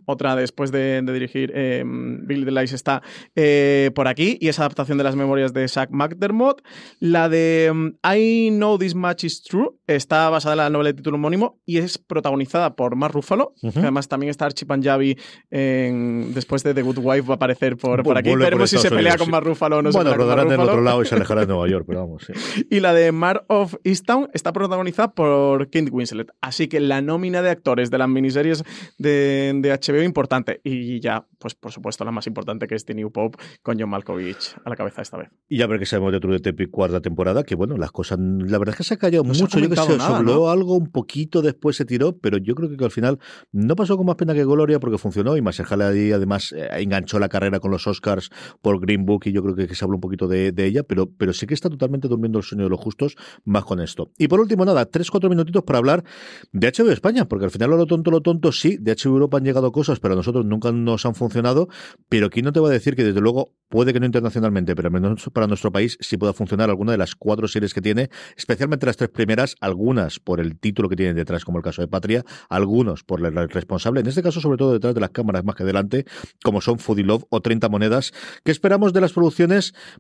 Otra 0.06 0.36
después 0.36 0.72
de, 0.72 1.02
de 1.02 1.14
dirigir 1.14 1.52
eh, 1.56 1.84
Bill 1.86 2.46
Delice 2.46 2.76
está 2.76 3.02
eh, 3.36 3.92
por 3.96 4.08
aquí 4.08 4.38
y 4.40 4.48
es 4.48 4.60
adaptación 4.60 4.98
de 4.98 5.04
las 5.04 5.16
memorias 5.16 5.54
de 5.54 5.68
Zach 5.68 5.90
McDermott. 5.92 6.62
La 7.00 7.30
de 7.30 7.72
mm, 7.74 7.88
I 8.16 8.50
Know 8.52 8.78
This 8.78 8.96
Much 8.96 9.24
Is 9.24 9.44
True 9.44 9.70
está 9.88 10.30
basada 10.30 10.54
en 10.54 10.58
la 10.58 10.70
novela 10.70 10.90
de 10.90 10.94
título 10.96 11.16
homónimo 11.18 11.60
y 11.66 11.78
es 11.78 11.98
protagonizada 11.98 12.76
por 12.76 12.96
Mark 12.96 13.14
Ruffalo. 13.14 13.54
Que 13.62 13.80
además 13.80 14.08
también 14.08 14.30
está 14.30 14.46
Archie 14.46 14.66
Panjabi 14.66 15.18
en- 15.50 16.34
después 16.34 16.64
de 16.64 16.74
The 16.74 16.82
Good 16.82 16.98
Wife 17.00 17.28
va 17.28 17.34
a 17.34 17.36
aparecer 17.36 17.78
por, 17.78 18.04
por 18.04 18.18
aquí. 18.18 18.36
Veremos 18.36 18.70
si 18.70 18.78
se 18.78 18.90
pelea 18.90 19.18
con. 19.18 19.30
Mark 19.32 19.46
Ruffalo 19.46 19.71
no 19.82 19.92
bueno, 19.92 20.10
Mark 20.10 20.20
rodarán 20.20 20.52
en 20.52 20.60
otro 20.60 20.82
lado 20.82 21.02
y 21.02 21.06
se 21.06 21.16
alejará 21.16 21.42
de 21.42 21.48
Nueva 21.48 21.68
York, 21.68 21.86
pero 21.88 22.02
vamos. 22.02 22.24
sí. 22.26 22.34
Y 22.70 22.80
la 22.80 22.94
de 22.94 23.12
Mar 23.12 23.46
of 23.48 23.76
Easttown 23.84 24.30
está 24.34 24.54
protagonizada 24.54 25.14
por 25.14 25.66
Kate 25.66 25.90
Winslet. 25.92 26.32
Así 26.42 26.68
que 26.68 26.80
la 26.80 27.02
nómina 27.02 27.42
de 27.42 27.52
actores 27.52 27.92
de 27.92 27.98
las 27.98 28.10
miniseries 28.10 28.64
de, 28.98 29.54
de 29.56 29.72
HBO 29.72 30.02
importante. 30.02 30.62
Y 30.64 31.00
ya, 31.00 31.26
pues 31.38 31.56
por 31.56 31.72
supuesto, 31.72 32.04
la 32.06 32.12
más 32.12 32.28
importante 32.28 32.68
que 32.68 32.76
es 32.76 32.86
The 32.86 32.96
New 32.96 33.12
Pope 33.12 33.38
con 33.62 33.80
John 33.80 33.90
Malkovich 33.90 34.56
a 34.66 34.70
la 34.70 34.76
cabeza 34.76 35.02
esta 35.02 35.18
vez. 35.18 35.30
Y 35.48 35.58
ya 35.58 35.68
ver 35.68 35.80
que 35.80 35.86
sabemos 35.86 36.12
de 36.12 36.20
True 36.20 36.34
Detective 36.34 36.70
cuarta 36.70 37.02
temporada, 37.02 37.44
que 37.44 37.56
bueno, 37.56 37.78
las 37.78 37.92
cosas, 37.92 38.20
la 38.20 38.58
verdad 38.58 38.74
es 38.74 38.78
que 38.78 38.84
se 38.84 38.94
ha 38.96 38.98
callado 38.98 39.24
No 39.24 39.34
mucho. 39.34 39.60
Yo 39.60 39.70
que 39.70 39.76
nada, 39.76 40.18
se 40.18 40.24
¿no? 40.24 40.50
algo 40.50 40.76
un 40.76 40.92
poquito 40.92 41.42
después 41.42 41.76
se 41.76 41.86
tiró, 41.86 42.18
pero 42.18 42.38
yo 42.38 42.56
creo 42.56 42.76
que 42.76 42.84
al 42.84 42.92
final 42.92 43.20
no 43.52 43.76
pasó 43.76 43.98
con 43.98 44.06
más 44.06 44.16
pena 44.16 44.34
que 44.34 44.44
gloria 44.46 44.80
porque 44.80 44.98
funcionó 44.98 45.38
y 45.38 45.42
Mahershala 45.42 45.90
Ali 45.90 46.12
además 46.12 46.54
eh, 46.56 46.68
enganchó 46.78 47.20
la 47.20 47.30
carrera 47.30 47.60
con 47.60 47.72
los 47.72 47.86
Oscars 47.88 48.30
por 48.62 48.80
Green 48.80 49.06
Book 49.06 49.24
y 49.26 49.32
yo 49.32 49.44
creo 49.44 49.56
que, 49.56 49.61
que 49.68 49.76
se 49.76 49.86
habló 49.86 49.98
un 49.98 50.02
poquito 50.02 50.28
de, 50.28 50.54
ella, 50.58 50.84
pero, 50.84 51.10
pero 51.10 51.34
sí 51.34 51.48
que 51.48 51.54
está 51.54 51.70
totalmente 51.70 52.08
durmiendo 52.08 52.40
el 52.40 52.44
sueño 52.44 52.66
de 52.66 52.70
los 52.70 52.80
justos 52.80 53.16
más 53.44 53.66
con 53.66 53.80
esto. 53.80 54.12
Y 54.18 54.28
por 54.28 54.40
último, 54.40 54.66
nada, 54.66 54.86
tres, 54.86 55.10
cuatro 55.10 55.30
minutitos 55.30 55.64
para 55.64 55.80
hablar 55.80 56.04
de 56.52 56.72
HBO 56.72 56.92
España, 56.92 57.28
porque 57.28 57.46
al 57.46 57.52
final 57.52 57.72
lo 57.72 57.86
tonto, 57.86 58.12
lo 58.12 58.22
tonto, 58.22 58.52
sí, 58.52 58.78
de 58.80 58.96
HBO 58.96 59.14
Europa 59.14 59.38
han 59.38 59.44
llegado 59.44 59.72
cosas, 59.72 60.00
pero 60.00 60.14
a 60.14 60.18
nosotros 60.18 60.46
nunca 60.46 60.72
nos 60.72 61.06
han 61.06 61.16
funcionado, 61.16 61.68
pero 62.10 62.30
¿quién 62.30 62.46
no 62.46 62.54
te 62.54 62.60
va 62.60 62.70
a 62.70 62.72
decir 62.72 62.96
que 62.96 63.04
desde 63.04 63.22
luego 63.22 63.54
puede 63.70 63.94
que 63.94 64.00
no 64.00 64.06
internacionalmente, 64.06 64.76
pero 64.76 64.90
al 64.90 64.94
menos 64.94 65.30
para 65.34 65.48
nuestro 65.48 65.72
país 65.72 65.98
sí 66.02 66.18
pueda 66.18 66.34
funcionar 66.34 66.70
alguna 66.70 66.92
de 66.92 66.98
las 66.98 67.16
cuatro 67.16 67.48
series 67.48 67.74
que 67.74 67.82
tiene, 67.82 68.10
especialmente 68.36 68.86
las 68.86 68.98
tres 68.98 69.10
primeras, 69.10 69.56
algunas 69.62 70.20
por 70.20 70.40
el 70.40 70.60
título 70.60 70.90
que 70.90 70.96
tienen 70.96 71.16
detrás, 71.16 71.46
como 71.46 71.58
el 71.58 71.64
caso 71.64 71.82
de 71.82 71.88
Patria, 71.88 72.24
algunos 72.50 73.04
por 73.04 73.26
el 73.26 73.50
responsable, 73.50 74.02
en 74.02 74.08
este 74.08 74.22
caso 74.22 74.42
sobre 74.42 74.58
todo 74.58 74.74
detrás 74.74 74.94
de 74.94 75.02
las 75.02 75.12
cámaras 75.12 75.44
más 75.46 75.56
que 75.56 75.64
delante, 75.64 76.06
como 76.44 76.62
son 76.62 76.80
Foodie 76.80 77.06
Love 77.06 77.24
o 77.30 77.42
30 77.42 77.70
monedas. 77.70 78.12
¿Qué 78.44 78.52
esperamos 78.52 78.94
de 78.94 79.02
las 79.02 79.14
producciones? 79.14 79.51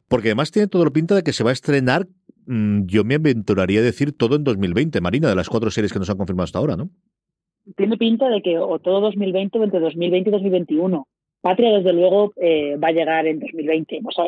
Porque 0.07 0.29
además 0.29 0.51
tiene 0.51 0.67
todo 0.67 0.83
la 0.85 0.91
pinta 0.91 1.15
de 1.15 1.23
que 1.23 1.33
se 1.33 1.43
va 1.43 1.49
a 1.49 1.53
estrenar, 1.53 2.07
mm, 2.45 2.85
yo 2.85 3.03
me 3.03 3.15
aventuraría 3.15 3.79
a 3.79 3.83
decir 3.83 4.15
todo 4.17 4.35
en 4.35 4.43
2020, 4.43 5.01
Marina, 5.01 5.29
de 5.29 5.35
las 5.35 5.49
cuatro 5.49 5.71
series 5.71 5.91
que 5.93 5.99
nos 5.99 6.09
han 6.09 6.17
confirmado 6.17 6.45
hasta 6.45 6.59
ahora, 6.59 6.75
¿no? 6.75 6.89
Tiene 7.75 7.97
pinta 7.97 8.27
de 8.29 8.41
que 8.41 8.57
o 8.57 8.79
todo 8.79 9.01
2020 9.01 9.59
o 9.59 9.63
entre 9.63 9.79
2020 9.79 10.29
y 10.29 10.33
2021. 10.33 11.07
Patria, 11.41 11.77
desde 11.77 11.93
luego, 11.93 12.33
eh, 12.37 12.75
va 12.77 12.89
a 12.89 12.91
llegar 12.91 13.25
en 13.27 13.39
2020. 13.39 14.01
O 14.03 14.11
sea, 14.11 14.25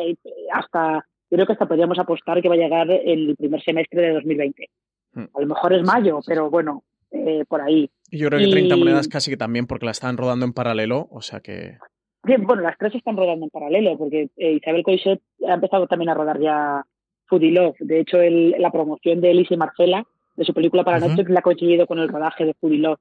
hasta, 0.52 1.06
yo 1.30 1.36
creo 1.36 1.46
que 1.46 1.52
hasta 1.52 1.66
podríamos 1.66 1.98
apostar 1.98 2.40
que 2.42 2.48
va 2.48 2.54
a 2.54 2.58
llegar 2.58 2.90
el 2.90 3.34
primer 3.36 3.62
semestre 3.62 4.02
de 4.02 4.12
2020. 4.14 4.68
Hmm. 5.14 5.24
A 5.34 5.40
lo 5.40 5.46
mejor 5.46 5.72
es 5.74 5.82
mayo, 5.84 6.20
pero 6.26 6.50
bueno, 6.50 6.82
eh, 7.12 7.44
por 7.48 7.60
ahí. 7.60 7.88
Y 8.10 8.18
yo 8.18 8.28
creo 8.28 8.40
que 8.40 8.46
Y- 8.46 8.50
30 8.50 8.76
monedas 8.76 9.08
casi 9.08 9.30
que 9.30 9.36
también 9.36 9.66
porque 9.66 9.86
la 9.86 9.92
están 9.92 10.16
rodando 10.16 10.44
en 10.44 10.52
paralelo, 10.52 11.08
o 11.10 11.20
sea 11.22 11.40
que... 11.40 11.78
Sí, 12.26 12.34
bueno, 12.38 12.62
las 12.62 12.78
tres 12.78 12.94
están 12.94 13.16
rodando 13.16 13.44
en 13.44 13.50
paralelo, 13.50 13.96
porque 13.98 14.28
eh, 14.36 14.52
Isabel 14.52 14.82
Coixet 14.82 15.20
ha 15.46 15.54
empezado 15.54 15.86
también 15.86 16.08
a 16.10 16.14
rodar 16.14 16.40
ya 16.40 16.84
Foodie 17.26 17.52
Love. 17.52 17.76
De 17.80 18.00
hecho, 18.00 18.20
el- 18.20 18.54
la 18.58 18.70
promoción 18.70 19.20
de 19.20 19.30
Elise 19.30 19.54
y 19.54 19.56
Marcela, 19.58 20.04
de 20.36 20.44
su 20.44 20.54
película 20.54 20.84
para 20.84 20.98
Ujú. 20.98 21.08
Netflix, 21.08 21.30
la 21.30 21.40
ha 21.40 21.42
coincidido 21.42 21.86
con 21.86 21.98
el 21.98 22.08
rodaje 22.08 22.44
de 22.44 22.54
Foodie 22.54 22.78
Love. 22.78 22.98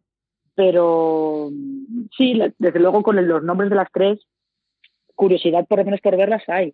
Pero 0.56 1.50
sí, 2.18 2.40
desde 2.60 2.80
luego 2.80 3.02
con 3.02 3.18
el- 3.18 3.26
los 3.28 3.44
nombres 3.44 3.70
de 3.70 3.76
las 3.76 3.92
tres, 3.92 4.20
curiosidad 5.16 5.66
por 5.68 5.80
lo 5.80 5.86
menos 5.86 6.02
por 6.02 6.18
verlas 6.18 6.44
hay. 6.48 6.74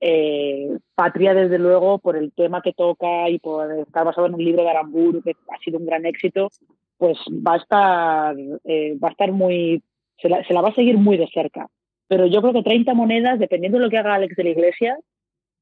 Eh, 0.00 0.78
Patria, 0.94 1.34
desde 1.34 1.58
luego, 1.58 1.98
por 1.98 2.16
el 2.16 2.32
tema 2.32 2.62
que 2.62 2.72
toca 2.72 3.28
y 3.28 3.38
por 3.38 3.70
estar 3.72 4.04
basado 4.04 4.26
en 4.26 4.34
un 4.34 4.44
libro 4.44 4.62
de 4.62 4.70
Aramburu, 4.70 5.22
que 5.22 5.32
ha 5.32 5.58
sido 5.62 5.78
un 5.78 5.86
gran 5.86 6.06
éxito, 6.06 6.48
pues 6.96 7.18
va 7.28 7.54
a 7.54 7.56
estar, 7.58 8.36
eh, 8.64 8.96
va 8.98 9.08
a 9.08 9.10
estar 9.10 9.30
muy, 9.32 9.82
se 10.20 10.28
la, 10.28 10.42
se 10.44 10.54
la 10.54 10.62
va 10.62 10.70
a 10.70 10.74
seguir 10.74 10.96
muy 10.96 11.16
de 11.18 11.28
cerca. 11.28 11.68
Pero 12.10 12.26
yo 12.26 12.42
creo 12.42 12.52
que 12.52 12.64
30 12.64 12.92
monedas, 12.92 13.38
dependiendo 13.38 13.78
de 13.78 13.84
lo 13.84 13.88
que 13.88 13.96
haga 13.96 14.16
Alex 14.16 14.34
de 14.34 14.42
la 14.42 14.50
Iglesia, 14.50 14.98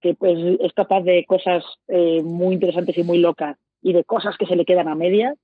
que 0.00 0.14
pues 0.14 0.38
es 0.60 0.72
capaz 0.72 1.02
de 1.02 1.26
cosas 1.28 1.62
eh, 1.88 2.22
muy 2.22 2.54
interesantes 2.54 2.96
y 2.96 3.02
muy 3.02 3.18
locas 3.18 3.58
y 3.82 3.92
de 3.92 4.02
cosas 4.02 4.34
que 4.38 4.46
se 4.46 4.56
le 4.56 4.64
quedan 4.64 4.88
a 4.88 4.94
medias, 4.94 5.36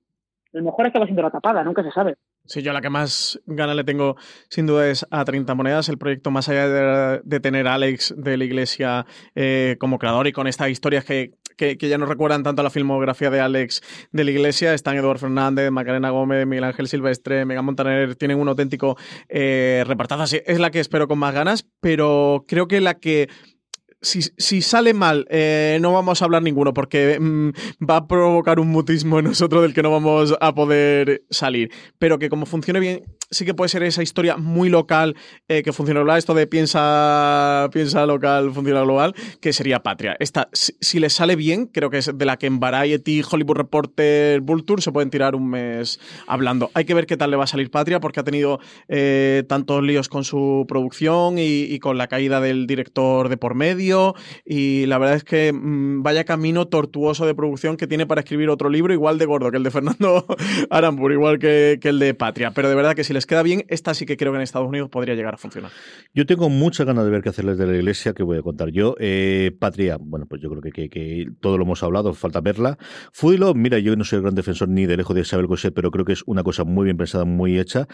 a 0.51 0.57
lo 0.57 0.63
mejor 0.63 0.87
acaba 0.87 1.05
siendo 1.05 1.21
la 1.21 1.29
tapada, 1.29 1.63
nunca 1.63 1.83
se 1.83 1.91
sabe. 1.91 2.15
Sí, 2.45 2.63
yo 2.63 2.73
la 2.73 2.81
que 2.81 2.89
más 2.89 3.39
ganas 3.45 3.75
le 3.75 3.83
tengo 3.83 4.15
sin 4.49 4.65
duda 4.65 4.89
es 4.89 5.05
a 5.11 5.23
30 5.23 5.53
monedas, 5.53 5.89
el 5.89 5.99
proyecto 5.99 6.31
más 6.31 6.49
allá 6.49 6.67
de, 6.69 7.21
de 7.23 7.39
tener 7.39 7.67
a 7.67 7.75
Alex 7.75 8.15
de 8.17 8.37
la 8.37 8.43
Iglesia 8.45 9.05
eh, 9.35 9.75
como 9.79 9.99
creador 9.99 10.25
y 10.25 10.31
con 10.31 10.47
estas 10.47 10.69
historias 10.69 11.05
que, 11.05 11.33
que, 11.55 11.77
ya 11.77 11.97
nos 11.97 12.09
recuerdan 12.09 12.43
tanto 12.43 12.61
a 12.61 12.63
la 12.63 12.69
filmografía 12.69 13.29
de 13.29 13.39
Alex 13.39 13.81
de 14.11 14.23
la 14.23 14.31
Iglesia, 14.31 14.73
están 14.73 14.95
Eduardo 14.97 15.19
Fernández, 15.19 15.71
Macarena 15.71 16.09
Gómez, 16.09 16.45
Miguel 16.45 16.63
Ángel 16.63 16.87
Silvestre, 16.87 17.45
Megan 17.45 17.65
Montaner, 17.65 18.15
tienen 18.15 18.39
un 18.39 18.47
auténtico 18.47 18.97
eh, 19.29 19.83
repartazo, 19.85 20.37
es 20.45 20.59
la 20.59 20.71
que 20.71 20.79
espero 20.79 21.07
con 21.07 21.19
más 21.19 21.33
ganas, 21.33 21.67
pero 21.79 22.45
creo 22.47 22.67
que 22.67 22.81
la 22.81 22.95
que 22.95 23.29
si, 24.05 24.61
sale 24.61 24.93
mal, 24.93 25.25
eh, 25.29 25.79
no 25.81 25.91
vamos 25.91 26.21
a 26.21 26.25
hablar 26.25 26.43
ninguno 26.43 26.73
porque 26.73 27.19
mm, 27.19 27.49
va 27.89 27.97
a 27.97 28.07
provocar 28.07 28.59
un 28.59 28.69
mutismo 28.69 29.19
en 29.19 29.25
nosotros 29.25 29.63
del 29.63 29.73
que 29.73 29.81
no 29.81 29.91
vamos 29.91 30.35
a 30.39 30.53
poder 30.53 31.23
salir. 31.29 31.71
Pero 31.97 32.19
que 32.19 32.29
como 32.29 32.45
funcione 32.45 32.79
bien, 32.79 33.03
sí 33.31 33.45
que 33.45 33.53
puede 33.53 33.69
ser 33.69 33.83
esa 33.83 34.03
historia 34.03 34.37
muy 34.37 34.69
local 34.69 35.15
eh, 35.47 35.63
que 35.63 35.73
funciona 35.73 36.01
global. 36.01 36.19
Esto 36.19 36.33
de 36.33 36.47
piensa, 36.47 37.69
piensa 37.73 38.05
local, 38.05 38.51
funciona 38.53 38.81
global, 38.81 39.15
que 39.41 39.53
sería 39.53 39.81
Patria. 39.81 40.15
Esta, 40.19 40.49
si, 40.53 40.73
si 40.79 40.99
le 40.99 41.09
sale 41.09 41.35
bien, 41.35 41.65
creo 41.65 41.89
que 41.89 41.97
es 41.97 42.11
de 42.15 42.25
la 42.25 42.37
que 42.37 42.47
en 42.47 42.59
Variety, 42.59 43.23
Hollywood 43.29 43.57
Reporter, 43.57 44.41
Vulture 44.41 44.81
se 44.81 44.91
pueden 44.91 45.09
tirar 45.09 45.35
un 45.35 45.49
mes 45.49 45.99
hablando. 46.27 46.69
Hay 46.73 46.85
que 46.85 46.93
ver 46.93 47.07
qué 47.07 47.17
tal 47.17 47.31
le 47.31 47.37
va 47.37 47.45
a 47.45 47.47
salir 47.47 47.71
Patria 47.71 47.99
porque 47.99 48.19
ha 48.19 48.23
tenido 48.23 48.59
eh, 48.87 49.43
tantos 49.47 49.81
líos 49.83 50.09
con 50.09 50.23
su 50.23 50.65
producción 50.67 51.35
y 51.37 51.79
con 51.79 51.97
la 51.97 52.07
caída 52.07 52.39
del 52.39 52.67
director 52.67 53.29
de 53.29 53.37
por 53.37 53.55
medio 53.55 53.94
y 54.45 54.85
la 54.87 54.97
verdad 54.97 55.15
es 55.15 55.23
que 55.23 55.51
mmm, 55.53 56.03
vaya 56.03 56.23
camino 56.23 56.67
tortuoso 56.67 57.25
de 57.25 57.35
producción 57.35 57.77
que 57.77 57.87
tiene 57.87 58.05
para 58.05 58.21
escribir 58.21 58.49
otro 58.49 58.69
libro 58.69 58.93
igual 58.93 59.17
de 59.17 59.25
gordo 59.25 59.51
que 59.51 59.57
el 59.57 59.63
de 59.63 59.71
Fernando 59.71 60.25
Arambur, 60.69 61.11
igual 61.11 61.39
que, 61.39 61.79
el 61.81 61.99
de 61.99 62.13
Patria. 62.13 62.51
Pero 62.51 62.69
de 62.69 62.75
verdad 62.75 62.95
que 62.95 63.03
si 63.03 63.13
les 63.13 63.25
queda 63.25 63.43
bien, 63.43 63.65
esta 63.67 63.93
sí 63.93 64.05
que 64.05 64.17
creo 64.17 64.31
que 64.31 64.37
en 64.37 64.41
Estados 64.41 64.67
Unidos 64.67 64.89
podría 64.89 65.15
llegar 65.15 65.33
a 65.33 65.37
funcionar. 65.37 65.71
Yo 66.13 66.25
tengo 66.25 66.49
muchas 66.49 66.85
ganas 66.85 67.05
de 67.05 67.11
ver 67.11 67.21
qué 67.21 67.29
hacerles 67.29 67.57
de 67.57 67.67
la 67.67 67.75
iglesia, 67.75 68.13
que 68.13 68.23
voy 68.23 68.37
a 68.37 68.41
contar 68.41 68.69
yo. 68.69 68.95
Eh, 68.99 69.51
Patria, 69.59 69.97
bueno, 69.99 70.25
pues 70.27 70.41
yo 70.41 70.49
creo 70.49 70.61
que, 70.61 71.27
todo 71.39 71.57
lo 71.57 71.63
hemos 71.63 71.83
hablado, 71.83 72.13
falta 72.13 72.41
verla. 72.41 72.77
Fuilo, 73.11 73.53
mira, 73.53 73.79
yo 73.79 73.95
no 73.95 74.03
soy 74.03 74.17
el 74.17 74.23
gran 74.23 74.35
defensor 74.35 74.69
ni 74.69 74.85
de 74.85 74.97
lejos 74.97 75.15
de 75.15 75.21
Isabel 75.21 75.47
Cosset, 75.47 75.73
pero 75.73 75.91
creo 75.91 76.05
que 76.05 76.13
es 76.13 76.23
una 76.25 76.43
cosa 76.43 76.63
muy 76.63 76.85
bien 76.85 76.97
pensada, 76.97 77.25
muy 77.25 77.59
hecha. 77.59 77.87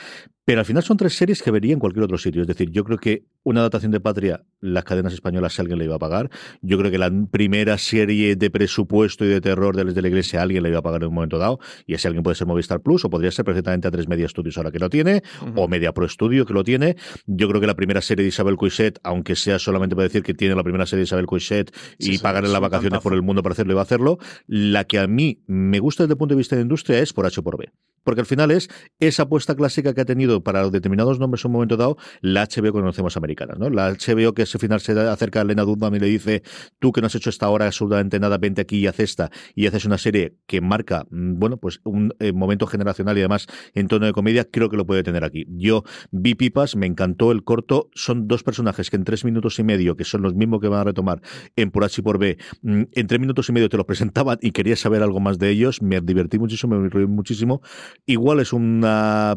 Pero 0.46 0.60
al 0.60 0.66
final 0.66 0.84
son 0.84 0.98
tres 0.98 1.14
series 1.14 1.42
que 1.42 1.52
vería 1.52 1.74
en 1.74 1.80
cualquier 1.80 2.04
otro 2.04 2.18
sitio. 2.18 2.42
Es 2.42 2.48
decir, 2.48 2.70
yo 2.72 2.84
creo 2.84 2.98
que 2.98 3.26
una 3.44 3.62
adaptación 3.62 3.92
de 3.92 4.00
Patria, 4.00 4.44
las 4.60 4.84
cadenas 4.84 5.14
españolas, 5.14 5.54
si 5.54 5.62
alguien 5.62 5.80
le 5.80 5.86
iba 5.86 5.96
a 5.96 6.00
pagar. 6.00 6.30
Yo 6.62 6.78
creo 6.78 6.92
que 6.92 6.98
la 6.98 7.12
primera 7.32 7.78
serie 7.78 8.36
de 8.36 8.50
presupuesto 8.52 9.26
y 9.26 9.30
de 9.30 9.42
terror 9.42 9.76
de, 9.76 9.86
de 9.86 10.02
la 10.02 10.08
iglesia 10.08 10.42
alguien 10.42 10.64
le 10.64 10.70
iba 10.70 10.80
a 10.80 10.82
pagar 10.84 11.02
en 11.02 11.10
un 11.10 11.16
momento 11.16 11.38
dado. 11.38 11.60
Y 11.88 11.96
ese 11.96 12.08
alguien 12.08 12.24
puede 12.24 12.36
ser 12.36 12.48
Movistar 12.48 12.82
Plus 12.82 13.06
o 13.06 13.10
podría 13.10 13.32
ser 13.32 13.46
perfectamente 13.46 13.88
a 13.88 13.92
tres 13.92 14.08
Media 14.08 14.28
Studios 14.28 14.58
ahora 14.58 14.72
que 14.72 14.80
lo 14.80 14.90
tiene, 14.90 15.24
uh 15.42 15.46
-huh. 15.46 15.54
o 15.56 15.68
Media 15.68 15.92
Pro 15.92 16.08
Studio 16.08 16.46
que 16.46 16.54
lo 16.54 16.64
tiene. 16.64 16.96
Yo 17.26 17.48
creo 17.48 17.60
que 17.62 17.68
la 17.68 17.76
primera 17.76 18.02
serie 18.02 18.24
de 18.24 18.30
Isabel 18.30 18.58
Coixet, 18.58 19.00
aunque 19.04 19.36
sea 19.36 19.58
solamente 19.60 19.96
para 19.96 20.08
decir 20.08 20.24
que 20.24 20.34
tiene 20.34 20.56
la 20.56 20.64
primera 20.64 20.86
serie 20.86 21.02
de 21.02 21.06
Isabel 21.06 21.26
Coixet 21.26 21.72
y 21.98 22.18
sí, 22.18 22.18
pagarle 22.20 22.50
sí, 22.50 22.54
las 22.54 22.62
vacaciones 22.62 23.00
por 23.00 23.14
el 23.14 23.22
mundo 23.22 23.42
para 23.42 23.54
hacerlo, 23.54 23.74
iba 23.74 23.82
a 23.82 23.84
hacerlo. 23.84 24.18
La 24.48 24.84
que 24.84 25.00
a 25.00 25.08
mí 25.08 25.44
me 25.48 25.80
gusta 25.80 26.04
desde 26.04 26.14
el 26.14 26.18
punto 26.18 26.36
de 26.36 26.38
vista 26.38 26.56
de 26.56 26.62
industria 26.62 27.00
es 27.00 27.14
por 27.14 27.26
H 27.26 27.42
por 27.42 27.58
B. 27.58 27.72
Porque 28.04 28.22
al 28.22 28.26
final 28.26 28.50
es 28.52 28.68
esa 29.00 29.24
apuesta 29.24 29.56
clásica 29.56 29.94
que 29.94 30.02
ha 30.02 30.06
tenido 30.06 30.44
para 30.44 30.68
determinados 30.70 31.20
nombres 31.20 31.46
en 31.46 31.50
un 31.50 31.54
momento 31.54 31.78
dado 31.78 31.98
la 32.22 32.48
HBO 32.48 32.64
que 32.64 32.72
conocemos 32.72 33.16
americanas, 33.32 33.58
¿no? 33.58 33.70
La 33.70 33.90
HBO 33.92 34.34
que 34.34 34.42
al 34.44 34.60
final 34.60 34.82
se 34.82 34.92
acerca 35.00 35.42
a 35.42 35.44
Lena 35.44 35.64
Dunham 35.64 35.96
y 35.96 36.00
le 36.00 36.08
dice, 36.08 36.44
tú 36.80 36.92
que 36.92 37.02
no 37.02 37.08
has 37.08 37.16
hecho 37.16 37.30
esta 37.30 37.50
hora 37.50 37.66
absolutamente 37.66 38.20
nada, 38.20 38.38
vente 38.38 38.62
aquí 38.62 38.80
y 38.80 38.88
haz 38.88 39.00
esta, 39.00 39.32
y 39.56 39.68
haces 39.68 39.86
una 39.86 39.98
serie 39.98 40.36
que 40.48 40.62
marca, 40.62 41.06
mm, 41.10 41.40
bueno, 41.40 41.58
pues 41.58 41.80
un 41.84 42.14
eh, 42.20 42.34
momento 42.34 42.68
generacional 42.68 43.18
y 43.18 43.22
además 43.22 43.48
en 43.74 43.88
tono 43.88 44.06
de 44.06 44.14
comedia, 44.14 44.46
creo 44.46 44.70
que 44.70 44.78
lo 44.78 44.86
puede 44.86 45.04
tener 45.04 45.24
aquí. 45.24 45.46
Yo 45.50 45.84
vi 46.12 46.36
Pipas, 46.36 46.76
me 46.76 46.88
encantó 46.88 47.32
el 47.32 47.44
corto, 47.44 47.90
son 47.94 48.28
dos 48.28 48.44
personajes 48.44 48.90
que 48.90 48.98
en 48.98 49.04
tres 49.04 49.24
minutos 49.24 49.60
y 49.60 49.64
medio, 49.64 49.96
que 49.96 50.04
son 50.04 50.22
los 50.22 50.36
mismos 50.36 50.60
que 50.62 50.68
van 50.68 50.82
a 50.82 50.84
retomar 50.84 51.22
en 51.56 51.72
por 51.72 51.84
H 51.84 52.02
y 52.02 52.04
por 52.04 52.18
B, 52.18 52.38
mm, 52.62 52.84
en 52.92 53.08
tres 53.08 53.20
minutos 53.20 53.50
y 53.50 53.52
medio 53.54 53.70
te 53.70 53.78
los 53.78 53.86
presentaban 53.86 54.38
y 54.42 54.52
querías 54.52 54.80
saber 54.80 55.02
algo 55.02 55.20
más 55.20 55.40
de 55.40 55.50
ellos, 55.50 55.82
me 55.82 56.02
divertí 56.02 56.40
muchísimo, 56.40 56.78
me 56.78 56.90
reí 56.90 57.08
muchísimo. 57.08 57.62
Igual 58.06 58.40
es 58.40 58.54
un 58.54 58.86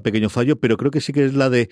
pequeño 0.03 0.29
fallo, 0.29 0.57
pero 0.57 0.77
creo 0.77 0.91
que 0.91 1.01
sí 1.01 1.13
que 1.13 1.25
es 1.25 1.35
la 1.35 1.51
de 1.51 1.69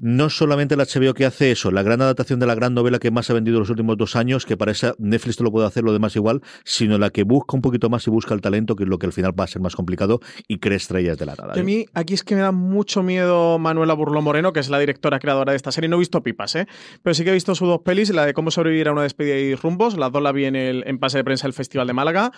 no 0.00 0.30
solamente 0.30 0.74
el 0.74 0.80
HBO 0.80 1.14
que 1.14 1.26
hace 1.26 1.50
eso, 1.50 1.70
la 1.70 1.82
gran 1.82 2.00
adaptación 2.00 2.40
de 2.40 2.46
la 2.46 2.54
gran 2.54 2.74
novela 2.74 2.98
que 2.98 3.10
más 3.10 3.28
ha 3.30 3.34
vendido 3.34 3.58
los 3.58 3.70
últimos 3.70 3.96
dos 3.98 4.16
años, 4.16 4.46
que 4.46 4.56
para 4.56 4.72
esa 4.72 4.94
Netflix 4.98 5.36
te 5.36 5.44
lo 5.44 5.52
puede 5.52 5.66
hacer 5.66 5.84
lo 5.84 5.92
demás 5.92 6.16
igual, 6.16 6.40
sino 6.64 6.98
la 6.98 7.10
que 7.10 7.22
busca 7.22 7.54
un 7.54 7.62
poquito 7.62 7.90
más 7.90 8.06
y 8.06 8.10
busca 8.10 8.34
el 8.34 8.40
talento, 8.40 8.76
que 8.76 8.84
es 8.84 8.88
lo 8.88 8.98
que 8.98 9.06
al 9.06 9.12
final 9.12 9.38
va 9.38 9.44
a 9.44 9.46
ser 9.46 9.60
más 9.60 9.76
complicado 9.76 10.20
y 10.48 10.58
cree 10.58 10.76
estrellas 10.76 11.18
de 11.18 11.26
la 11.26 11.34
nada. 11.34 11.54
A 11.54 11.62
mí 11.62 11.86
aquí 11.92 12.14
es 12.14 12.24
que 12.24 12.34
me 12.34 12.40
da 12.40 12.52
mucho 12.52 13.02
miedo 13.02 13.58
Manuela 13.58 13.92
Burló 13.92 14.22
Moreno, 14.22 14.52
que 14.52 14.60
es 14.60 14.70
la 14.70 14.78
directora 14.78 15.18
creadora 15.18 15.52
de 15.52 15.56
esta 15.56 15.70
serie. 15.70 15.88
No 15.88 15.96
he 15.96 15.98
visto 15.98 16.22
pipas, 16.22 16.54
¿eh? 16.56 16.66
Pero 17.02 17.14
sí 17.14 17.22
que 17.24 17.30
he 17.30 17.34
visto 17.34 17.54
sus 17.54 17.68
dos 17.68 17.80
pelis, 17.84 18.10
la 18.10 18.24
de 18.24 18.32
cómo 18.32 18.50
sobrevivir 18.50 18.88
a 18.88 18.92
una 18.92 19.02
despedida 19.02 19.36
y 19.36 19.54
rumbos. 19.54 19.96
Las 19.98 20.10
dos 20.12 20.22
la 20.22 20.32
vi 20.32 20.46
en, 20.46 20.56
el, 20.56 20.82
en 20.86 20.98
pase 20.98 21.18
de 21.18 21.24
prensa 21.24 21.46
del 21.46 21.52
Festival 21.52 21.86
de 21.86 21.92
Málaga. 21.92 22.32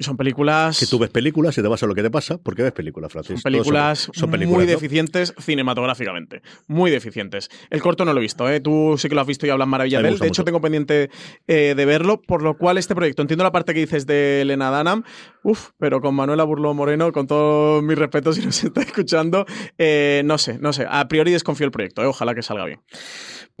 Son 0.00 0.16
películas... 0.16 0.78
Que 0.78 0.86
tú 0.86 0.98
ves 0.98 1.10
películas 1.10 1.56
y 1.58 1.62
te 1.62 1.68
vas 1.68 1.82
a 1.82 1.86
lo 1.86 1.94
que 1.94 2.02
te 2.02 2.10
pasa, 2.10 2.38
porque 2.38 2.62
ves 2.62 2.72
películas, 2.72 3.12
Francis. 3.12 3.40
Son 3.40 3.42
películas, 3.42 4.10
son 4.12 4.30
muy 4.30 4.38
películas, 4.38 4.66
¿no? 4.66 4.70
deficientes 4.70 5.34
cinematográficamente. 5.38 6.42
Muy 6.66 6.90
deficientes. 6.90 7.50
El 7.70 7.82
corto 7.82 8.04
no 8.04 8.12
lo 8.12 8.20
he 8.20 8.22
visto, 8.22 8.48
¿eh? 8.48 8.60
Tú 8.60 8.96
sí 8.96 9.08
que 9.08 9.14
lo 9.14 9.20
has 9.20 9.26
visto 9.26 9.46
y 9.46 9.50
hablas 9.50 9.68
maravilla 9.68 10.00
de 10.00 10.08
él. 10.08 10.18
De 10.18 10.26
hecho, 10.26 10.42
mucho. 10.42 10.44
tengo 10.44 10.60
pendiente 10.60 11.10
eh, 11.46 11.74
de 11.76 11.84
verlo, 11.84 12.20
por 12.22 12.42
lo 12.42 12.56
cual 12.56 12.78
este 12.78 12.94
proyecto, 12.94 13.22
entiendo 13.22 13.44
la 13.44 13.52
parte 13.52 13.74
que 13.74 13.80
dices 13.80 14.06
de 14.06 14.42
Elena 14.42 14.70
Danam, 14.70 15.04
uf, 15.42 15.70
pero 15.78 16.00
con 16.00 16.14
Manuela 16.14 16.44
Burló 16.44 16.74
Moreno, 16.74 17.12
con 17.12 17.26
todos 17.26 17.82
mis 17.82 17.98
respetos 17.98 18.36
si 18.36 18.44
nos 18.44 18.62
está 18.64 18.82
escuchando, 18.82 19.44
eh, 19.78 20.22
no 20.24 20.38
sé, 20.38 20.58
no 20.58 20.72
sé. 20.72 20.86
A 20.88 21.08
priori 21.08 21.32
desconfío 21.32 21.64
del 21.66 21.72
proyecto, 21.72 22.02
¿eh? 22.02 22.06
ojalá 22.06 22.34
que 22.34 22.42
salga 22.42 22.64
bien. 22.64 22.80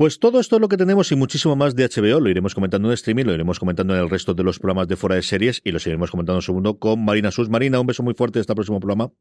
Pues 0.00 0.18
todo 0.18 0.40
esto 0.40 0.56
es 0.56 0.62
lo 0.62 0.68
que 0.70 0.78
tenemos 0.78 1.12
y 1.12 1.14
muchísimo 1.14 1.56
más 1.56 1.76
de 1.76 1.86
HBO. 1.86 2.20
Lo 2.20 2.30
iremos 2.30 2.54
comentando 2.54 2.88
en 2.88 2.94
streaming, 2.94 3.26
lo 3.26 3.34
iremos 3.34 3.60
comentando 3.60 3.94
en 3.94 4.00
el 4.00 4.08
resto 4.08 4.32
de 4.32 4.42
los 4.42 4.58
programas 4.58 4.88
de 4.88 4.96
fuera 4.96 5.16
de 5.16 5.20
series 5.20 5.60
y 5.62 5.72
lo 5.72 5.78
seguiremos 5.78 6.10
comentando 6.10 6.38
en 6.38 6.42
segundo 6.42 6.78
con 6.78 7.04
Marina 7.04 7.30
Sus. 7.30 7.50
Marina, 7.50 7.78
un 7.78 7.86
beso 7.86 8.02
muy 8.02 8.14
fuerte 8.14 8.40
hasta 8.40 8.54
el 8.54 8.54
próximo 8.54 8.80
programa. 8.80 9.12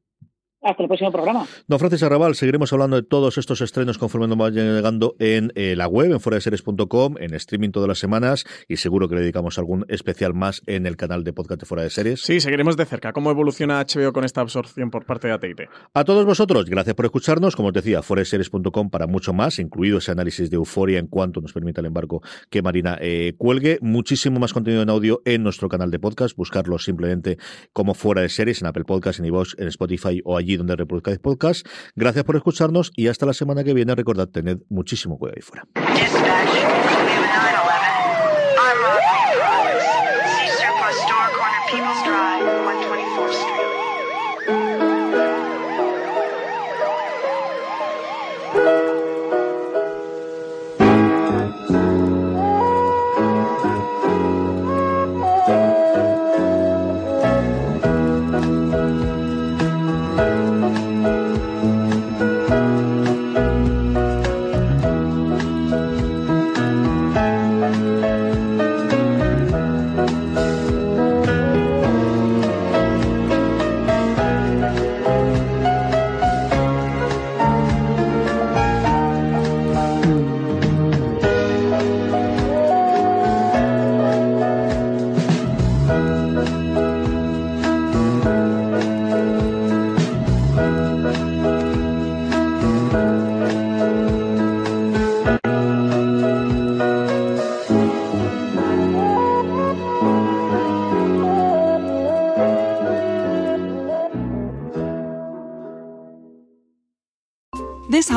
Hasta 0.61 0.83
el 0.83 0.89
próximo 0.89 1.09
programa. 1.09 1.47
Don 1.67 1.79
Francis 1.79 2.03
Arrabal, 2.03 2.35
seguiremos 2.35 2.73
hablando 2.73 2.97
de 2.97 3.03
todos 3.03 3.37
estos 3.37 3.61
estrenos 3.61 3.97
conforme 3.97 4.27
nos 4.27 4.37
vayan 4.37 4.75
llegando 4.75 5.15
en 5.17 5.53
eh, 5.55 5.73
la 5.77 5.87
web, 5.87 6.11
en 6.11 6.19
fueradeseries.com, 6.19 7.15
en 7.17 7.33
streaming 7.33 7.69
todas 7.71 7.87
las 7.87 7.99
semanas 7.99 8.45
y 8.67 8.75
seguro 8.75 9.07
que 9.07 9.15
le 9.15 9.21
dedicamos 9.21 9.57
algún 9.57 9.85
especial 9.87 10.33
más 10.33 10.61
en 10.65 10.85
el 10.85 10.97
canal 10.97 11.23
de 11.23 11.31
podcast 11.31 11.61
de 11.61 11.65
Fuera 11.65 11.83
de 11.83 11.89
Series. 11.89 12.21
Sí, 12.21 12.41
seguiremos 12.41 12.75
de 12.75 12.85
cerca 12.85 13.13
cómo 13.13 13.31
evoluciona 13.31 13.81
HBO 13.81 14.11
con 14.11 14.25
esta 14.25 14.41
absorción 14.41 14.91
por 14.91 15.05
parte 15.05 15.29
de 15.29 15.33
AT&T. 15.35 15.69
A 15.93 16.03
todos 16.03 16.25
vosotros, 16.25 16.65
gracias 16.65 16.93
por 16.93 17.05
escucharnos. 17.05 17.55
Como 17.55 17.69
os 17.69 17.73
decía, 17.73 18.01
foreseries.com 18.01 18.89
para 18.89 19.07
mucho 19.07 19.31
más, 19.31 19.59
incluido 19.59 19.99
ese 19.99 20.11
análisis 20.11 20.49
de 20.49 20.57
euforia 20.57 20.99
en 20.99 21.07
cuanto 21.07 21.39
nos 21.39 21.53
permita 21.53 21.79
el 21.79 21.87
embargo 21.87 22.21
que 22.49 22.61
Marina 22.61 22.97
eh, 22.99 23.33
cuelgue. 23.37 23.79
Muchísimo 23.81 24.41
más 24.41 24.51
contenido 24.51 24.81
en 24.81 24.89
audio 24.89 25.21
en 25.23 25.41
nuestro 25.41 25.69
canal 25.69 25.89
de 25.89 25.99
podcast. 25.99 26.35
Buscarlo 26.35 26.79
simplemente 26.79 27.37
como 27.71 27.93
fuera 27.93 28.23
de 28.23 28.27
series 28.29 28.61
en 28.61 28.67
Apple 28.67 28.83
Podcast, 28.83 29.19
en 29.19 29.25
iVoox, 29.25 29.55
en 29.57 29.69
Spotify 29.69 30.21
o 30.25 30.35
allí 30.35 30.48
donde 30.57 30.75
reproduzcáis 30.75 31.19
podcast. 31.19 31.65
Gracias 31.95 32.23
por 32.23 32.35
escucharnos 32.35 32.91
y 32.95 33.07
hasta 33.07 33.25
la 33.25 33.33
semana 33.33 33.63
que 33.63 33.73
viene. 33.73 33.95
Recordad, 33.95 34.27
tened 34.27 34.59
muchísimo 34.69 35.17
cuidado 35.17 35.37
ahí 35.37 35.41
fuera. 35.41 36.98